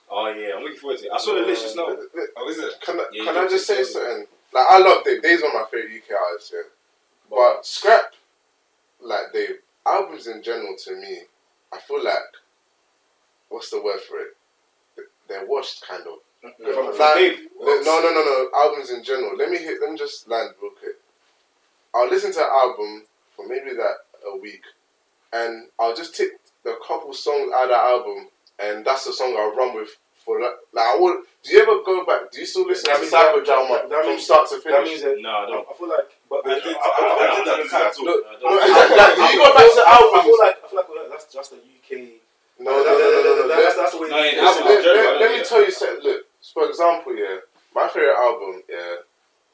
Oh 0.09 0.27
yeah, 0.33 0.55
I'm 0.55 0.63
looking 0.63 0.77
forward 0.79 0.99
to 0.99 1.05
it. 1.05 1.11
I 1.13 1.17
saw 1.17 1.33
the 1.35 1.41
list 1.41 1.63
just 1.63 1.75
now. 1.75 1.87
Oh, 2.37 2.49
is 2.49 2.57
it? 2.59 2.73
Can 2.81 2.99
I, 2.99 3.05
Yeah, 3.11 3.25
can 3.25 3.35
I 3.37 3.47
just 3.47 3.67
say 3.67 3.77
just- 3.79 3.93
something? 3.93 4.25
Like, 4.53 4.65
I 4.69 4.77
love 4.79 5.03
Dave. 5.03 5.21
Dave's 5.21 5.41
one 5.43 5.51
of 5.51 5.57
my 5.61 5.65
favorite 5.69 5.97
UK 5.97 6.15
artists, 6.17 6.51
yeah. 6.53 6.61
But 7.29 7.65
Scrap, 7.65 8.13
like 9.01 9.33
Dave, 9.33 9.57
albums 9.85 10.27
in 10.27 10.41
general 10.41 10.75
to 10.85 10.95
me, 10.95 11.23
I 11.73 11.79
feel 11.79 12.01
like, 12.01 12.17
what's 13.49 13.69
the 13.69 13.81
word 13.81 13.99
for 13.99 14.17
it? 14.19 14.36
They're 15.27 15.45
washed, 15.45 15.85
kind 15.87 16.03
of. 16.07 16.19
From- 16.41 16.85
Like, 16.85 16.95
from 16.95 17.17
Dave. 17.17 17.39
le- 17.59 17.83
no, 17.83 17.99
no, 18.01 18.11
no, 18.13 18.23
no. 18.23 18.49
Albums 18.55 18.91
in 18.91 19.03
general. 19.03 19.35
Let 19.35 19.49
me 19.49 19.57
hit. 19.57 19.81
Let 19.81 19.91
me 19.91 19.97
just 19.97 20.27
land 20.27 20.53
real 20.61 20.71
quick. 20.71 20.95
I'll 21.93 22.07
listen 22.09 22.31
to 22.33 22.39
an 22.39 22.49
album 22.51 23.03
for 23.35 23.47
maybe 23.47 23.71
that 23.75 23.97
a 24.25 24.37
week, 24.37 24.61
and 25.33 25.67
I'll 25.79 25.95
just 25.95 26.15
take 26.15 26.31
the 26.63 26.75
couple 26.87 27.13
songs 27.13 27.51
out 27.55 27.63
of 27.65 27.69
that 27.69 27.83
album, 27.83 28.27
and 28.59 28.85
that's 28.85 29.05
the 29.05 29.13
song 29.13 29.35
I'll 29.37 29.55
run 29.55 29.75
with 29.75 29.89
for 30.23 30.39
that. 30.39 30.57
like 30.73 30.85
I 30.85 30.95
would. 30.99 31.23
Do 31.43 31.53
you 31.53 31.61
ever 31.61 31.81
go 31.83 32.05
back? 32.05 32.29
Do 32.31 32.39
you 32.39 32.45
still 32.45 32.67
listen 32.67 32.91
That 32.91 32.99
to 32.99 33.05
Cyber 33.07 33.35
that- 33.37 33.45
Drama 33.45 33.73
that- 33.75 33.89
that 33.89 34.01
from 34.03 34.09
means- 34.11 34.25
start 34.25 34.47
to 34.49 34.55
That 34.55 34.63
finish? 34.63 34.89
means 34.89 35.01
that 35.03 35.19
No, 35.21 35.29
I 35.29 35.43
I, 35.43 35.47
don't. 35.47 35.67
I 35.69 35.73
feel 35.73 35.87
like, 35.89 36.09
but 36.29 36.41
I 36.45 36.53
the- 36.55 36.61
did- 36.61 36.75
I- 36.75 36.79
I- 36.79 36.83
I- 36.83 37.07
I 37.07 37.31
I- 37.31 37.35
did 37.35 37.45
that 37.47 37.59
I 37.59 37.67
time. 37.67 37.91
don't. 37.95 38.05
Look, 38.05 38.25
I 38.27 38.33
no, 38.33 38.39
don't. 38.39 38.59
like, 38.59 39.17
like, 39.17 39.31
you 39.33 39.37
go 39.39 39.53
back 39.53 39.73
to 39.73 39.83
I 39.87 39.91
albums. 39.95 40.23
feel 40.25 40.39
like 40.39 40.57
I 40.63 40.67
feel 40.67 40.95
like 41.01 41.09
that's 41.09 41.33
just 41.33 41.49
the 41.51 41.57
UK. 41.57 41.91
No, 41.91 41.95
no, 41.97 42.03
no, 42.03 42.13
no, 42.13 42.13
no, 42.13 42.13
no. 42.13 42.13
That's, 42.13 42.13
that's 42.13 42.13
the 42.13 42.13
way. 42.13 42.13
No, 42.13 42.26
in 42.59 42.65
they- 42.65 44.39
album, 44.39 44.65
Let, 44.65 44.83
Jerry, 44.83 44.97
let- 44.97 45.05
I 45.05 45.11
don't 45.11 45.19
let 45.21 45.31
do 45.31 45.37
me 45.37 45.43
tell 45.43 45.63
you 45.65 45.71
something. 45.71 46.03
Look, 46.03 46.25
for 46.53 46.69
example, 46.69 47.15
yeah, 47.15 47.37
my 47.75 47.87
favorite 47.87 48.15
album, 48.17 48.63
yeah, 48.69 48.95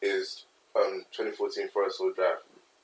is 0.01 0.45
um 0.75 1.03
2014 1.11 1.69
Forest 1.69 1.99
Hill 1.99 2.13
Drive. 2.13 2.37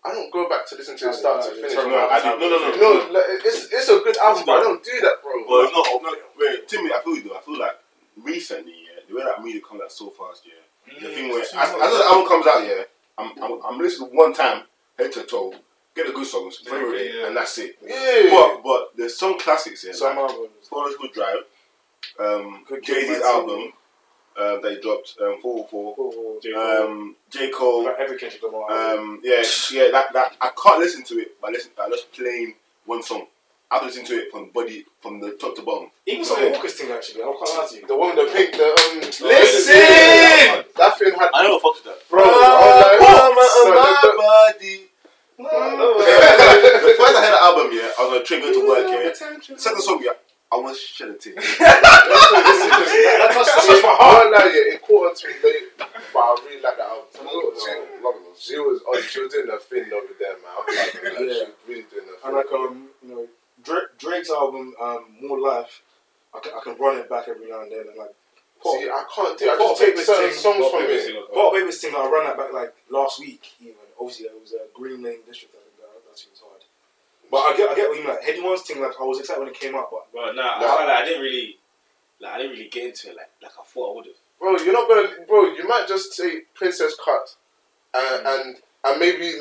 I 0.06 0.14
don't 0.14 0.32
go 0.32 0.48
back 0.48 0.66
to 0.68 0.76
listen 0.76 0.98
to 0.98 1.10
it 1.10 1.14
start 1.14 1.44
to 1.44 1.52
finish. 1.52 1.74
No, 1.76 1.84
No, 1.88 2.08
No, 2.08 2.38
no, 2.40 2.76
no. 2.76 3.12
no, 3.12 3.22
it's 3.44 3.66
it's 3.72 3.90
a 3.90 4.00
good 4.00 4.18
album, 4.18 4.44
but 4.46 4.60
I 4.60 4.64
don't 4.64 4.84
do 4.84 4.92
that, 5.02 5.22
bro. 5.22 5.44
Well, 5.48 5.66
it's 5.66 5.74
not. 5.74 6.02
No, 6.04 6.16
wait, 6.40 6.68
Timmy, 6.68 6.92
I 6.94 7.02
feel 7.04 7.16
you 7.16 7.24
though. 7.24 7.38
I 7.38 7.42
feel 7.42 7.60
like 7.60 7.78
recently, 8.22 8.74
yeah, 8.84 9.02
the 9.10 9.16
way 9.16 9.24
that 9.24 9.44
music 9.44 9.68
comes 9.68 9.82
out 9.82 9.92
so 9.92 10.10
fast, 10.12 10.44
yeah. 10.46 11.00
The 11.02 11.14
thing 11.14 11.30
where 11.30 11.42
as, 11.42 11.54
as 11.54 11.72
the 11.74 12.04
album 12.06 12.28
comes 12.28 12.48
out, 12.48 12.64
yeah, 12.66 12.84
I'm 13.18 13.32
I'm, 13.44 13.60
I'm 13.66 13.78
listening 13.80 14.16
one 14.16 14.34
time, 14.34 14.64
head 14.98 15.12
to 15.14 15.24
toe, 15.24 15.54
get 16.00 16.08
the 16.08 16.14
good 16.14 16.28
songs, 16.28 16.58
bring 16.60 16.94
it, 16.96 17.16
Yeah. 17.16 17.28
and 17.28 17.36
that's 17.38 17.58
it. 17.58 17.78
yeah, 17.86 18.30
But 18.32 18.64
but 18.64 18.82
there's 18.98 19.18
some 19.18 19.38
classics 19.40 19.84
here. 19.84 19.94
Some 19.94 20.16
like 20.16 20.30
albums. 20.30 20.68
Forest 20.70 20.98
Good 21.00 21.14
Drive, 21.14 21.44
um, 22.20 22.64
Good 22.68 22.84
Jay 22.84 23.06
Z's 23.08 23.22
album 23.22 23.74
um, 24.38 24.62
that 24.62 24.72
he 24.76 24.80
dropped, 24.82 25.16
um, 25.22 25.38
444, 25.42 25.96
Cool, 25.96 26.40
cool. 26.42 26.56
um, 26.62 27.16
J 27.30 27.50
Cole. 27.52 27.84
Like 27.86 27.96
everything 28.00 28.30
should 28.30 28.42
come 28.42 28.56
out. 28.56 28.72
Um, 28.72 29.20
yeah, 29.24 29.44
yeah, 29.72 29.92
that, 29.92 30.14
that 30.14 30.36
I 30.40 30.52
can't 30.62 30.80
listen 30.80 31.04
to 31.06 31.20
it, 31.20 31.40
but 31.42 31.52
listen, 31.52 31.72
I 31.82 31.90
just 31.90 32.12
playing 32.14 32.56
one 32.86 33.04
song. 33.04 33.26
I 33.72 33.76
have 33.76 33.82
to 33.84 33.88
listen 33.88 34.06
to 34.06 34.14
it 34.20 34.32
from 34.32 34.50
body, 34.50 34.84
from 35.00 35.20
the 35.20 35.32
top 35.34 35.56
to 35.58 35.62
bottom. 35.62 35.92
Even 36.08 36.26
some 36.26 36.42
Walker's 36.52 36.74
thing 36.74 36.90
actually. 36.92 37.22
I 37.22 37.26
can't 37.26 37.40
lie 37.60 37.68
to 37.70 37.76
you. 37.76 37.86
the 37.88 37.96
one 37.98 38.16
with 38.16 38.32
the 38.32 38.34
pink, 38.36 38.52
the 38.54 38.64
um. 38.66 39.00
Listen! 39.30 40.66
That 40.76 40.98
thing 40.98 41.14
had 41.14 41.30
I 41.34 41.44
never 41.44 41.60
fucked 41.60 41.84
with 41.84 41.86
that. 41.86 42.10
bro. 42.10 42.24
I 42.24 43.30
was 43.36 43.70
like, 43.70 44.04
no, 44.04 44.12
the- 44.12 44.18
body. 44.18 44.89
No, 45.40 45.48
the 45.48 46.94
first 47.00 47.16
I 47.16 47.24
heard 47.24 47.32
the 47.32 47.44
album, 47.44 47.72
yeah, 47.72 47.92
I 47.98 48.04
was 48.04 48.12
on 48.12 48.22
a 48.22 48.24
train 48.26 48.42
going 48.42 48.54
to 48.60 48.68
work, 48.68 48.88
yeah. 48.92 49.56
Second 49.56 49.82
song, 49.82 50.02
yeah, 50.04 50.12
I 50.52 50.58
was 50.58 50.78
shedding 50.80 51.18
tears. 51.18 51.36
that 51.60 51.80
touched 51.80 53.56
the- 53.56 53.72
touched 53.72 53.84
my 53.84 53.90
I 53.90 53.96
heart. 53.96 54.26
won't 54.28 54.36
lie, 54.36 54.52
yeah, 54.52 54.74
it 54.76 54.82
caught 54.84 55.08
on 55.10 55.16
to 55.16 55.28
me 55.28 55.34
late, 55.44 55.68
but 55.78 55.88
I 56.20 56.36
really 56.44 56.62
like 56.62 56.76
that 56.78 56.90
album. 56.92 57.56
She, 57.56 58.52
she 58.52 58.60
was 58.60 58.82
oh, 58.88 59.00
she 59.02 59.20
was 59.22 59.32
doing 59.34 59.48
her 59.48 59.60
thing 59.60 59.88
over 59.94 60.14
there, 60.20 60.36
man. 60.44 60.52
I 60.52 60.60
was 60.60 60.76
like, 60.76 61.04
like, 61.04 61.18
She 61.18 61.24
was 61.24 61.48
really 61.68 61.86
doing 61.92 62.08
her 62.08 62.18
And 62.28 62.36
like 62.36 62.52
um, 62.52 62.88
you 63.04 63.10
know, 63.16 63.28
Drake, 63.64 63.96
Drake's 63.98 64.30
album, 64.30 64.74
um, 64.82 65.06
More 65.22 65.40
Life. 65.40 65.82
I 66.36 66.40
can, 66.40 66.52
I 66.56 66.60
can 66.64 66.76
run 66.78 66.98
it 66.98 67.10
back 67.10 67.28
every 67.28 67.48
now 67.50 67.62
and 67.62 67.72
then 67.72 67.86
and 67.88 67.98
like. 67.98 68.12
See, 68.64 68.90
I 68.92 69.04
can't 69.16 69.40
do. 69.40 69.46
it. 69.46 69.52
I 69.52 69.58
Pop 69.58 69.68
just 69.72 69.82
take 69.82 69.94
Baby's 69.96 70.06
certain 70.06 70.30
thing, 70.32 70.40
songs 70.40 70.60
Pop 70.68 70.72
from 70.72 70.82
Baby's 70.84 71.06
it. 71.06 71.14
thing. 71.16 71.24
But 71.34 71.52
Baby's 71.54 71.80
thing, 71.80 71.94
I 71.96 72.04
ran 72.12 72.24
that 72.28 72.38
back 72.38 72.52
like 72.54 72.74
last 72.92 73.20
week. 73.20 73.44
Even 73.62 73.76
obviously 74.00 74.26
it 74.28 74.36
was 74.36 74.52
uh, 74.54 74.68
Green 74.76 75.00
Lane 75.02 75.24
District. 75.26 75.56
I 75.56 75.64
think 75.64 75.78
that 75.80 75.92
that 75.96 76.12
was 76.12 76.42
hard. 76.44 76.62
But 77.32 77.42
I 77.46 77.52
get, 77.56 77.70
I 77.72 77.76
get 77.76 77.88
what 77.90 77.98
you 77.98 78.04
mean. 78.04 78.12
Like 78.12 78.24
Headie 78.26 78.44
One's 78.44 78.62
thing, 78.68 78.82
like 78.82 79.00
I 79.00 79.04
was 79.04 79.20
excited 79.20 79.40
when 79.40 79.50
it 79.50 79.60
came 79.60 79.76
out, 79.76 79.88
but 79.92 80.12
But 80.12 80.36
nah, 80.36 80.58
I, 80.58 80.60
Nah. 80.60 80.68
felt 80.68 80.88
like 80.92 80.98
I 81.02 81.06
didn't 81.06 81.24
really, 81.24 81.56
like 82.20 82.32
I 82.34 82.38
didn't 82.40 82.52
really 82.58 82.68
get 82.70 82.86
into 82.92 83.10
it 83.12 83.16
like 83.16 83.32
like 83.42 83.56
I 83.56 83.64
thought 83.64 83.92
I 83.92 83.96
would 83.96 84.06
have. 84.12 84.20
Bro, 84.40 84.58
you're 84.64 84.74
not 84.76 84.88
gonna, 84.88 85.08
bro. 85.28 85.54
You 85.56 85.68
might 85.68 85.88
just 85.88 86.14
say 86.14 86.44
Princess 86.56 86.96
Cut, 87.00 87.36
and 87.96 88.26
and, 88.28 88.56
and 88.86 89.00
maybe 89.00 89.36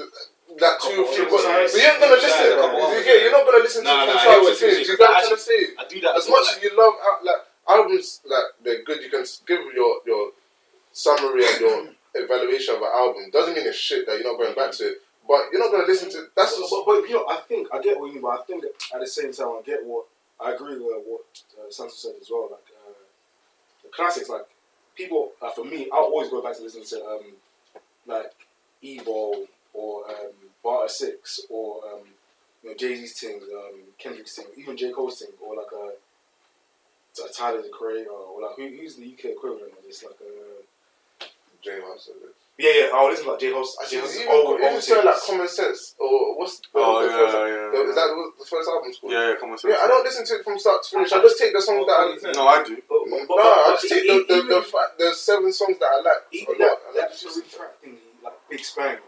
that 0.58 0.78
two 0.82 1.02
or 1.02 1.10
three. 1.14 1.26
But, 1.30 1.42
of 1.42 1.74
you're 1.74 1.86
not 1.86 2.00
gonna 2.00 2.18
listen. 2.18 2.38
Yeah, 2.46 2.56
couple 2.58 2.78
You 2.92 2.98
of 2.98 3.04
get, 3.04 3.22
you're 3.22 3.32
not 3.32 3.44
gonna 3.46 3.62
listen 3.62 3.82
to 3.84 3.88
Nah, 3.90 4.04
from 4.06 4.14
nah, 4.14 4.20
start 4.20 4.36
I 4.36 4.38
to 4.38 4.50
get 4.50 4.58
finish. 4.58 4.78
what 4.78 4.86
You 4.88 4.98
know 4.98 4.98
what 4.98 5.08
I'm 5.08 5.14
you're 5.14 5.22
trying 5.22 5.36
to 5.36 5.42
say? 5.42 5.60
I 5.78 5.84
do 5.88 6.00
that 6.02 6.16
As 6.18 6.26
much 6.28 6.46
as 6.56 6.62
you 6.62 6.70
love 6.76 6.94
uh, 6.98 7.18
like 7.24 7.42
albums, 7.68 8.20
like 8.24 8.44
they're 8.64 8.82
good. 8.84 9.02
You 9.02 9.10
can 9.10 9.24
give 9.46 9.60
your 9.74 10.00
your 10.06 10.30
summary 10.92 11.44
and 11.46 11.60
your 11.60 11.88
evaluation 12.14 12.76
of 12.76 12.82
an 12.82 12.88
album. 12.94 13.30
Doesn't 13.32 13.54
mean 13.54 13.66
it's 13.66 13.78
shit 13.78 14.06
that 14.06 14.18
you're 14.18 14.32
not 14.32 14.38
going 14.38 14.54
back 14.54 14.72
to 14.72 14.84
it. 14.84 14.98
But 15.26 15.52
you're 15.52 15.60
not 15.60 15.70
gonna 15.70 15.86
listen 15.86 16.10
to. 16.10 16.26
That's 16.34 16.56
but, 16.56 16.68
but, 16.70 16.84
but, 16.86 17.08
you 17.08 17.14
know, 17.14 17.26
I 17.28 17.40
think 17.46 17.68
I 17.72 17.80
get 17.82 18.00
what 18.00 18.06
you 18.06 18.14
mean, 18.14 18.22
but 18.22 18.40
I 18.40 18.42
think 18.44 18.64
at 18.94 19.00
the 19.00 19.06
same 19.06 19.32
time 19.32 19.48
I 19.48 19.60
get 19.64 19.84
what 19.84 20.06
I 20.40 20.52
agree 20.52 20.78
with 20.78 21.04
what 21.06 21.20
uh, 21.58 21.68
Sansa 21.70 21.92
said 21.92 22.12
as 22.20 22.28
well. 22.30 22.48
Like 22.50 22.64
uh, 22.86 22.92
the 23.82 23.90
classics, 23.90 24.30
like 24.30 24.46
people 24.96 25.32
uh, 25.42 25.50
for 25.50 25.64
me, 25.64 25.88
I'll 25.92 26.04
always 26.04 26.30
go 26.30 26.40
back 26.42 26.56
to 26.56 26.62
listen 26.62 26.84
to 26.84 27.04
um, 27.04 27.24
like 28.06 28.32
Evo 28.82 29.46
or 29.74 30.08
um, 30.08 30.32
Barter 30.64 30.88
Six 30.88 31.40
or 31.50 31.82
um, 31.92 32.00
you 32.62 32.70
know 32.70 32.76
Jay 32.76 32.96
Z's 32.96 33.20
thing, 33.20 33.40
um, 33.54 33.80
Kendrick's 33.98 34.36
thing, 34.36 34.46
even 34.56 34.76
J 34.78 34.92
Cole's 34.92 35.18
thing, 35.18 35.28
or 35.44 35.56
like 35.56 35.72
a, 35.72 35.84
a 35.84 35.92
Tyler 37.34 37.62
the 37.62 37.68
Creator, 37.68 38.10
or 38.10 38.42
like 38.42 38.56
who, 38.56 38.68
who's 38.68 38.96
the 38.96 39.04
UK 39.06 39.32
equivalent 39.36 39.72
of 39.72 39.82
this? 39.86 40.02
Like 40.04 40.14
uh, 40.20 41.26
Jay 41.64 41.78
Hustle. 41.82 42.14
yeah, 42.58 42.70
yeah. 42.70 42.90
I'll 42.94 43.08
listen 43.10 43.24
to 43.26 43.32
like 43.32 43.40
J 43.40 43.50
Hus. 43.52 43.76
I 43.80 43.84
J 43.84 43.90
think 43.90 44.02
Host 44.02 44.16
even, 44.20 44.28
old, 44.30 44.60
even 44.60 44.96
old 44.98 45.04
like. 45.04 45.22
Common 45.26 45.48
Sense 45.48 45.94
or 45.98 46.38
what's 46.38 46.58
the, 46.60 46.68
Oh 46.74 47.02
the 47.02 47.10
yeah, 47.10 47.16
first, 47.18 47.34
yeah, 47.34 47.46
yeah. 47.82 47.88
is 47.90 47.94
that 47.98 48.08
what 48.14 48.38
the 48.38 48.44
first 48.46 48.68
album 48.70 48.90
called? 48.94 49.12
Yeah, 49.12 49.28
yeah, 49.30 49.34
come 49.40 49.50
on. 49.50 49.58
Yeah, 49.66 49.82
I 49.82 49.86
don't 49.88 50.04
listen 50.06 50.24
to 50.26 50.32
it 50.38 50.44
from 50.44 50.58
start 50.58 50.82
to 50.84 50.88
finish. 50.90 51.12
I 51.12 51.18
just 51.22 51.38
take 51.38 51.52
the 51.52 51.60
songs 51.62 51.86
that 51.86 51.98
I. 51.98 52.32
No, 52.32 52.46
I 52.46 52.62
do. 52.62 52.78
But, 52.88 53.00
No, 53.10 53.18
but, 53.26 53.38
I 53.42 53.74
but 53.74 53.80
just 53.82 53.92
take 53.92 54.06
the, 54.06 54.24
the, 54.28 54.34
even- 54.38 54.48
the, 54.54 54.62
fa- 54.62 54.92
the 54.98 55.12
seven 55.14 55.52
songs 55.52 55.78
that 55.82 55.90
I 55.90 55.98
like. 56.02 56.22
Even 56.32 56.54
a 56.54 56.58
lot, 56.62 56.78
that, 56.94 57.04
I 57.04 57.06
that 57.08 57.10
just- 57.18 57.26
three 57.34 57.50
track 57.50 57.74
thing, 57.82 57.96
like 58.22 58.38
Big 58.48 58.62
Spang, 58.62 58.98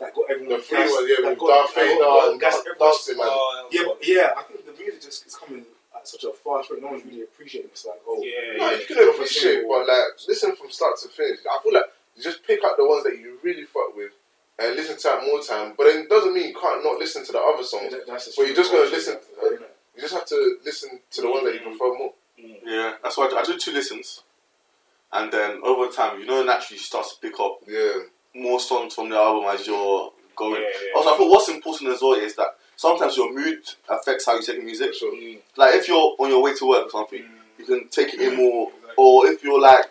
that 0.00 0.14
got 0.14 0.24
everyone 0.30 0.58
The 0.58 0.62
free 0.62 0.78
one, 0.84 1.08
yeah, 1.08 1.16
that 1.24 1.30
with 1.32 1.38
got- 1.40 1.48
Darth 1.48 1.74
that 1.74 1.88
Vader 1.88 2.30
and 2.32 2.40
gassed 2.40 2.64
Dan- 2.64 2.72
everyone. 2.76 2.92
dancing 2.92 3.16
man. 3.16 3.26
Oh, 3.32 3.68
Yeah, 3.72 3.82
but 3.88 3.98
yeah, 4.06 4.28
I 4.36 4.42
think 4.44 4.60
the 4.68 4.72
music 4.76 5.00
just 5.02 5.26
is 5.26 5.34
coming 5.34 5.64
at 6.00 6.08
such 6.08 6.24
a 6.24 6.32
fast 6.32 6.70
rate. 6.70 6.82
No 6.82 6.88
one's 6.88 7.04
really 7.04 7.22
appreciating. 7.22 7.70
It's 7.72 7.84
like, 7.86 8.00
oh, 8.06 8.22
Yeah, 8.22 8.56
No, 8.58 8.70
yeah. 8.70 8.78
you 8.78 8.86
can 8.86 8.96
Drop 8.96 9.08
a 9.08 9.10
appreciate, 9.18 9.52
single. 9.62 9.70
but 9.78 9.88
like 9.88 10.04
listen 10.28 10.56
from 10.56 10.70
start 10.70 10.94
to 11.02 11.08
finish. 11.08 11.40
I 11.50 11.58
feel 11.62 11.74
like 11.74 11.84
you 12.16 12.22
just 12.22 12.44
pick 12.46 12.60
out 12.64 12.76
the 12.76 12.86
ones 12.86 13.04
that 13.04 13.18
you 13.18 13.38
really 13.42 13.64
fuck 13.64 13.96
with 13.96 14.12
and 14.58 14.74
listen 14.74 14.96
to 14.96 15.02
that 15.02 15.24
more 15.26 15.40
time. 15.40 15.74
But 15.76 15.84
then 15.84 16.02
it 16.04 16.08
doesn't 16.08 16.34
mean 16.34 16.48
you 16.48 16.54
can't 16.54 16.82
not 16.82 16.98
listen 16.98 17.24
to 17.24 17.32
the 17.32 17.38
other 17.40 17.62
songs. 17.62 17.92
that- 17.92 18.06
that's 18.06 18.34
the 18.36 18.46
you're 18.46 18.54
just 18.56 18.72
gonna 18.72 18.90
listen- 18.90 19.14
culture, 19.14 19.50
that's 19.50 19.60
the- 19.60 19.68
You 19.96 20.02
just 20.02 20.14
have 20.14 20.26
to 20.26 20.58
listen 20.64 21.00
to 21.10 21.20
the 21.22 21.30
one 21.30 21.44
that 21.44 21.54
you 21.54 21.60
mm. 21.60 21.64
prefer 21.76 21.94
more. 21.98 22.12
Mm. 22.38 22.58
Yeah, 22.64 22.94
that's 23.02 23.16
why 23.16 23.26
I 23.26 23.30
do, 23.30 23.36
I 23.38 23.42
do 23.42 23.58
two 23.58 23.72
listens, 23.72 24.22
and 25.12 25.32
then 25.32 25.60
over 25.64 25.90
time, 25.90 26.20
you 26.20 26.26
know, 26.26 26.44
naturally 26.44 26.78
you 26.78 26.84
start 26.84 27.06
to 27.08 27.16
pick 27.20 27.38
up 27.40 27.58
Yeah, 27.66 27.94
more 28.34 28.60
songs 28.60 28.94
from 28.94 29.08
the 29.08 29.16
album 29.16 29.44
as 29.48 29.66
you're 29.66 30.12
going. 30.36 30.62
Yeah, 30.62 30.68
yeah. 30.68 30.92
Also, 30.96 31.14
I 31.14 31.16
think 31.18 31.32
what's 31.32 31.48
important 31.48 31.90
as 31.92 32.00
well 32.02 32.12
is 32.14 32.34
that 32.36 32.56
sometimes 32.78 33.16
your 33.16 33.34
mood 33.34 33.58
affects 33.90 34.24
how 34.24 34.36
you 34.36 34.42
take 34.42 34.64
music. 34.64 34.94
sure. 34.94 35.12
Mm. 35.14 35.38
Like 35.56 35.74
if 35.74 35.88
you're 35.88 36.14
on 36.18 36.30
your 36.30 36.42
way 36.42 36.54
to 36.54 36.66
work 36.66 36.86
or 36.86 36.90
something, 36.90 37.20
mm. 37.22 37.28
you 37.58 37.66
can 37.66 37.88
take 37.88 38.14
it 38.14 38.20
in 38.20 38.32
mm. 38.32 38.36
more. 38.38 38.68
Exactly. 38.68 38.94
Or 38.96 39.26
if 39.26 39.42
you're 39.44 39.60
like 39.60 39.90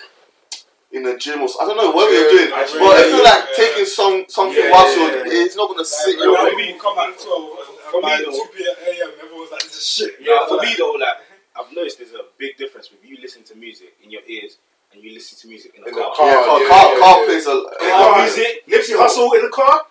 in 0.92 1.04
the 1.04 1.18
gym 1.18 1.42
or 1.42 1.50
so- 1.50 1.60
I 1.62 1.66
don't 1.68 1.78
know 1.78 1.92
whatever 1.92 2.14
you're 2.16 2.30
doing. 2.32 2.54
I 2.54 2.64
But 2.64 2.74
really- 2.74 3.02
if 3.02 3.08
you're 3.14 3.24
like 3.24 3.44
yeah. 3.52 3.56
taking 3.66 3.86
some 3.86 4.26
something 4.30 4.58
Yeah, 4.64 4.72
whilst 4.72 4.98
yeah, 4.98 5.04
you're, 5.04 5.28
yeah. 5.28 5.44
it's 5.46 5.56
not 5.58 5.68
gonna 5.70 5.86
sit. 5.86 6.16
Like, 6.16 6.24
in 6.24 6.32
your 6.32 6.38
for 6.38 6.46
head. 6.48 6.56
me, 6.56 6.80
come 6.80 6.98
at 6.98 7.20
12 7.20 7.44
and, 7.44 7.78
For 7.92 7.96
and 7.98 8.02
by 8.02 8.18
me, 8.18 8.26
2 8.26 8.46
p.m. 8.56 9.12
everyone's 9.22 9.52
like, 9.52 9.64
this 9.64 9.76
is 9.78 9.86
shit. 9.86 10.16
Yeah, 10.22 10.34
Like, 10.34 10.48
for 10.50 10.56
like, 10.56 10.68
me 10.70 10.76
though, 10.80 10.92
like 10.94 11.18
I've 11.60 11.72
noticed 11.76 11.98
there's 12.00 12.14
a 12.14 12.24
big 12.38 12.56
difference 12.58 12.90
with 12.90 13.04
you 13.04 13.18
listening 13.22 13.44
to 13.52 13.56
music 13.56 13.94
in 14.04 14.12
your 14.12 14.22
ears 14.28 14.58
and 14.94 15.04
you 15.04 15.12
listen 15.14 15.38
to 15.40 15.48
music 15.48 15.76
in 15.76 15.84
the 15.84 15.90
In 15.90 15.96
the 15.96 16.02
car. 16.02 16.16
car. 16.16 16.28
Yeah, 16.28 16.46
car, 16.48 16.60
car, 16.70 17.00
car 17.00 17.26
plays 17.26 17.48
a. 17.48 17.56
Car 17.80 18.20
a 18.20 18.22
music, 18.24 18.64
Nipsey 18.68 18.96
Hussle 18.96 19.36
in 19.36 19.42
the 19.44 19.50
car, 19.52 19.84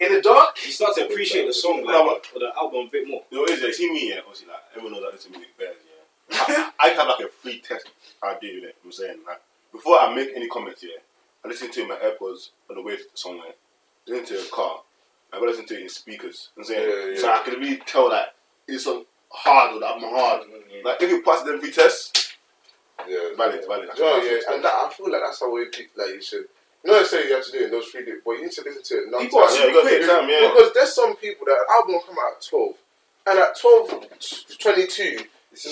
in 0.00 0.12
the 0.14 0.20
dark. 0.20 0.56
You 0.64 0.72
start 0.72 0.94
to 0.96 1.06
appreciate 1.06 1.46
the 1.46 1.52
song 1.54 1.78
like, 1.84 1.86
No, 1.94 2.10
or 2.10 2.20
the 2.40 2.52
album 2.56 2.86
a 2.86 2.90
bit 2.90 3.08
more. 3.08 3.22
You 3.30 3.38
know, 3.38 3.52
is 3.52 3.62
it? 3.62 3.74
See 3.74 3.90
me, 3.90 4.10
yeah. 4.10 4.20
Obviously, 4.20 4.48
like 4.48 4.62
everyone 4.76 4.92
knows 5.00 5.12
that 5.12 5.20
to 5.20 5.30
music 5.30 5.56
bears, 5.58 5.76
yeah. 5.84 6.70
I, 6.78 6.86
I 6.86 6.88
have 6.90 7.08
like 7.08 7.20
a 7.20 7.28
free 7.28 7.60
test 7.60 7.88
I 8.22 8.36
do 8.40 8.54
with 8.54 8.64
it. 8.70 8.76
I'm 8.84 8.92
saying, 8.92 9.18
like, 9.26 9.40
before 9.72 9.98
I 10.00 10.14
make 10.14 10.30
any 10.34 10.48
comments, 10.48 10.82
yeah, 10.82 11.00
I 11.44 11.48
listen 11.48 11.70
to 11.70 11.80
it 11.80 11.82
in 11.82 11.88
my 11.88 11.96
AirPods 11.96 12.50
on 12.70 12.76
the 12.76 12.82
way 12.82 12.96
to 12.96 13.02
somewhere, 13.14 13.52
listen 14.06 14.26
to 14.36 14.42
the 14.42 14.48
car. 14.52 14.80
I 15.32 15.38
go 15.40 15.46
listen 15.46 15.66
to 15.66 15.74
it 15.74 15.82
in 15.82 15.88
speakers. 15.88 16.50
I'm 16.56 16.64
saying, 16.64 16.88
Yeah, 16.88 17.12
yeah. 17.14 17.20
so 17.20 17.32
I 17.32 17.42
can 17.42 17.58
really 17.58 17.76
tell 17.78 18.08
that 18.10 18.34
it's 18.68 18.86
on 18.86 19.04
hard 19.30 19.76
or 19.76 19.80
that 19.80 19.94
I'm 19.96 20.00
hard. 20.00 20.42
Like 20.84 21.02
if 21.02 21.10
you 21.10 21.22
pass 21.22 21.42
them 21.42 21.60
free 21.60 21.72
tests, 21.72 22.34
Yeah, 23.06 23.30
valid, 23.36 23.64
valid. 23.66 23.88
You 23.98 24.04
yeah, 24.04 24.54
and 24.54 24.64
that, 24.64 24.72
I 24.72 24.92
feel 24.96 25.10
like 25.10 25.22
that's 25.24 25.40
how 25.40 25.52
we 25.52 25.64
like 25.64 26.14
you 26.14 26.22
should. 26.22 26.44
You 26.84 26.92
know, 26.92 27.00
I 27.00 27.02
say 27.04 27.26
you 27.28 27.34
have 27.34 27.44
to 27.46 27.52
do 27.52 27.58
it 27.60 27.64
in 27.64 27.70
those 27.70 27.86
three 27.86 28.04
days, 28.04 28.20
but 28.24 28.32
you 28.32 28.42
need 28.42 28.52
to 28.52 28.62
listen 28.62 28.82
to 28.82 28.94
it. 28.94 29.10
non 29.10 29.22
People 29.22 29.40
are 29.40 29.50
Yeah, 29.50 29.66
you 29.66 29.72
gotta 29.72 30.06
time, 30.06 30.28
yeah. 30.28 30.50
Because 30.52 30.72
there's 30.74 30.94
some 30.94 31.16
people 31.16 31.46
that 31.46 31.64
album 31.80 31.94
will 31.94 32.00
come 32.02 32.16
out 32.20 32.36
at 32.36 32.42
twelve, 32.44 32.74
and 33.26 33.38
at 33.38 33.58
twelve 33.58 33.88
twenty 34.60 34.86
two. 34.86 35.18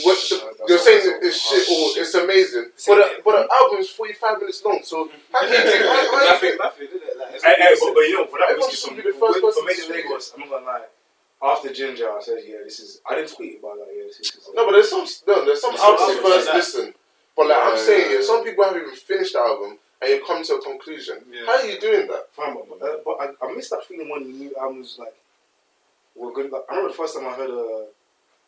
What 0.07 0.15
the, 0.15 0.39
you're 0.69 0.79
saying 0.79 1.03
that 1.11 1.27
it's 1.27 1.43
shit 1.43 1.67
or 1.67 1.99
it's 1.99 2.15
amazing, 2.15 2.71
but 2.87 2.99
a, 3.03 3.19
but 3.25 3.35
an 3.35 3.49
album 3.51 3.81
is 3.81 3.91
45 3.91 4.39
minutes 4.39 4.63
long. 4.65 4.79
So 4.85 5.11
how 5.33 5.41
can 5.43 5.51
you 5.51 5.59
think? 5.59 5.83
How, 5.83 6.39
how 6.39 6.39
you 6.39 6.57
Nothing, 6.57 6.87
isn't 6.87 7.03
it? 7.03 7.19
Like, 7.19 7.35
it's- 7.35 7.43
Hey, 7.43 7.55
hey, 7.59 7.75
but, 7.83 7.91
but 7.91 8.01
you 8.07 8.15
know, 8.15 8.27
for 8.31 8.39
that 8.39 8.55
Everyone 8.55 8.71
whiskey 8.71 8.95
should 8.95 8.95
song, 8.95 9.11
the 9.11 9.19
first 9.19 9.43
for, 9.43 9.51
person 9.51 9.63
for 9.63 9.67
Made 9.67 9.83
in 9.83 9.91
Lagos, 9.91 10.33
I'm 10.35 10.41
not 10.47 10.51
gonna 10.51 10.67
lie. 10.67 10.87
After 11.43 11.73
Ginger, 11.75 12.07
I 12.15 12.23
said, 12.23 12.39
yeah, 12.47 12.63
this 12.63 12.79
is. 12.79 13.01
I 13.11 13.17
didn't 13.17 13.35
tweet 13.35 13.59
about 13.59 13.75
that. 13.83 13.91
Yeah, 13.91 14.07
this 14.07 14.21
is. 14.23 14.39
No, 14.55 14.67
but 14.67 14.73
there's 14.79 14.87
some 14.89 15.03
no, 15.27 15.45
there's 15.45 15.61
some 15.61 15.75
There's 15.75 15.83
albums 15.83 16.19
first 16.23 16.55
listen. 16.55 16.95
But 17.37 17.49
like 17.49 17.59
I'm 17.59 17.77
saying, 17.77 18.23
some 18.23 18.45
people 18.45 18.63
haven't 18.63 18.83
even 18.87 18.95
finished 18.95 19.33
the 19.33 19.41
album, 19.41 19.82
and 20.03 20.11
you 20.11 20.25
come 20.27 20.43
to 20.45 20.55
a 20.55 20.63
conclusion. 20.63 21.19
Yeah. 21.33 21.47
How 21.47 21.53
are 21.61 21.65
you 21.67 21.79
doing 21.81 22.09
that? 22.09 22.29
Fine, 22.33 22.57
but, 22.69 22.83
uh, 22.87 22.97
but 23.05 23.17
I, 23.21 23.47
I 23.47 23.55
missed 23.55 23.71
that 23.71 23.85
feeling 23.85 24.11
when 24.11 24.31
new 24.39 24.53
albums 24.61 24.97
like 24.99 25.15
were 26.17 26.33
good. 26.33 26.51
Like, 26.51 26.63
I 26.69 26.75
remember 26.75 26.93
the 26.93 26.99
first 26.99 27.17
time 27.17 27.27
I 27.27 27.33
heard 27.35 27.51
uh, 27.51 27.85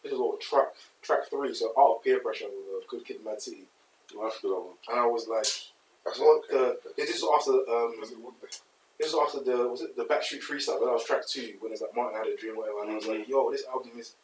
this 0.02 0.12
was 0.12 0.20
what 0.20 0.40
track 0.40 0.68
track 1.02 1.30
three, 1.30 1.54
so 1.54 1.72
Art 1.76 1.96
of 1.98 2.04
Peer 2.04 2.18
Pressure 2.20 2.46
with 2.46 2.82
uh, 2.82 2.86
Good 2.90 3.04
Kid, 3.06 3.24
Mad 3.24 3.40
City, 3.40 3.62
That's 4.20 4.38
a 4.38 4.42
good 4.42 4.54
album. 4.54 4.72
and 4.90 5.00
I 5.00 5.06
was 5.06 5.28
like, 5.28 5.46
That's 6.04 6.18
what 6.18 6.48
the? 6.50 6.78
This 6.96 7.10
is 7.16 7.24
after 7.34 7.52
um, 7.52 7.94
this 8.98 9.12
was 9.12 9.34
after 9.34 9.44
the 9.50 9.68
was 9.68 9.80
it 9.82 9.96
the 9.96 10.04
Backseat 10.04 10.40
Freestyle? 10.42 10.80
That 10.80 10.92
was 10.92 11.04
track 11.04 11.26
two 11.26 11.54
when 11.60 11.72
it's 11.72 11.80
like 11.82 11.94
Martin 11.96 12.18
had 12.18 12.26
a 12.28 12.36
dream, 12.36 12.56
whatever, 12.56 12.82
and 12.82 12.90
I 12.92 12.94
was 12.96 13.06
like, 13.06 13.28
yo, 13.28 13.50
this 13.50 13.64
album 13.72 13.92
is 13.98 14.14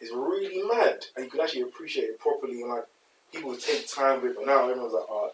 is 0.00 0.10
really 0.12 0.62
mad, 0.66 1.04
and 1.16 1.24
you 1.24 1.30
could 1.30 1.40
actually 1.40 1.62
appreciate 1.62 2.04
it 2.04 2.18
properly, 2.20 2.62
and 2.62 2.70
like 2.70 2.84
people 3.32 3.50
would 3.50 3.60
take 3.60 3.88
time 3.88 4.22
with 4.22 4.32
it. 4.32 4.36
But 4.36 4.46
now 4.46 4.68
everyone's 4.68 4.92
like, 4.94 5.04
oh, 5.08 5.32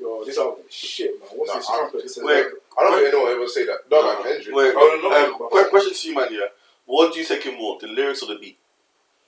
yo, 0.00 0.24
this 0.24 0.38
album 0.38 0.64
is 0.68 0.74
shit, 0.74 1.18
man. 1.20 1.28
What's 1.34 1.52
Nah, 1.52 1.58
this 1.58 1.66
trumpet? 1.68 2.02
This 2.02 2.16
and 2.18 2.26
Wait, 2.26 2.42
that. 2.44 2.52
I 2.78 2.84
don't 2.84 2.98
think 3.00 3.14
anyone 3.14 3.32
ever 3.32 3.46
say 3.48 3.66
that. 3.66 3.78
Not 3.90 4.04
like 4.04 4.24
Kendrick. 4.24 4.54
Wait, 4.56 4.74
Oh, 4.76 5.00
no, 5.02 5.08
no, 5.08 5.26
um, 5.26 5.48
quick 5.50 5.70
question 5.70 5.94
to 5.94 6.08
you, 6.08 6.14
man. 6.14 6.28
Yeah, 6.30 6.46
what 6.86 7.12
do 7.12 7.18
you 7.20 7.24
take 7.24 7.44
in 7.46 7.56
more, 7.58 7.78
the 7.80 7.86
lyrics 7.88 8.22
or 8.22 8.28
the 8.34 8.38
beat? 8.40 8.58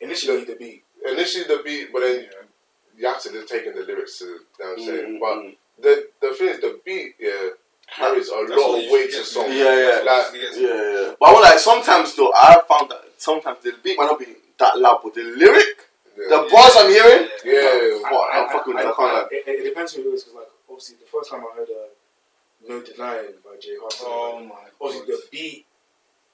Initially, 0.00 0.44
the 0.44 0.54
beat. 0.56 0.82
Initially 1.06 1.44
the 1.44 1.62
beat, 1.64 1.92
but 1.92 2.00
then 2.00 2.26
you 2.96 3.06
have 3.06 3.20
to 3.22 3.30
just 3.32 3.48
take 3.48 3.66
in 3.66 3.74
the 3.74 3.82
lyrics 3.82 4.18
to. 4.18 4.24
You 4.26 4.30
know 4.60 4.66
what 4.70 4.78
I'm 4.78 4.84
saying, 4.84 5.06
Mm, 5.16 5.20
but 5.20 5.34
mm. 5.36 5.56
the 5.82 6.08
the 6.20 6.34
thing 6.34 6.48
is, 6.48 6.60
the 6.60 6.80
beat 6.84 7.14
yeah 7.18 7.48
carries 7.94 8.28
a 8.28 8.44
That's 8.46 8.60
lot 8.60 8.78
of 8.78 8.90
weight 8.90 9.10
should 9.10 9.20
to 9.20 9.26
song. 9.26 9.46
Yeah, 9.48 9.54
yeah. 9.54 10.02
Like, 10.04 10.34
Yeah, 10.34 10.50
yeah. 10.56 11.14
But 11.18 11.28
I 11.28 11.32
want 11.32 11.44
like 11.44 11.58
sometimes 11.58 12.14
though, 12.14 12.32
I 12.34 12.60
found 12.68 12.90
that 12.90 13.02
sometimes 13.18 13.58
the 13.64 13.72
beat 13.82 13.98
might 13.98 14.06
not 14.06 14.18
be 14.18 14.26
that 14.58 14.78
loud, 14.78 15.00
but 15.02 15.14
the 15.14 15.22
lyric, 15.22 15.64
yeah. 15.66 15.84
The 16.28 16.48
bars 16.50 16.72
I'm 16.76 16.90
hearing, 16.90 17.28
Yeah. 17.44 17.98
Fuck, 18.08 18.28
I'm 18.32 18.48
fucking 18.48 18.74
with 18.74 18.84
it, 18.84 18.88
I 18.88 18.92
can't 18.92 18.98
lie. 18.98 19.26
It, 19.30 19.44
it 19.48 19.64
depends 19.64 19.94
who 19.94 20.02
it 20.02 20.14
is, 20.14 20.24
because 20.24 20.36
like 20.36 20.50
obviously 20.68 20.96
the 21.00 21.06
first 21.10 21.30
time 21.30 21.40
I 21.40 21.56
heard 21.56 21.68
uh, 21.70 21.88
"No 22.68 22.80
Denying" 22.82 23.34
by 23.44 23.56
Jay 23.60 23.76
Hudson, 23.80 24.06
Oh 24.08 24.36
like, 24.40 24.48
my 24.48 24.54
obviously 24.80 25.06
god. 25.08 25.20
the 25.22 25.28
beat 25.32 25.66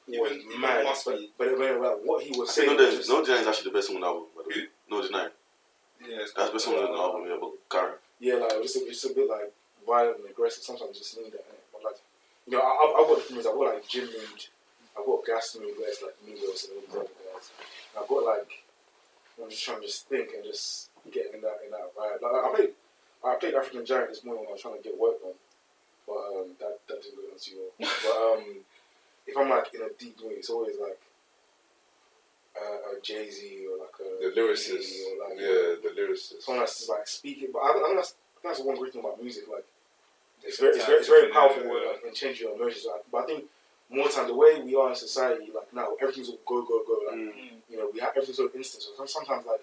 Even- 0.09 0.21
was 0.23 0.33
even 0.33 0.61
mad, 0.61 0.85
must 0.85 1.05
but, 1.05 1.19
be. 1.19 1.31
but 1.39 1.47
it 1.49 1.59
went 1.59 1.81
like 1.81 1.99
what 2.05 2.23
he 2.25 2.31
was 2.39 2.51
I 2.51 2.67
think 2.67 2.67
saying. 2.69 2.77
no, 2.79 2.85
was 2.85 2.87
Denying- 2.87 2.97
just, 2.99 3.09
no 3.11 3.25
denying 3.25 3.43
is 3.43 3.49
actually 3.49 3.71
the 3.71 3.77
best 3.77 3.87
song 3.89 3.97
on 3.97 4.03
the 4.03 4.07
album. 4.09 4.25
By 4.37 4.43
the 4.43 4.49
way. 4.51 4.67
No 4.91 5.03
denying, 5.03 5.35
Yeah, 6.03 6.23
it's 6.23 6.33
that's 6.33 6.49
the 6.49 6.53
best 6.55 6.65
song 6.65 6.75
on 6.79 6.91
the 6.93 6.99
album. 6.99 7.23
Yeah, 7.29 7.39
but 7.41 7.53
Karen. 7.71 7.95
yeah, 8.21 8.35
like 8.43 8.53
it 8.53 8.63
was 8.63 8.73
just 8.73 8.85
a, 8.85 8.89
just 8.91 9.07
a 9.07 9.15
bit 9.15 9.29
like 9.29 9.51
violent 9.87 10.19
and 10.23 10.31
aggressive. 10.31 10.63
Sometimes 10.63 10.95
you 10.95 11.03
just 11.03 11.17
need 11.19 11.33
that, 11.33 11.47
but 11.73 11.83
like 11.85 11.99
you 12.47 12.55
know, 12.55 12.63
I, 12.63 12.71
I've, 12.71 12.93
I've 13.03 13.09
got 13.11 13.19
the 13.27 13.35
moods. 13.35 13.47
I've 13.47 13.55
got 13.59 13.75
like 13.75 13.87
gym 13.89 14.07
mood, 14.07 14.41
I've 14.99 15.07
got 15.07 15.27
gas 15.27 15.57
mood 15.59 15.75
where 15.79 15.91
it's 15.91 16.03
like 16.03 16.15
Migos 16.23 16.71
and 16.71 16.75
all 16.75 16.83
these 16.87 16.95
other 16.95 17.19
guys. 17.35 17.51
And 17.95 17.99
I've 18.03 18.09
got 18.11 18.23
like 18.23 18.51
I'm 19.43 19.51
just 19.51 19.65
trying 19.65 19.81
to 19.81 19.87
just 19.87 20.09
think 20.09 20.31
and 20.35 20.45
just 20.45 20.89
get 21.13 21.35
in 21.35 21.41
that 21.43 21.59
in 21.65 21.71
that 21.71 21.93
vibe. 21.97 22.23
Like 22.23 22.45
I 22.45 22.55
played 22.55 22.71
I 23.25 23.35
played 23.37 23.55
African 23.55 23.85
Giant 23.85 24.09
this 24.11 24.25
morning 24.25 24.43
when 24.45 24.51
I 24.51 24.53
was 24.53 24.63
trying 24.63 24.77
to 24.77 24.83
get 24.83 24.99
work 24.99 25.21
done, 25.23 25.33
but 26.07 26.15
um, 26.17 26.49
that 26.61 26.79
that 26.89 27.03
didn't 27.03 27.17
go 27.17 27.23
down 27.29 27.39
too 27.41 27.57
well. 27.59 27.91
But 28.05 28.17
um, 28.17 28.45
if 29.27 29.37
I'm 29.37 29.51
like 29.51 29.75
in 29.75 29.83
a 29.83 29.91
deep 29.99 30.17
mood, 30.23 30.35
it's 30.37 30.51
always 30.51 30.77
like 30.81 30.99
uh, 32.57 32.97
a 32.97 33.01
Jay 33.03 33.29
Z 33.31 33.67
or 33.71 33.79
like 33.85 33.97
a 34.01 34.31
The 34.35 34.41
lyricist, 34.41 34.89
or 35.05 35.29
like 35.29 35.39
yeah, 35.39 35.77
the 35.83 35.93
lyricist. 35.99 36.43
someone 36.43 36.61
that's 36.63 36.79
just 36.79 36.91
like 36.91 37.07
speaking. 37.07 37.49
But 37.53 37.61
I, 37.61 37.71
I 37.71 37.73
think 37.75 37.97
that's 37.97 38.15
I 38.15 38.41
think 38.41 38.55
that's 38.57 38.61
one 38.67 38.79
great 38.79 38.93
thing 38.93 39.01
about 39.05 39.21
music. 39.23 39.45
Like 39.53 39.65
it's 40.45 40.59
very, 40.61 40.77
it's 40.77 40.87
very, 40.87 40.99
it's 40.99 41.09
very 41.09 41.29
powerful 41.31 41.65
like, 41.65 42.03
and 42.07 42.15
change 42.15 42.41
your 42.41 42.55
emotions. 42.55 42.87
Like, 42.91 43.03
but 43.11 43.25
I 43.25 43.27
think 43.27 43.45
more 43.91 44.09
time 44.09 44.27
the 44.29 44.35
way 44.35 44.61
we 44.63 44.75
are 44.77 44.91
in 44.91 44.97
society, 44.97 45.47
like 45.55 45.73
now 45.75 45.89
everything's 46.01 46.29
all 46.31 46.39
go 46.47 46.63
go 46.63 46.83
go. 46.87 47.01
Like 47.11 47.35
you 47.71 47.77
know, 47.77 47.91
we 47.93 48.01
have 48.01 48.13
every 48.17 48.33
sort 48.35 48.51
of 48.51 48.57
instance. 48.57 48.89
So 48.97 49.07
sometimes 49.07 49.47
like 49.47 49.61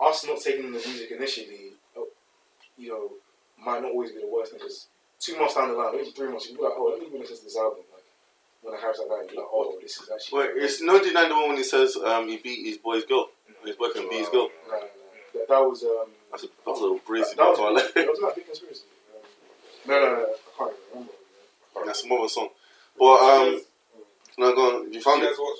us 0.00 0.24
not 0.26 0.40
taking 0.40 0.64
in 0.66 0.72
the 0.72 0.78
music 0.78 1.10
initially, 1.10 1.72
uh, 1.96 2.02
you 2.76 2.88
know, 2.90 3.10
might 3.64 3.82
not 3.82 3.92
always 3.92 4.12
be 4.12 4.20
the 4.20 4.26
worst 4.26 4.52
thing 4.52 4.60
because 4.60 4.86
two 5.20 5.36
months 5.38 5.54
down 5.54 5.68
the 5.68 5.74
line, 5.74 5.96
maybe 5.96 6.10
three 6.10 6.28
months, 6.28 6.46
you'll 6.48 6.56
be 6.56 6.62
like, 6.62 6.72
oh, 6.76 6.96
let 6.98 7.12
me 7.12 7.18
listen 7.18 7.36
to 7.38 7.44
this 7.44 7.56
album. 7.56 7.78
Like 7.92 8.04
when 8.62 8.74
I 8.74 8.80
have 8.80 8.96
that, 8.96 9.08
like, 9.08 9.32
you're 9.32 9.42
like, 9.42 9.50
oh, 9.52 9.76
this 9.80 10.00
is 10.00 10.08
actually. 10.12 10.38
Wait, 10.38 10.50
it's 10.56 10.80
no 10.82 11.02
denying 11.02 11.28
the 11.28 11.34
one 11.34 11.48
when 11.48 11.56
he 11.56 11.64
says 11.64 11.96
um, 11.96 12.28
he 12.28 12.36
beat 12.38 12.66
his 12.66 12.78
boy's 12.78 13.04
girl. 13.04 13.28
His 13.64 13.76
boy 13.76 13.90
can 13.90 14.08
beat 14.08 14.20
his 14.20 14.28
girl. 14.28 14.48
No, 14.68 14.74
no, 14.74 14.80
no. 14.80 14.86
That, 15.34 15.48
that 15.48 15.60
was 15.60 15.82
um. 15.82 16.10
That's 16.30 16.44
a, 16.44 16.46
that's 16.64 16.80
a 16.80 16.98
crazy 17.04 17.24
That, 17.30 17.36
that 17.36 17.48
was, 17.48 17.58
beat, 17.58 17.64
I 17.64 17.70
like. 17.70 17.94
that 17.94 18.06
was 18.08 18.20
not 18.20 18.32
a 18.32 18.34
big 18.36 18.46
conspiracy. 18.46 18.82
Um, 19.14 19.22
no, 19.88 19.94
no, 19.94 20.06
no, 20.06 20.14
I 20.14 20.58
can't 20.58 20.72
even 20.72 20.90
remember. 20.92 21.12
That's 21.86 22.06
more 22.06 22.18
of 22.20 22.24
a 22.26 22.28
song. 22.28 22.48
But 22.98 23.04
um, 23.04 23.60
no, 24.38 24.54
go 24.54 24.76
on. 24.76 24.92
You 24.92 25.00
found 25.00 25.22
you 25.22 25.28
it. 25.28 25.30
guys 25.30 25.38
watch 25.38 25.58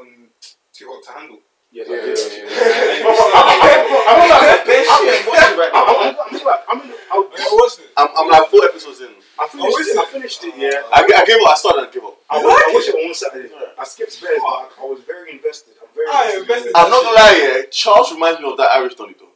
um, 0.00 0.28
Too 0.74 0.86
Hot 0.90 1.02
to 1.06 1.12
Handle? 1.14 1.38
Yes, 1.70 1.86
Yeah, 1.90 1.94
I 1.94 2.06
did. 2.06 2.18
yeah, 2.18 3.06
I'm 4.10 4.18
not 4.26 4.42
like, 4.42 4.62
Best 4.66 4.90
shit 4.90 5.22
I'm 5.22 5.26
watching 5.26 5.58
right 5.58 5.70
I'm, 5.74 5.86
now. 5.86 6.02
I'm, 6.02 6.14
I'm 6.18 6.34
like, 6.46 6.62
I'm 6.70 6.78
in, 6.82 6.90
I, 6.90 7.16
you 7.18 7.54
watched 7.58 7.78
it? 7.82 7.90
I'm, 7.96 8.08
I'm 8.14 8.26
like 8.30 8.46
four 8.50 8.62
episodes 8.66 9.00
in. 9.02 9.10
I 9.38 9.46
finished 9.50 9.74
Oh, 9.74 9.78
it. 9.78 9.86
it? 9.86 9.98
I 9.98 10.04
finished 10.06 10.40
it. 10.44 10.54
Yeah. 10.54 10.82
I, 10.94 11.02
g- 11.06 11.14
I 11.14 11.24
gave 11.26 11.42
up. 11.42 11.50
I 11.50 11.54
started 11.58 11.82
and 11.86 11.92
gave 11.94 12.02
up. 12.06 12.14
I, 12.30 12.38
watched, 12.42 12.46
I 12.46 12.70
watched 12.74 12.88
it 12.90 12.94
on 12.94 13.04
one 13.06 13.14
Saturday. 13.14 13.50
I 13.78 13.84
skipped 13.84 14.14
Bears, 14.22 14.38
but 14.38 14.50
I, 14.50 14.66
I 14.82 14.84
was 14.86 15.00
very 15.06 15.30
invested. 15.34 15.74
I'm 15.82 15.90
very 15.94 16.06
Ah, 16.10 16.22
invested. 16.26 16.42
invested. 16.42 16.68
in 16.70 16.76
I'm 16.78 16.90
not 16.90 17.02
gonna 17.02 17.18
lie, 17.22 17.38
yeah. 17.38 17.62
Charles 17.70 18.10
reminds 18.14 18.38
me 18.42 18.46
of 18.50 18.56
that 18.58 18.70
Irish 18.70 18.94
Donny 18.94 19.14
though. 19.18 19.34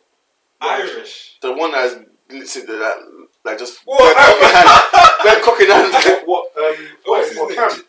Irish. 0.62 1.38
The 1.42 1.52
one 1.54 1.70
that's 1.74 1.94
listen 2.30 2.66
to 2.66 2.74
that, 2.82 2.96
like 3.46 3.58
just 3.58 3.82
What? 3.86 4.14
bare 5.26 5.42
cocking 5.42 5.70
hand, 5.70 5.90
hand. 5.94 6.22
What? 6.26 6.50
Um, 6.54 6.74
what? 7.06 7.18
What's 7.18 7.28
his 7.30 7.38
what 7.38 7.50
name? 7.50 7.82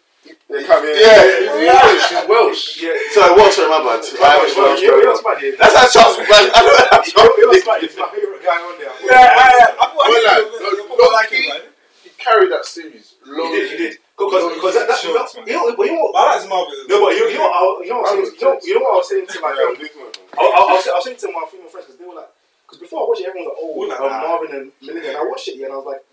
Camp? 0.49 0.61
Yeah, 0.61 0.67
come 0.67 0.83
here. 0.83 0.97
Yeah. 0.97 1.21
He's 1.29 1.69
English, 1.69 2.09
he's 2.09 2.25
Welsh. 2.29 2.81
Yeah. 2.81 2.93
So 3.13 3.19
I 3.21 3.31
watched 3.37 3.59
it, 3.61 3.69
my 3.69 3.79
bad. 3.85 4.01
Irish 4.01 4.55
Well, 4.57 4.65
Welsh. 4.73 4.81
you 4.81 4.87
know, 4.89 4.97
you 4.97 5.03
know 5.05 5.11
what's 5.13 5.21
funny? 5.21 5.51
That's 5.55 5.75
how 5.77 5.85
Charles 5.87 6.17
reminds. 6.17 6.49
I 6.53 6.59
don't 6.65 6.73
know 6.73 6.87
how 6.89 6.99
You 7.05 7.13
know, 7.13 7.23
you 7.37 7.41
know 7.45 7.53
what's 7.53 7.65
Charles. 7.65 7.95
my 7.97 8.09
favorite 8.09 8.43
guy 8.43 8.57
on 8.57 8.73
there. 8.81 8.93
Yeah, 9.05 9.29
I, 9.29 9.45
I 9.45 9.85
thought 9.85 9.93
Well, 9.95 10.09
I 10.09 10.25
like, 10.25 10.49
like, 10.49 10.99
I 10.99 11.13
like 11.13 11.29
him, 11.29 11.43
man. 11.49 11.61
He 12.03 12.09
carried 12.17 12.49
that 12.51 12.65
series 12.65 13.15
low 13.25 13.45
He 13.45 13.61
did, 13.61 13.71
he 13.71 13.77
did. 13.77 13.93
Because, 14.17 14.43
because 14.51 14.75
that, 14.75 14.87
that, 14.91 14.99
Sure, 14.99 15.15
no, 15.15 15.23
man. 15.23 15.47
you 15.47 15.53
know, 15.55 15.75
but 15.79 15.85
you 15.87 15.95
know, 15.95 16.11
But 16.11 16.19
I 16.19 16.43
like 16.43 16.49
no, 16.49 16.65
but 16.99 17.11
you, 17.15 17.23
you 17.31 17.37
know, 17.39 17.47
what 17.47 17.55
I, 17.55 17.83
you 17.85 17.89
know, 17.93 18.01
what 18.03 18.11
I 18.11 18.19
was 18.19 18.29
saying, 18.35 18.41
you 18.41 18.43
know, 18.43 18.59
you 18.59 18.73
know 18.75 18.83
what 18.83 18.91
I 18.91 18.99
was 18.99 19.07
saying 19.07 19.27
to 19.31 19.37
like, 19.39 19.55
um, 19.55 19.75
I, 19.79 20.43
I, 20.43 20.43
I, 20.43 20.73
was, 20.75 20.83
I 20.89 20.95
was 20.99 21.03
saying 21.07 21.17
to 21.23 21.27
my 21.31 21.45
female 21.47 21.69
friends 21.71 21.87
because 21.87 21.99
they 22.01 22.05
were 22.09 22.19
like, 22.19 22.31
because 22.67 22.79
before 22.83 22.99
I 22.99 23.05
watched 23.07 23.21
it, 23.23 23.27
everyone 23.31 23.47
was 23.47 23.55
like, 23.55 23.63
oh, 23.63 23.79
like 23.87 24.01
um. 24.03 24.11
Marvin 24.27 24.51
and 24.59 24.65
Melinda, 24.83 25.07
and 25.09 25.17
I 25.17 25.23
watched 25.23 25.47
it, 25.47 25.55
yeah, 25.55 25.71
and 25.71 25.73
I 25.73 25.77
was 25.79 25.87
like, 25.87 26.03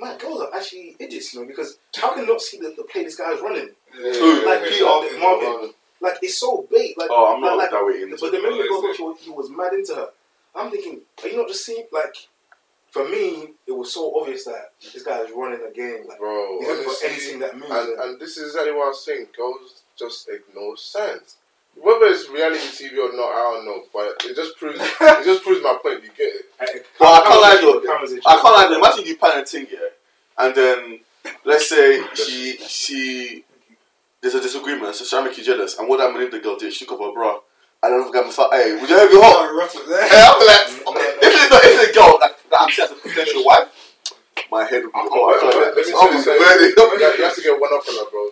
man, 0.00 0.18
girls 0.18 0.40
are 0.40 0.54
actually 0.54 0.96
idiots, 0.98 1.34
you 1.34 1.40
know, 1.40 1.46
because 1.46 1.78
how 1.96 2.14
can 2.14 2.22
you 2.24 2.32
not 2.32 2.40
see 2.40 2.58
the, 2.58 2.74
the 2.76 2.84
play 2.84 3.04
this 3.04 3.16
guy 3.16 3.32
is 3.32 3.40
running? 3.40 3.68
Who? 3.92 4.46
Like 4.46 4.62
Peter 4.64 4.70
Peter 4.70 4.84
Marvin. 4.84 5.20
Marvin, 5.20 5.70
like 6.00 6.14
it's 6.22 6.38
so 6.38 6.66
bait. 6.70 6.96
Like, 6.98 7.08
Oh, 7.10 7.34
I'm 7.34 7.40
not 7.40 7.56
like, 7.58 7.70
that 7.70 7.84
way 7.84 8.02
into 8.02 8.16
But 8.20 8.30
the 8.32 8.38
it. 8.38 8.42
minute 8.42 8.62
he 8.62 8.68
was, 8.68 8.96
he 8.96 9.02
was, 9.02 9.16
he 9.20 9.30
was 9.30 9.50
mad 9.50 9.72
into 9.72 9.94
her. 9.94 10.08
I'm 10.54 10.70
thinking, 10.70 11.00
are 11.22 11.28
you 11.28 11.36
not 11.36 11.48
just 11.48 11.64
seeing 11.64 11.84
like? 11.92 12.14
For 12.90 13.08
me, 13.08 13.50
it 13.68 13.72
was 13.72 13.94
so 13.94 14.12
obvious 14.20 14.44
that 14.46 14.72
this 14.82 15.04
guy 15.04 15.20
is 15.20 15.30
running 15.36 15.60
a 15.64 15.72
game. 15.72 16.08
Like, 16.08 16.18
Bro, 16.18 16.58
he's 16.58 16.66
looking 16.68 16.84
for 16.92 17.06
anything 17.06 17.38
that 17.38 17.54
moves. 17.56 17.70
and, 17.70 18.00
and 18.00 18.20
this 18.20 18.36
is 18.36 18.48
exactly 18.48 18.72
what 18.72 18.86
I 18.86 18.88
was 18.88 19.04
saying. 19.04 19.26
Girls 19.36 19.82
just 19.96 20.28
ignore 20.28 20.76
signs. 20.76 21.36
Whether 21.82 22.06
it's 22.12 22.28
reality 22.28 22.60
TV 22.60 22.92
or 22.98 23.16
not, 23.16 23.32
I 23.32 23.54
don't 23.54 23.64
know. 23.64 23.82
But 23.92 24.22
it 24.28 24.36
just 24.36 24.56
proves 24.58 24.78
it 25.00 25.24
just 25.24 25.42
proves 25.42 25.62
my 25.62 25.78
point. 25.82 26.02
You 26.04 26.10
get 26.16 26.34
it. 26.34 26.86
But 26.98 27.08
I 27.08 27.28
can't 27.28 27.40
lie 27.40 27.58
though. 27.60 27.80
Cameron's 27.80 28.12
a 28.12 28.20
I 28.28 28.32
can't 28.34 28.44
lie. 28.44 28.66
though. 28.68 28.78
Imagine 28.78 29.06
you 29.06 29.16
plan 29.16 29.38
a 29.38 29.44
thing, 29.46 29.66
yeah, 29.70 29.78
and 30.38 30.54
then 30.54 31.00
let's 31.44 31.68
say 31.68 32.02
she 32.14 32.56
she 32.68 33.44
there's 34.20 34.34
a 34.34 34.40
disagreement, 34.40 34.94
so 34.94 35.04
she 35.04 35.24
make 35.24 35.36
you 35.38 35.44
jealous, 35.44 35.78
and 35.78 35.88
what 35.88 35.96
that 35.98 36.30
the 36.30 36.38
girl 36.40 36.56
did, 36.58 36.72
she 36.74 36.84
took 36.84 37.00
off 37.00 37.08
her 37.08 37.14
bra, 37.14 37.38
and 37.82 37.92
then 37.94 38.04
the 38.04 38.12
guy 38.12 38.20
was 38.26 38.36
like, 38.36 38.52
"Hey, 38.52 38.76
would 38.76 38.88
you 38.90 38.96
ever 38.96 39.08
be 39.08 39.16
hot?" 39.16 39.48
Hey, 39.48 40.20
I'm 40.84 40.94
like, 40.94 41.16
if 41.24 41.32
it's 41.32 41.50
not, 41.50 41.64
if 41.64 41.80
it's 41.80 41.90
a 41.90 41.94
girl 41.96 42.18
that, 42.20 42.36
that 42.52 42.60
I'm 42.60 42.68
seeing 42.68 42.84
as 42.84 42.92
a 42.92 43.00
potential 43.00 43.40
wife, 43.48 43.68
my 44.52 44.64
head 44.68 44.84
would 44.84 44.92
be 44.92 45.00
Oh, 45.00 45.08
hot. 45.08 45.40
let- 45.40 45.56
let- 45.56 45.76
let 45.76 45.86
me 45.86 45.92
tell 46.20 46.36
you 46.36 46.76
You 46.76 47.04
have- 47.08 47.16
you 47.16 47.24
have 47.24 47.34
to 47.34 47.40
get 47.40 47.56
one 47.56 47.72
up 47.72 47.80
on 47.88 47.94
her, 47.96 48.10
bro. 48.12 48.28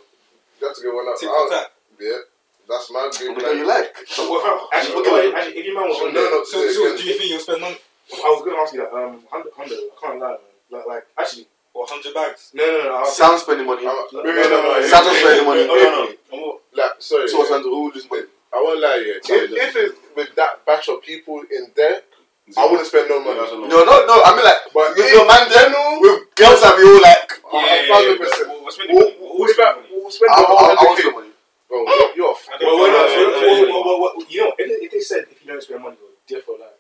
You 0.61 0.66
have 0.68 0.76
to 0.76 0.82
get 0.84 0.92
one 0.92 1.09
up. 1.09 1.16
Tit 1.16 1.30
I'll- 1.32 1.49
for. 1.49 1.66
Yeah, 2.05 2.20
that's 2.68 2.90
my 2.90 3.10
game. 3.18 3.34
What 3.34 3.44
do 3.44 3.56
you 3.56 3.66
like? 3.66 3.96
So, 4.06 4.30
well, 4.30 4.40
if 4.40 4.46
I- 4.72 4.76
actually, 4.78 4.96
Okay. 5.00 5.10
okay, 5.10 5.36
actually, 5.38 5.58
if 5.60 5.64
your 5.66 5.74
man 5.80 5.88
was 5.88 5.98
on 6.00 6.12
no, 6.12 6.20
there, 6.20 6.30
no. 6.30 6.44
So, 6.44 6.68
so 6.68 6.96
do 6.96 7.02
you 7.04 7.18
think 7.18 7.30
you'll 7.30 7.40
spend 7.40 7.60
money? 7.60 7.78
I 8.12 8.28
was 8.32 8.40
gonna 8.44 8.56
ask 8.62 8.72
you 8.74 8.80
that. 8.80 8.92
Um, 8.92 9.22
hundred, 9.30 9.52
hundred. 9.56 9.78
I 9.78 9.96
can't 10.00 10.18
lie, 10.20 10.28
man. 10.28 10.38
Like, 10.70 10.86
like, 10.86 11.04
actually, 11.18 11.46
Or 11.74 11.84
100 11.84 12.12
bags? 12.14 12.50
no, 12.54 12.64
no, 12.64 12.78
no. 12.84 12.94
I 12.96 13.00
was 13.02 13.16
Sound 13.16 13.38
spending 13.40 13.66
money. 13.66 13.86
I'm- 13.86 13.96
No, 14.12 14.22
no, 14.22 14.32
no, 14.32 14.62
no. 14.62 14.86
Sound 14.86 15.06
spending 15.16 15.46
money. 15.46 15.64
Oh, 15.68 15.76
no, 15.76 15.88
no. 15.90 16.02
I'm- 16.04 16.58
Like, 16.74 16.94
sorry. 17.00 17.28
So 17.28 17.42
yeah. 17.42 17.48
Sandra, 17.48 17.70
who 17.70 17.92
lose 17.92 18.08
money? 18.10 18.24
I 18.52 18.56
won't 18.62 18.80
lie, 18.80 18.96
yeah. 19.04 19.20
If, 19.20 19.50
if 19.52 19.76
it's 19.76 19.98
with 20.16 20.34
that 20.36 20.64
batch 20.64 20.88
of 20.88 21.02
people 21.02 21.42
in 21.50 21.70
there, 21.76 22.02
I 22.56 22.64
wouldn't 22.64 22.86
spend 22.88 23.08
no 23.10 23.20
money. 23.20 23.36
No, 23.68 23.84
no, 23.84 23.94
no. 24.08 24.22
I 24.24 24.32
mean 24.34 24.44
like, 24.44 24.56
But 24.72 24.96
with 24.96 25.04
in 25.06 25.12
your 25.14 25.26
man 25.28 25.48
there, 25.50 25.68
general, 25.68 26.00
with 26.00 26.34
girls 26.34 26.60
that 26.64 26.74
we 26.78 26.84
all 26.88 27.02
like. 27.02 27.28
a 27.44 27.88
thousand 27.92 28.18
percent. 28.18 28.48
We'll 28.48 28.70
spend 28.72 28.88
We'll, 28.88 29.12
we'll 29.36 29.52
spend, 29.52 29.76
we'll 29.92 30.10
spend 30.10 30.30
I, 30.32 30.34
I, 30.34 30.42
the 30.42 30.48
I, 30.48 30.76
I 30.80 30.84
want 30.84 30.98
100k. 30.98 31.12
money. 31.12 31.28
Bro, 31.68 31.84
you're, 31.84 32.16
you're 32.16 32.32
f- 32.32 32.48
I 32.48 32.56
Well, 32.64 32.76
don't 32.76 32.80
well, 32.80 32.92
no, 32.92 32.98
think- 33.04 33.12
so- 33.12 33.28
I 33.28 33.40
so- 33.40 33.44
don't 33.44 33.68
well, 33.68 33.84
well, 33.84 33.98
well, 34.16 34.26
you 34.28 34.40
know, 34.40 34.52
if, 34.58 34.82
if 34.84 34.90
they 34.92 35.00
said 35.00 35.24
if 35.30 35.36
you 35.44 35.52
don't 35.52 35.62
spend 35.62 35.82
money, 35.82 35.96
you're 36.00 36.16
different, 36.40 36.60
like 36.60 36.72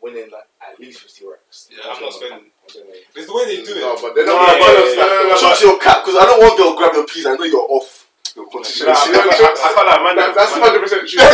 winning 0.00 0.30
like 0.30 0.46
at 0.62 0.78
least 0.78 1.00
fifty 1.02 1.26
racks. 1.26 1.66
Yeah, 1.70 1.82
I'm 1.90 1.98
not 2.00 2.12
spending. 2.12 2.46
Like, 2.46 3.10
It's 3.16 3.26
the 3.26 3.34
way 3.34 3.44
they 3.50 3.62
do 3.66 3.74
it. 3.74 3.80
No, 3.82 3.98
but 4.00 4.14
they're 4.14 4.26
No, 4.26 4.38
not 4.38 4.46
yeah, 4.54 4.58
gonna 4.58 4.62
yeah, 4.62 4.70
follow 4.70 4.86
yeah, 4.86 5.34
stuff. 5.34 5.42
yeah, 5.42 5.50
Shut 5.50 5.58
your 5.66 5.78
cap, 5.82 5.98
because 6.04 6.16
I 6.20 6.24
don't 6.30 6.38
want 6.42 6.54
girl 6.58 6.74
grab 6.78 6.94
your 6.94 7.06
piece. 7.06 7.26
I 7.26 7.34
know 7.34 7.42
you're 7.44 7.66
off. 7.70 8.06
Your 8.36 8.44
Nah, 8.46 8.50
condition. 8.52 8.86
nah, 8.86 8.92
I, 8.92 8.94
I 8.94 9.72
can't 9.74 10.02
man. 10.04 10.14
That's 10.36 10.52
hundred 10.52 10.82
percent 10.84 11.08
true. 11.08 11.18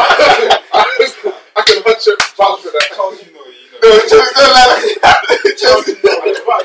I 0.00 1.62
can 1.66 1.82
hundred 1.84 2.18
vouch 2.36 2.60
for 2.64 2.70
that. 2.72 2.86
Charles, 2.94 3.20
you 3.22 3.30
know, 3.34 3.44
you 3.44 3.68
know. 3.70 3.78
No, 3.84 3.88
just 4.08 4.34
don't 4.34 4.54
like 4.54 5.56
Chelsea. 5.60 5.94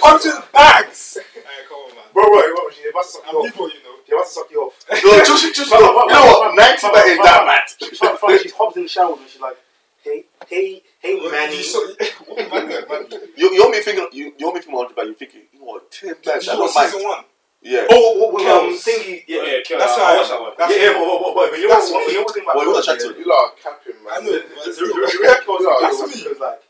Hundred 0.02 0.38
bags! 0.54 1.18
Hey, 1.20 1.42
come 1.68 1.78
on, 1.84 1.96
man. 1.96 2.06
Bro, 2.14 2.24
bro, 2.32 2.40
bro, 2.40 2.64
she's 2.72 2.88
about 2.90 3.04
to 3.04 3.10
suck 3.10 3.24
I'm 3.28 3.34
you 3.36 3.40
off. 3.40 3.46
people, 3.52 3.68
you 3.70 3.80
know. 3.84 3.96
She's 4.06 4.14
about 4.14 4.24
to 4.26 4.32
suck 4.32 4.48
you 4.52 4.60
off. 4.64 4.76
No, 4.88 5.12
just, 5.26 5.56
just, 5.56 5.72
you 5.72 5.80
know 5.80 5.92
what? 5.92 6.56
90 6.56 6.88
bet 6.96 7.06
is 7.12 7.18
that 7.20 7.44
mad. 7.46 7.68
She's 7.80 8.00
fine, 8.00 8.18
fine. 8.18 8.40
She's 8.40 8.54
hopped 8.54 8.78
in 8.78 8.84
the 8.84 8.90
shower 8.90 9.16
and 9.20 9.28
she's 9.30 9.42
like, 9.42 9.58
hey, 10.04 10.24
hey, 10.48 10.82
hey, 11.00 11.16
Manny. 11.32 11.58
You 11.58 11.64
saw, 11.64 11.80
what 12.28 12.38
man, 12.52 12.68
man, 12.70 12.84
man. 12.88 13.04
You, 13.36 13.52
you 13.54 13.60
want 13.64 13.72
me 13.76 13.82
thinking, 13.82 14.08
you, 14.14 14.34
you 14.38 14.46
want 14.46 14.56
me 14.56 14.62
thinking 14.62 14.76
100 14.80 14.96
bet, 14.96 15.06
you're 15.06 15.16
thinking, 15.16 15.42
you 15.54 15.60
know 15.60 15.66
what, 15.66 15.92
10 15.92 16.10
Did 16.10 16.22
bets, 16.24 16.46
you 16.48 16.54
I 16.54 16.56
watch 16.56 16.60
don't 16.60 16.60
mind. 16.60 16.65
Season 16.84 17.04
one? 17.04 17.24
Yeah. 17.62 17.88
Oh, 17.90 17.98
oh, 17.98 18.30
oh, 18.30 18.38
um, 18.38 18.70
Kells. 18.70 18.84
thingy. 18.86 19.24
Yeah, 19.28 19.42
Yeah, 19.42 19.62
kill 19.66 19.80
That's 19.80 19.96
that. 19.96 20.06
how 20.06 20.12
I 20.12 20.14
I- 20.14 20.18
watched 20.18 20.30
that 20.30 20.42
one. 20.42 20.54
That's 20.58 20.72
yeah, 20.76 20.82
yeah, 20.86 20.94
but, 20.94 21.06
but, 21.24 21.34
but, 21.34 21.50
but 21.52 21.60
you 21.60 21.68
know 21.68 21.74
That's 21.74 21.90
what? 21.92 22.06
me. 22.06 22.14
You 22.14 22.18
know 22.20 22.24
what 22.26 22.34
thing 22.36 22.44
about 22.44 22.56
Well, 22.56 22.66
you 22.66 22.74
Kells, 22.74 22.86
got 22.86 22.92
yeah? 23.02 23.06
checked 23.10 23.20
You 23.20 23.26
lot 23.26 23.42
are 23.42 23.52
capping, 23.64 23.98
man. 24.06 24.14
I 24.14 24.20
know. 24.22 24.32
The- 24.32 24.46
but 24.46 24.66
the- 24.66 24.74
still, 24.74 24.88
the- 24.88 24.94
the 24.94 25.00
real 25.02 25.10
Kells 25.10 25.62
Yeah, 25.66 25.66
was 25.66 25.82
that's 25.82 26.16
me. 26.16 26.30
was 26.30 26.40
like, 26.40 26.62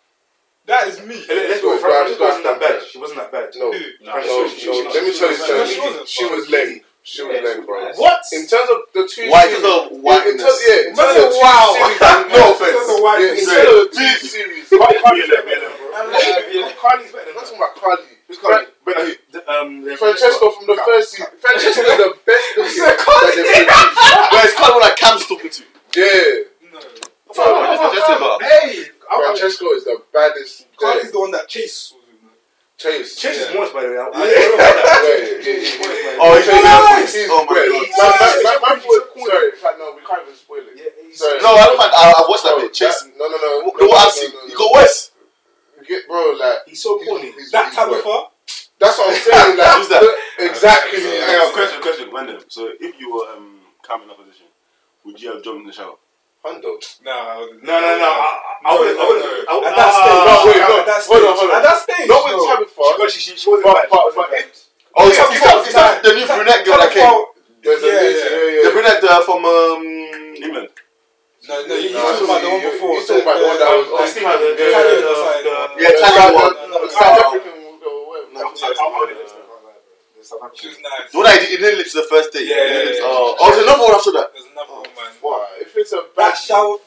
That 0.66 0.88
is 0.88 0.98
me. 1.04 1.18
and 1.30 1.36
let's 1.46 1.62
Go, 1.62 1.76
go. 1.76 1.82
bro, 1.82 1.90
Francis 1.92 2.18
go, 2.18 2.26
wasn't 2.26 2.44
that 2.48 2.60
go. 2.60 2.66
bad. 2.66 2.78
She 2.88 2.98
wasn't 2.98 3.20
that 3.20 3.32
bad. 3.36 3.48
No, 3.60 3.72
Who? 3.72 3.80
no, 4.02 4.12
Francis, 4.14 4.32
no. 4.34 4.48
she- 4.48 4.60
she- 4.64 4.72
Let 4.72 5.04
me 5.04 5.12
she- 5.14 5.20
tell 5.20 5.30
you 5.30 5.36
she- 5.36 5.44
something. 5.46 5.68
she 5.68 5.80
wasn't 5.84 6.08
She 6.10 6.24
fine. 6.26 6.32
was 6.40 6.50
lame. 6.50 6.82
She 7.06 7.22
was 7.22 7.36
Yeah, 7.38 7.42
lame, 7.46 7.60
she 7.62 7.66
bro. 7.70 7.86
was. 7.86 7.98
What? 8.02 8.22
In 8.34 8.44
terms 8.48 8.70
of 8.74 8.78
the 8.98 9.04
two 9.06 9.30
Why 9.30 9.42
series, 9.46 9.58
is 9.58 9.62
the 9.62 9.76
in, 9.78 9.94
in 9.94 10.02
whiteness? 10.02 10.42
terms, 10.42 10.60
yeah, 10.66 10.74
in 10.74 10.96
Man, 10.96 11.06
terms 11.06 11.12
of 11.12 11.22
the 11.22 11.30
two 11.30 11.44
wow. 11.46 11.70
series, 11.70 11.86
No 11.86 12.16
That's 12.26 12.56
offense. 12.56 12.88
the 12.88 12.98
white 13.06 13.20
yeah, 13.22 13.28
in 13.30 13.36
thing. 13.36 13.46
terms 13.46 13.68
of 13.68 13.76
the 13.76 13.94
two 13.94 14.16
series, 14.26 14.64
Cardi- 14.74 15.00
Cardi's 15.06 15.30
better 15.30 15.44
than 15.46 15.60
her, 15.62 15.78
bro. 15.78 15.88
I'm 15.94 16.08
like, 16.10 16.78
Cardi's 16.82 17.12
better 17.14 17.22
I'm 17.22 17.26
than 17.30 17.36
not 17.36 17.46
her. 17.46 17.46
talking 17.46 17.58
about 17.62 17.76
Cardi. 17.78 18.04
Who's 18.26 18.38
Cardi? 18.42 18.66
But, 18.86 18.98
uh, 18.98 19.06
the- 19.32 19.46
um, 19.54 19.84
the- 19.86 19.98
Francesca 19.98 20.46
from 20.50 20.66
the 20.66 20.78
first 20.82 21.12
season. 21.14 21.28
Francesca 21.46 21.82
is 21.86 21.98
the 22.02 22.18
best 22.26 22.58
looking 22.58 22.82
that 22.90 22.98
Cardi. 22.98 23.36
they 23.38 23.44
produced. 23.54 24.32
But 24.34 24.46
it's 24.50 24.54
kind 24.58 24.74
of 24.74 24.82
like 24.82 24.96
Cam's 24.98 25.26
talking 25.30 25.50
to. 25.54 25.64
Yeah, 25.94 26.74
No. 26.74 28.38
Hey, 28.42 28.90
I- 29.10 29.16
I- 29.16 29.24
Francesca 29.26 29.66
is 29.78 29.84
the 29.86 30.02
baddest. 30.14 30.66
Cardi's 30.78 31.12
the 31.12 31.20
one 31.20 31.32
that 31.32 31.48
Chase 31.48 31.94
was 31.94 32.02
with. 32.10 32.22
man. 32.24 32.32
Chase. 32.78 33.16
Chase 33.16 33.38
is 33.38 33.50
Yeah. 33.54 33.60
moist, 33.60 33.74
by 33.74 33.82
the 33.84 33.90
way. 33.90 33.98
I- 33.98 34.02
I- 34.02 34.26
Yeah, 34.26 34.34
yeah, 34.34 34.48
yeah, 34.50 35.54
yeah. 35.54 36.18
Oh, 36.22 36.36
he's 36.36 36.46
Chase- 36.46 36.64
nice. 36.64 37.14
he's 37.14 37.30
Oh 37.30 37.44
my 37.46 37.54
great. 37.54 37.70
God. 37.70 37.76
My- 37.76 38.04
my- 38.20 38.28
He's 38.36 38.44
my- 38.44 38.54
so 38.54 38.60
my 38.60 38.68
cool, 38.70 38.80
foot- 38.80 38.82
he's 38.82 38.84
so 38.86 39.02
cool. 39.14 39.26
Sorry, 39.28 39.46
in 39.46 39.52
fact, 39.56 39.80
no, 39.80 39.92
we 39.92 40.02
can't 40.06 40.22
even 40.24 40.36
spoil 40.36 40.60
it. 40.60 40.68
Yeah, 40.76 40.84
he's- 41.06 41.18
Sorry. 41.20 41.40
No, 41.42 41.50
I 41.56 41.66
don't 41.66 41.78
mind. 41.78 41.92
I, 41.96 42.14
I've 42.20 42.28
watched 42.30 42.44
that 42.44 42.54
Bro, 42.56 42.62
bit. 42.64 42.74
Chase. 42.74 43.02
that- 43.02 43.18
No, 43.18 43.28
no, 43.28 43.38
no. 43.38 43.60
No, 43.62 43.88
what 43.88 44.08
I've 44.08 44.12
seen. 44.14 44.32
no, 44.34 44.40
no, 44.40 44.44
You 44.46 44.50
no. 44.50 44.56
got 44.58 44.74
West. 44.74 45.12
Get, 45.88 46.08
bro, 46.08 46.32
like 46.32 46.60
He's 46.66 46.82
so 46.82 46.98
he's- 46.98 47.08
corny. 47.10 47.32
he's- 47.32 47.52
That 47.52 47.66
he's 47.70 47.78
wet. 47.78 47.88
Tabitha? 47.90 48.28
That's 48.80 48.98
what 48.98 49.08
I'm 49.10 49.16
saying. 49.16 49.58
Like, 49.58 49.68
Who's 49.78 49.88
that? 49.90 50.04
Exactly. 50.40 51.00
Hey, 51.00 51.20
Yeah. 51.20 51.44
uh, 51.46 51.52
question, 51.52 51.82
question, 51.82 52.12
random. 52.12 52.44
So 52.50 52.72
if 52.80 53.00
you 53.00 53.14
were 53.14 53.28
um, 53.30 53.62
Cam 53.88 53.95
in 54.06 54.10
that 54.14 54.20
position, 54.22 54.48
would 55.06 55.18
you 55.22 55.34
have 55.34 55.42
jumped 55.44 55.62
in 55.62 55.68
the 55.68 55.74
shower? 55.74 55.98
Hundo. 56.46 56.78
No, 57.02 57.50
No, 57.66 57.74
no, 57.82 57.92
no. 57.98 58.06
I, 58.06 58.30
I 58.62 58.72
wouldn't. 58.78 59.02
I 59.02 59.06
wouldn't. 59.10 59.26
no. 59.26 59.50
I 59.50 59.54
would- 59.58 59.66
At 59.66 59.76
that 59.82 59.92
stage. 59.98 60.22
no, 60.30 60.36
wait, 60.46 60.62
at 60.62 60.70
no. 60.70 60.78
that 60.86 61.02
Hold 61.10 61.26
on, 61.26 61.34
stage. 61.34 61.42
hold 61.42 61.50
on. 61.50 61.58
At 61.58 61.66
that 61.66 61.78
stage. 61.82 62.06
Not 62.06 62.22
with 62.22 62.38
no. 62.38 62.46
Tabitha. 62.46 62.86
Because 62.86 63.12
she, 63.18 63.20
she, 63.26 63.32
she 63.34 63.48
wasn't 63.50 63.66
But, 63.66 63.74
bad. 63.74 63.90
She 63.90 63.90
but, 63.90 64.02
wasn't 64.06 64.30
but 64.30 64.46
Oh, 64.96 65.10
it's, 65.10 65.18
Tabitha- 65.18 65.42
it's, 65.42 65.74
it's, 65.74 65.76
it's 65.76 66.02
the 66.06 66.14
new 66.14 66.26
brunette 66.30 66.62
girl 66.70 66.78
that 66.86 66.92
came. 66.94 67.18
There's 67.66 67.82
Yeah, 67.82 67.98
lady, 67.98 68.14
yeah. 68.14 68.30
yeah, 68.30 68.46
yeah. 68.46 68.62
The 68.62 68.72
brunette 68.78 69.02
uh, 69.10 69.22
from 69.26 69.42
um. 69.42 69.82
England. 70.38 70.70
No, 71.50 71.54
no, 71.66 71.74
you- 71.82 71.90
you're 71.90 71.98
No, 71.98 72.14
talking 72.14 72.30
about 72.30 72.42
the 72.46 72.50
one 72.54 72.62
you- 72.62 72.70
before. 72.78 72.94
He's 72.94 73.08
talking 73.10 73.26
about 73.26 73.38
the 73.42 73.48
one 73.50 73.58
that 73.58 73.70
was 73.74 73.90
on 73.90 74.06
the- 74.06 74.54
the- 74.54 74.54
Yeah, 74.54 74.70
Italian 74.70 75.02
the- 75.02 75.18
side, 75.18 75.42
the- 75.50 75.74
Yeah, 75.82 75.90
the 75.90 75.98
Italian 75.98 76.14
South- 76.14 76.38
one. 76.38 76.54
the- 76.54 76.70
No, 76.70 76.78
no, 76.78 76.94
South 76.94 77.18
no. 77.18 77.26
African 77.26 77.58
or 80.32 80.40
whatever. 80.40 80.56
I- 80.56 80.56
I- 80.56 80.56
I 80.56 80.56
wouldn't 80.56 80.56
listen. 80.56 80.56
The 80.56 80.56
South 80.56 80.56
African. 80.56 80.60
She 80.62 80.68
was 80.68 80.80
nice. 80.80 81.12
The 81.12 81.18
one 81.18 81.26
that 81.26 81.42
he 81.44 81.58
didn't 81.58 81.78
lips 81.78 81.94
the 81.94 82.04
first 82.04 82.34
day. 82.34 82.44
Yeah, 82.44 82.56
yeah, 82.56 82.84
yeah. 82.98 83.00
Oh, 83.04 83.36
oh, 83.40 83.52
there's 83.52 83.64
another 83.64 83.84
one 83.84 83.96
after 83.96 84.12
that. 84.18 84.28
There's 84.34 84.50
another 84.52 84.74
one, 84.74 84.90
man. 84.96 85.12
Why? 85.22 85.48
If 85.62 85.76
it's 85.78 85.92
a 85.94 86.02
That 86.02 86.16
bad 86.16 86.34
shower. 86.38 86.78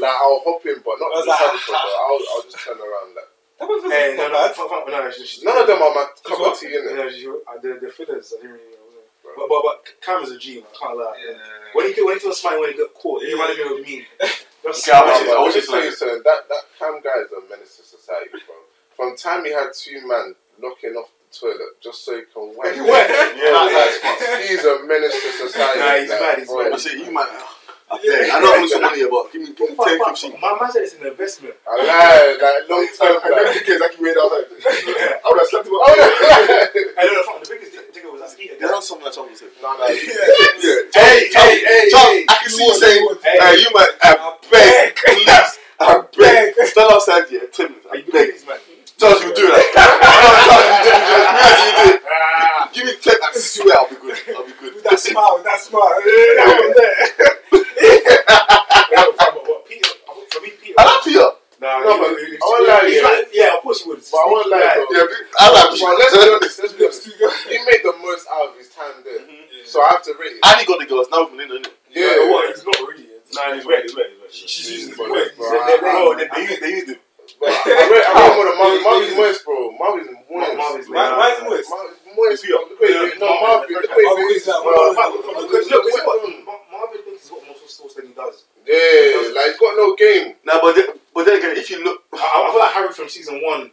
like 0.00 0.16
I'll 0.20 0.40
hop 0.44 0.64
in, 0.66 0.78
but 0.84 0.96
not 1.00 1.12
I 1.12 1.16
was 1.16 1.24
the 1.24 1.30
like, 1.30 1.38
Tabitha. 1.38 1.72
But 1.72 1.76
I'll, 1.76 2.20
I'll 2.32 2.42
just 2.48 2.58
turn 2.64 2.78
around. 2.80 3.10
Like 3.16 3.30
Tabitha's 3.60 3.92
Hey, 3.92 4.14
not 4.16 4.22
no, 4.22 4.28
no, 4.28 4.34
bad. 4.48 4.54
fuck, 4.56 4.68
fuck, 4.70 4.84
no, 4.88 4.98
no, 5.04 5.10
she- 5.12 5.26
she- 5.26 5.44
none 5.44 5.58
of 5.60 5.66
them 5.66 5.80
are 5.82 5.92
my 5.94 6.06
cup 6.24 6.40
what? 6.40 6.52
of 6.52 6.60
tea, 6.60 6.72
innit? 6.72 6.96
No, 6.96 7.04
she, 7.12 7.28
uh, 7.28 7.56
the 7.62 7.70
the 7.80 7.90
fillers. 7.92 8.32
I 8.32 8.42
didn't 8.42 8.56
really. 8.60 8.72
know. 8.72 9.36
But 9.36 9.48
but 9.48 9.60
but 9.62 9.78
Cam 10.04 10.22
is 10.24 10.32
a 10.32 10.38
G 10.38 10.56
man. 10.60 10.64
I 10.68 10.76
can't 10.76 10.96
lie. 10.98 11.16
Yeah. 11.16 11.38
When 11.72 11.92
he 11.92 12.02
when 12.02 12.18
he 12.18 12.26
was 12.28 12.40
smiling 12.40 12.60
when 12.60 12.72
he 12.72 12.78
got 12.78 12.92
caught, 12.94 13.22
he 13.22 13.32
reminded 13.32 13.58
me 13.58 13.64
of 13.64 13.80
me. 13.86 14.06
That's 14.64 14.88
Okay, 14.88 14.92
I 14.96 15.00
No, 15.00 15.06
was 15.06 15.18
just- 15.18 15.30
I 15.30 15.42
was 15.42 15.54
just 15.54 15.68
tell 15.70 15.80
like- 15.80 15.92
something. 15.94 16.22
That 16.24 16.48
that 16.48 16.62
Cam 16.78 17.00
guy 17.00 17.18
is 17.24 17.30
a 17.32 17.40
menace 17.48 17.76
to 17.78 17.82
society, 17.84 18.28
bro. 18.30 18.56
From 18.96 19.16
time 19.16 19.44
he 19.44 19.52
had 19.52 19.72
two 19.74 20.06
men 20.06 20.34
knocking 20.58 20.94
off 20.96 21.08
the 21.18 21.21
toilet 21.32 21.80
just 21.82 22.04
so 22.04 22.14
he 22.16 22.22
can 22.32 22.52
whack. 22.56 22.74
He 22.74 22.80
went. 22.80 23.08
Yeah, 23.36 23.52
Like, 23.56 23.72
yeah. 23.72 24.46
he's 24.46 24.64
a 24.64 24.84
menace 24.84 25.14
to 25.16 25.30
society. 25.48 25.78
Nah, 25.80 25.94
he's 25.96 26.10
like, 26.10 26.20
mad, 26.20 26.38
he's 26.38 26.50
mad. 26.52 26.72
I 26.72 26.76
say, 26.76 26.92
you 26.98 27.10
might. 27.10 27.28
Ah, 27.32 27.58
I 27.92 27.96
beg. 28.00 28.30
I 28.30 28.40
know 28.40 28.54
I'm 28.56 28.68
some 28.68 28.80
money 28.82 28.96
here, 29.04 29.10
but 29.10 29.32
give 29.32 29.42
me, 29.42 29.48
give 29.52 29.68
me 29.70 29.76
10, 29.76 29.98
15. 30.00 30.40
My 30.40 30.56
man 30.60 30.72
said 30.72 30.82
it's 30.82 30.94
an 30.96 31.06
investment. 31.06 31.54
I 31.68 31.76
lied, 31.76 32.40
like 32.42 32.68
long 32.70 32.88
time. 32.96 33.20
I 33.20 33.28
never 33.28 33.44
Like, 33.44 33.54
think 33.60 33.68
exactly 33.68 34.00
where 34.00 34.14
I 34.16 34.24
was 34.24 34.32
like, 34.32 34.48
Yeah. 34.88 35.20
I 35.20 35.26
would 35.28 35.40
have 35.40 35.48
slapped 35.52 35.66
him 35.68 35.76
oh, 35.76 35.84
up. 35.84 35.92
I 37.00 37.02
don't 37.04 37.16
know. 37.20 37.36
The 37.42 37.48
biggest 37.52 37.72
ticket 37.92 38.08
was 38.12 38.20
that 38.22 38.30
Skeeter. 38.32 38.56
There's 38.60 38.70
not 38.72 38.84
something 38.84 39.04
that 39.04 39.12
Charles 39.12 39.36
said. 39.40 39.52
no, 39.60 39.76
no. 39.76 39.84
Yeah. 39.88 40.88
Hey, 40.96 41.28
hey, 41.32 41.52
hey, 41.64 41.84
Charles, 41.92 42.16
hey. 42.16 42.24
I 42.28 42.34
can 42.40 42.50
see 42.52 42.64
you 42.64 42.74
saying, 42.80 43.02
Hey. 43.24 43.60
you 43.60 43.70
might, 43.76 43.92
I 44.04 44.36
beg, 44.50 44.96
please, 44.96 45.58
I 45.80 46.00
beg. 46.16 46.54
Stand 46.72 46.92
outside 46.92 47.28
here, 47.28 47.44
10 47.50 47.66
minutes, 47.76 47.86
Are 47.86 47.92
I 47.92 47.98
you 48.00 48.12
beg. 48.12 48.32
this 48.32 48.46
man? 48.46 48.56
Charles, 48.96 49.20
you 49.24 49.34
do 49.34 49.46
that. 49.52 49.68
Charles, 49.74 50.64
you 50.72 50.80
do 50.88 50.96
that. 51.28 51.60
You 51.60 51.72
do 51.76 51.92
it. 51.92 52.02
Ah. 52.08 52.70
Give 52.72 52.84
me 52.86 52.94
10, 53.02 53.14
I 53.20 53.30
swear 53.36 53.76
I'll 53.76 53.88
be 53.90 53.96
good. 54.00 54.16
I'll 54.32 54.46
be 54.46 54.52
good. 54.60 54.74
With 54.80 54.84
that 54.84 54.98
smile, 55.00 55.34
with 55.36 55.44
that 55.44 55.60
smile. 55.60 55.90
That 56.00 56.48
one 56.56 56.72
there. 56.78 57.72
Yeah, 57.82 59.04
but- 59.16 59.34
but- 59.34 59.44
but 59.44 59.66
Peter, 59.66 59.88
for 60.30 60.40
me, 60.40 60.50
Peter. 60.60 60.74
I 60.78 60.84
like 60.84 61.04
Peter. 61.04 61.30
Nah, 61.60 61.78
No, 61.80 61.92
he- 61.92 61.98
but 61.98 62.20
he- 62.20 62.26
he- 62.30 62.36
I 62.36 62.44
won't 62.46 62.68
lie, 62.68 62.86
he's 62.86 62.96
yeah. 62.96 63.02
like- 63.08 63.28
yeah, 63.32 63.56
of 63.56 63.62
course 63.62 63.82
he 63.82 63.88
would. 63.88 64.02
But 64.10 64.18
I 64.18 64.26
won't 64.26 64.48
lie, 64.50 64.58
Sneaky 64.74 64.94
though. 64.94 65.06
guy. 65.06 65.14
Yeah, 65.14 65.38
I 65.38 65.46
like 65.50 65.80
Well, 65.80 65.98
let's 65.98 66.12
be 66.12 66.18
Peter. 66.18 66.34
honest. 66.34 66.58
Let's 66.62 66.72
be 66.74 66.84
honest. 66.86 67.48
He 67.48 67.58
made 67.58 67.82
the 67.82 67.94
most 68.02 68.26
out 68.32 68.48
of 68.50 68.56
his 68.58 68.68
time 68.68 68.94
there. 69.04 69.14
Yeah. 69.18 69.62
So 69.64 69.80
I 69.82 69.88
have 69.90 70.02
to 70.02 70.14
rate 70.14 70.32
it. 70.36 70.40
And 70.44 70.60
he 70.60 70.66
got 70.66 70.78
the 70.80 70.86
girls. 70.86 71.08
Now 71.10 71.22
we're 71.24 71.30
Melinda, 71.38 71.54
innit? 71.68 71.72
Yeah, 71.90 72.30
what? 72.30 72.50
He's 72.54 72.64
not 72.66 72.76
really. 72.88 73.06
Nah, 73.34 73.54
he's 73.54 73.64
wet. 73.64 73.82
He's 73.82 73.94
wet. 73.96 74.06
He's 74.10 74.20
wet. 74.20 74.32
She's 74.32 74.70
using 74.70 74.90
the 74.90 74.96
But- 74.96 75.10
word. 75.10 75.32
but 75.38 75.50
They- 75.50 75.58
I- 75.58 75.70
they- 75.70 75.78
Bro, 75.78 76.14
they, 76.18 76.26
they, 76.34 76.42
use, 76.42 76.60
they 76.60 76.68
use 76.70 76.84
the. 76.86 76.98
But 77.40 77.48
I 77.48 77.54
rate, 77.54 78.02
I 78.02 78.28
rate 78.28 78.36
more 78.36 78.44
than 78.44 78.58
Marvin. 78.58 78.76
Yeah, 78.82 78.90
Marvin's 78.90 79.10
yeah. 79.12 79.16
moist, 79.16 79.44
bro. 79.44 79.70
Marvin's 79.78 80.10
moist. 80.28 80.56
Marvin's 80.58 80.88
Why- 80.90 81.16
why 81.16 81.30
is 81.32 81.38
it 81.38 81.44
moist? 81.48 81.70
Marvin's 81.70 81.98
moist, 82.16 82.42
bro. 82.44 82.58
Look 82.58 82.82
at 82.82 82.90
Yeah, 82.90 83.06
it. 83.06 83.18
No, 83.22 83.26
Marvin- 83.26 83.46
Marvin. 83.48 83.72
Look 83.72 83.84
at 83.90 83.98
it. 83.98 84.04
Oh, 84.04 84.16
because 84.16 84.44
that- 84.44 84.62
Bro, 84.62 84.74
Marvin- 84.74 84.94
Marvin- 84.96 85.22
from 85.22 85.34
the- 85.34 85.40
look, 85.40 85.52
Look, 85.52 85.70
look, 85.70 85.84
it's 85.86 86.02
what 86.06 86.22
look. 86.22 86.44
Ma- 86.44 86.58
Marvin 86.72 87.02
thinks 87.02 87.22
he's 87.22 87.30
got 87.30 87.46
more 87.46 87.56
sauce 87.68 87.94
than 87.94 88.06
he 88.08 88.12
does. 88.12 88.36
Yeah, 88.66 89.32
like 89.32 89.46
he's 89.46 89.56
got 89.56 89.76
no 89.76 89.94
game. 89.94 90.36
Nah, 90.44 90.60
but 90.60 90.74
then, 90.76 90.86
but 91.14 91.24
then 91.26 91.38
again, 91.38 91.56
if 91.56 91.70
you 91.70 91.82
look, 91.82 92.02
I, 92.12 92.18
I 92.18 92.50
feel 92.50 92.58
like 92.60 92.72
Harry 92.72 92.92
from 92.92 93.08
season 93.08 93.40
one 93.42 93.70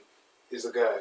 is 0.51 0.63
the 0.63 0.71
guy. 0.71 0.97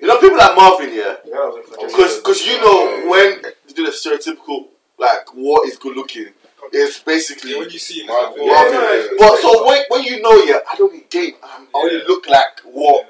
you 0.00 0.06
know, 0.06 0.18
people 0.18 0.38
like 0.38 0.54
Marvin, 0.56 0.92
yeah, 0.94 1.16
The 1.24 1.30
guy 1.30 1.36
that 1.36 1.52
was 1.52 1.66
in 1.80 1.86
because 1.88 2.16
because 2.18 2.46
you 2.46 2.58
know 2.60 3.08
when 3.10 3.42
you 3.66 3.74
do 3.74 3.84
the 3.84 3.90
stereotypical 3.92 4.68
like 4.98 5.28
what 5.34 5.68
is 5.68 5.76
good 5.76 5.94
looking, 5.96 6.32
it's 6.72 7.00
basically. 7.00 7.52
Yeah, 7.52 7.58
when 7.58 7.70
you 7.70 7.78
see 7.78 8.00
him, 8.00 8.06
Marvin. 8.06 8.40
it's 8.40 8.48
like, 8.48 8.72
Marvin. 8.72 8.80
Yeah, 8.80 8.96
yeah. 9.02 9.08
But 9.18 9.38
so 9.42 9.66
when, 9.66 9.84
when 9.88 10.02
you 10.04 10.22
know, 10.22 10.36
yeah, 10.44 10.60
I 10.70 10.74
don't 10.76 10.92
need 10.94 11.10
game. 11.10 11.34
I'm, 11.42 11.68
I 11.74 11.78
only 11.78 11.98
Yeah. 11.98 12.04
look 12.08 12.26
like 12.28 12.60
what 12.64 13.06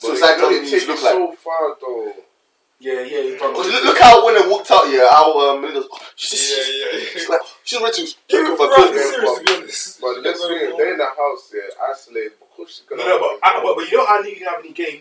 But 0.00 0.10
society 0.16 0.32
it 0.32 0.38
tells 0.38 0.52
me 0.52 0.58
takes 0.58 0.70
to 0.70 0.76
you 0.78 0.86
look 0.94 1.02
like. 1.02 1.12
so 1.12 1.32
far, 1.42 1.76
though. 1.80 2.12
Yeah, 2.78 3.00
yeah. 3.00 3.22
He 3.22 3.30
Because 3.32 3.66
look, 3.72 3.84
look 3.84 3.98
how 3.98 4.24
when 4.24 4.34
they 4.34 4.46
walked 4.48 4.70
out, 4.70 4.84
yeah, 4.90 5.08
how 5.10 5.32
um, 5.50 5.60
Melinda's, 5.62 5.86
oh, 5.90 5.98
she's, 6.14 6.32
Yeah, 6.50 6.62
she's, 6.62 6.76
yeah, 6.76 6.86
yeah. 6.92 7.04
she's 7.12 7.28
like, 7.30 7.40
she's 7.64 7.80
ready 7.80 7.94
to 7.96 8.02
Give 8.02 8.16
take 8.28 8.40
him 8.40 8.46
over 8.52 8.56
for 8.56 8.74
clothes. 8.74 9.10
serious, 9.10 9.38
to 9.38 9.44
be 9.44 9.54
honest. 9.54 10.00
But 10.00 10.22
let's 10.22 10.46
be 10.46 10.54
real, 10.54 10.76
they're 10.76 10.92
in 10.92 10.98
the 10.98 11.04
house, 11.06 11.52
yeah, 11.54 11.88
isolated. 11.90 12.32
Of 12.42 12.50
course 12.54 12.70
she's 12.76 12.82
No, 12.90 12.96
gonna. 12.98 13.08
no, 13.08 13.18
but, 13.40 13.48
I, 13.48 13.60
but, 13.62 13.76
but 13.76 13.90
you 13.90 13.96
know 13.96 14.04
how 14.06 14.22
he 14.22 14.34
didn't 14.34 14.48
have 14.48 14.58
any 14.60 14.72
game. 14.72 15.00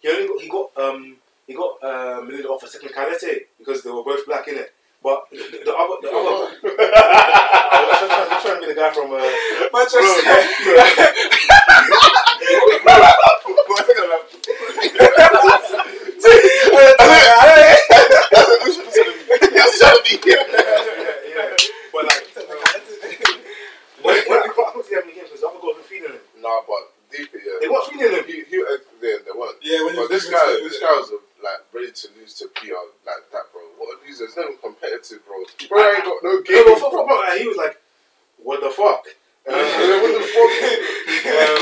He 0.00 0.08
only 0.08 0.48
got, 0.90 1.16
he 1.46 1.54
got 1.54 1.82
um 1.82 1.90
uh, 1.90 2.20
Melinda 2.22 2.48
off 2.48 2.60
for 2.62 2.68
technicality 2.68 3.46
because 3.58 3.82
they 3.82 3.90
were 3.90 4.02
both 4.04 4.24
black 4.26 4.48
in 4.48 4.56
it. 4.56 4.72
But 5.02 5.24
the, 5.30 5.36
the, 5.38 5.64
the 5.64 5.74
other, 5.74 5.96
the 6.02 6.10
other, 6.10 6.52
I 7.72 8.28
was 8.34 8.42
trying, 8.44 8.60
to 8.60 8.66
be 8.68 8.74
the 8.74 8.78
guy 8.78 8.90
from 8.92 9.10
uh, 9.12 9.16
yeah, 20.20 21.48
but 21.92 22.04
like 22.06 22.26
when, 24.02 24.16
when, 24.28 24.38
I 24.38 24.48
don't 24.72 24.86
see 24.86 24.94
how 24.94 25.00
many 25.02 25.14
games 25.14 25.28
because 25.28 25.40
the 25.40 25.48
other 25.48 25.58
guys 25.60 25.76
were 25.76 25.82
feeding 25.88 26.10
him. 26.12 26.20
Nah, 26.40 26.60
but 26.66 26.82
deep 27.12 27.28
it, 27.34 27.42
yeah. 27.44 27.58
They 27.60 27.68
weren't 27.68 27.84
feeding 27.90 28.12
him. 28.16 28.24
He, 28.26 28.44
he, 28.48 28.56
uh, 28.62 28.80
they, 29.00 29.16
they 29.24 29.34
weren't. 29.36 29.56
Yeah, 29.62 29.84
when 29.84 29.94
you 29.94 30.00
But 30.02 30.10
this 30.10 30.24
listen 30.28 30.32
guy, 30.32 30.46
to 30.46 30.52
it, 30.56 30.64
this 30.64 30.78
yeah. 30.80 30.88
guy 30.88 30.94
was 31.00 31.10
uh, 31.12 31.20
like 31.44 31.60
ready 31.74 31.92
to 31.92 32.06
lose 32.18 32.34
to 32.40 32.48
PR 32.56 32.80
like 33.04 33.24
that, 33.32 33.44
bro. 33.52 33.60
What 33.76 33.96
a 33.96 34.06
loser! 34.06 34.24
It's 34.24 34.36
not 34.36 34.46
even 34.48 34.58
competitive, 34.62 35.20
bro. 35.26 35.44
Bro, 35.68 35.78
I 35.80 36.00
ain't 36.00 36.04
got 36.04 36.18
no 36.24 36.32
Yeah, 36.40 36.64
game. 36.64 36.64
but 36.72 36.78
fuck, 36.80 36.92
fuck, 36.92 37.06
fuck, 37.08 37.20
and 37.32 37.40
he 37.40 37.46
was 37.48 37.56
like, 37.60 37.76
"What 38.42 38.60
the 38.64 38.70
fuck?" 38.72 39.04
Um, 39.48 39.56
what 39.56 40.12
the 40.16 40.20
fuck? 40.20 40.52
um, 41.32 41.60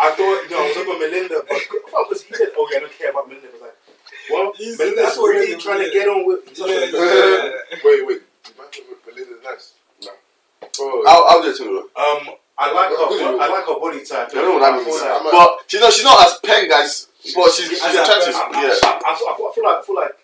I 0.00 0.08
thought, 0.16 0.38
you 0.44 0.50
know, 0.50 0.60
I 0.60 0.66
was 0.68 0.76
up 0.80 0.88
with 0.88 1.00
Melinda, 1.04 1.38
but 1.48 1.60
because 1.68 2.22
he 2.24 2.32
said, 2.34 2.48
"Oh 2.56 2.64
yeah, 2.72 2.78
I 2.78 2.80
don't 2.84 2.92
care 2.96 3.10
about 3.12 3.28
Melinda." 3.28 3.48
I 3.48 3.52
was 3.52 3.60
like, 3.72 3.76
"Well, 4.32 4.52
He's- 4.56 4.76
Melinda's 4.78 5.04
that's 5.04 5.16
what 5.20 5.28
really 5.32 5.52
Melinda- 5.56 5.64
trying 5.64 5.80
to 5.84 5.90
get 5.92 6.08
on 6.08 6.24
with." 6.28 6.40
Yeah, 6.56 6.66
yeah, 6.66 6.92
yeah. 6.92 7.80
wait, 7.84 8.00
wait. 8.08 8.20
Melinda's 9.06 9.42
nice. 9.44 9.74
No. 10.02 10.12
Bro, 10.64 11.04
I'll, 11.06 11.24
I'll 11.28 11.42
do 11.44 11.50
it 11.52 11.56
too. 11.60 11.90
Um, 11.94 12.34
I 12.56 12.72
like 12.72 12.88
her. 12.88 12.96
Good 13.12 13.20
you. 13.20 13.38
I 13.38 13.46
like 13.52 13.66
her 13.68 13.78
body 13.78 14.00
type. 14.02 14.30
I 14.32 14.40
know 14.40 14.54
what 14.56 14.60
that 14.64 14.72
I 14.72 14.76
means. 14.80 14.86
feel 14.88 14.96
like- 14.96 15.20
I'm 15.20 15.26
a- 15.26 15.30
But 15.30 15.48
she's 15.68 15.80
not, 15.84 15.92
she's 15.92 16.04
not 16.08 16.24
as 16.26 16.38
peng 16.40 16.70
as, 16.72 17.08
but 17.36 17.50
she's, 17.52 17.68
she's 17.68 17.82
I- 17.84 17.92
I- 17.92 18.02
attractive. 18.02 18.34
I, 18.34 18.38
I, 18.48 18.62
Yeah. 18.64 18.80
I, 18.80 19.12
I, 19.12 19.14
feel- 19.14 19.28
I 19.28 19.34
feel- 19.36 19.46
I 19.46 19.52
feel 19.54 19.64
like 19.68 19.76
I 19.76 19.82
feel 19.84 19.96
like 20.00 20.16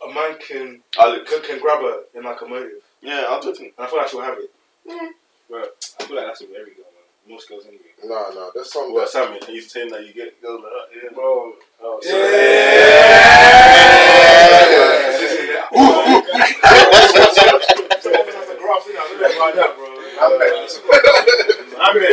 a 0.00 0.08
man 0.14 0.32
can 0.40 0.80
Alex. 0.98 1.28
can, 1.30 1.42
can 1.42 1.58
grab 1.60 1.80
her 1.84 2.04
in 2.14 2.24
like 2.24 2.32
a 2.44 2.48
motive, 2.48 2.72
Yeah, 3.02 3.24
I'll 3.28 3.40
do 3.40 3.50
it. 3.50 3.58
and 3.58 3.70
I 3.78 3.86
feel 3.86 3.98
like 3.98 4.08
she'll 4.08 4.20
have 4.22 4.38
it. 4.38 4.50
Bro, 5.48 5.64
I 6.00 6.04
feel 6.04 6.16
like 6.16 6.26
that's 6.26 6.40
with 6.40 6.50
every 6.50 6.72
girl, 6.74 6.84
man. 6.94 7.32
Most 7.34 7.48
girls 7.48 7.64
anyway. 7.66 7.82
Nah, 8.04 8.30
nah. 8.34 8.50
There's 8.54 8.70
some 8.72 8.92
Well, 8.92 9.02
that. 9.04 9.10
Sam, 9.10 9.32
are 9.32 9.50
you 9.50 9.60
saying 9.62 9.90
that 9.90 10.06
you 10.06 10.12
get 10.12 10.40
girls 10.42 10.62
like 10.62 10.72
that? 10.72 10.88
Yeah. 11.02 11.10
Bro, 11.14 11.54
Oh, 11.82 12.00
Yeah. 12.04 13.54
I'm 20.64 21.96
in. 21.96 22.04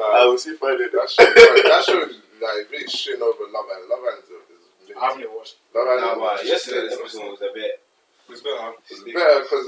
I 0.00 0.24
will 0.26 0.38
see 0.38 0.54
Friday. 0.56 0.86
That 0.92 1.10
show, 1.10 1.24
that 1.24 1.84
show 1.84 2.02
is 2.02 2.16
like 2.40 2.70
really 2.70 2.86
shitting 2.88 3.20
over 3.20 3.44
Love 3.52 3.66
Island. 3.68 3.90
Love 3.90 4.00
Island 4.00 4.24
is 4.24 4.29
I 5.00 5.06
haven't 5.08 5.32
watched. 5.34 5.56
Love 5.74 5.86
Nah, 5.86 5.92
Island. 6.06 6.20
but 6.20 6.44
yesterday's 6.46 6.92
episode 6.98 7.30
was 7.32 7.40
a 7.42 7.52
bit. 7.54 7.80
It's 8.30 8.42
better. 8.42 8.72
It's 8.88 9.02
better 9.02 9.40
because 9.42 9.66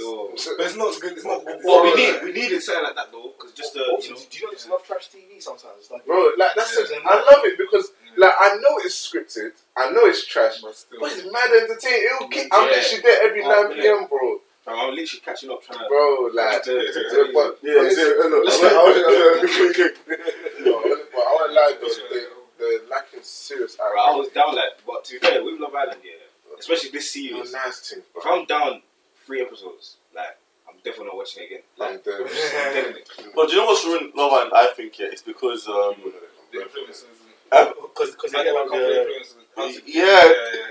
But 0.57 0.67
it's 0.67 0.77
not 0.77 1.01
good. 1.01 1.13
It's 1.19 1.25
not 1.25 1.45
good. 1.45 1.59
Well, 1.65 1.83
we 1.83 1.95
need 1.97 2.23
we 2.23 2.31
needed 2.33 2.63
something 2.63 2.85
like 2.85 2.95
that 2.95 3.11
though, 3.11 3.33
because 3.37 3.51
just 3.53 3.75
the 3.75 3.83
Oh, 3.83 3.97
you 3.99 4.03
do, 4.03 4.15
know. 4.15 4.21
do 4.31 4.39
you 4.39 4.47
know 4.47 4.53
just 4.53 4.69
love 4.71 4.85
trash 4.87 5.09
TV 5.11 5.43
sometimes? 5.43 5.91
Like, 5.91 6.07
Bro, 6.07 6.31
like 6.39 6.55
that's 6.55 6.77
Yeah. 6.79 6.97
it. 6.97 7.03
I 7.05 7.15
love 7.17 7.43
it 7.45 7.59
because 7.59 7.91
like 8.17 8.35
I 8.39 8.55
know 8.63 8.79
it's 8.87 8.95
scripted, 8.95 9.53
I 9.77 9.91
know 9.91 10.07
it's 10.07 10.25
trash, 10.27 10.61
But 10.63 10.77
still. 10.77 11.01
but 11.01 11.11
it's 11.11 11.25
mad 11.27 11.51
entertaining. 11.51 12.07
It'll 12.15 12.29
keep, 12.29 12.47
I'm 12.55 12.69
literally 12.71 13.03
there 13.03 13.23
every 13.25 13.43
Oh, 13.43 13.63
9 13.69 13.75
p.m., 13.83 14.07
bro. 14.07 14.39
Fam, 14.65 14.79
I'm 14.79 14.95
literally 14.95 15.23
catching 15.25 15.51
up 15.51 15.61
trying 15.65 15.81
to. 15.81 15.89
Bro, 15.89 16.31
like, 16.35 16.65
Yeah, 16.67 16.73
yeah, 16.75 17.33
but 17.35 17.59
Yeah, 17.67 17.75
but 17.83 17.83
it's- 17.83 17.97
listen, 17.99 18.15
uh, 18.15 18.29
look, 18.31 18.47
I 18.47 18.69
I 18.69 18.79
won't- 18.79 19.03
want- 19.03 19.43
won't- 19.43 20.61
no, 20.63 20.97
but 21.11 21.25
I 21.27 21.35
won't 21.35 21.53
lie 21.53 21.75
though, 21.81 21.89
they, 22.15 22.27
they're 22.63 22.89
lacking 22.89 23.21
serious 23.23 23.77
Bro, 23.77 23.87
I 24.01 24.15
was 24.17 24.29
down 24.29 24.55
like, 24.55 24.79
but 24.87 25.05
to 25.07 25.13
be 25.15 25.19
fair, 25.19 25.43
with 25.45 25.61
Love 25.61 25.75
Island, 25.75 26.01
yeah, 26.05 26.13
especially 26.59 26.91
this 26.91 27.15
You're 27.17 27.45
series, 27.45 27.53
nice 27.53 27.81
things, 27.81 28.05
if. 28.15 28.23
I'm 28.27 28.45
down 28.47 28.83
three 29.27 29.43
episodes, 29.43 29.97
like 30.15 30.37
I'm 30.69 30.77
definitely 30.85 31.07
not 31.07 31.17
watching 31.17 31.43
it 31.43 31.47
again. 31.47 31.63
Like, 31.77 32.07
uh, 32.07 32.23
I'm 32.23 32.73
dead. 32.75 32.97
But 33.35 33.49
do 33.49 33.55
you 33.55 33.61
know 33.61 33.67
what's 33.67 33.85
ruined 33.85 34.13
Love 34.15 34.33
Island? 34.33 34.53
I 34.55 34.67
think 34.77 34.99
yeah, 34.99 35.07
it's 35.13 35.23
because 35.23 35.67
um, 35.69 35.95
The 36.53 36.59
influencers. 36.59 37.05
because 37.51 38.11
because 38.17 38.35
I 38.35 38.39
they 38.39 38.45
get 38.45 38.53
get 38.53 38.55
like 38.55 38.71
like 38.71 38.71
couple 38.71 38.79
the, 38.79 39.73
influencers. 39.75 39.83
yeah, 39.87 40.23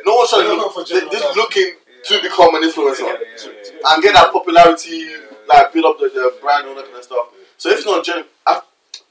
no 0.06 0.16
one's 0.16 0.30
trying 0.30 0.48
to 0.50 0.56
not 0.56 0.74
for 0.74 0.80
look, 0.80 0.88
general 0.88 1.12
just 1.12 1.24
stuff. 1.24 1.36
looking 1.36 1.72
to 2.06 2.22
become 2.22 2.56
an 2.56 2.64
influencer 2.64 3.00
Yeah, 3.06 3.18
yeah, 3.22 3.52
yeah. 3.78 3.94
and 3.94 4.02
get 4.04 4.14
that 4.16 4.32
popularity, 4.34 4.98
Yeah. 4.98 5.18
like 5.48 5.72
build 5.74 5.86
up 5.86 6.00
the, 6.00 6.10
the 6.10 6.34
brand 6.42 6.68
and 6.68 6.70
all 6.70 6.76
that 6.76 6.86
kind 6.86 6.98
of 6.98 7.04
stuff. 7.04 7.28
So 7.58 7.70
if 7.70 7.78
it's 7.78 7.86
not 7.86 8.04
gen, 8.04 8.26
I, 8.48 8.62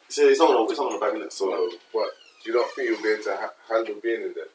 it's, 0.09 0.19
it's 0.19 0.40
not 0.40 0.48
gonna 0.48 0.65
it's 0.70 0.78
not 0.81 0.89
gonna 0.90 0.98
bag 1.01 1.15
in 1.15 1.23
it. 1.23 1.32
So 1.32 1.47
So, 1.51 1.70
but 1.94 2.09
do 2.43 2.51
you 2.51 2.57
not 2.57 2.71
think 2.73 2.89
you'll 2.89 3.03
be 3.03 3.09
able 3.12 3.23
to 3.25 3.37
ha- 3.37 3.53
handle 3.69 3.97
being 4.03 4.23
in 4.23 4.33
there? 4.35 4.51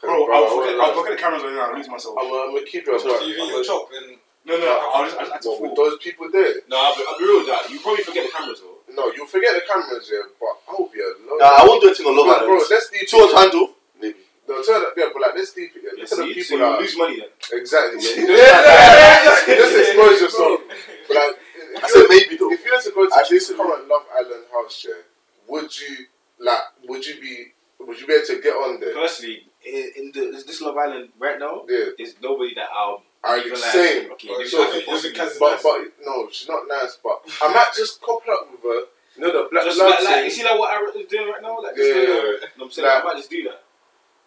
bro, 0.00 0.26
bro, 0.26 0.34
I'll 0.34 0.44
I 0.44 0.50
forget, 0.66 0.80
I'll 0.82 0.94
look 0.96 1.06
at 1.06 1.14
the 1.16 1.22
cameras 1.22 1.42
right 1.42 1.54
now. 1.54 1.70
I'll 1.70 1.76
lose 1.76 1.88
myself. 1.88 2.16
I'm, 2.18 2.26
I'm 2.26 2.50
gonna 2.54 2.66
keep 2.66 2.82
it. 2.88 3.00
So 3.00 3.08
but 3.08 3.20
So 3.20 3.26
you 3.26 3.34
think 3.38 3.48
I'm 3.48 3.54
you're 3.54 3.64
chopped 3.64 3.94
and 3.94 4.18
No, 4.44 4.58
no, 4.58 4.66
I'll 4.66 5.04
just, 5.06 5.16
I'll 5.18 5.26
just 5.30 5.34
act 5.38 5.44
But 5.46 5.60
with 5.62 5.74
those 5.78 5.96
people 6.02 6.26
there, 6.30 6.54
No, 6.66 6.74
I'll 6.82 6.96
be, 6.98 7.02
I'll 7.06 7.18
be 7.18 7.24
real 7.24 7.38
with 7.46 7.50
that. 7.54 7.70
You 7.70 7.78
probably 7.78 8.02
forget 8.02 8.26
the 8.26 8.32
cameras 8.34 8.58
though. 8.62 8.82
no, 8.98 9.12
you'll 9.14 9.30
forget 9.30 9.54
the 9.54 9.62
cameras, 9.62 10.10
yeah, 10.10 10.26
but 10.42 10.54
I'll 10.66 10.90
be 10.90 10.98
alone. 10.98 11.38
nah, 11.38 11.62
I 11.62 11.64
won't 11.66 11.78
do 11.82 11.90
a 11.90 11.94
thing 11.94 12.06
on 12.10 12.18
Love 12.18 12.42
Bro, 12.42 12.58
bro, 12.58 12.66
let's 12.70 12.90
deep 12.90 13.06
Two 13.06 13.22
on 13.22 13.30
handle, 13.38 13.78
maybe. 14.02 14.18
No, 14.50 14.58
turn 14.66 14.82
it, 14.82 14.88
yeah, 14.98 15.06
but 15.14 15.22
like, 15.22 15.34
let's 15.38 15.54
deep 15.54 15.70
it. 15.78 15.86
Yeah. 15.86 15.94
Yeah, 15.94 16.00
Look 16.02 16.08
so 16.10 16.14
at 16.18 16.18
the 16.18 16.26
you, 16.26 16.34
people 16.34 16.58
so 16.58 16.66
that 16.66 16.80
lose 16.82 16.96
money 16.98 17.16
then. 17.22 17.30
exactly. 17.62 17.98
Yeah. 18.02 18.26
Yeah. 18.42 19.22
just, 19.22 19.46
just 19.46 19.74
expose 19.78 20.18
yourself. 20.26 20.58
But 21.06 21.14
like, 21.14 21.32
I 21.78 21.86
said 21.88 22.06
maybe 22.10 22.34
though. 22.36 22.50
if 22.50 22.60
you 22.66 22.70
had 22.74 22.82
to 22.82 22.90
go 22.90 23.06
to 23.06 23.14
Actually, 23.14 23.38
this 23.38 23.46
so- 23.46 23.56
current 23.56 23.86
Love 23.86 24.02
Island 24.10 24.44
house, 24.50 24.82
yeah, 24.82 24.98
would 25.46 25.70
you 25.70 26.10
like? 26.42 26.60
Would 26.88 27.06
you 27.06 27.20
be? 27.20 27.46
Would 27.80 28.00
you 28.00 28.06
be 28.06 28.12
able 28.14 28.26
to 28.26 28.40
get 28.40 28.54
on 28.54 28.78
there? 28.80 28.94
Personally, 28.94 29.44
in, 29.64 29.90
in 29.96 30.12
the, 30.12 30.30
this 30.46 30.60
Love 30.60 30.76
Island 30.76 31.08
right 31.18 31.38
now, 31.38 31.64
Yeah. 31.68 31.86
there's 31.98 32.14
nobody 32.22 32.54
that 32.54 32.68
I'll 32.72 33.02
Are 33.24 33.38
you 33.38 33.50
like. 33.50 33.58
saying? 33.58 34.10
Okay, 34.12 34.28
But 34.36 34.46
so 34.46 34.62
I 34.62 34.66
I 34.66 34.70
could 34.70 34.72
think- 34.84 34.88
I 34.88 34.98
think 35.00 35.14
possibly- 35.16 35.18
Kaz 35.18 35.32
is 35.32 35.38
But 35.38 35.62
but 35.62 36.06
no, 36.06 36.28
she's 36.30 36.48
not 36.48 36.62
nice. 36.68 36.96
But 37.02 37.22
I 37.42 37.48
might 37.52 37.70
just 37.76 38.00
couple 38.00 38.22
up 38.32 38.48
with 38.52 38.62
her. 38.62 38.82
You 39.16 39.20
know 39.26 39.32
the 39.44 39.48
black 39.50 39.64
Just 39.64 39.78
blood 39.78 39.90
like, 39.90 40.04
like, 40.04 40.24
you 40.24 40.30
see 40.30 40.44
like 40.44 40.58
what 40.58 40.72
Aaron 40.74 40.92
is 40.96 41.08
doing 41.08 41.28
right 41.28 41.42
now? 41.42 41.58
Like, 41.60 41.74
Yeah, 41.76 41.84
just, 41.84 41.96
yeah, 41.96 42.02
yeah. 42.02 42.06
you 42.06 42.22
know 42.22 42.38
what 42.56 42.64
I'm 42.66 42.70
saying? 42.70 42.88
Like- 42.88 43.00
I 43.02 43.04
might 43.04 43.16
just 43.16 43.30
do 43.30 43.42
that. 43.44 43.62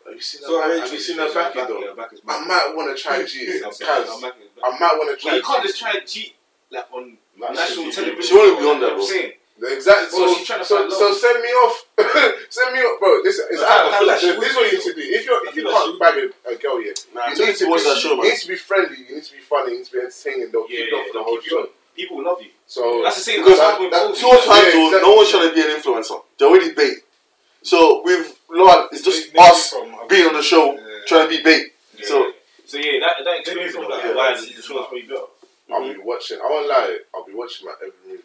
Have 0.06 0.14
you 0.16 0.22
seen 0.22 0.42
her? 0.42 0.48
So, 0.48 0.62
back? 0.62 0.80
Have 0.84 0.94
you 0.94 1.00
seen 1.00 1.18
her 1.18 1.34
back 1.34 1.54
back, 1.56 1.68
though? 1.68 1.80
yeah, 1.80 1.94
back 1.98 2.10
I 2.28 2.46
might 2.46 2.74
want 2.76 2.96
to 2.96 3.02
try 3.02 3.24
G. 3.26 3.62
I'm 3.64 3.72
Kaz. 3.72 4.06
I'm 4.12 4.22
back, 4.22 4.34
I'm 4.36 4.52
back. 4.52 4.64
I 4.64 4.70
might 4.80 4.96
want 5.00 5.10
to 5.10 5.22
try. 5.22 5.32
Well, 5.32 5.38
you 5.38 5.44
can't 5.44 5.62
G. 5.64 5.68
just 5.70 5.80
try 5.80 5.92
and 5.98 6.06
cheat 6.08 6.36
like 6.72 6.92
on 6.94 7.18
Like, 7.40 7.54
national 7.56 7.92
television. 7.92 8.22
she 8.22 8.36
won't 8.36 8.60
be 8.60 8.66
on 8.70 8.80
there, 8.80 8.90
You 8.92 8.96
know 8.96 9.02
what 9.02 9.10
bro. 9.10 9.30
I'm 9.58 9.64
saying. 9.64 9.78
Exactly. 9.78 10.20
Bro, 10.20 10.28
So, 10.28 10.36
she's 10.36 10.48
trying 10.48 10.64
so, 10.66 10.90
so 10.90 11.14
send 11.14 11.42
me 11.42 11.50
off. 11.50 11.86
send 12.50 12.74
me 12.74 12.80
off, 12.82 13.00
bro. 13.00 13.24
This 13.24 13.40
is 13.40 13.62
I 13.62 13.88
I, 13.88 14.00
feel 14.00 14.08
like 14.08 14.22
this 14.22 14.50
is 14.52 14.56
what 14.56 14.72
you 14.72 14.78
need 14.78 14.84
to 14.84 14.94
do. 14.94 15.02
If 15.02 15.26
you 15.26 15.32
I 15.34 15.42
if 15.50 15.56
you 15.56 15.64
feel 15.64 15.72
like 15.72 15.82
she 15.82 15.88
can't 15.88 16.00
bag 16.00 16.16
a, 16.20 16.50
a 16.52 16.56
girl 16.58 16.82
yet, 16.84 17.00
Nah, 17.14 17.28
you 17.32 17.46
need 17.46 17.56
to 17.56 17.70
watch 17.70 17.84
that 17.84 17.98
show, 17.98 18.16
man. 18.16 18.26
You 18.26 18.32
need 18.32 18.40
to 18.42 18.48
be 18.48 18.56
friendly. 18.56 18.98
You 19.08 19.16
need 19.16 19.24
to 19.24 19.34
be 19.34 19.40
funny. 19.40 19.72
You 19.72 19.78
need 19.80 19.86
to 19.86 19.92
be 19.92 20.00
entertaining. 20.00 20.52
They'll 20.52 20.68
Yeah, 20.68 20.68
keep 20.68 20.92
you 20.92 20.96
yeah, 20.96 21.00
on 21.00 21.08
for 21.08 21.14
the 21.20 21.24
whole 21.24 21.38
keep 21.40 21.50
show. 21.50 21.60
on. 21.62 21.68
People 21.96 22.24
love 22.24 22.42
you. 22.42 22.52
So 22.68 23.02
That's 23.04 23.16
the 23.16 23.22
same 23.24 23.40
Because 23.44 23.60
as 23.60 23.60
that- 23.64 23.80
with 23.80 23.92
that- 23.92 24.12
Kobe. 24.12 24.20
Two 24.20 24.28
on 24.28 24.40
Yeah, 24.44 24.56
handle, 24.60 24.82
no 24.82 24.88
exactly. 24.92 25.16
one's 25.16 25.30
trying 25.32 25.48
to 25.50 25.56
be 25.56 25.62
an 25.64 25.72
influencer. 25.80 26.20
They're 26.38 26.50
already 26.50 26.72
bait. 26.76 26.98
So 27.64 28.02
with 28.04 28.36
Love 28.52 28.68
Island, 28.68 28.90
it's 28.92 29.02
just 29.02 29.32
They- 29.32 29.40
they 29.40 29.46
us 29.48 29.70
from- 29.72 30.08
being 30.10 30.28
on 30.28 30.34
the 30.36 30.44
show, 30.44 30.74
Yeah. 30.76 30.82
trying 31.08 31.30
to 31.30 31.38
be 31.38 31.42
bait. 31.42 31.72
Yeah. 31.98 32.08
So 32.08 32.32
so 32.68 32.78
yeah, 32.78 33.00
that 33.00 33.24
that 33.24 33.42
Maybe 33.48 33.62
explains 33.72 33.74
that 33.88 34.16
Why 34.16 34.36
season 34.36 34.56
the 34.58 34.62
show 34.62 34.80
is 34.82 34.88
probably 34.92 35.02
better. 35.04 35.32
I'll 35.72 35.82
be 35.82 35.98
watching. 36.04 36.40
I 36.42 36.46
won't 36.52 36.68
lie. 36.68 36.98
I'll 37.16 37.24
be 37.26 37.34
watching 37.34 37.66
my 37.66 37.74
every 37.82 37.94
move 38.06 38.22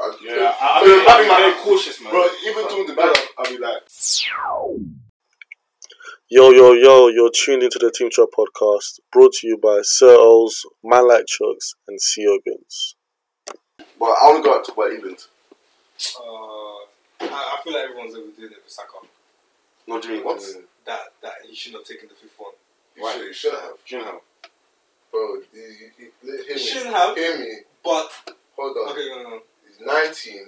I- 0.00 0.16
Yeah, 0.22 0.34
so- 0.34 0.56
I, 0.60 0.84
so 0.84 0.86
I, 0.86 0.86
the 0.86 1.10
I'm 1.10 1.28
back- 1.28 1.38
very 1.38 1.52
cautious, 1.64 2.00
man. 2.00 2.10
Bro, 2.12 2.28
even 2.46 2.68
doing 2.68 2.86
the 2.86 2.94
back, 2.94 3.16
I'll 3.38 3.44
be 3.46 3.58
like, 3.58 3.82
Yo, 6.28 6.48
yo, 6.50 6.72
yo, 6.72 7.08
you're 7.08 7.30
tuned 7.30 7.62
into 7.62 7.78
the 7.78 7.90
Team 7.90 8.08
Chat 8.10 8.28
podcast 8.36 9.00
brought 9.12 9.32
to 9.34 9.46
you 9.46 9.58
by 9.58 9.80
Sir 9.82 10.16
Ols, 10.16 10.64
Man 10.82 11.06
Like 11.06 11.26
Chucks, 11.26 11.74
and 11.88 11.98
CO 12.00 12.38
Guns. 12.46 12.94
But 13.98 14.06
I 14.06 14.24
want 14.30 14.42
to 14.42 14.48
go 14.48 14.56
out 14.56 14.64
to 14.64 14.72
about 14.72 14.92
England. 14.92 15.18
Uh, 16.18 16.24
I, 17.20 17.26
I 17.28 17.58
feel 17.62 17.74
like 17.74 17.84
everyone's 17.84 18.14
overdoing 18.14 18.50
it 18.52 18.62
for 18.64 18.68
Saka. 18.70 19.06
What 19.86 20.02
do 20.02 20.08
you 20.08 20.14
mean? 20.16 20.24
What? 20.24 20.40
That 20.86 21.00
that 21.22 21.32
he 21.48 21.54
should 21.54 21.72
not 21.74 21.80
have 21.82 21.88
taken 21.88 22.08
the 22.08 22.14
fifth 22.14 22.34
one. 22.38 22.52
You 22.96 23.08
should, 23.12 23.22
you 23.26 23.32
shouldn't 23.34 23.62
have. 23.62 23.72
Do 23.86 23.96
you 23.96 24.02
know? 24.02 24.20
Bro, 25.12 25.20
you, 25.52 25.60
you, 25.62 25.90
you, 25.98 26.10
hear 26.22 26.44
He 26.48 26.54
me. 26.54 26.58
shouldn't 26.58 26.94
have, 26.96 27.14
Hear 27.16 27.38
me. 27.38 27.52
but 27.84 28.10
Hold 28.56 28.76
on. 28.78 28.92
okay, 28.92 29.08
no, 29.10 29.22
no. 29.22 29.30
He's 29.36 29.42
19. 29.86 30.46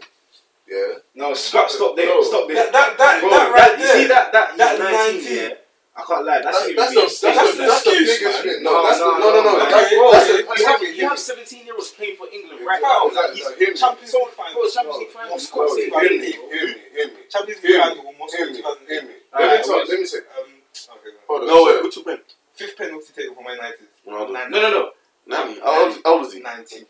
Yeah. 0.69 0.99
No, 1.15 1.35
stop, 1.35 1.69
stop 1.69 1.95
there, 1.97 2.07
No. 2.07 2.23
stop 2.23 2.49
there. 2.49 2.57
That 2.57 2.73
that 2.73 2.99
that, 2.99 3.21
Bro, 3.21 3.31
that 3.31 3.53
right 3.53 3.79
you 3.79 3.85
see 3.87 3.99
there. 4.07 4.09
that 4.09 4.33
that 4.33 4.57
That 4.57 4.79
that 4.79 4.93
19, 5.13 5.21
19. 5.25 5.37
yeah? 5.37 5.55
I 5.95 6.03
can't 6.03 6.27
lie. 6.27 6.43
That 6.43 6.51
That's, 6.51 6.59
shouldn't 6.59 6.75
that's, 6.75 6.91
even 6.91 7.05
the, 7.05 7.07
be 7.07 7.07
that's, 7.07 7.23
a 7.23 7.27
that's 7.27 7.55
the, 7.55 7.63
an 7.63 7.69
that's 7.69 7.85
the 7.85 7.91
excuse, 7.95 8.19
biggest 8.19 8.35
man. 8.35 8.55
thing. 8.55 8.63
No, 8.67 8.73
that's 8.83 8.99
the, 8.99 9.05
no, 9.05 9.15
no, 9.15 9.41
no. 9.47 9.53
man. 9.55 9.69
That's, 9.71 9.87
Okay, 9.87 9.95
that's 10.11 10.27
okay. 10.27 10.43
the, 10.43 10.59
You 10.59 10.67
have, 10.67 10.81
hear 10.83 10.91
you 10.91 11.05
have 11.07 11.21
me. 11.23 11.31
17 11.55 11.65
year 11.69 11.75
olds 11.79 11.91
playing 11.95 12.17
for 12.19 12.27
England 12.35 12.59
Yeah, 12.59 12.67
right 12.67 12.81
bro, 12.83 12.91
now. 12.91 13.07
that- 13.15 13.15
Like, 13.15 13.37
he's 13.39 13.47
that- 13.47 13.59
hear 13.63 13.71
me. 13.71 13.79
Champions 13.79 14.11
League 14.15 14.35
final. 14.35 14.55
bro, 14.59 14.63
Champions 14.75 14.99
League 14.99 15.15
final. 15.15 15.31
Most 15.39 15.47
for 15.53 15.57
God's 15.63 15.75
sake. 15.79 15.91
goals. 15.93 16.03
Hear 16.03 16.11
me, 16.11 16.31
hear 16.35 16.67
me, 16.67 16.75
hear 16.99 17.07
me. 17.15 17.21
Champions 17.31 17.61
Hear 17.63 17.79
League 17.79 17.95
me, 17.95 18.03
final. 18.03 18.15
Moscow 18.19 18.37
hear 18.43 18.47
me, 18.51 18.57
2008. 18.59 18.91
hear 18.91 19.03
me. 19.07 19.15
Alright, 19.31 19.45
Let 19.45 19.55
me 19.55 19.63
talk, 19.63 19.77
wait. 19.79 19.89
let 19.95 20.01
me 20.03 20.07
say. 20.11 20.19
Um, 20.19 20.51
okay, 20.99 21.11
no. 21.15 21.21
Hold 21.31 21.41
on. 21.43 21.47
No, 21.47 21.55
so- 21.55 21.67
wait, 21.69 21.77
what's 21.85 21.97
your 22.01 22.05
pen? 22.11 22.19
Fifth 22.59 22.77
penalty 22.79 23.11
taken 23.15 23.35
for 23.39 23.43
Man 23.47 23.55
United. 23.55 23.87
Ronaldo. 24.03 24.33
Nine- 24.35 24.51
No, 24.51 24.59
no, 24.67 24.71
no. 24.75 24.85
Nani? 25.31 25.61
How 25.63 25.85
old, 25.87 25.95
how 26.05 26.13
old 26.19 26.27
is 26.27 26.33
he? 26.35 26.41
19. 26.41 26.87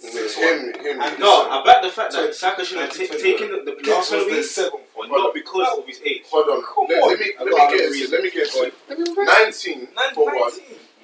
Hear 0.00 0.12
me, 0.12 0.72
hear 0.82 0.98
me. 0.98 1.04
And 1.04 1.18
No, 1.18 1.48
I 1.50 1.64
back 1.64 1.82
the 1.82 1.88
fact 1.88 2.12
that 2.12 2.18
Twenty- 2.18 2.32
Saka 2.34 2.64
should 2.64 2.78
have 2.78 2.90
ta- 2.90 2.98
19, 2.98 3.18
taken 3.22 3.50
the, 3.50 3.72
the 3.82 3.90
last 3.90 4.10
was 4.10 4.10
the 4.10 4.16
penalty, 4.26 4.42
seventh 4.42 4.82
one. 4.94 5.08
not 5.10 5.32
because 5.34 5.78
of 5.78 5.86
his 5.86 6.00
age. 6.04 6.22
Hold 6.30 6.48
on. 6.48 6.62
Come 6.62 6.86
let, 6.90 7.02
on. 7.02 7.08
let 7.10 7.18
me 7.18 7.32
I 7.38 7.42
let 7.44 7.46
me 7.46 7.56
get 7.56 7.90
another 7.90 8.16
let 8.16 8.24
me 8.24 8.30
get 8.30 8.52
Go 8.52 8.62
into 8.64 9.24
19 9.24 9.88
for 10.14 10.24
one. 10.38 10.52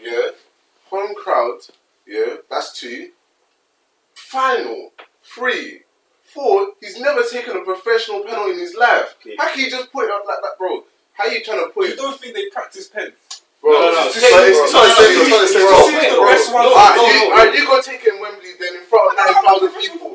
Yeah. 0.03 0.29
Home 0.91 1.15
crowd. 1.15 1.61
Yeah. 2.07 2.37
That's 2.51 2.79
two. 2.79 3.11
Final. 4.15 4.93
Three. 5.25 5.81
Four. 6.25 6.69
He's 6.81 7.01
never 7.01 7.23
taken 7.23 7.57
a 7.57 7.65
professional 7.65 8.21
penalty 8.25 8.53
in 8.53 8.59
his 8.59 8.75
life. 8.75 9.15
Okay. 9.21 9.37
How 9.39 9.49
can 9.53 9.61
you 9.65 9.71
just 9.71 9.91
put 9.93 10.05
it 10.05 10.11
up 10.11 10.25
like 10.27 10.39
that, 10.43 10.59
bro? 10.59 10.85
How 11.15 11.29
are 11.29 11.33
you 11.33 11.43
trying 11.43 11.65
to 11.65 11.71
put 11.71 11.87
You 11.87 11.93
it, 11.93 11.97
don't 11.97 12.19
think 12.21 12.35
they 12.35 12.49
practice 12.51 12.89
pens? 12.89 13.13
Bro? 13.63 13.71
No, 13.73 13.79
no, 13.79 13.91
no. 13.95 14.01
it's- 14.11 14.19
So 14.19 14.27
it's- 14.27 14.59
it's 14.59 14.73
not 14.75 14.83
the 14.83 14.95
same- 14.99 15.21
it's 15.23 15.31
not 15.31 15.41
the 15.41 15.47
same 15.49 15.63
bro, 15.63 15.71
role. 15.71 15.87
This 15.87 16.03
is 16.03 16.11
the 16.11 16.19
bro, 16.19 16.27
best 16.27 16.47
one. 16.53 16.63
bro, 16.63 16.71
No, 16.71 16.77
alright, 16.77 16.97
you, 16.99 17.15
no. 17.15 17.31
alright, 17.31 17.55
you 17.55 17.65
go 17.67 17.81
take 17.81 18.03
it 18.05 18.13
in 18.15 18.19
Wembley 18.21 18.53
then 18.59 18.75
in 18.75 18.85
front 18.91 19.05
of 19.07 19.19
I'm 19.19 19.33
not 19.33 19.63
a 19.63 19.67
9,000 19.67 19.81
people. 19.81 20.11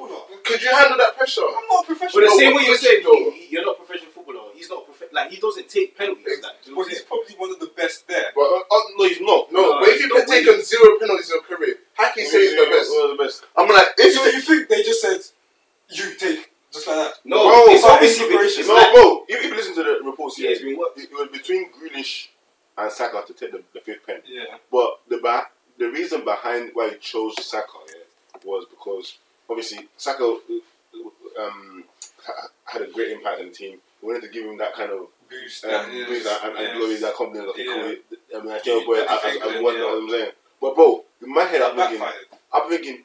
Could 0.47 0.61
you 0.63 0.71
handle 0.71 0.97
that 0.97 1.17
pressure? 1.17 1.43
I'm 1.43 1.67
not 1.67 1.83
a 1.83 1.95
But 1.95 2.11
the 2.23 2.29
same 2.39 2.55
way 2.55 2.63
you 2.63 2.71
was 2.71 2.79
said 2.79 3.03
though? 3.03 3.33
you're 3.51 3.65
not 3.67 3.75
a 3.75 3.79
professional 3.83 4.11
footballer, 4.15 4.51
he's 4.55 4.69
not 4.69 4.85
prof- 4.87 5.11
like 5.11 5.29
he 5.31 5.37
doesn't 5.43 5.67
take 5.67 5.97
penalties. 5.97 6.39
Like, 6.41 6.63
do 6.63 6.71
you 6.71 6.75
know 6.77 6.83
But 6.83 6.89
he's 6.91 7.01
probably 7.01 7.35
one 7.35 7.51
of 7.51 7.59
the 7.59 7.67
best 7.75 8.07
there. 8.07 8.31
But, 8.33 8.47
uh, 8.47 8.63
uh, 8.71 8.79
No, 8.97 9.03
he's 9.07 9.19
not. 9.19 9.51
no, 9.51 9.61
No, 9.61 9.79
but 9.79 9.89
if 9.89 9.99
you've 9.99 10.09
no 10.09 10.15
been 10.23 10.27
taking 10.27 10.61
zero 10.63 10.97
penalties 10.99 11.29
in 11.31 11.35
your 11.35 11.43
career, 11.43 11.75
how 11.95 12.07
can 12.11 12.23
you 12.23 12.29
say 12.29 12.39
he's 12.47 12.55
the 12.55 12.65
best? 12.65 12.91
One 12.91 13.11
of 13.11 13.17
the 13.17 13.23
best. 13.23 13.43
I'm 13.57 13.67
like, 13.67 13.87
if 13.97 14.13
So 14.15 14.23
you 14.25 14.31
you 14.31 14.41
think 14.41 14.69
they 14.69 14.83
just 14.83 15.01
said, 15.01 15.19
you 15.89 16.15
take, 16.15 16.49
just 16.71 16.87
like 16.87 16.95
that? 16.95 17.13
No, 17.25 17.43
Bro, 17.43 17.73
it's 17.75 17.83
obviously 17.83 18.25
it's 18.27 18.35
been- 18.55 18.61
it's 18.63 18.67
no, 18.69 18.75
like- 18.75 18.93
bro. 18.93 19.25
If, 19.27 19.37
if 19.39 19.43
you 19.51 19.55
listen 19.55 19.75
to 19.75 19.83
the 19.83 19.99
reports, 20.03 20.39
Yeah, 20.39 20.45
yeah, 20.47 20.55
it's 20.55 20.61
been 20.63 20.77
what? 20.77 20.93
it, 20.95 21.03
it 21.03 21.11
was 21.13 21.27
between 21.29 21.71
Grealish 21.73 22.27
and 22.77 22.91
Saka 22.91 23.23
to 23.25 23.33
take 23.33 23.51
the, 23.51 23.61
the 23.73 23.79
fifth 23.81 24.05
pen. 24.05 24.21
Yeah. 24.27 24.57
But 24.71 24.99
the 25.07 25.43
the 25.77 25.89
reason 25.89 26.23
behind 26.23 26.71
why 26.73 26.89
he 26.89 26.97
chose 26.97 27.33
Saka 27.45 27.67
yeah, 27.89 28.39
was 28.43 28.65
because 28.69 29.17
obviously 29.49 29.87
Saka 29.97 30.37
um, 31.39 31.83
had 32.65 32.81
a 32.81 32.87
great 32.87 33.11
impact 33.11 33.39
on 33.39 33.47
the 33.47 33.51
team. 33.51 33.77
We 34.01 34.07
wanted 34.07 34.27
to 34.27 34.33
give 34.33 34.45
him 34.45 34.57
that 34.57 34.73
kind 34.75 34.91
of 34.91 35.07
Boost. 35.29 35.65
um, 35.65 35.71
that 35.71 35.89
is- 35.89 36.05
boost 36.07 36.27
and, 36.27 36.55
and 36.55 36.59
yes. 36.59 36.77
glory, 36.77 36.95
that 36.97 37.15
confidence. 37.15 37.49
Okay, 37.49 37.65
Yeah. 37.65 37.73
cool. 37.73 38.39
I 38.39 38.43
mean, 38.43 38.51
I 38.53 38.59
tell 38.59 38.85
boy, 38.85 38.95
I, 38.95 39.05
but 39.05 39.09
I, 39.09 39.55
I, 39.55 39.57
I 39.57 39.61
won. 39.61 39.75
Yeah. 39.75 39.83
What 39.83 40.03
I'm 40.03 40.09
saying. 40.09 40.31
But 40.61 40.75
bro, 40.75 41.03
in 41.21 41.33
my 41.33 41.43
head, 41.43 41.61
I'm 41.61 41.75
thinking, 41.75 42.07
I'm 42.53 42.69
thinking, 42.69 43.03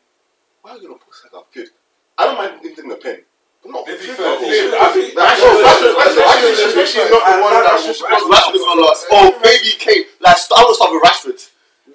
why 0.62 0.70
are 0.72 0.76
you 0.78 0.82
gonna 0.88 0.94
put 1.00 1.14
Saka 1.14 1.42
fifth? 1.50 1.70
I 2.18 2.26
don't 2.26 2.36
mind 2.38 2.52
him 2.64 2.74
taking 2.74 2.88
the 2.90 2.96
pen. 2.96 3.22
I'm 3.64 3.70
not 3.70 3.86
To 3.86 3.92
be 3.92 3.98
fifth, 3.98 4.16
fair, 4.16 4.26
bro. 4.26 4.40
they 4.42 4.58
should- 4.58 4.74
I 4.74 4.88
think 4.92 5.14
That's 5.14 5.40
no, 5.40 5.46
what- 5.46 5.62
Rashford- 5.62 5.62
that's 5.62 5.82
what- 5.82 5.94
Rashford- 5.94 6.16
that's 6.16 6.58
what- 6.58 6.68
especially 6.68 7.10
not 7.10 7.22
the 7.22 7.42
one 7.42 7.52
that 7.54 7.72
was 7.72 8.00
Rashford 8.02 8.30
Rashford 8.34 8.54
is. 8.58 9.06
Oh, 9.12 9.38
maybe 9.44 9.70
Kane. 9.78 10.04
Like, 10.18 10.38
st- 10.38 10.58
I 10.58 10.64
would 10.66 10.74
start 10.76 10.90
with 10.92 11.02
Rashford. 11.02 11.40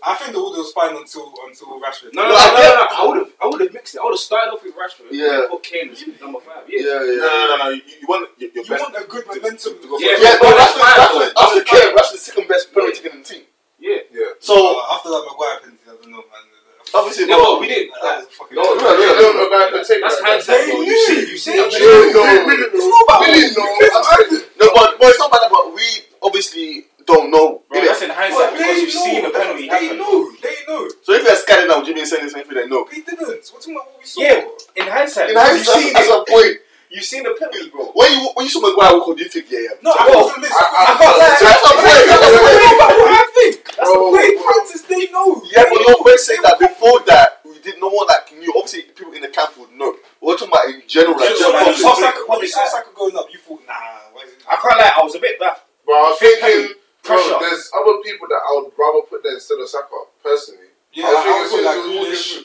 I 0.04 0.14
think 0.16 0.32
the 0.32 0.40
order 0.40 0.62
was 0.62 0.72
fine 0.72 0.96
until 0.96 1.34
until 1.46 1.68
Rashford. 1.82 2.14
No, 2.14 2.22
no, 2.24 2.30
No, 2.30 2.36
no, 2.36 2.38
I 2.38 2.48
no, 2.48 2.62
no, 2.62 2.76
no. 2.80 2.88
I 2.88 3.06
would 3.08 3.18
have, 3.18 3.32
I 3.42 3.46
would 3.48 3.62
have 3.62 3.74
mixed 3.74 3.96
it. 3.96 4.00
I 4.00 4.04
would 4.06 4.14
have 4.14 4.20
started 4.20 4.54
off 4.54 4.64
with 4.64 4.76
Rashford. 4.78 5.10
Yeah. 5.12 5.42
and 5.44 5.50
Put 5.50 5.64
Kane 5.64 5.90
as 5.92 6.00
number 6.22 6.40
five. 6.40 6.64
Yeah. 6.70 6.80
Yeah, 6.80 7.04
yeah. 7.04 7.16
No, 7.18 7.28
no, 7.28 7.46
no, 7.48 7.56
no. 7.58 7.70
You, 7.76 7.82
you 8.00 8.08
want 8.08 8.30
your, 8.38 8.50
your 8.54 8.64
You 8.64 8.76
want 8.78 8.96
a 8.96 9.04
good 9.04 9.26
momentum 9.28 9.74
to 9.82 9.88
go 9.90 9.98
Yeah, 9.98 10.16
yeah, 10.22 10.38
but 10.40 10.48
but 10.48 10.56
that's 10.56 10.72
Rashford, 10.72 10.80
fine, 10.80 11.00
Rashford, 11.04 11.34
though. 11.36 11.42
after 11.44 11.64
Kane, 11.66 11.96
Rashford's 11.98 12.12
the 12.14 12.18
second 12.32 12.48
best 12.48 12.74
penalty 12.74 12.94
taker 13.02 13.10
in 13.10 13.24
the 13.24 13.28
team. 13.28 13.44
Yeah. 13.80 13.98
Yeah. 14.14 14.26
So 14.40 14.56
Uh, 14.56 14.94
after 14.96 15.10
that 15.10 15.24
Maguire 15.28 15.60
penalty, 15.60 15.84
I 15.84 15.90
don't 16.00 16.12
know, 16.12 16.24
man. 16.32 16.46
Obviously, 16.94 17.26
No, 17.26 17.56
but 17.56 17.62
we 17.62 17.68
didn't. 17.68 17.92
That 18.02 18.18
was 18.18 18.26
a 18.26 18.30
fucking. 18.30 18.56
No, 18.56 18.64
no, 18.64 18.80
no, 18.80 19.08
no, 19.18 19.28
no, 19.34 19.44
guy 19.50 19.72
can 19.72 19.84
take 19.86 20.02
That's 20.02 20.18
that. 20.20 20.26
hindsight, 20.26 20.66
They 20.68 20.74
knew. 20.74 20.84
You 20.86 20.98
see, 21.08 21.20
you 21.32 21.38
see. 21.38 21.52
They 21.54 21.64
I'm 21.64 21.72
saying- 21.72 22.14
No, 22.14 22.24
They- 22.24 22.46
really, 22.46 22.68
It's 22.74 22.88
not 22.88 23.04
about 23.08 23.22
really, 23.26 23.40
you. 23.40 23.52
no. 23.58 23.66
Because 23.80 23.96
I'm 23.96 24.06
I- 24.06 24.30
saying- 24.30 24.44
no, 24.60 24.66
but, 24.74 24.88
but 25.00 25.08
it's 25.10 25.20
not 25.20 25.32
bad. 25.32 25.50
But 25.52 25.74
we 25.74 25.88
obviously 26.22 26.86
don't 27.06 27.32
know. 27.32 27.62
Bro, 27.70 27.82
that's 27.82 28.02
in 28.02 28.10
hindsight 28.10 28.52
But 28.52 28.58
because 28.58 28.78
you've 28.82 28.92
seen 28.92 29.22
the 29.24 29.30
know. 29.30 29.40
penalty 29.40 29.70
They 29.70 29.86
happen. 29.88 29.98
know. 29.98 30.32
They 30.44 30.56
know. 30.68 30.90
so 31.04 31.14
if 31.14 31.24
you're 31.24 31.36
scanning 31.36 31.68
now, 31.70 31.80
would 31.80 31.88
you 31.88 31.96
mean 31.96 32.06
saying 32.06 32.26
the 32.26 32.30
same 32.32 32.44
thing? 32.46 32.56
They 32.56 32.68
know. 32.68 32.86
We 32.92 33.02
didn't. 33.02 33.28
We're 33.28 33.38
talking 33.40 33.76
about 33.76 33.88
what 33.92 34.00
we 34.00 34.06
saw. 34.06 34.22
Yeah, 34.22 34.44
in 34.76 34.88
hindsight, 34.88 35.30
In 35.32 35.38
hindsight, 35.38 35.94
that's 35.94 36.08
it. 36.08 36.12
a 36.12 36.26
point. 36.28 36.58
You've 36.98 37.06
seen 37.06 37.22
the 37.22 37.38
penalty, 37.38 37.70
bro. 37.70 37.94
When 37.94 38.10
you 38.10 38.26
when 38.34 38.50
you 38.50 38.50
saw 38.50 38.58
Maguire 38.66 38.98
walk 38.98 39.14
on, 39.14 39.16
do 39.16 39.22
you 39.22 39.30
think, 39.30 39.46
yeah, 39.54 39.70
yeah? 39.70 39.78
No, 39.86 39.94
I 39.94 40.10
wasn't 40.10 40.50
I- 40.50 40.50
I- 40.50 40.98
can't 40.98 41.14
lie. 41.14 41.30
That's 41.30 41.62
a 41.62 41.74
point. 41.78 42.06
That's 42.10 42.26
the 42.26 42.42
point. 42.42 42.98
what 42.98 43.14
I 43.14 43.26
think. 43.38 43.54
That's 43.78 43.86
the 43.94 44.02
bro. 44.02 44.18
practice. 44.42 44.82
They 44.90 45.06
know. 45.14 45.30
Yeah, 45.46 45.70
but 45.70 45.78
no, 45.86 45.94
we're 46.02 46.18
saying 46.18 46.42
that 46.42 46.58
before 46.58 47.06
that, 47.06 47.46
we 47.46 47.54
did 47.62 47.78
no 47.78 47.94
one 47.94 48.10
like 48.10 48.34
knew. 48.34 48.50
Obviously, 48.58 48.90
people 48.98 49.14
in 49.14 49.22
the 49.22 49.30
camp 49.30 49.54
would 49.62 49.70
know. 49.78 49.94
We're 50.26 50.42
talking 50.42 50.50
about 50.50 50.74
in 50.74 50.82
general, 50.90 51.22
like 51.22 51.38
general 51.38 51.70
public. 51.70 52.18
when 52.26 52.42
you 52.42 52.50
saw. 52.50 52.66
Saka 52.66 52.90
going 52.98 53.14
up, 53.14 53.30
you 53.30 53.38
thought, 53.46 53.62
nah, 53.70 54.10
why 54.18 54.26
is 54.26 54.34
it? 54.34 54.42
I 54.50 54.58
can't 54.58 54.82
lie, 54.82 54.90
I 54.98 55.06
was 55.06 55.14
a 55.14 55.22
bit 55.22 55.38
back. 55.38 55.62
But 55.86 55.94
I 55.94 56.02
was 56.10 56.18
thinking, 56.18 56.82
Pressure. 57.06 57.30
bro, 57.38 57.46
there's 57.46 57.70
other 57.78 58.02
people 58.02 58.26
that 58.26 58.42
I 58.42 58.50
would 58.58 58.74
rather 58.74 59.06
put 59.06 59.22
there 59.22 59.38
instead 59.38 59.62
of 59.62 59.70
Saka, 59.70 60.02
personally. 60.26 60.74
Yeah, 60.98 61.06
I 61.06 61.14
I, 61.14 61.22
I 61.22 61.46
would 61.46 61.50
soon 61.54 61.62
like 61.62 61.78
Grealish. 61.86 62.42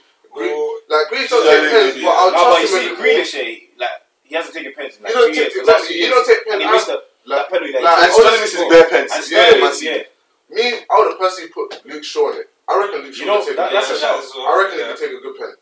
Like, 0.93 1.09
Grealish 1.09 1.29
take 1.33 1.73
pens, 1.73 1.97
but 2.05 2.13
I'll 2.13 2.33
No, 2.33 2.53
but 2.53 2.61
trust 2.61 2.61
you 2.61 2.69
see, 2.69 3.01
Grealish, 3.01 3.33
he 4.25 4.35
hasn't 4.35 4.55
taken 4.55 4.73
pens 4.75 4.97
in 4.97 5.03
like 5.05 5.13
two 5.13 5.27
take- 5.29 5.37
years. 5.37 5.53
exactly, 5.57 5.73
last 5.73 5.89
two 5.89 5.95
you 5.95 6.11
don't 6.11 6.27
take 6.27 6.45
pen 6.45 6.55
And 6.55 6.63
he 6.63 6.69
missed 6.71 6.87
the, 6.87 7.03
Like, 7.27 7.39
that 7.39 7.51
penalty 7.51 7.73
that 7.73 7.83
like, 7.83 7.97
he 7.99 8.05
and 8.05 8.13
took. 8.13 8.23
Sterling 8.23 8.41
misses 8.41 8.65
bare 8.73 8.89
pens. 8.89 9.31
Yeah, 9.31 9.39
Man 9.39 9.61
yeah. 9.61 9.71
City. 9.73 10.05
Me, 10.51 10.65
I 10.91 10.95
would 10.99 11.09
have 11.13 11.19
personally 11.19 11.51
put 11.51 11.69
Luke 11.87 12.05
Shaw 12.05 12.33
in 12.33 12.39
it. 12.41 12.49
I 12.69 12.79
reckon 12.79 13.03
Luke 13.03 13.15
Shaw 13.15 13.21
You 13.21 13.27
know, 13.27 13.37
would 13.39 13.47
take 13.47 13.57
that- 13.57 13.71
a 13.71 13.75
that's 13.75 13.89
good 13.89 13.97
a 13.97 14.01
shout 14.01 14.25
well. 14.37 14.47
I 14.47 14.63
reckon 14.63 14.79
Yeah. 14.79 14.85
he 14.87 14.91
could 14.93 15.01
take 15.01 15.13
a 15.19 15.23
good 15.23 15.37
pen. 15.39 15.53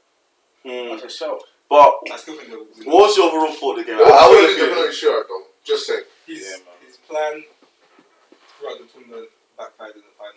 Hmm. 0.65 0.89
That's 0.91 1.05
a 1.05 1.17
shout. 1.17 1.43
But 1.69 1.95
I 2.13 2.17
still 2.17 2.37
think 2.37 2.51
they 2.51 2.57
would 2.57 2.75
do. 2.75 2.85
what 2.91 3.07
was 3.09 3.17
your 3.17 3.27
overall 3.31 3.53
thought 3.55 3.79
of 3.79 3.87
the 3.87 3.93
game? 3.93 3.99
Yeah, 4.01 4.11
I 4.11 4.25
I 4.25 4.29
would 4.29 4.35
wouldn't 4.41 4.59
feel. 4.59 4.67
definitely 4.67 4.93
sure 4.95 5.25
though. 5.29 5.45
Just 5.65 5.87
saying. 5.87 6.05
His, 6.27 6.41
Yeah, 6.43 6.57
man. 6.67 6.75
his 6.87 6.97
plan 7.09 7.45
throughout 8.59 8.79
the 8.79 8.85
tournament 8.93 9.29
backfired 9.57 9.95
in 9.95 10.03
the 10.03 10.15
final. 10.19 10.35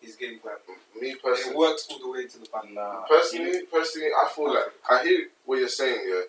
His 0.00 0.16
game 0.16 0.38
plan. 0.40 0.56
Me 1.00 1.14
personally, 1.22 1.54
It 1.54 1.58
worked 1.58 1.86
all 1.90 1.98
the 2.00 2.08
way 2.10 2.26
to 2.26 2.38
the 2.38 2.46
final. 2.46 2.72
Nah. 2.74 3.02
personally, 3.06 3.62
personally, 3.70 4.08
I 4.10 4.28
feel 4.34 4.52
like 4.52 4.72
I 4.90 5.02
hear 5.04 5.28
what 5.44 5.58
you're 5.60 5.68
saying, 5.68 6.00
yeah. 6.06 6.22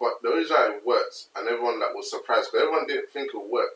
But 0.00 0.22
the 0.22 0.30
reason 0.30 0.56
why 0.56 0.66
it 0.76 0.86
worked 0.86 1.26
and 1.36 1.46
everyone 1.48 1.78
like 1.80 1.94
was 1.94 2.10
surprised 2.10 2.50
because 2.50 2.64
everyone 2.66 2.86
didn't 2.86 3.10
think 3.10 3.28
it 3.34 3.36
would 3.36 3.50
work. 3.50 3.70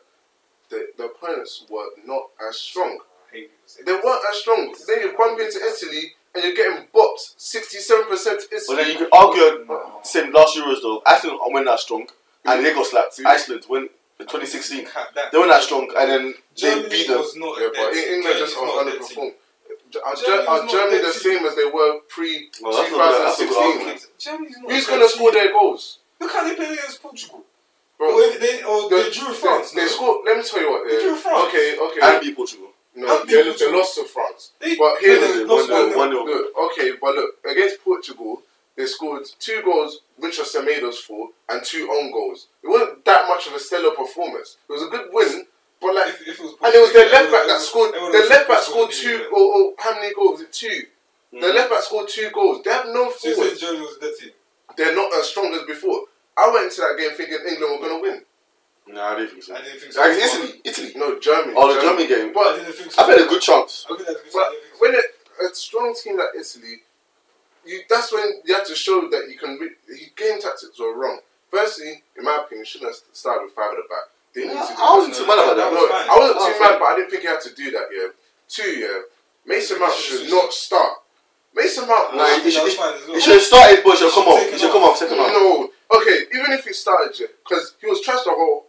The 0.69 0.87
the 0.97 1.05
opponents 1.05 1.63
were 1.69 1.85
not 2.05 2.23
as 2.49 2.57
strong. 2.57 2.97
I 3.31 3.35
hate 3.35 3.41
people 3.51 3.67
say 3.67 3.83
They 3.83 3.93
weren't 3.93 4.23
as 4.31 4.37
strong. 4.37 4.75
Then 4.87 5.01
you 5.01 5.13
bump 5.17 5.39
into 5.39 5.59
Italy 5.63 6.13
and 6.33 6.43
you're 6.43 6.55
getting 6.55 6.87
bopped 6.93 7.33
sixty-seven 7.37 8.07
percent 8.07 8.41
Italy. 8.51 8.63
But 8.67 8.75
then 8.77 8.91
you 8.91 8.97
could 8.97 9.09
argue 9.13 9.67
same 10.03 10.33
last 10.33 10.57
Euros 10.57 10.81
though. 10.81 11.01
Iceland 11.05 11.39
went 11.53 11.67
that 11.67 11.79
strong, 11.79 12.07
and 12.45 12.65
they 12.65 12.73
got 12.73 12.87
slapped. 12.87 13.19
Iceland 13.25 13.63
when 13.67 13.83
in 14.19 14.25
2016 14.25 14.87
That- 15.13 15.31
they 15.31 15.37
went 15.37 15.51
that 15.51 15.61
strong, 15.61 15.91
and 15.95 16.09
then 16.09 16.23
they 16.33 16.33
Germany 16.55 16.89
beat 16.89 17.07
them. 17.07 17.19
was 17.19 17.35
not 17.35 17.59
Yeah, 17.61 17.67
but. 17.75 17.93
England 17.93 18.23
Germany's 18.23 18.39
just 18.39 18.55
not 18.55 18.87
a 18.87 18.91
dead 18.91 19.01
team. 19.07 19.17
underperformed. 19.17 19.33
Are, 20.03 20.15
Germany, 20.15 20.47
are 20.47 20.67
Germany 20.67 20.97
the 21.03 21.13
same 21.13 21.45
as 21.45 21.55
they 21.55 21.65
were 21.65 21.99
pre 22.09 22.49
Well, 22.61 22.73
that's 22.75 22.91
not- 22.91 23.11
that's 23.25 23.39
a 23.39 23.45
good 23.45 23.53
2016? 23.53 23.71
argument. 23.71 24.07
Germany's 24.17 24.57
not 24.57 24.71
Who's 24.71 24.87
gonna 24.87 25.09
score 25.09 25.31
their 25.31 25.51
goals? 25.51 25.99
Look 26.19 26.31
how 26.31 26.47
they 26.47 26.55
played 26.55 26.73
against 26.73 27.01
Portugal. 27.01 27.43
Bro, 27.97 28.11
or 28.13 28.37
they, 28.39 28.63
or 28.63 28.89
the- 28.89 29.03
they 29.03 29.09
drew 29.11 29.33
France. 29.33 29.71
They, 29.71 29.81
they 29.81 29.87
scored. 29.87 30.25
Let 30.25 30.37
me 30.37 30.43
tell 30.43 30.61
you 30.61 30.69
what. 30.71 30.87
They 30.87 30.95
yeah. 30.95 31.01
drew 31.01 31.15
France. 31.15 31.47
Okay, 31.47 31.77
okay. 31.79 31.99
And 32.03 32.21
beat 32.21 32.35
Portugal. 32.35 32.67
no, 32.95 33.21
and 33.21 33.29
they, 33.29 33.43
beat 33.43 33.59
they 33.59 33.71
lost 33.71 33.95
to 33.95 34.03
France. 34.03 34.51
They, 34.59 34.75
But 34.75 34.99
here, 34.99 35.19
they 35.19 35.43
look, 35.45 35.47
lost 35.47 35.71
one 35.71 35.89
nil, 35.89 35.95
1-0. 35.95 35.97
one 35.97 36.09
nil. 36.09 36.25
look, 36.25 36.71
okay, 36.71 36.91
but 37.01 37.15
look, 37.15 37.31
against 37.49 37.83
Portugal, 37.83 38.41
they 38.75 38.85
scored 38.85 39.23
two 39.39 39.61
goals, 39.63 40.01
which 40.17 40.39
are 40.39 40.43
Semedo's 40.43 40.99
four, 40.99 41.29
and 41.49 41.63
two 41.63 41.89
own 41.91 42.11
goals. 42.11 42.47
It 42.63 42.67
wasn't 42.67 43.05
that 43.05 43.27
much 43.29 43.47
of 43.47 43.53
a 43.53 43.59
stellar 43.59 43.91
performance. 43.95 44.57
It 44.69 44.73
was 44.73 44.81
a 44.83 44.87
good 44.87 45.07
win, 45.13 45.45
but 45.81 45.95
like, 45.95 46.09
If, 46.09 46.21
if 46.27 46.39
it 46.39 46.43
was 46.43 46.55
and 46.61 46.75
it 46.75 46.81
was 46.81 46.91
their 46.91 47.09
left 47.09 47.31
back 47.31 47.47
that 47.47 47.61
scored. 47.61 47.91
would've- 47.93 48.11
The 48.11 48.29
left 48.29 48.47
back 48.49 48.63
scored 48.63 48.91
two, 48.91 49.17
them. 49.19 49.27
or, 49.33 49.43
or 49.55 49.73
how 49.79 49.93
many 49.95 50.13
goals? 50.13 50.41
It 50.41 50.51
two? 50.51 50.83
The 51.31 51.37
Mhm. 51.39 51.55
left 51.55 51.69
back 51.69 51.83
scored 51.83 52.09
two 52.09 52.29
goals. 52.31 52.61
They 52.63 52.71
have 52.71 52.87
no 52.87 53.11
So 53.11 53.29
you 53.29 53.35
said 53.35 53.57
Germany 53.57 53.85
was 53.85 53.95
a 53.97 53.99
dead 54.01 54.13
team. 54.19 54.31
They're 54.77 54.95
not 54.95 55.13
as 55.15 55.29
strong 55.29 55.53
as 55.53 55.63
before. 55.63 56.01
I 56.37 56.49
went 56.51 56.65
into 56.65 56.81
that 56.81 56.97
game 56.97 57.11
thinking 57.15 57.39
England 57.47 57.79
were 57.81 57.87
going 57.87 58.01
to 58.03 58.09
win. 58.09 58.21
No, 58.87 59.01
I 59.01 59.15
didn't 59.15 59.31
think 59.31 59.43
so. 59.43 59.55
I 59.55 59.61
didn't 59.61 59.79
think 59.79 59.93
so. 59.93 60.01
Like 60.01 60.11
Italy, 60.17 60.61
Italy. 60.63 60.91
No, 60.95 61.19
Germany. 61.19 61.53
Oh, 61.57 61.73
the 61.73 61.81
Germany 61.81 62.07
game. 62.07 62.29
I 62.29 62.33
But 62.33 62.55
didn't 62.57 62.73
think 62.73 62.91
so. 62.91 63.01
I've 63.01 63.09
had 63.09 63.25
a 63.25 63.29
good 63.29 63.41
chance. 63.41 63.85
I 63.89 63.95
that's. 63.97 64.03
But 64.05 64.39
I 64.45 64.49
didn't 64.51 64.61
think 64.61 64.73
so. 64.75 64.79
when 64.79 64.93
it, 64.93 65.05
a 65.51 65.55
strong 65.55 65.95
team 65.95 66.17
like 66.19 66.29
Italy, 66.37 66.83
you 67.65 67.81
that's 67.89 68.13
when 68.13 68.41
you 68.45 68.53
have 68.53 68.67
to 68.67 68.75
show 68.75 69.09
that 69.09 69.25
you 69.29 69.37
can. 69.39 69.57
Re- 69.57 69.73
his 69.87 70.09
game 70.15 70.39
tactics 70.39 70.77
were 70.79 70.93
wrong. 70.95 71.19
Firstly, 71.49 72.03
in 72.17 72.23
my 72.23 72.37
opinion, 72.45 72.65
he 72.65 72.69
shouldn't 72.69 72.91
have 72.91 72.99
started 73.13 73.45
with 73.45 73.53
five 73.53 73.71
at 73.71 73.77
the 73.77 73.87
back. 73.89 74.05
They 74.35 74.41
need 74.45 74.53
to 74.53 74.75
I 74.77 74.93
wasn't 74.97 75.15
too 75.15 75.25
mad 75.25 75.39
about 75.39 75.55
that 75.55 75.71
that. 75.71 75.73
No, 75.73 75.81
was 75.81 75.89
fine. 75.89 76.09
I 76.11 76.15
wasn't 76.19 76.39
That 76.39 76.53
too 76.53 76.59
mad, 76.61 76.79
but 76.79 76.85
I 76.85 76.95
didn't 76.97 77.09
think 77.09 77.21
he 77.23 77.27
had 77.27 77.41
to 77.41 77.53
do 77.55 77.71
that. 77.71 77.87
Yeah. 77.89 78.07
Two, 78.49 78.69
yeah. 78.69 78.99
Mason 79.47 79.79
Mount 79.79 79.93
Should- 79.93 80.03
should 80.05 80.19
should- 80.27 80.35
not 80.35 80.53
start. 80.53 80.97
Mason 81.55 81.87
Mount. 81.87 82.15
Nah, 82.15 82.23
I 82.23 82.39
he 82.43 82.51
should- 82.51 82.59
that 82.59 82.63
was 82.65 82.75
fine 82.75 82.93
as 82.95 83.07
well. 83.07 83.15
He 83.15 83.21
should 83.21 83.33
have 83.33 83.41
started, 83.43 83.83
but 83.83 83.91
he 83.91 83.97
should 83.97 84.05
have 84.05 84.13
come 84.13 84.27
off. 84.27 84.43
He 84.43 84.51
should 84.51 84.61
have 84.61 84.71
come 84.71 84.83
off 84.83 84.97
second 84.97 85.17
half. 85.17 85.31
No, 85.31 85.69
okay. 85.97 86.17
Even 86.33 86.51
if 86.51 86.65
he 86.65 86.73
started, 86.73 87.29
because 87.43 87.73
he 87.79 87.87
was 87.87 87.99
trashed 88.05 88.25
the 88.25 88.31
whole 88.31 88.65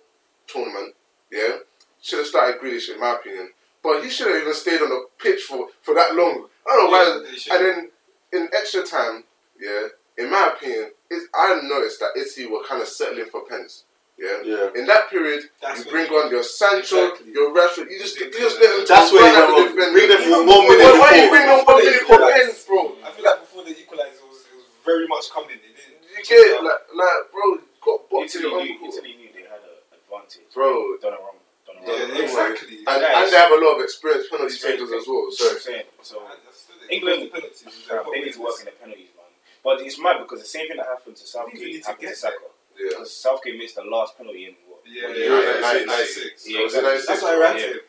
tournament. 0.47 0.95
Yeah, 1.31 1.57
should 2.01 2.21
have 2.21 2.29
started 2.29 2.61
Grealish 2.61 2.89
in 2.93 3.01
my 3.01 3.15
opinion. 3.15 3.51
But 3.83 4.03
he 4.05 4.11
should 4.11 4.29
have 4.29 4.41
even 4.41 4.55
stayed 4.55 4.81
on 4.83 4.89
the 4.89 5.07
pitch 5.19 5.43
for, 5.43 5.69
for 5.83 5.95
that 5.95 6.15
long. 6.15 6.47
I 6.69 6.77
don't 6.77 6.91
know 6.91 6.99
Yeah, 6.99 7.19
why. 7.49 7.57
And 7.57 7.67
then 7.67 7.91
in 8.33 8.49
extra 8.57 8.83
time, 8.85 9.25
yeah, 9.61 9.89
in 10.19 10.31
my 10.31 10.53
opinion, 10.55 10.91
it, 11.11 11.29
I 11.35 11.61
noticed 11.63 12.01
that 12.01 12.17
Italy 12.17 12.47
were 12.47 12.65
kind 12.65 12.83
of 12.83 12.89
settling 12.89 13.27
for 13.27 13.43
pens. 13.43 13.85
Yeah. 14.17 14.41
Yeah. 14.45 14.71
In 14.81 14.87
that 14.89 15.11
period, 15.13 15.45
That's 15.61 15.85
you 15.85 15.91
bring 15.93 16.09
on 16.09 16.31
your 16.31 16.43
Sancho, 16.43 17.13
Exactly. 17.13 17.33
your 17.37 17.53
Rashford. 17.53 17.91
You 17.93 17.99
just, 18.01 18.17
you 18.19 18.27
Exactly. 18.33 18.41
just 18.41 18.57
let 18.61 18.71
them 18.77 18.85
That's 18.89 19.13
where 19.13 19.21
run 19.23 19.29
he 19.29 19.37
at 19.37 19.45
went 19.45 19.47
the 19.47 19.53
wrong. 19.53 19.77
defender. 19.77 19.93
Bring 19.93 20.09
them 20.09 20.21
Even 20.25 20.33
one 20.33 20.47
before- 20.47 20.63
minute 20.73 20.81
Why, 20.81 20.99
why 20.99 21.11
you 21.13 21.21
before. 21.21 21.37
bring 21.37 21.47
them 21.53 21.61
one 21.69 21.79
minute 21.85 22.05
for 22.09 22.19
pens, 22.33 22.65
bro? 22.65 22.81
I 23.05 23.11
feel 23.13 23.25
like 23.29 23.41
before 23.45 23.63
they 23.69 23.75
equalised, 23.77 24.17
it 24.17 24.25
was, 24.25 24.41
it 24.49 24.57
was 24.57 24.67
very 24.89 25.07
much 25.07 25.25
coming. 25.29 25.53
It 25.53 25.61
didn't. 25.61 26.01
You 26.17 26.25
get 26.25 26.41
it, 26.49 26.65
like, 26.65 26.83
like, 26.97 27.19
bro, 27.29 27.45
got 27.85 27.99
boxed 28.09 28.41
in 28.41 28.41
Italy 28.41 28.49
your 28.49 28.65
knew, 28.65 28.73
uncle. 28.73 28.89
Italy 28.89 29.13
knew 29.21 29.31
they 29.37 29.45
had 29.45 29.61
an 29.61 29.77
advantage. 29.93 30.49
Bro. 30.57 30.97
Done 31.05 31.13
it 31.13 31.21
wrong. 31.21 31.37
Done 31.69 31.77
it 31.77 31.85
Yeah, 31.85 32.09
wrong. 32.09 32.25
exactly. 32.25 32.77
And, 32.89 32.97
Guys. 33.05 33.05
and 33.21 33.27
they 33.29 33.37
have 33.37 33.53
a 33.53 33.61
lot 33.61 33.77
of 33.77 33.81
experienced 33.85 34.33
penalty 34.33 34.57
Experience. 34.57 34.81
takers 34.81 34.97
as 34.97 35.05
well. 35.05 35.29
So 35.29 35.45
I'm 35.53 35.61
saying. 35.61 35.87
So 36.01 36.15
I 36.25 36.41
understood 36.41 36.81
it. 36.81 36.89
England- 36.89 37.23
The 37.29 37.37
penalties, 37.37 37.85
Fam, 37.85 38.01
they 38.09 38.21
need 38.25 38.33
to 38.33 38.41
work 38.41 38.57
in 38.65 38.65
the 38.65 38.77
penalties, 38.81 39.13
man. 39.13 39.29
But 39.61 39.85
it's 39.85 40.01
mad 40.01 40.25
because 40.25 40.41
the 40.41 40.49
same 40.49 40.73
thing 40.73 40.81
that 40.81 40.89
happened 40.89 41.21
to 41.21 41.27
Even 41.29 41.37
Southgate 41.37 41.61
need 41.69 41.85
to 41.85 41.89
happened 41.93 42.09
to 42.09 42.17
Saka. 42.17 42.49
Yeah, 42.79 42.89
Because 42.91 43.15
Southgate 43.17 43.59
missed 43.59 43.77
the 43.77 43.85
last 43.85 44.17
penalty 44.17 44.47
in 44.47 44.55
what? 44.69 44.81
Yeah, 44.87 45.09
one 45.09 45.17
yeah, 45.19 45.25
year? 45.25 45.55
yeah, 45.55 45.61
Nine- 45.61 45.87
96. 45.87 46.49
Yeah, 46.49 46.61
exactly. 46.65 46.89
96? 46.91 47.07
That's 47.09 47.23
why 47.23 47.33
I 47.35 47.39
ran 47.39 47.57
Yeah. 47.57 47.63
to 47.63 47.69
him. 47.69 47.81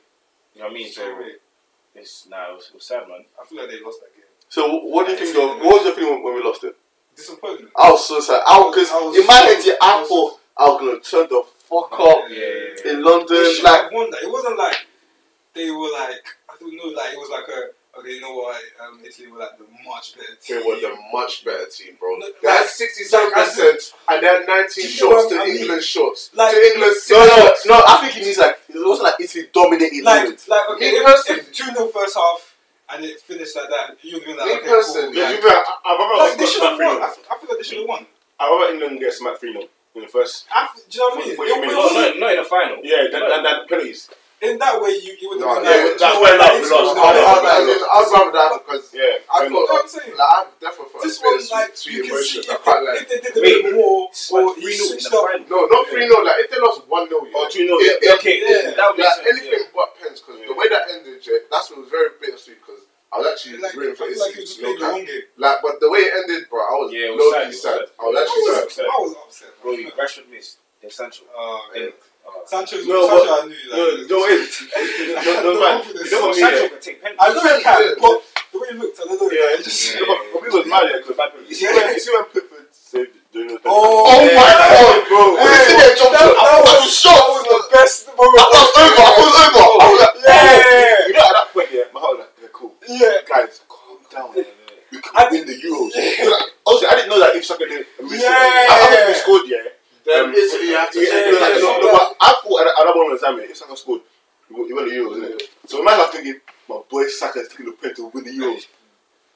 You 0.55 0.61
know 0.61 0.65
what 0.67 0.71
I 0.71 0.73
mean? 0.73 0.87
So 0.87 1.01
Straight 1.01 1.11
away. 1.17 1.31
it's 1.95 2.27
nah, 2.29 2.51
it 2.51 2.55
was, 2.55 2.67
it 2.69 2.73
was 2.75 2.85
sad, 2.85 3.07
man. 3.07 3.25
I 3.41 3.45
feel 3.45 3.59
like 3.59 3.69
they 3.69 3.79
lost 3.79 3.99
that 4.01 4.15
game. 4.15 4.23
So 4.49 4.79
what 4.85 5.05
do 5.05 5.11
you 5.13 5.17
think? 5.19 5.35
Of, 5.37 5.59
what 5.65 5.75
was 5.77 5.85
your 5.85 5.93
feeling 5.95 6.23
when 6.23 6.35
we 6.35 6.43
lost 6.43 6.63
it? 6.63 6.75
Disappointment. 7.15 7.71
I 7.75 7.91
was 7.91 8.07
so 8.07 8.19
sad. 8.19 8.41
I 8.47 8.63
because 8.69 8.91
I 8.91 8.99
was 9.01 9.17
in 9.17 9.25
my 9.27 9.33
so- 9.39 9.45
head, 9.45 9.65
yeah, 9.65 9.73
I 9.81 9.97
I 9.97 9.99
was 10.01 10.09
thought 10.09 10.39
I 10.57 10.63
was 10.69 10.77
gonna 10.79 10.99
turn 11.01 11.27
the 11.29 11.43
fuck 11.69 11.99
up 11.99 12.29
Yeah. 12.29 12.91
in 12.91 13.03
London. 13.03 13.27
They 13.43 13.61
Like 13.61 13.81
have 13.83 13.91
won 13.91 14.09
that. 14.11 14.23
It 14.23 14.29
wasn't 14.31 14.57
like 14.57 14.77
they 15.53 15.69
were 15.71 15.91
like 15.91 16.23
I 16.49 16.53
don't 16.59 16.75
know. 16.75 16.85
Like 16.95 17.13
it 17.13 17.17
was 17.19 17.29
like 17.29 17.47
a 17.49 17.69
okay. 17.99 18.11
You 18.13 18.21
know 18.21 18.33
why 18.35 18.59
Um, 18.81 18.99
Italy 19.03 19.27
were 19.31 19.39
like 19.39 19.57
the 19.57 19.65
much 19.85 20.15
better 20.15 20.35
team. 20.41 20.57
they 20.57 20.63
team. 20.63 20.67
were 20.69 20.79
the 20.79 20.95
much 21.13 21.43
better 21.45 21.65
team, 21.67 21.97
bro. 21.99 22.15
No, 22.17 22.27
They 22.41 22.49
had 22.49 22.65
sixty-seven 22.67 23.31
percent 23.31 23.81
and 24.09 24.23
they 24.23 24.27
had 24.27 24.45
19 24.47 24.67
Do 24.75 24.81
you 24.81 24.87
shots 24.87 25.27
to 25.29 25.35
I 25.41 25.45
mean? 25.45 25.57
England 25.57 25.83
shots. 25.83 26.29
Like- 26.33 26.53
to 26.53 26.59
England 26.61 26.95
six 26.95 27.09
no, 27.11 27.25
no, 27.25 27.37
shots. 27.47 27.65
no. 27.65 27.75
I 27.87 27.95
think 28.01 28.17
it 28.17 28.25
means 28.25 28.37
like 28.37 28.57
it 28.69 28.85
wasn't 28.87 29.03
like 29.05 29.19
Italy 29.19 29.49
dominated 29.53 30.03
like 30.03 30.19
England. 30.21 30.43
like 30.47 30.69
okay. 30.71 30.91
Me 30.91 30.97
If, 30.97 31.05
personally- 31.05 31.39
if 31.41 31.53
two 31.53 31.71
0 31.73 31.87
first 31.89 32.15
half 32.15 32.55
and 32.89 33.03
it 33.05 33.19
finished 33.21 33.55
like 33.55 33.69
that, 33.69 33.97
you'd 34.01 34.23
be 34.23 34.33
like 34.33 34.45
Me 34.47 34.53
okay, 34.53 34.67
cool. 34.67 35.13
Yeah, 35.13 35.27
Like, 35.29 35.35
to 35.35 35.41
be 35.41 35.49
I- 35.49 35.63
I'd 35.85 36.17
like, 36.29 36.37
they 36.37 36.45
should 36.45 36.63
have 36.63 36.77
smacked 36.77 36.79
3-0. 36.79 36.99
won. 36.99 37.01
I, 37.03 37.07
f- 37.07 37.25
I 37.31 37.37
feel 37.39 37.49
like 37.49 37.57
they 37.57 37.63
should 37.63 37.77
have 37.79 37.87
won. 37.87 38.05
I'd 38.39 38.47
rather 38.49 38.73
England 38.73 38.99
get 38.99 39.13
smacked 39.13 39.39
3 39.41 39.51
0 39.53 39.63
in 39.95 40.01
the 40.03 40.07
first. 40.07 40.45
I 40.53 40.63
f- 40.65 40.75
do 40.89 40.97
you 40.97 40.99
know 41.09 41.15
what 41.15 41.23
I 41.23 41.27
mean? 41.27 41.35
For- 41.35 41.47
for 41.47 41.51
It- 41.51 41.55
you 41.65 41.71
No, 41.71 41.77
wasn't- 41.79 41.99
not, 41.99 42.19
not 42.19 42.31
in 42.31 42.37
the 42.37 42.43
final. 42.47 42.77
Yeah, 42.83 43.01
that, 43.11 43.19
that, 43.27 43.43
that 43.43 43.67
penalties. 43.67 44.09
In 44.39 44.57
that 44.59 44.79
way, 44.81 44.91
you, 45.01 45.17
you 45.19 45.29
would 45.33 45.39
No, 45.41 45.49
have 45.55 45.63
been 45.63 45.71
yeah, 45.71 45.81
like, 45.81 45.97
that's 45.97 46.01
do 46.01 46.05
you 46.05 46.13
know 46.13 46.25
fair 46.27 46.37
like, 46.37 46.53
lost. 46.53 46.69
was 46.69 46.93
I'd 46.93 46.93
the 46.93 47.21
rather 47.25 47.41
better 47.41 47.65
that- 47.67 47.89
I'd 47.89 48.11
rather 48.13 48.31
that 48.37 48.51
because 48.61 48.85
Yeah, 48.93 49.01
I 49.01 49.09
fair 49.09 49.17
thought, 49.17 49.41
You 49.41 49.49
know 49.49 49.61
what 49.65 49.81
I'm 49.81 49.89
saying? 49.89 50.13
like, 50.17 50.31
I've 50.37 50.51
definitely 50.61 50.91
felt 50.93 51.03
This 51.03 51.17
one, 51.17 51.37
like, 51.57 51.71
sweet, 51.77 51.93
you 51.97 52.03
sweet 52.03 52.09
can 52.09 52.23
see 52.23 52.37
emotion. 52.37 52.41
I 52.47 52.53
if, 52.53 52.63
can't 52.63 52.77
they, 52.77 52.85
lie. 52.85 52.97
if 53.01 53.05
they 53.09 53.19
did 53.25 53.33
a 53.33 53.41
Wait, 53.41 53.63
bit 53.65 53.75
more, 53.75 54.01
or 54.07 54.47
3-0 54.53 54.61
he 54.61 54.71
switched 54.77 55.09
up. 55.09 55.25
No, 55.49 55.57
not 55.65 55.83
3 55.89 56.07
0. 56.07 56.21
Like, 56.21 56.39
if 56.45 56.47
they 56.53 56.59
lost 56.61 56.79
1 56.85 57.09
0, 57.09 57.17
Or 57.17 57.27
yeah. 57.27 57.49
2 57.49 57.65
0. 57.65 57.77
It- 57.81 58.03
it- 58.03 58.13
Okay, 58.17 58.35
Yeah. 58.45 58.71
that 58.77 58.85
would 58.93 58.97
make 59.01 59.07
Like, 59.09 59.25
anything 59.25 59.63
but 59.73 59.89
pens 59.97 60.21
because 60.21 60.37
the 60.45 60.53
way 60.53 60.67
that 60.69 60.83
ended, 60.93 61.17
yeah, 61.25 61.37
that's 61.49 61.69
what 61.73 61.79
was 61.81 61.89
very 61.89 62.09
bittersweet 62.21 62.57
because 62.61 62.81
I 63.09 63.17
was 63.17 63.27
actually 63.33 63.57
Like, 63.57 63.73
rooting 63.73 63.95
for 63.95 64.05
feel 64.05 64.19
like 64.21 64.35
he 64.37 64.43
Italy. 64.43 64.45
was 64.45 64.59
no 64.61 64.63
playing 64.63 64.77
the 64.77 64.85
cap. 64.85 64.91
wrong 64.91 65.05
game. 65.05 65.23
Like, 65.37 65.57
but 65.65 65.79
the 65.79 65.89
way 65.89 65.99
it 66.05 66.13
ended, 66.13 66.49
bro, 66.49 66.59
I 66.61 66.75
was 66.77 66.89
Yeah, 66.93 67.07
it 67.07 67.15
was 67.15 67.19
low 67.25 67.31
sad, 67.31 67.39
key 67.39 67.43
it 67.43 67.47
was 67.47 67.61
sad. 67.63 67.79
sad. 67.79 67.89
I 67.97 68.03
was 68.05 68.13
I 68.17 68.21
actually 68.21 68.41
was, 68.43 68.73
sad. 68.77 68.85
I 68.85 68.97
was 69.01 69.11
upset. 69.17 69.61
Bro, 69.63 69.71
you 69.81 69.91
Rashford 69.97 70.29
missed. 70.29 70.57
Then 70.81 70.91
Sancho. 70.91 71.23
Oh, 71.35 71.69
Then, 71.73 71.81
man. 71.83 71.89
uh, 71.89 71.93
Sancho, 72.45 72.77
No, 72.83 73.07
Sancho, 73.07 73.25
but- 73.25 73.27
I 73.27 73.47
knew. 73.47 73.59
Like, 73.67 74.09
No, 74.09 74.17
no, 74.17 74.17
wait. 74.23 74.51
No, 74.57 75.33
no, 75.43 75.53
No 75.53 75.59
man. 75.59 75.81
confidence. 75.83 76.11
You 76.11 76.11
know 76.11 76.19
Bro, 76.19 76.27
what 76.27 76.35
me, 76.35 76.41
Sancho 76.41 76.57
yeah? 76.63 76.69
can 76.69 76.79
take 76.81 76.97
penalties. 77.01 77.19
I 77.21 77.33
know 77.33 77.43
he 77.57 77.63
can, 77.63 77.79
but 77.99 78.15
the 78.51 78.57
way 78.59 78.67
he 78.71 78.75
looked, 78.77 78.97
I 78.99 79.03
don't 79.07 79.19
know. 79.19 79.29
Yeah, 79.31 79.63
just. 79.63 79.95
No, 79.99 80.05
but- 80.07 80.19
but 80.33 80.39
people 80.43 80.59
was 80.59 80.67
mad, 80.67 80.83
yeah, 80.87 80.97
because 81.03 81.17
you 81.49 81.55
see 81.55 81.67
when 81.67 81.85
you 81.93 81.99
see 81.99 82.11
when 82.15 82.25
Pickford 82.31 82.67
saved 82.71 83.13
during 83.33 83.47
the 83.51 83.59
Oh, 83.65 84.07
Oh 84.07 84.23
my 84.31 84.51
god, 84.55 85.07
bro. 85.11 85.21
When 85.35 85.43
you 85.51 85.61
see 85.67 85.75
that 85.75 85.93
jump 85.99 86.11
that, 86.15 86.23
shot, 86.23 86.35
that 86.35 86.47
I 86.47 86.59
was, 86.63 86.71
was 86.71 86.95
shocked. 86.95 87.19
That 87.19 87.35
was 87.35 87.43
the 87.47 87.59
best 87.75 87.97
moment. 88.15 88.39
I 88.39 88.47
was 88.47 88.71
over. 88.79 89.03
I 89.03 89.11
was 89.19 89.35
over. 89.43 89.63
I 89.67 89.87
was 89.91 89.99
like, 89.99 90.15
Yeah. 90.23 91.07
You 91.07 91.13
know, 91.19 91.27
at 91.27 91.35
that 91.35 91.47
point, 91.51 91.69
yeah, 91.75 91.85
my 91.91 91.99
heart 91.99 92.11
was 92.15 92.19
like, 92.23 92.33
yeah, 92.39 92.51
cool. 92.55 92.71
Yeah. 92.87 93.15
Guys, 93.27 93.59
calm 93.67 93.99
down. 94.07 94.31
We 94.87 95.03
can 95.03 95.11
I 95.19 95.27
win 95.27 95.43
the 95.43 95.55
Euros. 95.59 95.91
Like, 95.91 96.47
Obviously, 96.63 96.87
I 96.87 96.95
didn't 96.95 97.09
know 97.11 97.19
that 97.19 97.35
if 97.35 97.43
Saka 97.43 97.67
didn't. 97.67 97.87
Yeah. 98.07 98.31
I 98.31 98.71
thought 98.71 98.95
if 99.03 99.07
he 99.11 99.15
scored, 99.19 99.43
yeah. 99.51 99.67
Then 100.07 100.25
um, 100.25 100.33
Italy 100.33 100.71
had 100.71 100.89
to 100.91 100.99
yeah, 100.99 101.09
yeah, 101.11 101.19
it. 101.19 101.41
like, 101.41 101.53
yeah, 101.55 101.59
no, 101.59 101.71
yeah. 101.71 101.79
no, 101.83 101.91
but 101.91 102.15
I 102.21 102.31
thought 102.41 102.61
at, 102.61 102.67
at 102.67 102.85
that 102.87 102.95
moment 102.95 103.19
in 103.19 103.27
time, 103.27 103.39
if 103.43 103.57
Saka 103.57 103.75
scored, 103.75 104.01
he 104.47 104.53
won 104.55 104.67
he 104.67 104.73
won 104.73 104.87
the 104.87 104.95
Euros, 104.95 105.17
innit? 105.19 105.41
So 105.67 105.81
imagine 105.81 106.05
I'm 106.05 106.11
thinking, 106.11 106.39
my 106.69 106.79
boy 106.89 107.07
Saka 107.07 107.39
is 107.39 107.49
taking 107.49 107.65
the 107.67 107.73
pen 107.73 107.93
to 107.95 108.07
win 108.07 108.23
the 108.23 108.31
Euros. 108.31 108.63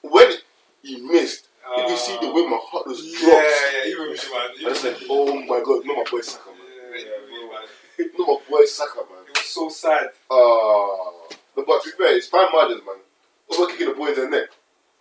When 0.01 0.31
he 0.81 1.01
missed, 1.01 1.47
did 1.75 1.89
you 1.89 1.97
see 1.97 2.17
the 2.21 2.31
way 2.31 2.47
my 2.47 2.57
heart 2.63 2.87
was 2.87 3.03
Yeah, 3.03 3.19
dropped? 3.19 3.43
yeah, 3.43 3.83
yeah, 3.83 3.91
even 3.91 4.05
me, 4.07 4.15
man. 4.15 4.17
I 4.31 4.53
Even 4.59 4.69
just 4.69 4.81
said, 4.81 4.95
oh 5.09 5.35
my 5.43 5.59
god, 5.63 5.85
no 5.85 5.95
my 5.95 6.05
boy 6.09 6.21
Saka, 6.21 6.49
man. 6.49 6.57
Yeah, 6.95 7.05
man. 7.51 8.09
No 8.17 8.25
my 8.25 8.39
boy 8.49 8.65
Saka, 8.65 8.99
man. 9.11 9.23
It 9.27 9.37
was 9.37 9.45
so 9.45 9.67
sad. 9.69 10.07
Uh, 10.31 11.35
but, 11.55 11.67
but 11.67 11.83
to 11.83 11.91
be 11.91 11.97
fair, 11.97 12.15
it's 12.17 12.27
fine 12.27 12.47
margins, 12.51 12.81
man. 12.87 12.95
Over 13.51 13.71
kicking 13.71 13.89
the 13.89 13.93
boy 13.95 14.07
in 14.07 14.15
the 14.15 14.27
neck. 14.29 14.47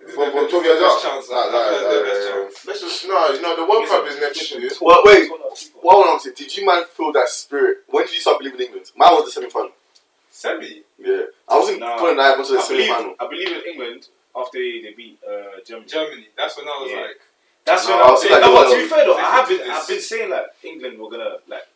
This 0.00 0.08
is 0.08 0.14
From- 0.14 0.32
their 0.32 0.32
from 0.32 0.48
12 0.48 0.64
their 0.64 0.72
years 0.72 0.80
best 0.82 1.04
out. 1.04 1.12
chance. 1.12 1.30
Nah, 1.30 1.36
I 1.36 1.42
feel 1.44 1.52
nah, 1.52 1.58
like 1.60 1.82
nah, 1.82 1.88
their 1.90 2.04
best 2.04 2.20
nah, 2.20 2.32
chance. 2.32 2.66
Let's 2.66 2.80
just, 2.80 3.06
no, 3.06 3.28
you 3.28 3.40
know, 3.42 3.56
the 3.56 3.64
World 3.66 3.86
Cup 3.88 4.06
is 4.08 4.18
next 4.20 4.50
year. 4.50 4.70
Well, 4.80 5.02
wait. 5.04 5.30
What 5.30 5.94
I 5.94 5.98
want 6.08 6.22
to 6.22 6.28
say, 6.30 6.34
did 6.34 6.56
you 6.56 6.64
man 6.66 6.84
feel 6.86 7.12
that 7.12 7.28
spirit? 7.28 7.78
When 7.88 8.06
did 8.06 8.14
you 8.14 8.20
start 8.20 8.38
believing 8.38 8.60
in 8.60 8.66
England? 8.66 8.90
Mine 8.96 9.12
was 9.12 9.24
the 9.26 9.30
semi 9.30 9.50
final. 9.50 9.72
Semi. 10.30 10.82
Yeah. 10.98 11.22
I 11.48 11.58
wasn't 11.58 11.80
Nah. 11.80 11.98
putting 11.98 12.16
that 12.16 12.38
until 12.38 12.56
the 12.56 12.62
semi 12.62 12.78
believe, 12.80 12.94
final. 12.96 13.14
I 13.20 13.26
believe 13.28 13.48
in 13.52 13.62
England 13.70 14.08
after 14.34 14.58
they, 14.58 14.80
they 14.82 14.92
beat 14.96 15.18
uh, 15.28 15.60
Germany. 15.66 15.86
Germany. 15.86 16.26
That's 16.36 16.56
when 16.56 16.66
I 16.66 16.78
was 16.80 16.90
Yeah. 16.90 17.00
like, 17.02 17.20
That's 17.66 17.86
No, 17.86 17.92
when 17.96 18.00
I 18.00 18.08
I 18.08 18.10
was 18.10 18.22
was 18.24 18.30
like, 18.30 18.40
no, 18.40 18.54
but 18.54 18.70
to 18.72 18.76
be 18.82 18.88
fair 18.88 19.04
though, 19.04 19.16
I 19.18 19.30
have 19.36 19.48
been 19.48 19.60
I've 19.70 19.86
been 19.86 20.00
saying 20.00 20.30
that 20.30 20.46
England 20.64 20.98
were 20.98 21.10
gonna 21.10 21.36
like 21.46 21.66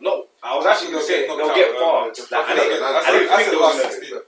no, 0.00 0.26
I 0.42 0.56
was 0.56 0.66
actually 0.66 0.92
gonna 0.92 1.04
say 1.04 1.26
They'll 1.26 1.36
they'll 1.38 1.48
get 1.54 1.72
get 1.72 1.80
far. 1.80 2.08
out, 2.08 2.18
Like, 2.18 2.32
uh, 2.32 2.36
I 2.36 2.52
I 2.52 2.54
didn't, 2.54 2.70
think 2.70 2.82
I 2.82 2.92
that's- 2.92 3.06
didn't 3.12 3.28
that's 3.28 3.36
think 3.40 3.50
the 3.50 3.56
they 3.56 3.62
was 3.62 3.74
last 3.74 3.82
gonna. 3.82 4.00
16 4.00 4.20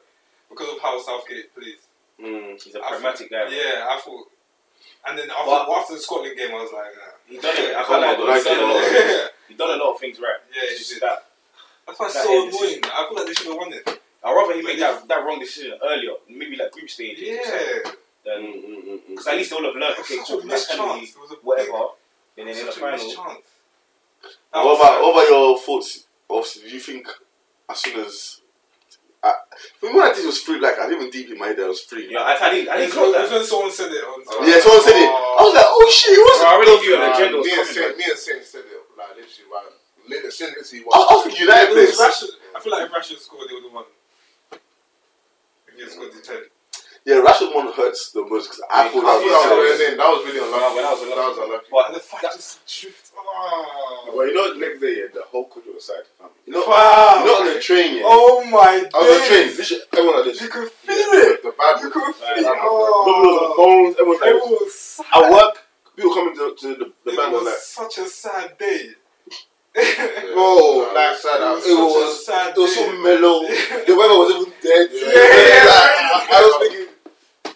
because 0.50 0.68
of 0.74 0.78
how 0.80 1.00
Southgate 1.02 1.54
plays. 1.54 1.76
Mm. 2.22 2.62
He's 2.62 2.74
a 2.74 2.80
pragmatic 2.80 3.30
guy. 3.30 3.42
thought- 3.42 3.50
man. 3.50 3.58
Yeah, 3.58 3.86
I 3.90 4.00
thought. 4.00 4.26
And 5.08 5.18
then 5.18 5.30
after, 5.30 5.44
But- 5.46 5.70
after 5.70 5.94
the 5.94 6.00
Scotland 6.00 6.36
game, 6.36 6.50
I 6.54 6.62
was 6.62 6.72
like, 6.72 6.94
nah. 6.94 7.12
He 7.28 7.38
done 7.38 7.56
it. 7.56 7.74
I 7.76 7.82
Come 7.82 7.86
can't 7.86 8.02
lie. 8.02 8.14
though. 8.16 8.24
like 8.24 8.36
He's 8.36 8.44
done 8.44 8.58
a 8.58 8.62
it. 8.62 8.66
lot 8.66 8.82
of 8.82 8.88
things. 8.92 9.30
He 9.48 9.54
done 9.54 9.70
a 9.70 9.84
lot 9.84 9.94
of 9.94 10.00
things 10.00 10.18
right. 10.20 10.40
Yeah, 10.54 10.62
It's 10.62 10.72
he 10.72 10.78
just 10.78 10.90
did. 10.94 11.02
that 11.02 11.26
That's 11.86 11.98
why 11.98 12.06
it's 12.06 12.14
That 12.14 12.24
so 12.24 12.42
end 12.42 12.48
annoying. 12.54 12.80
I 12.84 13.06
feel 13.08 13.16
like 13.16 13.26
they 13.26 13.34
should 13.34 13.46
have 13.48 13.56
won 13.56 13.72
it. 13.72 14.00
I 14.24 14.32
rather 14.32 14.54
he 14.54 14.62
But 14.62 14.68
made 14.68 14.78
that, 14.80 15.08
that 15.08 15.24
wrong 15.24 15.40
decision 15.40 15.78
earlier, 15.82 16.12
maybe 16.28 16.54
like 16.56 16.70
group 16.70 16.88
stage. 16.88 17.18
Yeah. 17.18 17.40
Then 18.24 18.42
Mm, 18.42 18.54
mm, 18.54 18.84
mm, 18.86 19.00
because 19.08 19.26
mm. 19.26 19.30
at 19.32 19.36
least 19.36 19.50
they 19.50 19.56
would 19.56 19.64
have 19.64 19.74
learned. 19.74 19.96
Okay, 19.98 20.16
Such 20.18 20.30
a 20.30 20.32
talking 20.34 20.46
missed 20.48 20.70
penalty, 20.70 21.00
chance. 21.00 21.10
It 21.16 21.20
was 21.20 21.30
a 21.32 21.34
big- 21.34 21.44
whatever. 21.44 21.84
And 22.38 22.48
then 22.48 22.56
in 22.58 22.66
the 22.66 22.72
such 22.72 22.80
a 22.82 22.90
missed 22.92 23.16
final, 23.16 23.34
chance. 23.34 23.46
That 24.52 24.64
What 24.64 24.66
was 24.66 24.78
about 24.78 25.02
what 25.02 25.10
about 25.10 25.28
your 25.28 25.58
thoughts? 25.58 26.04
Obviously, 26.30 26.68
do 26.70 26.74
you 26.76 26.80
think 26.80 27.08
as 27.68 27.78
soon 27.80 28.00
as 28.06 28.40
I, 29.22 29.32
for 29.78 29.86
me 29.86 29.94
when 29.94 30.02
I 30.02 30.10
think 30.10 30.24
it 30.24 30.34
was 30.34 30.42
free, 30.42 30.58
like 30.58 30.78
I 30.78 30.90
didn't 30.90 31.06
even 31.06 31.10
deep 31.14 31.30
in 31.30 31.38
my 31.38 31.48
head 31.54 31.56
that 31.58 31.66
it 31.66 31.74
was 31.78 31.82
free. 31.86 32.10
yeah, 32.10 32.26
I, 32.26 32.34
I 32.34 32.50
didn't, 32.50 32.68
I 32.74 32.76
didn't 32.82 32.98
was, 32.98 32.98
know 32.98 33.12
that. 33.14 33.30
when 33.30 33.44
someone 33.46 33.70
said 33.70 33.90
it 33.94 34.02
on. 34.02 34.18
Yeah, 34.42 34.58
someone 34.58 34.82
said 34.82 34.98
it. 34.98 35.06
Oh. 35.06 35.38
I 35.38 35.42
was 35.46 35.54
like, 35.54 35.70
oh 35.70 35.86
shit, 35.94 36.18
it 36.18 36.22
wasn't. 36.26 36.42
Bro, 36.42 36.50
I 36.50 36.54
already 36.58 36.76
knew 36.82 36.92
Nah, 36.98 37.06
the 37.06 37.12
agenda 37.14 37.36
was 37.38 37.46
me, 37.46 37.52
and 37.54 37.62
coming. 37.62 37.74
Saint, 37.74 37.86
man. 37.86 37.98
me 37.98 38.04
and 38.10 38.18
Saint 38.18 38.42
said 38.42 38.64
it, 38.66 38.82
like, 38.98 39.14
literally, 39.14 39.46
wow. 39.46 39.62
Literally, 40.10 40.34
Saint 40.34 40.52
literally 40.58 40.82
I, 40.82 40.98
I 40.98 41.12
was 41.14 41.22
thinking 41.22 41.42
United 41.46 41.70
It 41.70 41.76
was 41.78 41.94
players. 41.94 42.02
Rashford. 42.02 42.32
I 42.50 42.58
feel 42.58 42.72
like 42.74 42.84
if 42.86 42.92
Rashford 42.92 43.20
scored, 43.22 43.46
they 43.46 43.54
would 43.54 43.66
have 43.70 43.74
won. 43.78 43.86
If 44.50 45.72
he 45.78 45.80
had 45.86 45.90
scored 45.94 46.12
the 46.12 46.22
10. 46.22 46.51
Yeah, 47.04 47.16
Rashford 47.18 47.52
one 47.54 47.72
hurts 47.72 48.12
the 48.12 48.22
most 48.24 48.46
because 48.46 48.62
I 48.70 48.88
thought 48.88 49.02
I 49.02 49.18
that 49.18 49.26
thought 49.26 49.26
was 49.26 49.26
that 49.26 49.58
was 49.58 49.78
serious. 49.78 49.78
going. 49.82 49.96
That 49.98 50.10
was 50.14 50.20
really 50.22 50.38
unlucky. 50.38 50.74
When 50.76 50.84
I 50.86 50.90
was 50.94 51.00
that 51.02 51.16
was 51.18 51.38
unlucky. 51.42 51.66
But 51.72 51.86
the 51.94 52.00
fact 52.00 52.22
just 52.22 52.62
drift. 52.80 53.10
Oh. 53.18 54.12
But 54.14 54.22
you 54.30 54.34
know, 54.38 54.54
next 54.54 54.78
day, 54.80 54.94
yeah, 55.02 55.10
the 55.12 55.22
whole 55.26 55.46
country 55.50 55.72
was 55.74 55.84
sad. 55.84 56.06
fam. 56.18 56.30
You 56.46 56.52
know, 56.54 56.62
Wow. 56.62 57.18
you 57.18 57.26
know 57.26 57.38
on 57.42 57.46
the 57.54 57.58
train, 57.60 57.96
yeah. 57.96 58.02
Oh 58.06 58.44
my 58.46 58.86
god. 58.86 58.94
I 58.94 58.98
on 59.02 59.06
the 59.18 59.26
train, 59.26 59.46
days. 59.50 59.58
literally, 59.58 59.82
everyone 59.92 60.14
like 60.14 60.24
this. 60.30 60.40
You 60.42 60.48
could 60.48 60.70
feel 60.70 61.10
it. 61.26 61.42
The 61.42 61.52
bad 61.58 61.74
You 61.82 61.90
was- 61.90 61.92
could 61.92 62.14
feel 62.14 62.38
it. 62.38 62.46
right, 62.46 62.54
Nobody 62.54 62.70
was 62.70 62.94
on 63.02 63.34
the 63.34 63.50
Oh. 63.50 63.58
phones, 63.58 63.92
everyone 63.98 64.14
was 64.14 64.20
like 64.22 64.30
this. 64.30 64.42
Everyone 64.42 64.62
was 64.62 64.74
sad. 64.78 65.10
At 65.10 65.24
work, 65.34 65.54
people 65.98 66.14
coming 66.14 66.34
to, 66.38 66.44
to 66.54 66.68
the, 66.78 66.86
the 67.02 67.10
It 67.10 67.16
bank 67.18 67.32
was 67.34 67.42
was 67.42 67.50
like, 67.50 67.66
such 67.82 67.94
a 67.98 68.06
sad 68.06 68.48
day. 68.62 68.82
bro, 70.38 70.86
Nah, 70.86 70.92
like, 70.94 71.16
sad. 71.18 71.40
was 71.50 71.66
It 71.66 71.74
was- 71.74 72.26
sad 72.26 72.54
It 72.54 72.60
was 72.62 72.74
so 72.78 72.86
mellow. 72.94 73.42
the 73.90 73.94
weather 73.98 74.16
was 74.22 74.30
even 74.38 74.52
dead. 74.62 74.86
Yeah. 74.94 75.66
Like, 75.66 76.30
I 76.30 76.38
was 76.46 76.54
thinking, 76.62 76.91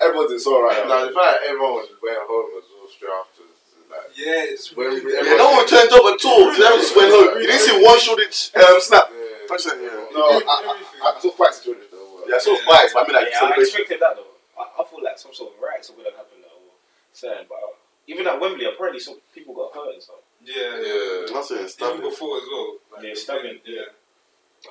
everyone's 0.02 0.32
in 0.32 0.40
so 0.40 0.62
right 0.62 0.76
Now 0.86 0.88
now. 0.88 1.06
the 1.06 1.12
fact 1.12 1.40
that 1.40 1.48
everyone 1.48 1.74
was 1.80 1.88
went 2.02 2.18
home 2.26 2.48
was 2.54 2.64
all 2.74 2.88
straight 2.88 3.12
after. 3.12 3.42
Like, 3.90 4.10
Yeah, 4.18 4.50
it's 4.52 4.74
When 4.74 4.88
really 4.88 5.04
we- 5.04 5.12
bad. 5.14 5.24
Yeah, 5.26 5.36
no 5.36 5.50
one 5.52 5.66
turned 5.66 5.92
up 5.92 6.04
at 6.04 6.24
all. 6.24 6.44
They 6.52 6.58
just 6.82 6.96
went 6.96 7.10
home. 7.14 7.38
You 7.40 7.46
didn't 7.46 7.62
see 7.66 7.76
one 7.82 7.98
shortage 8.00 8.50
um, 8.56 8.80
snap. 8.80 9.06
yeah. 9.10 9.46
Punch 9.48 9.62
yeah. 9.66 9.78
No, 10.10 10.22
I, 10.26 10.42
I, 10.42 11.14
I 11.14 11.20
saw 11.22 11.30
fights 11.30 11.62
during 11.62 11.78
this 11.80 11.90
though. 11.94 12.20
Yeah, 12.26 12.34
I 12.34 12.38
saw 12.42 12.54
fights, 12.66 12.92
but 12.94 13.04
I 13.04 13.06
mean 13.06 13.14
like 13.14 13.30
yeah, 13.30 13.36
I 13.36 13.40
celebration. 13.46 13.80
expected 13.80 14.00
that 14.02 14.16
though. 14.18 14.32
I, 14.58 14.62
I 14.80 14.84
thought 14.84 15.02
like 15.06 15.18
some 15.18 15.32
sort 15.32 15.54
of 15.54 15.62
riots 15.62 15.92
would 15.94 16.02
have 16.04 16.16
happened 16.18 16.42
or 16.50 16.58
something, 17.14 17.46
but 17.48 17.54
uh, 17.62 17.78
even 18.10 18.26
at 18.26 18.40
Wembley, 18.40 18.66
apparently 18.66 18.98
some 18.98 19.18
people 19.32 19.54
got 19.54 19.70
hurt 19.74 19.94
and 19.94 20.02
stuff. 20.02 20.18
Yeah, 20.42 20.82
yeah. 20.82 21.30
Yeah. 21.30 21.36
I'm 21.38 21.44
saying 21.46 21.66
Even 21.78 22.00
before 22.10 22.38
as 22.38 22.46
well. 22.50 22.74
Yeah, 23.02 23.14
stabbing, 23.14 23.58
Yeah. 23.64 23.82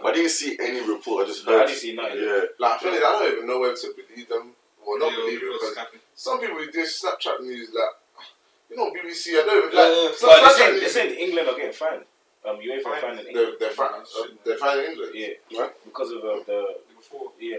But 0.02 0.12
I 0.12 0.14
didn't 0.16 0.32
see 0.32 0.58
any 0.60 0.82
report. 0.84 1.24
I 1.24 1.28
just 1.28 1.48
No, 1.48 1.56
I 1.62 1.66
didn't 1.66 1.80
see 1.80 1.96
nothing. 1.96 2.20
Yeah. 2.20 2.42
Like, 2.60 2.74
I 2.74 2.78
feel 2.80 2.92
like 2.92 3.00
I 3.04 3.12
don't 3.20 3.32
even 3.34 3.48
know 3.48 3.60
whether 3.60 3.76
to 3.76 3.94
believe 3.96 4.28
them 4.28 4.52
or 4.86 5.00
not 5.00 5.12
believe 5.16 5.42
it 5.42 5.46
it 5.46 5.54
because 5.60 5.76
happening. 5.78 6.02
some 6.16 6.40
people 6.40 6.58
do 6.58 6.84
Snapchat 6.86 7.42
news 7.42 7.70
like, 7.74 7.96
you 8.70 8.78
know, 8.78 8.92
BBC. 8.92 9.40
I 9.42 9.46
don't 9.46 9.58
even 9.66 9.76
like. 9.76 9.92
yeah. 9.92 10.10
it's 10.10 10.22
But 10.22 10.28
not 10.28 10.42
they're 10.42 10.58
saying, 10.58 10.80
they're 10.80 10.90
saying 10.90 11.20
England 11.20 11.50
are 11.50 11.56
getting 11.58 11.74
fined. 11.74 12.04
Um, 12.48 12.58
UEFA 12.58 12.84
Fined? 12.84 13.02
fined 13.02 13.20
in 13.20 13.26
They're 13.26 13.42
England. 13.42 13.58
they're 13.60 13.72
fine. 13.72 14.02
Uh, 14.06 14.28
they're 14.46 14.58
fine 14.58 14.78
in 14.80 14.86
England. 14.92 15.12
Yeah, 15.16 15.34
Right. 15.60 15.74
because 15.84 16.12
of 16.12 16.18
uh, 16.24 16.40
the 16.46 16.78
Before. 16.96 17.32
yeah. 17.42 17.58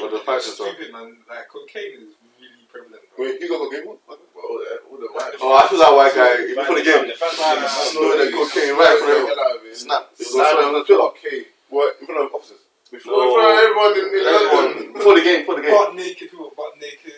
Or 0.00 0.08
the 0.08 0.16
It's 0.16 0.24
fights 0.24 0.46
and 0.46 0.54
stuff. 0.54 0.68
stupid, 0.74 0.92
man. 0.92 1.16
Like, 1.28 1.48
cocaine 1.48 2.08
is 2.08 2.14
really 2.40 2.64
prevalent. 2.72 3.02
Bro. 3.16 3.24
Wait, 3.26 3.40
you 3.42 3.48
got 3.48 3.58
cocaine? 3.68 3.84
What? 3.84 3.98
Well, 4.08 4.16
all 4.48 4.58
the, 4.58 4.80
all 4.88 4.96
white. 5.12 5.34
Oh, 5.42 5.56
I 5.58 5.68
feel 5.68 5.78
that 5.82 5.92
white 5.92 6.14
guy. 6.14 6.36
The 6.46 6.54
Before 6.54 6.76
the 6.78 6.84
game, 6.86 7.06
the 7.08 7.14
fans- 7.18 7.36
Nah, 7.36 7.54
the 7.54 7.60
fans- 7.68 7.90
snowing 7.92 8.20
and 8.22 8.32
cocaine 8.32 8.74
right 8.78 8.96
for 8.96 9.10
him. 9.12 9.74
Snap. 9.74 10.08
It 10.18 10.26
was 10.32 10.38
on 10.38 10.84
Twitter. 10.86 11.02
Okay. 11.12 11.44
What? 11.68 11.96
In 12.00 12.06
front 12.06 12.24
of 12.24 12.34
officers? 12.34 12.62
Before 12.90 13.22
in 13.22 13.34
front 13.34 13.58
everyone 13.60 13.92
in, 13.98 14.06
in 14.18 14.26
Everyone. 14.26 14.64
London. 14.64 14.92
Before 14.94 15.14
the 15.14 15.22
game, 15.22 15.40
before 15.42 15.56
the 15.56 15.62
game. 15.62 15.70
Butt 15.76 15.94
naked, 15.94 16.30
people 16.30 16.52
butt 16.56 16.72
naked. 16.80 17.12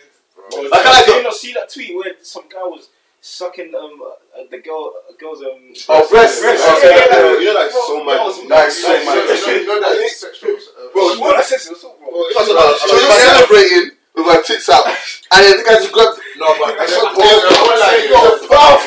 Oh, 0.53 0.69
I 0.73 0.77
kinda 0.83 1.05
did 1.05 1.23
not 1.23 1.33
see 1.35 1.53
that 1.53 1.69
tweet 1.71 1.95
where 1.95 2.11
some 2.21 2.43
guy 2.49 2.63
was 2.63 2.89
sucking 3.21 3.69
um 3.75 4.01
uh, 4.01 4.41
the 4.49 4.57
girl 4.59 4.91
uh, 5.07 5.13
girl's 5.19 5.39
um 5.45 5.61
Oh, 5.87 6.01
breast. 6.09 6.41
Breast, 6.41 6.65
Oh, 6.65 6.79
yeah, 6.81 6.89
yeah, 6.89 6.97
yeah, 6.97 7.21
yeah. 7.21 7.39
You 7.39 7.45
know 7.45 7.61
that's 7.61 7.73
so 7.77 8.03
mad. 8.03 8.19
That's 8.49 8.83
Like, 8.83 9.05
mad. 9.05 9.37
so- 9.37 9.51
you 9.53 9.67
know 9.67 9.79
that 9.79 9.93
it's 10.01 10.17
sexual. 10.19 10.57
uh, 10.57 10.89
Bro, 10.91 11.03
what 11.21 11.39
a 11.39 11.43
sex 11.45 11.69
assault, 11.69 11.99
bro. 12.01 12.09
So 12.35 12.51
you're 12.97 13.21
celebrating 13.21 13.95
with 14.17 14.27
our 14.27 14.41
tits 14.43 14.67
out, 14.67 14.83
and 14.89 15.39
then 15.45 15.55
the 15.55 15.63
guy 15.63 15.77
just 15.79 15.93
grabbed. 15.93 16.19
No, 16.35 16.51
but 16.59 16.75
I 16.75 16.83
said, 16.89 16.99
oh, 16.99 17.15
I 17.15 17.77
like, 17.79 18.11
no, 18.11 18.19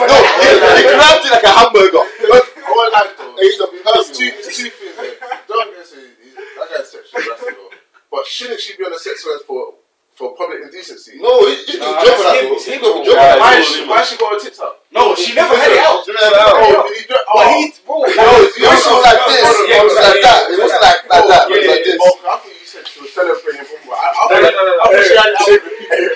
no, 0.04 0.16
he, 0.44 0.52
he 0.52 0.84
grabbed 0.84 1.24
it 1.24 1.32
like 1.32 1.46
a 1.48 1.54
hamburger. 1.54 2.04
I 2.04 2.90
like 2.92 3.16
though. 3.16 3.32
Hey, 3.38 3.46
he's 3.48 3.60
a 3.62 3.66
That's 3.86 4.10
two, 4.18 4.28
it's 4.34 4.56
two 4.58 4.68
things. 4.68 5.16
Don't 5.48 5.70
get 5.70 5.78
me 5.78 6.02
he's- 6.02 6.13
that 6.58 6.68
guy's 6.70 6.90
sexually 6.90 7.24
harassing 7.24 7.54
though. 7.56 7.70
But 8.10 8.26
shouldn't 8.26 8.60
she 8.60 8.76
be 8.76 8.84
on 8.84 8.92
a 8.94 8.98
sex 8.98 9.24
list 9.26 9.44
for 9.46 9.74
for 10.14 10.36
public 10.38 10.62
indecency? 10.62 11.18
No, 11.18 11.42
he, 11.50 11.64
he 11.66 11.78
Nah, 11.82 11.98
can 11.98 12.06
jump 12.06 12.14
for 12.14 12.22
that's 12.22 12.22
that, 12.22 12.38
him, 12.38 12.46
bro. 12.46 12.54
it's 12.54 12.66
He 12.66 12.72
him. 12.74 12.80
can 12.80 12.92
jump 12.94 13.04
for 13.04 13.10
Yeah, 13.10 13.34
that. 13.34 13.40
Why 13.42 13.50
it's 13.58 13.66
is 13.66 13.74
she, 13.74 13.80
all 13.82 13.88
why 13.90 14.00
she 14.06 14.14
got 14.16 14.30
her 14.30 14.38
tits 14.38 14.60
out? 14.62 14.74
no 14.94 15.02
she 15.18 15.30
never 15.34 15.54
had 15.58 15.70
it 15.74 15.82
out 15.82 16.06
Oh, 16.06 16.86
did 16.86 16.94
he 16.94 17.02
do 17.10 17.14
but 17.18 17.26
oh. 17.34 17.50
he 17.58 17.74
bro 17.82 17.94
No, 17.98 18.06
like, 18.06 18.54
it 18.54 18.62
was 18.62 19.02
like 19.02 19.20
this. 19.26 19.42
Yeah, 19.66 19.82
It 19.82 19.84
was 19.84 19.98
like 19.98 20.20
that. 20.22 20.40
It 20.54 20.58
wasn't 20.62 20.82
like 20.86 21.00
like 21.10 21.24
oh, 21.24 21.28
that. 21.34 21.42
It 21.50 21.58
was 21.58 21.64
yeah, 21.66 21.74
like 21.74 21.84
this. 21.84 21.98
Oh, 21.98 22.14
I 22.14 22.38
thought 22.38 22.46
you 22.46 22.66
said 22.70 22.84
she 22.86 22.98
was 23.02 23.10
celebrating 23.10 23.66
football. 23.66 23.98
I, 23.98 24.06
I, 24.06 24.22
no 24.30 24.36
no 24.38 24.50
no 24.54 24.62
no, 24.62 24.74
I 24.78 24.86
no. 24.86 24.94
thought 24.94 25.02
she 25.02 25.16
had 25.18 25.30
it 25.34 25.38
out. 25.42 25.50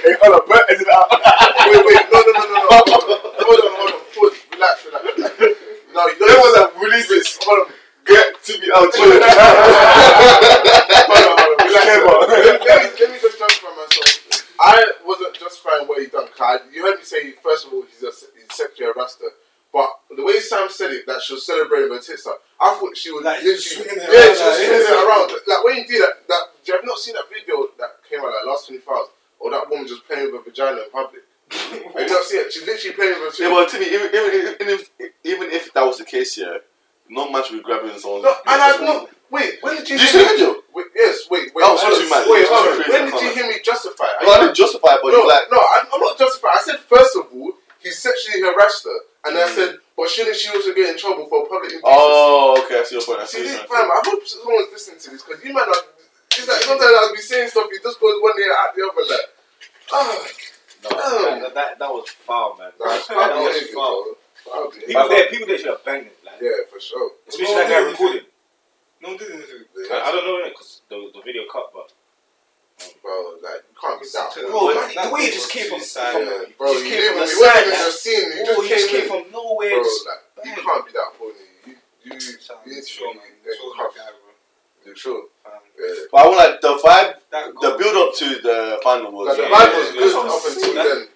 Hey, 0.06 0.14
hold 0.22 0.34
on, 0.38 0.42
Brett, 0.46 0.64
is 0.70 0.78
it 0.78 0.90
out? 0.94 1.06
Wait, 1.68 1.82
wait, 1.82 2.04
no, 2.08 2.18
no, 2.22 2.30
no, 2.38 2.44
no, 2.46 2.54
no. 2.54 2.70
Hold 2.70 2.86
on, 2.88 3.02
hold 3.02 3.60
on, 3.66 3.72
hold 3.74 3.90
on. 3.90 4.02
Pause. 4.14 4.38
Relax, 4.54 4.74
relax, 4.86 5.02
relax. 5.18 5.34
No, 5.94 6.06
you 6.06 6.14
There 6.22 6.28
don't. 6.30 6.46
was 6.46 6.54
a 6.54 6.64
release 6.78 7.08
this. 7.10 7.34
Hold 7.42 7.66
on. 7.66 7.74
Get 8.08 8.42
to 8.44 8.52
be 8.60 8.68
out. 8.74 8.92
children. 8.92 9.20
Hold 11.08 11.24
on, 11.28 11.36
hold 11.38 11.60
on. 11.60 11.66
Relax. 11.68 11.86
Let, 11.86 12.60
let, 12.64 12.80
me, 12.82 13.00
let 13.00 13.10
me 13.12 13.18
just 13.20 13.38
justify 13.38 13.68
myself. 13.76 14.48
I 14.60 14.92
wasn't 15.04 15.34
justifying 15.34 15.86
what 15.86 16.00
he 16.00 16.06
done. 16.08 16.26
Cause 16.36 16.60
you 16.72 16.82
heard 16.82 16.98
me 16.98 17.04
say, 17.04 17.32
first 17.42 17.66
of 17.66 17.72
all, 17.72 17.82
he's 17.82 18.02
a 18.02 18.10
he's 18.34 18.48
sexually 18.50 18.90
harassed 18.92 19.20
her. 19.20 19.28
But 19.72 19.90
the 20.16 20.24
way 20.24 20.40
Sam 20.40 20.68
said 20.70 20.92
it, 20.92 21.06
that 21.06 21.20
she 21.20 21.34
was 21.34 21.44
celebrating 21.44 21.92
her 21.92 22.00
tits 22.00 22.26
up, 22.26 22.40
I 22.58 22.74
thought 22.80 22.96
she 22.96 23.12
was 23.12 23.22
Like, 23.22 23.42
literally, 23.44 23.60
swinging 23.60 24.00
it 24.00 24.08
yeah, 24.08 24.24
around, 24.24 24.24
she 24.24 24.32
was 24.32 24.40
like, 24.40 24.56
swinging 24.56 24.80
it 24.80 24.88
yeah. 24.88 25.04
around. 25.08 25.28
Like 25.46 25.64
when 25.64 25.76
you 25.76 25.86
do 25.86 25.98
that, 26.00 26.14
that 26.28 26.42
you 26.64 26.74
have 26.74 26.84
not 26.84 26.98
seen 26.98 27.14
that 27.14 27.28
video 27.28 27.68
that 27.78 27.90
came 28.08 28.20
out 28.20 28.32
like 28.32 28.46
last 28.48 28.66
twenty 28.66 28.80
four 28.80 28.96
hours, 28.96 29.08
or 29.38 29.50
that 29.52 29.68
woman 29.68 29.86
just 29.86 30.06
playing 30.08 30.32
with 30.32 30.40
her 30.40 30.50
vagina 30.50 30.80
in 30.80 30.90
public. 30.90 31.22
have 31.52 32.00
you 32.00 32.08
not 32.08 32.24
seen 32.24 32.40
it? 32.40 32.52
She's 32.52 32.64
literally 32.66 32.96
playing 32.96 33.20
with 33.20 33.36
her. 33.36 33.44
Yeah, 33.44 33.52
but 33.52 33.68
Timmy, 33.68 33.86
even, 33.92 34.08
even, 34.08 34.30
even 34.56 34.68
if 34.72 34.82
even 35.24 35.46
if 35.52 35.72
that 35.76 35.84
was 35.84 35.98
the 36.00 36.04
case 36.08 36.34
here, 36.34 36.60
not 37.10 37.30
much 37.32 37.50
would 37.50 37.58
be 37.58 37.62
grabbing 37.64 37.96
someone's. 37.98 38.24
No, 38.24 38.30
and 38.46 38.60
I 38.62 38.76
no. 38.80 39.08
Wait, 39.30 39.58
when 39.60 39.76
did 39.76 39.88
you? 39.88 39.98
Did 39.98 40.12
you 40.12 40.20
hear 40.20 40.28
see 40.28 40.36
the 40.38 40.46
me- 40.48 40.52
video? 40.54 40.62
Wait, 40.72 40.86
yes, 40.96 41.16
wait, 41.30 41.52
wait. 41.54 41.60
That 41.64 41.72
was 41.72 41.82
hold 41.84 42.00
too 42.00 42.08
on. 42.08 42.10
mad. 42.10 42.24
Wait, 42.28 42.40
It 42.40 42.48
was 42.48 42.52
hold 42.52 42.64
too 42.64 42.70
on. 42.70 42.76
crazy. 42.80 42.92
When 42.92 43.04
did 43.12 43.20
you 43.20 43.30
hear 43.36 43.46
me 43.48 43.56
justify? 43.60 44.08
it? 44.08 44.24
No, 44.24 44.30
I 44.32 44.38
didn't 44.40 44.56
justify 44.56 44.94
but 45.02 45.10
no, 45.12 45.20
you 45.20 45.28
like. 45.28 45.46
no, 45.52 45.60
I'm, 45.60 45.84
I'm 45.92 46.00
not 46.00 46.16
justifying. 46.16 46.56
I 46.56 46.62
said 46.64 46.78
first 46.88 47.12
of 47.16 47.28
all, 47.34 47.52
he 47.84 47.90
sexually 47.92 48.40
harassed 48.40 48.84
her, 48.88 48.98
and 49.28 49.36
then 49.36 49.44
I 49.46 49.50
said, 49.52 49.70
but 49.96 50.08
shouldn't 50.08 50.36
she 50.36 50.48
also 50.50 50.72
get 50.74 50.90
in 50.90 50.96
trouble 50.98 51.28
for 51.28 51.44
public 51.46 51.70
indecency? 51.76 51.86
Oh, 51.86 52.56
okay, 52.64 52.80
I 52.80 52.84
see 52.88 52.96
your 52.96 53.04
point. 53.04 53.20
I 53.20 53.26
see 53.26 53.38
See, 53.44 53.52
your 53.52 53.52
this, 53.62 53.68
point. 53.68 53.84
fam, 53.84 53.90
I 53.92 54.00
hope 54.06 54.22
someone's 54.26 54.70
listening 54.72 54.98
to 54.98 55.08
this 55.14 55.22
because 55.22 55.44
you 55.44 55.52
might 55.52 55.66
not. 55.68 55.82
It's 56.34 56.46
like 56.48 56.62
sometimes 56.64 56.94
I'll 56.96 57.12
be 57.14 57.20
saying 57.22 57.48
stuff, 57.52 57.66
it 57.70 57.82
just 57.82 57.98
goes 58.00 58.16
one 58.22 58.32
ear 58.40 58.54
out 58.56 58.70
the 58.74 58.82
other, 58.86 59.04
like, 59.06 59.28
ah, 59.92 60.26
No, 60.84 60.90
that, 61.42 61.54
that, 61.54 61.78
that 61.78 61.90
was 61.90 62.08
foul 62.10 62.56
man 62.58 62.70
that's 62.78 63.06
that 63.12 63.14
foul 63.14 63.42
was 63.44 63.54
behavior, 63.54 63.74
foul 63.74 64.14
bro. 64.48 64.56
Foul 64.62 64.70
behavior. 64.70 64.86
people 64.88 65.08
there 65.08 65.26
people 65.30 65.46
there 65.46 65.58
should 65.58 65.68
have 65.74 65.84
banged 65.84 66.06
it 66.06 66.18
like 66.24 66.40
Yeah, 66.40 66.64
for 66.70 66.80
sure. 66.80 67.10
especially 67.28 67.54
that 67.54 67.68
guy 67.70 67.78
recording 67.90 68.24
No 69.02 69.08
one 69.10 69.18
did 69.18 69.30
anything. 69.30 69.62
I, 69.92 70.00
I 70.08 70.10
don't 70.12 70.24
know 70.26 70.40
because 70.48 70.82
the, 70.88 70.96
the 71.14 71.22
video 71.22 71.42
cut 71.52 71.70
but 71.72 71.92
Bro, 73.02 73.42
like, 73.42 73.66
you 73.66 73.74
can't 73.74 73.98
be 74.00 74.06
that. 74.14 74.30
Bro, 74.38 74.50
Bro, 74.50 74.74
that- 74.94 75.08
the 75.08 75.10
way 75.10 75.22
it 75.26 75.34
just 75.34 75.50
came 75.50 75.66
from, 75.68 75.80
suicide, 75.82 76.12
from 76.14 76.22
Yeah, 76.22 76.54
bro, 76.56 76.72
just 76.72 76.84
you 76.86 76.90
came 76.94 77.10
from 77.10 77.20
the 77.20 77.26
side, 77.26 77.66
even 77.66 77.74
man. 77.74 77.88
a 77.88 77.90
scene, 77.90 78.28
you 78.30 78.38
oh, 78.38 78.46
just 78.46 78.62
he 78.62 78.68
came, 78.68 78.78
just 78.78 78.88
came 78.94 79.02
in. 79.02 79.08
from 79.10 79.22
nowhere 79.34 79.70
Bro, 79.74 79.82
just 79.82 80.06
like, 80.06 80.22
you 80.46 80.54
can't 80.62 80.86
be 80.86 80.92
that 80.94 81.10
horny. 81.18 81.46
You, 81.66 81.74
you, 82.06 82.20
Shout 82.38 82.62
you 82.62 82.70
need 82.74 82.82
to 82.82 82.86
sure, 82.86 83.14
man. 83.18 83.24
in 83.34 83.50
Sure, 83.50 83.74
cuffs. 83.74 83.96
that 83.98 84.14
bro. 84.14 84.30
You 84.86 84.94
sure? 84.94 85.22
Yeah. 85.42 86.06
But 86.12 86.18
I 86.22 86.24
want 86.30 86.38
like 86.38 86.60
the 86.62 86.72
vibe, 86.78 87.10
That 87.34 87.44
the 87.58 87.70
build 87.82 87.96
up 87.98 88.14
to 88.14 88.26
the 88.46 88.78
final 88.86 89.10
was. 89.10 89.26
Like, 89.26 89.36
the 89.38 89.42
vibe 89.50 89.70
yeah, 89.74 89.78
was 89.78 89.88
yeah, 89.90 89.98
good 89.98 90.14
up 90.22 90.42
until 90.46 90.74
then. 90.78 91.08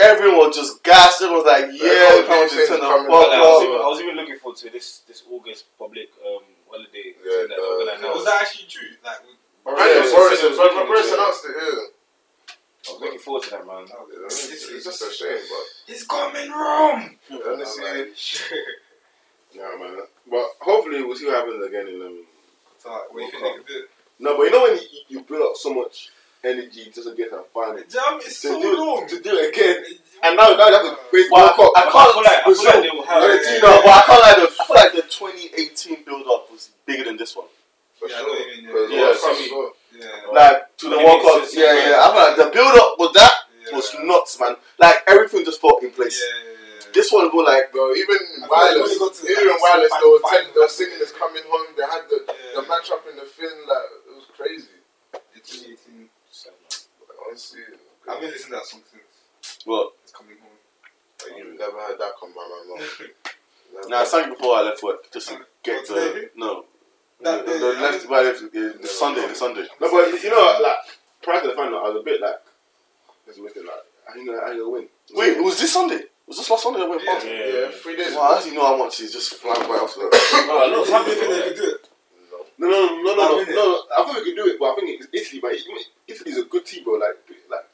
Everyone 0.00 0.38
was 0.48 0.56
just 0.56 0.82
gassed. 0.82 1.20
Everyone 1.22 1.44
was 1.44 1.52
like, 1.52 1.66
Like, 1.68 1.80
"Yeah, 1.80 2.08
oh, 2.16 2.24
come 2.26 2.48
to 2.48 2.54
things 2.54 2.68
turn 2.68 2.80
the 2.80 2.86
coming 2.86 3.10
fuck 3.12 3.26
up. 3.26 3.32
I, 3.32 3.40
was 3.40 3.62
even, 3.62 3.76
I 3.76 3.86
was 3.92 4.00
even 4.00 4.16
looking 4.16 4.38
forward 4.38 4.58
to 4.58 4.70
this 4.70 5.00
this 5.06 5.22
August 5.30 5.64
public 5.78 6.08
um, 6.24 6.40
holiday 6.70 7.12
Yeah, 7.20 7.44
that 7.44 7.48
they 7.52 7.60
were 7.60 7.78
the- 7.78 7.84
gonna 7.92 7.98
announce. 8.00 8.16
Was 8.16 8.24
that 8.24 8.40
actually 8.40 8.68
true? 8.68 8.88
Like, 9.04 9.20
with- 9.20 9.36
And 9.68 9.76
Yeah, 9.78 10.10
Boris, 10.16 10.38
it's- 10.38 10.44
it's 10.48 10.56
but 10.56 10.86
Boris 10.86 11.12
announced 11.12 11.44
it, 11.44 11.54
yeah. 11.60 11.84
I 12.82 12.92
was 12.92 13.00
looking 13.00 13.18
forward 13.20 13.42
to 13.44 13.50
that, 13.50 13.66
man. 13.66 13.84
that 13.86 14.00
Yeah, 14.10 14.26
It's, 14.26 14.68
it's 14.72 14.84
just 14.84 15.02
a 15.02 15.12
shame, 15.12 15.38
but 15.48 15.64
It's 15.92 16.04
coming 16.06 16.50
wrong. 16.50 17.16
honestly, 17.30 18.10
Yeah, 19.54 19.76
man. 19.78 19.98
But 20.26 20.46
hopefully 20.60 21.02
we'll 21.04 21.16
see 21.16 21.26
what 21.26 21.36
happens 21.36 21.64
again 21.64 21.86
in 21.88 22.00
um. 22.02 22.24
So, 22.78 22.90
what 23.10 23.18
do 23.18 23.24
you 23.24 23.30
think 23.30 23.42
they 23.44 23.52
could 23.58 23.66
do? 23.66 23.84
No, 24.18 24.36
but 24.36 24.44
you 24.44 24.50
know 24.50 24.62
when 24.62 24.76
you, 24.76 24.82
you 25.08 25.20
build 25.20 25.42
up 25.50 25.56
so 25.56 25.72
much 25.74 26.10
energy 26.44 26.90
just 26.92 27.08
to 27.08 27.14
get 27.14 27.30
to 27.30 27.36
a 27.40 27.44
final, 27.54 27.76
to 27.78 27.84
Jam, 27.88 28.18
it's 28.18 28.38
so 28.38 28.60
do 28.60 28.76
long. 28.76 29.06
to 29.08 29.20
do 29.20 29.30
it 29.38 29.54
again, 29.54 29.76
and 30.24 30.36
now 30.36 30.48
now 30.56 30.70
that's 30.70 30.88
a 30.88 30.96
crazy 31.10 31.28
Well, 31.30 31.46
World 31.56 31.56
Cup. 31.56 31.72
I, 31.76 31.80
I 31.80 31.88
I 31.88 31.92
can't 31.92 32.12
feel 32.12 32.22
like 32.22 32.40
I 32.42 32.54
feel 32.54 32.64
like 32.64 32.82
they 32.82 32.90
will 32.96 33.06
have. 33.06 33.22
Yeah, 33.22 33.54
You 33.54 33.62
know, 33.62 33.80
but 33.84 33.94
I 33.94 34.02
can't 34.06 34.22
like 34.22 34.36
the. 34.36 34.46
I 34.50 34.64
feel 34.66 34.76
like 34.76 34.92
the 34.92 35.02
2018 35.02 36.04
build 36.04 36.26
up 36.26 36.50
was 36.50 36.70
bigger 36.86 37.04
than 37.04 37.16
this 37.16 37.36
one. 37.36 37.46
for 37.98 38.08
Yeah, 38.08 38.16
I 38.16 38.18
sure. 38.18 38.26
know 38.26 38.32
what 38.34 38.40
you 38.42 38.62
mean, 38.62 38.64
yeah. 38.64 38.72
Because 38.72 38.90
Yeah, 38.90 39.02
World 39.02 39.16
Cup 39.22 39.22
semi- 39.22 39.44
as 39.46 39.52
well. 39.52 39.72
Yeah. 39.92 40.32
Like 40.32 40.76
to 40.78 40.86
the 40.88 40.98
World 40.98 41.20
Cup. 41.22 41.38
Yeah, 41.52 41.72
yeah. 41.78 42.02
I 42.02 42.06
feel 42.10 42.22
like 42.26 42.36
the 42.42 42.48
build 42.50 42.74
up 42.78 42.90
with 42.98 43.12
that 43.14 43.34
Yeah. 43.62 43.76
was 43.76 43.86
nuts, 44.02 44.40
man. 44.40 44.54
Like 44.78 44.96
everything 45.06 45.44
just 45.44 45.60
fell 45.60 45.78
in 45.78 45.90
place. 45.92 46.18
yeah, 46.18 46.42
yeah. 46.42 46.90
This 46.92 47.08
one 47.12 47.30
was 47.32 47.46
like, 47.46 47.70
Bro, 47.72 47.94
even 47.94 48.18
I 48.18 48.18
feel 48.18 48.40
like 48.42 48.50
when 48.50 48.82
wireless, 48.82 48.98
you 48.98 49.10
to 49.14 49.32
even 49.32 49.48
like, 49.48 49.62
wireless, 49.62 49.92
semi- 49.92 50.02
they 50.02 50.10
were, 50.10 50.20
final, 50.20 50.32
telling, 50.42 50.54
they 50.54 50.60
were 50.60 50.68
singing 50.76 50.98
it. 50.98 51.06
is 51.06 51.12
coming 51.12 51.44
home. 51.48 51.66
They 51.78 51.86
had 51.86 52.02
the, 52.10 52.18
Yeah. 52.26 52.60
the 52.60 52.62
match 52.68 52.88
up 52.90 53.04
in 53.08 53.14
the 53.16 53.24
fin, 53.30 53.54
like 53.68 53.88
it 54.10 54.14
was 54.18 54.26
crazy. 54.36 54.76
It's 55.36 55.48
2018. 55.50 55.70
Like, 55.72 55.81
honestly, 57.32 57.60
I've 58.10 58.20
been 58.20 58.30
listening 58.30 58.52
to 58.52 58.56
that 58.60 58.66
song 58.66 58.80
since 58.92 59.64
well, 59.66 59.92
it's 60.02 60.12
coming 60.12 60.36
home. 60.36 60.52
like, 61.32 61.38
you've 61.38 61.58
never 61.58 61.78
heard 61.80 61.98
that 61.98 62.12
come 62.20 62.30
by 62.34 62.44
my 62.44 62.76
mouth. 62.76 63.88
Nah, 63.88 64.00
I 64.00 64.04
sang 64.04 64.30
it 64.30 64.36
before 64.36 64.56
I 64.56 64.62
left 64.62 64.82
work 64.82 65.10
just 65.10 65.28
to 65.28 65.38
get 65.64 65.86
Oh, 65.90 65.94
the 65.94 66.10
today? 66.12 66.26
no. 66.36 66.64
That 67.22 67.46
the, 67.46 67.52
the 67.52 67.74
I 67.78 67.80
left, 67.80 68.06
right, 68.08 68.24
left, 68.26 68.42
uh, 68.42 68.48
the 68.82 68.86
Sunday, 68.88 69.26
the 69.26 69.34
Sunday. 69.34 69.66
No, 69.80 69.90
but 69.90 70.22
you 70.22 70.28
know, 70.30 70.58
like 70.62 70.76
prior 71.22 71.40
to 71.40 71.48
the 71.48 71.54
final, 71.54 71.78
I 71.78 71.88
was 71.88 72.02
a 72.02 72.04
bit 72.04 72.20
like, 72.20 72.36
this 73.26 73.36
is 73.38 73.42
like, 73.42 73.54
I 74.10 74.12
think 74.12 74.28
I 74.28 74.50
gonna 74.52 74.68
win. 74.68 74.88
Wait, 75.14 75.36
it 75.38 75.42
was 75.42 75.58
this 75.58 75.72
Sunday? 75.72 76.02
Was 76.26 76.36
this 76.36 76.50
last 76.50 76.64
Sunday 76.64 76.80
that 76.80 76.88
went 76.90 77.02
Yeah. 77.02 77.14
past? 77.14 77.26
Yeah, 77.26 77.70
three 77.82 77.96
days. 77.96 78.12
Wow, 78.14 78.34
how 78.34 78.42
do 78.42 78.48
you 78.50 78.54
know 78.54 78.66
how 78.66 78.76
much 78.76 78.98
he's 78.98 79.12
just 79.12 79.34
flying 79.34 79.66
by 79.66 79.76
after 79.76 80.00
that? 80.00 80.12
Oh, 80.52 80.68
no, 80.70 80.92
How 80.92 81.02
do 81.04 81.10
you 81.10 81.16
think 81.16 81.30
they 81.32 81.48
could 81.48 81.56
do 81.56 81.68
it? 81.70 81.88
No, 82.58 82.68
no, 82.68 83.02
no, 83.02 83.02
no, 83.02 83.14
no, 83.14 83.42
no, 83.42 83.44
no, 83.44 83.82
I 83.98 84.04
think 84.04 84.16
we 84.18 84.24
could 84.24 84.36
do 84.36 84.46
it, 84.50 84.58
but 84.58 84.72
I 84.72 84.74
think 84.76 85.00
it's 85.00 85.08
Italy, 85.12 85.40
but 85.40 85.52
Italy- 85.52 85.86
Italy's 86.08 86.38
a 86.38 86.44
good 86.44 86.64
team, 86.66 86.84
bro. 86.84 86.94
Like, 86.94 87.16
like 87.50 87.66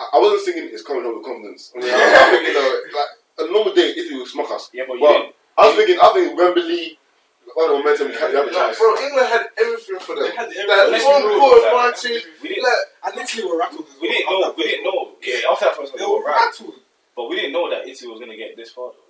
I 0.00 0.16
I 0.16 0.18
wasn't 0.20 0.42
thinking 0.44 0.70
it's 0.72 0.82
coming 0.82 1.04
home 1.04 1.16
with 1.18 1.26
confidence. 1.26 1.72
I 1.76 1.78
mean, 1.80 1.90
I 1.90 1.94
was 1.94 2.30
thinking, 2.30 2.56
uh, 2.56 2.98
like 2.98 3.12
a 3.48 3.52
normal 3.52 3.74
day, 3.74 3.94
Italy 3.96 4.18
will 4.18 4.26
smack 4.26 4.50
us. 4.50 4.70
Yeah, 4.72 4.84
but 4.88 4.94
you 4.98 5.06
didn't. 5.08 5.34
I 5.58 5.66
was 5.68 5.76
thinking, 5.76 5.98
I 6.02 6.08
think 6.14 6.36
Wembley, 6.38 6.98
all 7.56 7.68
the 7.68 7.74
momentum, 7.78 8.08
you 8.10 8.18
can't 8.18 8.32
you 8.32 8.38
have 8.38 8.48
a 8.48 8.50
Like, 8.50 8.56
chance. 8.74 8.78
bro, 8.78 8.96
England 8.98 9.28
had 9.28 9.46
everything 9.60 9.98
for 10.00 10.14
them. 10.16 10.24
They 10.24 10.30
had 10.34 10.46
everything. 10.50 10.66
That 10.66 10.90
Let's 10.90 11.04
home 11.04 11.22
be 11.22 11.28
real, 11.28 11.38
court 11.38 11.62
like, 11.62 11.94
advantage. 11.94 12.22
We 12.42 12.48
didn't, 12.48 12.64
Like, 12.64 12.82
And 13.06 13.12
Italy 13.22 13.42
were 13.46 13.58
rattled 13.58 13.86
we 14.00 14.08
didn't 14.08 14.26
know. 14.30 14.54
We 14.56 14.64
didn't 14.64 14.84
know. 14.84 15.00
Yeah, 15.22 15.50
after 15.52 15.64
that 15.66 15.76
first 15.76 15.92
one, 15.92 15.98
They 16.00 16.04
they 16.04 16.10
were 16.10 16.18
were 16.18 16.26
rattled. 16.26 16.74
But 17.14 17.28
we 17.30 17.36
didn't 17.36 17.52
know 17.52 17.70
that 17.70 17.86
Italy 17.86 18.10
was 18.10 18.18
gonna 18.18 18.34
get 18.36 18.56
this 18.56 18.70
far. 18.74 18.90
Though. 18.90 19.03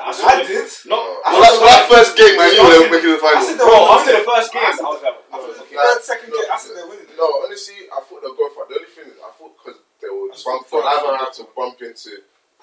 I, 0.00 0.10
I 0.10 0.42
did. 0.46 0.66
No, 0.86 0.96
Well, 1.24 1.40
that, 1.40 1.54
that 1.62 1.82
first 1.90 2.12
game, 2.16 2.34
I 2.40 2.50
knew 2.50 2.64
they 2.66 2.80
were 2.82 2.92
making 2.94 3.14
the 3.14 3.20
I 3.22 3.38
said 3.42 3.58
final. 3.58 3.58
they 3.58 3.64
bro. 3.64 3.74
were 3.78 3.94
After 3.94 4.12
the 4.18 4.24
first 4.26 4.48
game, 4.52 4.62
I 4.64 4.88
was 4.90 5.00
like, 5.02 5.14
I 5.14 5.36
no, 5.36 5.46
was 5.46 5.58
okay. 5.64 5.76
Third, 5.76 6.00
second 6.02 6.28
game, 6.34 6.48
I 6.50 6.56
said 6.58 6.72
they're 6.76 6.88
winning. 6.90 7.10
no, 7.16 7.26
honestly, 7.46 7.78
I 7.92 7.98
thought 8.02 8.20
they'll 8.22 8.34
go 8.38 8.48
for. 8.54 8.66
The 8.66 8.74
only 8.80 8.90
thing 8.90 9.06
is, 9.12 9.18
I 9.22 9.30
thought 9.38 9.52
because 9.58 9.78
they 10.02 10.10
were 10.10 10.28
I 10.28 10.34
just 10.34 10.44
bump, 10.44 10.66
thought 10.66 10.82
they'll 10.82 10.94
either 10.98 11.08
would 11.14 11.20
have 11.22 11.34
to 11.38 11.44
bump 11.54 11.76
into 11.82 12.10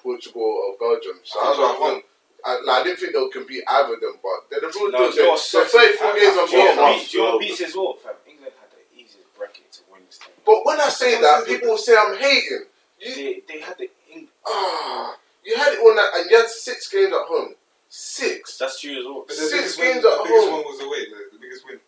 Portugal 0.00 0.42
or 0.44 0.68
Belgium. 0.76 1.16
So 1.24 1.38
I 1.40 1.42
that's 1.46 1.58
why 1.58 1.64
I 1.64 1.72
they 1.72 1.80
think. 1.94 2.04
I, 2.44 2.50
like, 2.66 2.80
I 2.80 2.82
didn't 2.82 2.98
think 2.98 3.12
they'll 3.14 3.30
compete 3.30 3.62
either 3.70 3.94
of 3.94 4.00
them, 4.02 4.18
but 4.18 4.38
they're 4.50 4.60
the 4.66 4.72
real 4.74 4.90
No, 4.90 5.06
deal. 5.06 5.14
do 5.14 5.16
you 5.16 5.22
know 5.30 5.38
They're 5.38 5.62
so- 5.62 5.62
34 5.62 6.14
games 6.18 6.36
on 6.38 6.46
Do 6.50 6.56
you 6.58 6.66
what 6.74 6.90
beats- 6.98 7.10
do 7.12 7.18
you 7.18 7.22
know 7.24 7.38
beats 7.38 7.60
as 7.62 7.74
well, 7.76 7.94
fam? 8.02 8.14
England 8.26 8.52
had 8.58 8.70
the 8.74 8.82
easiest 8.98 9.30
bracket 9.38 9.70
to 9.78 9.80
win 9.94 10.02
this 10.10 10.18
thing. 10.18 10.34
But 10.44 10.66
when 10.66 10.80
I 10.80 10.88
say 10.90 11.20
that, 11.22 11.46
people 11.46 11.68
will 11.70 11.78
say 11.78 11.94
I'm 11.94 12.18
hating. 12.18 12.66
You, 12.98 13.14
They, 13.14 13.42
they 13.46 13.60
had 13.60 13.78
the. 13.78 13.88
Eng- 14.12 14.26
ah, 14.46 15.14
you 15.44 15.56
had 15.56 15.72
it 15.74 15.80
on 15.80 15.96
that, 15.96 16.10
and 16.16 16.30
you 16.30 16.36
had 16.36 16.48
six 16.48 16.88
games 16.88 17.12
at 17.12 17.26
home. 17.26 17.54
Six. 17.88 18.56
That's 18.58 18.80
true 18.80 18.98
as 18.98 19.04
well. 19.04 19.24
But 19.26 19.36
the 19.36 19.42
Six 19.42 19.52
biggest 19.52 19.78
games 19.78 20.04
win, 20.04 20.12
at 20.12 20.18
the 20.18 20.24
biggest 20.24 20.48
home. 20.48 20.52
one 20.54 20.64
was 20.64 20.80
away. 20.80 21.02
The, 21.12 21.18
the 21.36 21.40
biggest 21.40 21.62
win. 21.66 21.78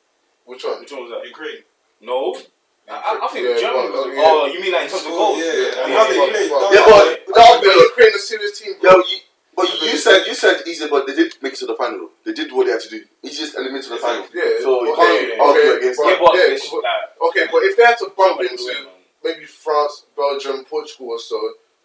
Which 0.45 0.65
one? 0.65 0.81
Which 0.81 0.93
one 0.93 1.03
was 1.09 1.11
that? 1.17 1.27
Ukraine. 1.27 1.63
No. 2.03 2.37
I, 2.85 2.93
I- 2.93 3.21
I 3.25 3.29
think 3.33 3.49
Yeah, 3.49 3.57
Germany 3.57 3.89
well, 3.89 4.05
was. 4.05 4.13
yeah. 4.13 4.29
Oh, 4.29 4.45
you 4.53 4.61
mean 4.61 4.73
like 4.77 4.85
in 4.85 4.91
terms 4.93 5.07
of 5.09 5.13
goals? 5.17 5.39
Yeah, 5.41 5.45
Yeah, 5.49 5.81
and 5.81 5.89
yeah, 5.89 5.97
how 5.97 6.05
they 6.05 6.17
yeah, 6.21 6.29
played. 6.29 6.51
yeah, 6.53 6.61
that 6.61 6.73
Yeah, 6.77 6.85
was- 6.85 7.19
but 7.25 7.35
that 7.41 7.47
would 7.49 7.63
be 7.65 7.73
Ukraine 7.89 8.13
a 8.15 8.19
serious 8.21 8.53
team. 8.61 8.75
Yeah, 8.85 8.93
but 9.01 9.09
you, 9.09 9.19
but 9.57 9.67
you 9.81 9.97
said 9.97 10.19
you 10.29 10.35
said 10.37 10.57
easy, 10.69 10.85
but 10.93 11.07
they 11.09 11.15
did 11.17 11.33
make 11.41 11.55
it 11.57 11.61
to 11.65 11.67
the 11.73 11.79
final. 11.81 12.13
They 12.29 12.35
did 12.37 12.53
what 12.53 12.67
they 12.69 12.73
had 12.77 12.85
to 12.85 12.91
do. 12.93 13.01
Easiest 13.25 13.57
element 13.57 13.81
to 13.89 13.91
the 13.97 14.01
final. 14.05 14.29
Yeah. 14.37 14.61
So 14.61 14.85
you 14.85 14.93
can't 14.93 15.41
argue 15.41 15.65
okay, 15.65 15.77
against 15.81 15.97
but- 16.05 16.11
Yeah, 16.13 16.21
but 16.21 16.33
yeah, 16.37 16.53
it's 16.53 16.69
but- 16.69 16.85
like, 16.85 17.05
okay, 17.33 17.45
but 17.49 17.61
if 17.65 17.73
they 17.81 17.85
had 17.89 17.97
to 18.05 18.13
bump 18.13 18.37
somebody 18.37 18.53
into 18.53 18.65
would 18.69 18.77
win, 18.77 18.85
man. 18.93 19.01
maybe 19.25 19.45
France, 19.49 20.05
Belgium, 20.13 20.69
Portugal 20.69 21.17
or 21.17 21.19
so, 21.19 21.41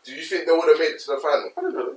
do 0.05 0.13
you 0.13 0.23
think 0.23 0.45
they 0.45 0.51
would 0.51 0.67
have 0.69 0.79
made 0.79 0.91
it 0.95 0.99
to 1.01 1.11
the 1.15 1.19
final? 1.21 1.51
I 1.57 1.61
don't 1.61 1.73
know. 1.75 1.93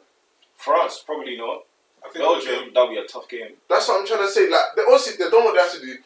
France 0.57 1.03
probably 1.05 1.37
not. 1.37 1.65
I 2.05 2.09
think 2.11 2.25
Belgium 2.25 2.71
that'll 2.75 2.89
be 2.91 2.97
a 2.99 3.05
tough 3.05 3.29
game. 3.29 3.53
That's 3.69 3.87
what 3.89 4.01
I'm 4.01 4.07
trying 4.07 4.27
to 4.27 4.31
say. 4.31 4.49
Like, 4.51 4.75
they 4.77 4.83
obviously 4.83 5.17
they 5.23 5.31
don't 5.31 5.41
know 5.45 5.47
what 5.51 5.55
they 5.55 5.61
have 5.63 5.73
to 5.73 5.81
do. 5.81 5.97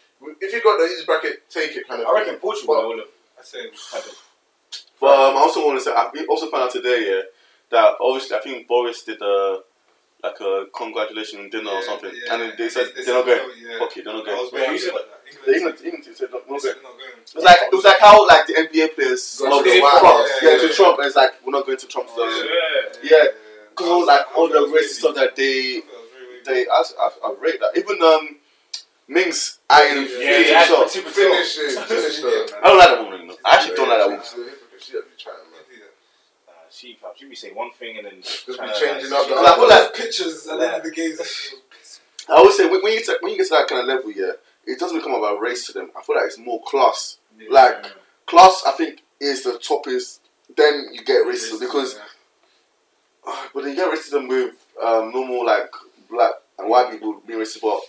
If 0.41 0.53
you 0.53 0.63
got 0.63 0.79
the 0.79 0.85
easy 0.85 1.05
bracket, 1.05 1.49
take 1.51 1.77
it 1.77 1.87
kind 1.89 2.01
of. 2.03 2.09
I 2.09 2.11
thing. 2.13 2.21
reckon 2.21 2.41
Portugal 2.41 2.75
But- 2.77 2.89
would 2.89 2.99
have 2.99 3.09
I 3.39 3.43
said, 3.43 3.71
had 3.93 4.03
them. 4.05 4.15
But 5.01 5.09
um, 5.15 5.37
I 5.37 5.41
also 5.41 5.65
want 5.67 5.79
to 5.79 5.85
say 5.85 5.93
I 5.93 6.11
also 6.29 6.51
found 6.51 6.65
out 6.65 6.71
today, 6.73 7.05
yeah, 7.07 7.23
that 7.71 7.97
obviously 8.01 8.37
I 8.37 8.41
think 8.41 8.67
Boris 8.67 9.03
did 9.05 9.21
a 9.21 9.61
like 10.23 10.41
a 10.41 10.67
congratulation 10.75 11.49
dinner 11.51 11.71
or 11.71 11.83
something, 11.83 12.11
yeah. 12.15 12.35
and 12.35 12.59
they 12.59 12.69
said 12.71 12.87
They 12.97 13.05
they're 13.05 13.15
not 13.15 13.27
said 13.27 13.39
going. 13.39 13.63
no, 13.63 13.71
yeah. 13.73 13.79
Fuck 13.79 13.97
it, 13.97 14.05
they're 14.05 14.15
not 14.15 14.23
I 14.29 14.49
going. 14.51 15.03
Yeah, 15.27 15.43
waiting 15.47 15.63
you 15.63 15.67
that. 15.67 15.79
The 15.79 15.85
England 15.85 15.85
England, 15.85 15.85
England 15.85 16.05
team 16.05 16.15
said 16.15 16.31
not 16.33 16.49
not 16.49 16.63
going. 16.63 16.83
not 16.83 16.95
going. 16.97 17.19
It 17.19 17.35
was 17.35 17.45
like 17.45 17.61
it 17.67 17.75
was 17.75 17.85
like 17.85 18.01
how 18.01 18.27
like 18.27 18.47
the 18.47 18.55
NBA 18.55 18.95
players 18.95 19.23
Go 19.39 19.45
love 19.51 19.65
to 19.65 19.71
to 19.71 19.75
the 19.75 19.81
Trump, 19.81 20.07
House, 20.07 20.31
yeah, 20.43 20.51
yeah, 20.51 20.57
to 20.57 20.67
yeah. 20.67 20.73
Trump, 20.79 20.99
and 20.99 21.07
it's 21.07 21.17
like 21.17 21.33
we're 21.45 21.53
not 21.53 21.67
going 21.67 21.79
to 21.79 21.87
Trump's. 21.87 22.13
Yeah. 22.17 22.25
Uh, 22.25 22.31
Yeah. 23.03 23.11
yeah, 23.11 23.25
because 23.71 23.89
all 23.89 24.07
like 24.07 24.25
all 24.37 24.49
the 24.49 24.63
racist 24.71 25.01
stuff 25.03 25.15
that 25.17 25.37
they 25.37 25.79
I 25.79 25.81
felt 25.83 26.09
very 26.15 26.65
they 26.65 26.71
I, 26.71 26.83
I, 27.01 27.07
I 27.27 27.35
rate 27.41 27.61
that 27.61 27.77
even 27.77 27.99
um 28.03 28.37
Mings 29.09 29.59
eyeing 29.71 29.97
Yeah, 29.97 30.03
Yeah, 30.03 30.09
finish 30.09 30.49
yeah, 30.51 30.59
himself. 30.67 30.93
Petit 30.93 31.01
Petit. 31.03 31.13
Finish 31.15 31.59
it, 31.59 31.79
finish 31.87 32.17
Yeah, 32.19 32.25
the. 32.27 32.53
man. 32.53 32.61
I 32.63 32.67
don't 32.69 32.79
like 32.79 32.89
that 32.91 33.03
woman. 33.05 33.21
You 33.23 33.27
know. 33.29 33.37
I 33.45 33.51
actually 33.57 33.77
don't 33.77 33.89
like 33.89 33.99
that 33.99 34.09
woman. 34.09 34.25
She's 34.25 34.35
a 34.35 34.45
hypocrite. 34.51 34.83
She 34.83 34.93
don't 34.93 35.05
be 35.11 35.17
trying, 35.19 35.37
man. 35.51 35.63
She, 36.71 36.99
she 37.17 37.25
be 37.29 37.35
saying 37.35 37.55
one 37.55 37.71
thing 37.79 37.97
and 37.99 38.07
then 38.07 38.21
Just 38.21 38.47
be 38.47 38.55
changing 38.55 39.13
up 39.13 39.29
the 39.29 39.35
Like, 39.35 39.47
I 39.47 39.55
feel 39.57 39.69
like 39.69 39.95
pictures 39.95 40.47
at 40.47 40.59
the 40.59 40.67
end 40.67 40.77
of 40.77 40.83
the 40.83 40.91
games. 40.91 41.21
I 42.29 42.33
always 42.35 42.57
say 42.57 42.69
when, 42.69 42.83
when 42.83 42.93
you 42.93 43.05
get 43.05 43.23
when 43.23 43.31
you 43.33 43.39
get 43.39 43.47
to 43.49 43.55
that 43.55 43.69
kind 43.69 43.81
of 43.83 43.87
level, 43.89 44.11
yeah, 44.11 44.33
it 44.67 44.79
doesn't 44.79 44.99
become 44.99 45.15
about 45.15 45.41
race 45.41 45.67
to 45.67 45.73
them. 45.73 45.91
I 45.97 46.03
feel 46.03 46.17
like 46.17 46.27
it's 46.27 46.39
more 46.39 46.61
class. 46.67 47.19
Like 47.51 47.87
class, 48.27 48.63
I 48.67 48.73
think 48.73 49.03
is 49.21 49.45
the 49.45 49.53
toppest. 49.53 50.21
Then 50.57 50.89
you 50.93 51.05
get 51.05 51.27
racism 51.27 51.61
because, 51.61 51.99
uh, 53.27 53.47
but 53.53 53.63
then 53.63 53.71
you 53.71 53.77
get 53.77 53.93
racism 53.93 54.29
with 54.29 54.55
um, 54.83 55.13
normal 55.13 55.45
like 55.45 55.71
black 56.11 56.33
and 56.59 56.69
white 56.69 56.91
people 56.91 57.21
being 57.27 57.39
racist, 57.41 57.61
but 57.61 57.81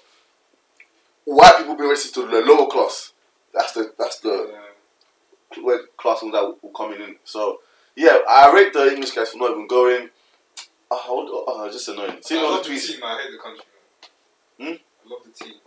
white 1.25 1.57
people 1.57 1.75
being 1.75 1.89
racist 1.89 2.13
to 2.15 2.27
the 2.27 2.41
lower 2.41 2.67
class. 2.67 3.13
That's 3.53 3.73
the 3.73 3.93
that's 3.97 4.19
the 4.19 4.53
where 5.61 5.79
class 5.97 6.19
that 6.21 6.31
will, 6.31 6.57
will 6.61 6.71
come 6.71 6.93
in. 6.93 7.15
So 7.23 7.59
yeah, 7.95 8.19
I 8.29 8.51
rate 8.53 8.73
the 8.73 8.91
English 8.91 9.11
guys 9.11 9.29
for 9.29 9.37
not 9.37 9.51
even 9.51 9.67
going. 9.67 10.09
Oh, 10.89 11.03
I 11.05 11.11
would, 11.11 11.27
oh, 11.29 11.69
just 11.71 11.89
annoying. 11.89 12.17
Seeing 12.21 12.39
I 12.39 12.49
love 12.49 12.63
the 12.63 12.69
tweets. 12.71 12.87
team. 12.87 13.01
I 13.03 13.21
hate 13.21 13.31
the 13.31 13.37
country. 13.39 13.65
Hmm? 14.57 14.65
I 15.05 15.09
love 15.13 15.19
the 15.25 15.31
team, 15.43 15.55
but 15.65 15.66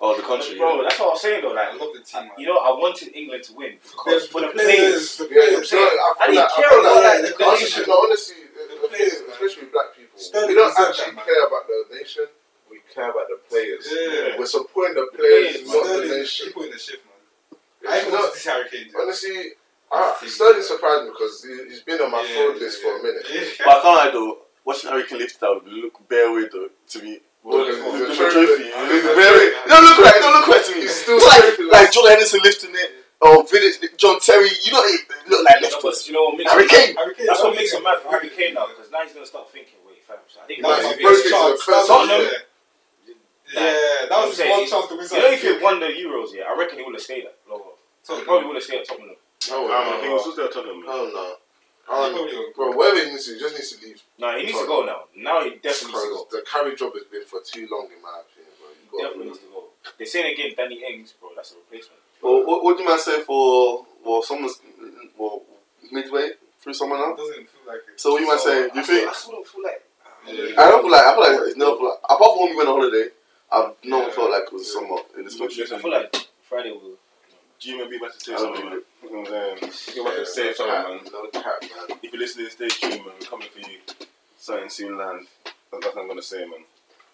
Oh, 0.00 0.16
the 0.16 0.22
country. 0.22 0.56
Bro, 0.58 0.76
yeah. 0.76 0.82
that's 0.82 0.98
what 0.98 1.06
I 1.08 1.10
was 1.14 1.22
saying 1.22 1.42
though. 1.42 1.52
Like, 1.52 1.68
I 1.68 1.72
Like, 1.72 1.80
love 1.80 1.92
the 1.94 2.00
team. 2.02 2.22
Man. 2.26 2.30
you 2.38 2.46
know, 2.46 2.58
I 2.58 2.70
wanted 2.74 3.14
England 3.14 3.44
to 3.44 3.52
win 3.54 3.78
because 3.82 4.26
for 4.28 4.40
the 4.40 4.48
the 4.48 4.52
players. 4.54 5.16
the 5.16 5.24
Yeah, 5.24 5.30
players. 5.30 5.70
so 5.70 5.78
I, 5.78 5.86
I 5.86 6.26
feel 6.26 6.34
didn't 6.34 6.36
like, 6.42 6.54
care 6.56 6.66
I 6.66 6.74
about 6.80 6.94
like, 6.94 7.02
that, 7.02 7.22
the 7.22 7.38
the 7.38 7.44
honestly, 7.44 7.64
nation. 7.70 7.84
no, 7.86 7.94
honestly, 8.02 8.36
the, 8.50 8.62
the 8.74 8.88
players, 8.88 9.12
thing 9.14 9.22
man. 9.26 9.30
especially 9.36 9.66
black 9.70 9.88
people, 9.96 10.18
Sterling 10.18 10.48
we 10.48 10.54
don't 10.54 10.74
actually 10.78 11.14
that, 11.14 11.24
care 11.26 11.42
about 11.46 11.64
the 11.70 11.78
nation. 11.94 12.26
We 12.70 12.76
care 12.94 13.10
about 13.10 13.26
the 13.30 13.38
players. 13.48 13.84
Yeah. 13.86 14.38
We're 14.38 14.46
supporting 14.46 14.94
the 14.98 15.06
players, 15.14 15.62
players, 15.62 15.70
not 15.70 15.86
the 15.86 16.08
nation. 16.18 16.46
people 16.50 16.62
in 16.66 16.70
the 16.74 16.78
shift, 16.78 17.02
man. 17.06 17.58
Yeah, 17.82 17.90
I 17.90 17.92
even 17.94 18.06
you 18.06 18.12
know, 18.12 18.18
wanted 18.26 18.34
to 18.34 18.40
see 18.40 18.50
Harry 18.50 18.66
Kane. 18.70 18.90
honestly, 18.98 19.36
On 19.90 20.02
uh, 20.02 20.12
the 20.12 20.18
team. 20.20 20.28
Sterling 20.34 20.62
surprised 20.66 21.02
me 21.04 21.10
because 21.14 21.34
he, 21.46 21.54
he's 21.70 21.82
been 21.86 22.00
on 22.02 22.10
my 22.10 22.22
Yeah, 22.26 22.34
fraud 22.34 22.58
list 22.58 22.78
yeah. 22.78 22.90
for 22.90 22.92
a 22.98 23.02
minute. 23.02 23.24
Yeah. 23.30 23.64
But 23.64 23.70
I 23.70 23.82
can't 23.82 23.96
lie 24.02 24.10
though, 24.12 24.38
watching 24.64 24.90
Harry 24.90 25.04
Kane 25.06 25.18
lift 25.18 25.38
that 25.40 25.50
would 25.50 25.66
look 25.72 25.94
bare 26.08 26.30
weird 26.32 26.50
though 26.52 26.68
to 26.90 27.02
me. 27.02 27.20
Well, 27.42 27.58
Look- 27.58 27.68
the- 27.72 27.82
look- 27.82 28.08
look 28.08 28.16
trophy- 28.16 28.46
trophy. 28.46 28.62
the- 28.64 28.68
It 28.68 28.88
look 28.92 29.02
the 29.02 29.14
very- 29.16 29.50
don't 29.66 29.84
look 29.84 29.98
right. 29.98 30.16
It 30.16 30.20
don't 30.20 30.32
look 30.34 30.48
right 30.48 30.64
to 30.64 30.72
me. 30.74 30.80
He's 30.82 30.94
still 31.02 31.16
It's 31.16 31.26
like 31.26 31.40
trophy 31.40 31.62
like 31.64 31.72
like- 31.72 31.92
Jordan 31.92 32.10
Henderson 32.12 32.40
lifting 32.44 32.74
it 32.74 32.90
or 33.20 33.44
Vidic, 33.44 33.96
John 33.96 34.20
Terry. 34.20 34.50
You 34.62 34.72
know, 34.72 34.84
it 34.84 35.00
look 35.26 35.44
like 35.48 35.60
No, 35.62 35.68
but 35.70 35.84
lifters. 35.84 36.06
you 36.08 36.12
know 36.14 36.24
what 36.24 36.36
makes 36.36 36.52
Harry 36.52 36.66
Kane. 36.68 36.94
Harry 36.96 37.14
Kane, 37.14 37.26
That's 37.26 37.40
what 37.42 37.54
makes 37.56 37.72
him 37.72 37.82
mad 37.82 37.98
for 38.02 38.10
Harry 38.10 38.28
Kane 38.28 38.54
now 38.54 38.66
because 38.66 38.90
now 38.90 39.00
he's 39.02 39.12
gonna 39.12 39.24
start 39.26 39.50
thinking, 39.50 39.78
wait, 39.88 40.04
fam. 40.06 40.18
So 40.28 40.40
I 40.42 40.46
think 40.46 40.60
That 40.62 40.68
Nah, 40.68 40.76
was 40.76 40.84
he's 40.86 40.94
his 40.96 41.00
broke 41.00 41.12
first 41.12 41.24
his 41.24 41.32
chance. 41.32 41.64
That 41.66 41.76
was- 41.76 41.88
Tottenham. 41.88 42.20
yeah. 42.22 42.38
Yeah, 43.52 44.06
that 44.08 44.26
was 44.28 44.38
his 44.38 44.48
one 44.48 44.66
chance 44.68 44.86
to 44.86 44.94
win 44.94 45.08
You 45.10 45.18
know, 45.18 45.32
if 45.32 45.42
he 45.42 45.52
won 45.64 45.80
the 45.80 45.86
Euros, 45.86 46.28
yeah, 46.34 46.44
I 46.44 46.54
reckon 46.56 46.78
he 46.78 46.84
would 46.84 46.94
have 46.94 47.02
stayed 47.02 47.24
at 47.24 47.34
lower. 47.48 47.72
He 48.06 48.20
probably 48.22 48.46
would 48.46 48.56
have 48.56 48.64
stayed 48.64 48.80
at 48.82 48.86
Tottenham. 48.88 49.16
Oh, 49.50 49.72
Um, 49.72 50.02
he 50.02 50.08
was 50.08 50.20
still 50.22 50.36
there 50.36 50.48
Tottenham. 50.48 50.80
man. 50.84 50.90
Oh, 50.92 51.06
no. 51.08 51.36
He 51.90 51.96
Um, 51.96 52.12
probably 52.14 52.36
would. 52.38 52.54
bro, 52.54 52.76
wherever 52.76 52.98
he 53.04 53.10
needs 53.10 53.26
to, 53.26 53.34
he 53.34 53.40
just 53.40 53.54
needs 53.56 53.72
to 53.76 53.84
leave. 53.84 54.02
No, 54.18 54.36
he 54.38 54.44
needs 54.46 54.60
to 54.60 54.66
go 54.66 54.84
now. 54.84 55.04
Now 55.16 55.42
he 55.42 55.50
definitely 55.58 55.98
needs 55.98 56.04
to 56.04 56.28
go. 56.30 56.38
the 56.38 56.42
carry 56.42 56.76
job 56.76 56.94
has 56.94 57.02
been 57.10 57.24
for 57.24 57.40
too 57.40 57.66
long, 57.70 57.88
in 57.94 58.00
my 58.00 58.20
opinion, 58.22 58.52
bro. 58.60 58.68
You 58.70 58.86
gotta 58.90 59.02
Definitely 59.10 59.26
needs 59.26 59.38
to 59.40 59.46
go. 59.50 59.64
They're 59.98 60.06
saying 60.06 60.32
again, 60.34 60.54
Danny 60.56 60.84
Ings, 60.86 61.12
bro. 61.18 61.30
That's 61.34 61.50
a 61.52 61.56
replacement. 61.56 61.98
Well, 62.22 62.46
what, 62.46 62.62
what 62.62 62.76
do 62.76 62.84
you 62.84 62.88
man 62.88 62.98
say 62.98 63.22
for 63.22 63.86
well, 64.04 64.22
someone's 64.22 64.60
well 65.18 65.42
midway 65.90 66.30
through 66.60 66.74
summer 66.74 66.94
It 66.94 66.98
now? 67.00 67.16
doesn't 67.16 67.34
feel 67.48 67.60
like 67.66 67.76
it. 67.88 68.00
So 68.00 68.12
what 68.12 68.18
do 68.18 68.24
you 68.24 68.28
man 68.30 68.38
say? 68.38 68.68
Do 68.70 68.78
you 68.78 68.84
think? 68.86 69.08
I 69.08 69.12
still 69.12 69.32
don't 69.32 69.46
feel 69.48 69.62
like. 69.64 69.82
Yeah. 70.28 70.62
I 70.62 70.70
don't 70.70 70.82
feel 70.82 70.90
like 70.92 71.04
I 71.06 71.14
feel 71.14 71.22
like 71.38 71.48
it's 71.48 71.56
never 71.56 71.76
feel 71.76 71.88
like 71.88 71.98
apart 72.04 72.30
from 72.30 72.38
when 72.40 72.50
we 72.50 72.56
went 72.56 72.68
on 72.68 72.76
holiday, 72.78 73.08
I've 73.50 73.72
never 73.82 74.06
Yeah. 74.06 74.10
felt 74.14 74.30
like 74.30 74.42
it 74.44 74.52
was 74.52 74.66
Yeah. 74.68 74.80
summer 74.80 74.98
in 75.18 75.24
this 75.24 75.36
country. 75.36 75.64
I 75.64 75.78
feel 75.80 75.90
like 75.90 76.16
Friday 76.48 76.70
will. 76.70 76.98
G 77.58 77.76
may 77.76 77.88
be 77.88 77.96
about 77.96 78.14
to 78.14 78.20
say 78.20 78.36
something, 78.36 78.64
know. 78.64 78.70
man. 78.70 78.82
You 79.10 79.16
know 79.16 79.22
what 79.22 79.62
I'm 79.62 79.72
saying? 79.72 79.96
You're 79.96 80.06
about 80.06 80.18
to 80.18 80.26
say 80.26 80.46
no 80.46 80.52
something, 80.52 80.74
cap, 80.74 80.88
man. 80.88 81.12
No 81.12 81.26
cap, 81.40 81.62
man. 81.62 81.98
If 82.02 82.12
you're 82.12 82.20
listening, 82.22 82.46
stay 82.50 82.68
tuned, 82.68 83.04
man. 83.04 83.14
We're 83.20 83.26
coming 83.26 83.48
for 83.52 83.58
you. 83.70 83.78
Something 84.38 84.68
soon 84.70 84.96
land. 84.98 85.26
That's 85.72 85.84
what 85.86 85.98
I'm 85.98 86.08
gonna 86.08 86.22
say, 86.22 86.44
man. 86.46 86.64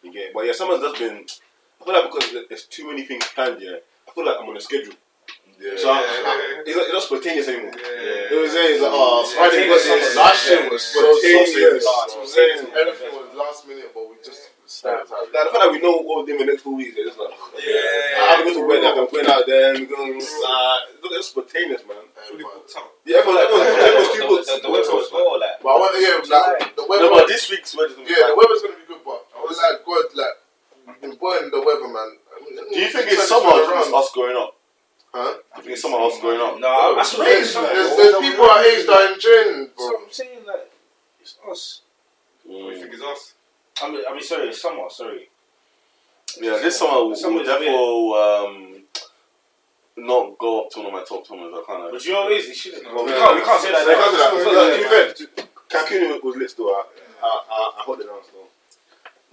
You 0.03 0.13
get 0.13 0.23
it? 0.27 0.35
But 0.35 0.45
yeah, 0.47 0.53
summer's 0.53 0.81
just 0.81 0.99
been. 0.99 1.25
I 1.81 1.85
feel 1.85 1.95
like 1.95 2.13
because 2.13 2.49
there's 2.49 2.65
too 2.65 2.87
many 2.87 3.05
things 3.05 3.25
planned, 3.35 3.61
yeah. 3.61 3.77
I 4.09 4.11
feel 4.13 4.25
like 4.27 4.37
I'm 4.41 4.49
on 4.49 4.57
a 4.57 4.61
schedule. 4.61 4.95
Yeah. 5.61 5.73
So 5.77 5.89
I, 5.91 6.01
Yeah. 6.01 6.63
it's, 6.67 6.77
not, 6.77 6.85
it's 6.85 6.93
not 6.93 7.03
spontaneous 7.03 7.49
anymore. 7.49 7.73
Yeah. 7.77 7.81
You 7.81 8.31
know 8.31 8.37
what 8.37 8.45
I'm 8.45 8.51
saying? 8.53 8.73
It's 8.77 8.83
like, 8.83 8.93
oh, 8.93 9.21
it's 9.25 9.33
Friday, 9.33 9.61
we 9.65 9.69
got 9.73 9.81
Spontaneous 9.81 10.05
this. 10.05 10.15
summer. 10.15 10.25
Last 10.29 10.51
year 10.51 10.71
was 10.71 10.83
so 10.85 11.01
Spontaneous. 11.01 11.49
sausage. 11.49 11.73
That's 11.73 12.13
what 12.13 12.21
I'm 12.21 12.27
saying. 12.29 12.59
Everything 12.77 13.11
was 13.17 13.29
last 13.37 13.69
minute, 13.69 13.91
but 13.97 14.05
we 14.09 14.15
just 14.25 14.46
snapped. 14.87 15.11
Like, 15.11 15.33
the 15.35 15.51
fact 15.51 15.63
that 15.67 15.73
we 15.75 15.83
know 15.83 15.99
what 16.07 16.23
we're 16.23 16.27
doing 16.31 16.47
the 16.47 16.49
next 16.55 16.63
four 16.63 16.75
weeks, 16.79 16.95
yeah, 16.95 17.11
it's 17.11 17.19
like, 17.19 17.35
Yeah. 17.59 18.23
I 18.23 18.23
have 18.31 18.39
to 18.39 18.45
go 18.47 18.53
to 18.55 18.67
wedding, 18.71 18.87
I'm 18.87 19.11
going 19.11 19.27
out 19.27 19.43
there, 19.51 19.75
we're 19.75 19.91
going, 19.91 20.15
uh, 20.23 20.77
look, 21.03 21.13
it's 21.19 21.29
spontaneous, 21.35 21.83
man. 21.87 22.07
Fully 22.31 22.43
booked 22.47 22.71
up. 22.79 22.95
Yeah, 23.05 23.19
everyone, 23.27 23.43
everyone's, 23.43 23.75
everyone's 23.83 24.13
too 24.15 24.23
The, 24.23 24.29
booked. 24.31 24.47
the, 24.47 24.57
the 24.63 24.71
weather 24.71 24.95
was 24.95 25.09
well, 25.11 25.35
like. 25.43 25.59
But 25.63 25.69
I 25.69 25.77
want 25.83 25.93
to 25.95 26.01
hear 26.01 26.17
like 26.23 26.77
the 26.79 26.85
weather. 26.87 27.11
No, 27.11 27.15
but 27.19 27.27
this 27.27 27.51
week's 27.51 27.75
weather's 27.75 27.95
gonna 27.99 28.07
be 28.07 28.15
yeah, 28.15 28.31
the 28.31 28.39
weather's 28.39 28.63
gonna 28.63 28.79
be 28.79 28.87
good, 28.87 29.03
but 29.03 29.21
I 29.35 29.43
was 29.43 29.59
like, 29.59 29.83
God, 29.87 30.07
like 30.15 30.37
we've 30.87 31.01
been 31.03 31.15
boiling 31.19 31.51
the 31.51 31.63
weather, 31.63 31.87
man. 31.91 32.11
Do 32.71 32.79
you 32.79 32.91
think 32.91 33.11
it's 33.11 33.29
summer 33.29 33.51
or 33.51 33.63
is 33.79 33.91
us 33.93 34.11
growing 34.15 34.37
up? 34.37 34.55
Huh? 35.15 35.35
I 35.55 35.61
think 35.63 35.73
it's 35.79 35.83
summer 35.83 35.99
us 36.03 36.19
growing 36.21 36.41
up. 36.41 36.59
No, 36.61 36.95
that's 36.97 37.15
what 37.17 37.27
I'm 37.27 37.33
There's, 37.33 37.55
there's, 37.55 37.97
there's 37.97 38.19
people 38.21 38.45
our 38.45 38.61
age 38.65 38.85
that 38.87 38.95
are 38.95 39.15
enjoying, 39.15 39.71
So. 39.79 40.03
I'm 40.03 40.11
saying 40.13 40.45
like 40.47 40.71
it's 41.23 41.35
us. 41.49 41.81
What 42.45 42.71
do 42.71 42.77
you 42.77 42.83
think 42.83 42.95
is 42.95 43.03
us? 43.03 43.33
I 43.83 43.91
mean, 43.91 44.01
I 44.09 44.13
mean, 44.13 44.23
sorry, 44.23 44.49
it's 44.49 44.61
summer. 44.63 44.85
Sorry. 44.91 45.29
Yeah, 46.41 46.59
this 46.63 46.79
summer 46.79 47.05
will, 47.05 47.17
Summer 47.17 47.35
will 47.37 47.43
is 47.43 47.49
a 47.49 47.53
definitely 47.53 48.83
um, 49.97 50.07
not 50.07 50.39
go 50.39 50.65
up 50.65 50.71
to 50.73 50.79
one 50.81 50.89
of 50.89 50.93
my 50.93 51.05
top 51.05 51.27
summers. 51.27 51.53
I 51.55 51.63
kind 51.67 51.85
of. 51.85 51.93
But 51.93 52.05
you 52.05 52.13
know 52.13 52.23
what 52.23 52.33
it 52.33 52.41
is? 52.41 52.49
It 52.51 52.57
shouldn't. 52.57 52.85
No, 52.85 53.05
we, 53.05 53.11
no, 53.11 53.19
can't, 53.19 53.35
we 53.37 53.43
can't 53.43 53.63
say 53.63 53.73
that. 53.73 53.87
They 53.87 53.95
can't 53.95 54.13
do 54.13 54.55
that. 54.55 54.77
To 54.77 54.83
be 54.83 54.89
fair, 54.89 55.13
to- 55.13 55.49
Cancun 55.69 56.23
was 56.23 56.37
lit 56.37 56.51
still. 56.51 56.67
I, 56.69 56.85
I, 57.23 57.43
I, 57.51 57.73
I 57.79 57.83
hold 57.83 58.01
it 58.01 58.07
down 58.07 58.21
still. 58.25 58.47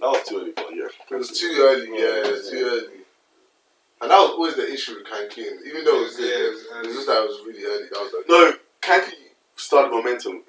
That 0.00 0.08
was 0.10 0.22
too 0.28 0.40
early, 0.40 0.52
but 0.54 0.66
yeah. 0.74 0.88
It 1.10 1.14
was 1.18 1.38
too 1.38 1.54
early, 1.60 1.88
yeah, 1.88 2.26
it 2.26 2.32
was 2.32 2.50
too 2.50 2.58
early. 2.64 3.00
And 4.02 4.10
that 4.10 4.18
was 4.18 4.30
always 4.30 4.56
the 4.56 4.70
issue 4.72 4.94
with 4.96 5.06
Cancun. 5.06 5.64
Even 5.66 5.84
though 5.84 6.00
it 6.00 6.04
was 6.04 6.16
good, 6.16 6.28
Yeah, 6.28 6.34
it 6.34 6.48
it 6.48 6.50
was 6.50 6.86
was, 6.88 6.94
just 6.96 7.06
that 7.06 7.22
it 7.22 7.28
was 7.28 7.40
really 7.46 7.64
early. 7.64 7.84
That 7.88 8.00
was 8.00 8.12
like, 8.12 8.28
No, 8.28 8.52
Kanki 8.82 9.14
started 9.56 9.90
momentum, 9.92 10.42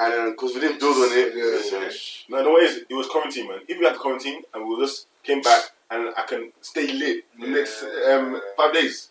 and 0.00 0.32
because 0.32 0.54
we 0.54 0.60
didn't 0.60 0.80
build 0.80 0.96
on 0.96 1.16
it, 1.16 1.34
Yeah, 1.34 1.84
it's, 1.86 2.26
yeah. 2.28 2.36
No, 2.36 2.44
the 2.44 2.50
way 2.50 2.60
is 2.62 2.84
it 2.88 2.94
was 2.94 3.06
quarantine, 3.06 3.48
man. 3.48 3.60
If 3.68 3.78
we 3.78 3.84
had 3.84 3.94
the 3.94 3.98
quarantine 3.98 4.42
and 4.54 4.68
we 4.68 4.80
just 4.80 5.06
came 5.22 5.40
back 5.42 5.70
and 5.90 6.12
I 6.16 6.22
can 6.22 6.52
stay 6.60 6.92
lit 6.92 7.24
the 7.38 7.46
next 7.48 7.82
um, 7.82 8.40
five 8.56 8.72
days, 8.72 9.08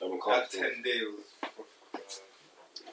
then. 0.00 0.18
That 0.26 0.50
ten 0.50 0.82
days 0.82 1.02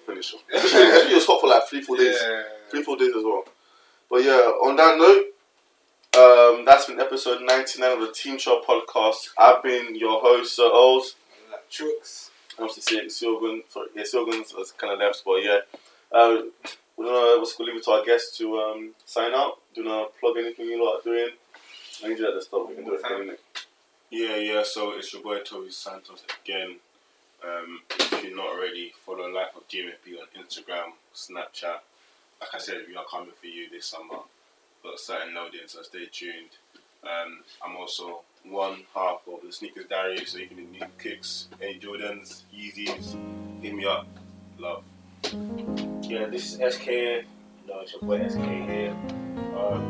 finish 0.06 0.34
off. 0.34 0.42
Especially, 0.54 0.82
especially 0.84 1.12
it 1.12 1.16
was 1.16 1.26
hot 1.26 1.42
for 1.42 1.48
like 1.48 1.68
three, 1.68 1.82
four 1.82 1.98
days. 1.98 2.16
Yeah. 2.22 2.44
Three, 2.70 2.84
four 2.84 2.98
days 2.98 3.16
as 3.16 3.24
well. 3.24 3.44
But 4.10 4.24
yeah, 4.24 4.52
on 4.62 4.76
that 4.76 4.98
note, 4.98 5.26
um, 6.18 6.66
that's 6.66 6.86
been 6.86 7.00
episode 7.00 7.42
99 7.42 7.92
of 7.92 8.00
the 8.02 8.14
Team 8.14 8.38
Shop 8.38 8.64
podcast. 8.66 9.30
I've 9.38 9.64
been 9.64 9.96
your 9.96 10.22
host, 10.22 10.56
Sir 10.56 10.70
O's. 10.72 11.16
Chooks. 11.72 12.30
I'm 12.60 12.70
to 12.70 12.82
say 12.82 13.06
Silgan. 13.08 13.62
Sorry, 13.70 13.88
yeah, 13.96 14.04
Silgan's 14.04 14.72
kind 14.78 14.94
of 14.94 15.00
left, 15.00 15.24
but 15.26 15.38
yeah. 15.44 15.60
Uh, 16.12 16.44
we're 16.98 17.06
gonna 17.06 17.40
what's 17.40 17.58
we'll 17.58 17.68
leave 17.68 17.78
it 17.78 17.84
to 17.86 17.92
our 17.92 18.06
guests 18.06 18.38
to 18.38 18.58
um, 18.58 18.94
sign 19.06 19.34
out. 19.34 19.60
Do 19.74 19.84
you 19.84 19.90
wanna 19.90 20.08
plug 20.20 20.38
anything 20.38 20.68
you 20.68 20.84
lot 20.84 21.00
are 21.00 21.04
doing? 21.04 21.30
I 22.04 22.10
need 22.10 22.20
you 22.20 22.28
at 22.28 22.34
the 22.34 22.42
start. 22.42 22.70
We 22.70 22.76
can 22.76 22.86
do 22.86 22.94
it. 22.94 23.40
Yeah, 24.12 24.38
yeah. 24.38 24.64
So 24.64 24.92
it's 24.94 25.14
your 25.14 25.24
boy 25.24 25.40
Toby 25.40 25.72
Santos 25.72 26.24
again. 26.44 26.76
Um, 27.44 27.82
if 28.00 28.24
you're 28.24 28.36
not 28.36 28.48
already, 28.48 28.94
follow 29.06 29.30
Life 29.30 29.56
of 29.56 29.68
GMFP 29.68 30.18
on 30.20 30.42
Instagram, 30.42 30.94
Snapchat. 31.14 31.80
Like 32.42 32.54
I 32.54 32.58
said, 32.58 32.78
we 32.88 32.96
are 32.96 33.06
coming 33.10 33.32
for 33.40 33.48
you 33.48 33.70
this 33.70 33.86
summer. 33.86 34.20
Got 34.84 35.00
certain 35.00 35.34
loading, 35.34 35.62
so 35.68 35.82
stay 35.82 36.06
tuned. 36.12 36.50
Um, 37.04 37.40
I'm 37.64 37.76
also 37.76 38.22
one 38.44 38.84
half 38.94 39.22
of 39.28 39.42
the 39.46 39.52
Sneakers 39.52 39.86
Diary, 39.90 40.26
so 40.26 40.38
you 40.38 40.50
need 40.56 40.86
kicks, 41.00 41.48
any 41.62 41.80
Jordans, 41.80 42.44
Yeezys, 42.56 43.16
hit 43.62 43.76
me 43.76 43.86
up. 43.86 44.08
Love. 44.58 44.84
Yeah, 46.07 46.27
this 46.27 46.53
is 46.53 46.76
SK. 46.76 46.88
You 46.88 47.23
know, 47.68 47.80
it's 47.82 47.94
your 47.94 48.02
boy 48.02 48.27
SK 48.27 48.38
here. 48.38 48.91
Um, 49.57 49.82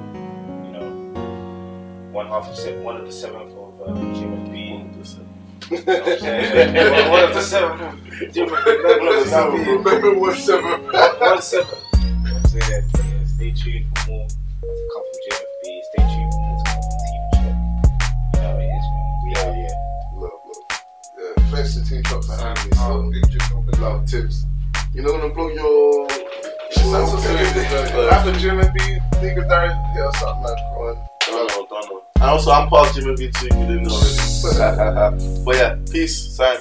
you 0.66 0.72
know, 0.72 2.12
one 2.12 2.28
half 2.28 2.48
of 2.48 2.56
se- 2.56 2.80
one 2.80 2.96
of 2.98 3.06
the 3.06 3.12
seventh 3.12 3.52
of 3.52 3.88
um, 3.90 4.14
GMFB. 4.16 4.56
You 5.72 5.78
know 5.78 5.84
what 5.84 6.08
I'm 6.08 6.20
saying? 6.20 7.12
one 7.12 7.24
of 7.24 7.34
the 7.34 7.42
seventh 7.42 7.82
of 7.82 7.98
GMFB. 8.34 9.00
One 9.00 9.08
of 9.08 9.24
the 9.24 9.30
seventh. 9.30 9.68
Remember 9.68 10.14
one 10.20 10.36
seven. 10.36 10.84
One 11.20 11.42
seventh. 11.42 11.84
You 11.94 12.08
know 12.08 12.34
what 12.34 12.36
I'm 12.36 12.46
saying? 12.46 12.90
Yeah, 12.96 13.26
stay 13.26 13.52
tuned 13.52 13.86
for 13.98 14.10
more 14.12 14.28
to 14.28 14.36
come 14.94 15.04
from 15.04 15.18
GMFB. 15.26 15.66
Stay 15.90 16.04
tuned 16.16 16.32
for 16.32 16.40
more 16.40 16.58
to 16.58 16.64
come 16.72 16.82
from 16.86 16.98
Team 17.06 17.24
Shop. 17.34 17.56
You 18.34 18.40
know 18.40 18.48
how 18.48 18.58
it 18.58 18.72
is, 18.72 18.86
man. 18.94 19.06
We 19.26 19.30
out 19.36 19.56
here. 19.56 19.76
Love, 20.14 20.40
love. 20.48 20.64
Yeah, 21.20 21.52
thanks 21.52 21.74
to 21.76 21.82
Team 21.90 22.04
Shop 22.04 22.24
for 22.24 22.36
having 22.38 22.70
me. 22.70 22.76
So, 22.78 23.12
Big 23.12 23.26
drip 23.32 23.52
on 23.52 23.66
the 23.66 23.76
love 23.82 24.06
tips. 24.06 24.46
You're 24.96 25.04
not 25.04 25.20
gonna 25.20 25.34
plug 25.34 25.54
your. 25.54 26.10
So 26.72 26.90
good. 27.92 28.14
After 28.14 28.32
Jim 28.40 28.62
and 28.62 28.74
B, 28.74 28.80
nigga 29.20 29.46
us 30.08 30.24
up, 30.24 30.42
man. 30.42 30.56
Come 30.56 30.78
on. 30.78 30.96
Done 31.20 31.36
on, 31.36 31.68
done 31.68 31.84
on. 31.92 32.02
And 32.16 32.24
also, 32.24 32.52
I'm 32.52 32.70
part 32.70 32.88
of 32.90 32.96
Jimmy 32.96 33.14
B 33.18 33.30
too. 33.30 33.48
if 33.48 33.54
You 33.54 33.66
didn't 33.68 33.84
know 33.84 33.92
already. 33.92 35.44
but 35.44 35.56
yeah, 35.56 35.76
peace, 35.92 36.38
sign. 36.38 36.60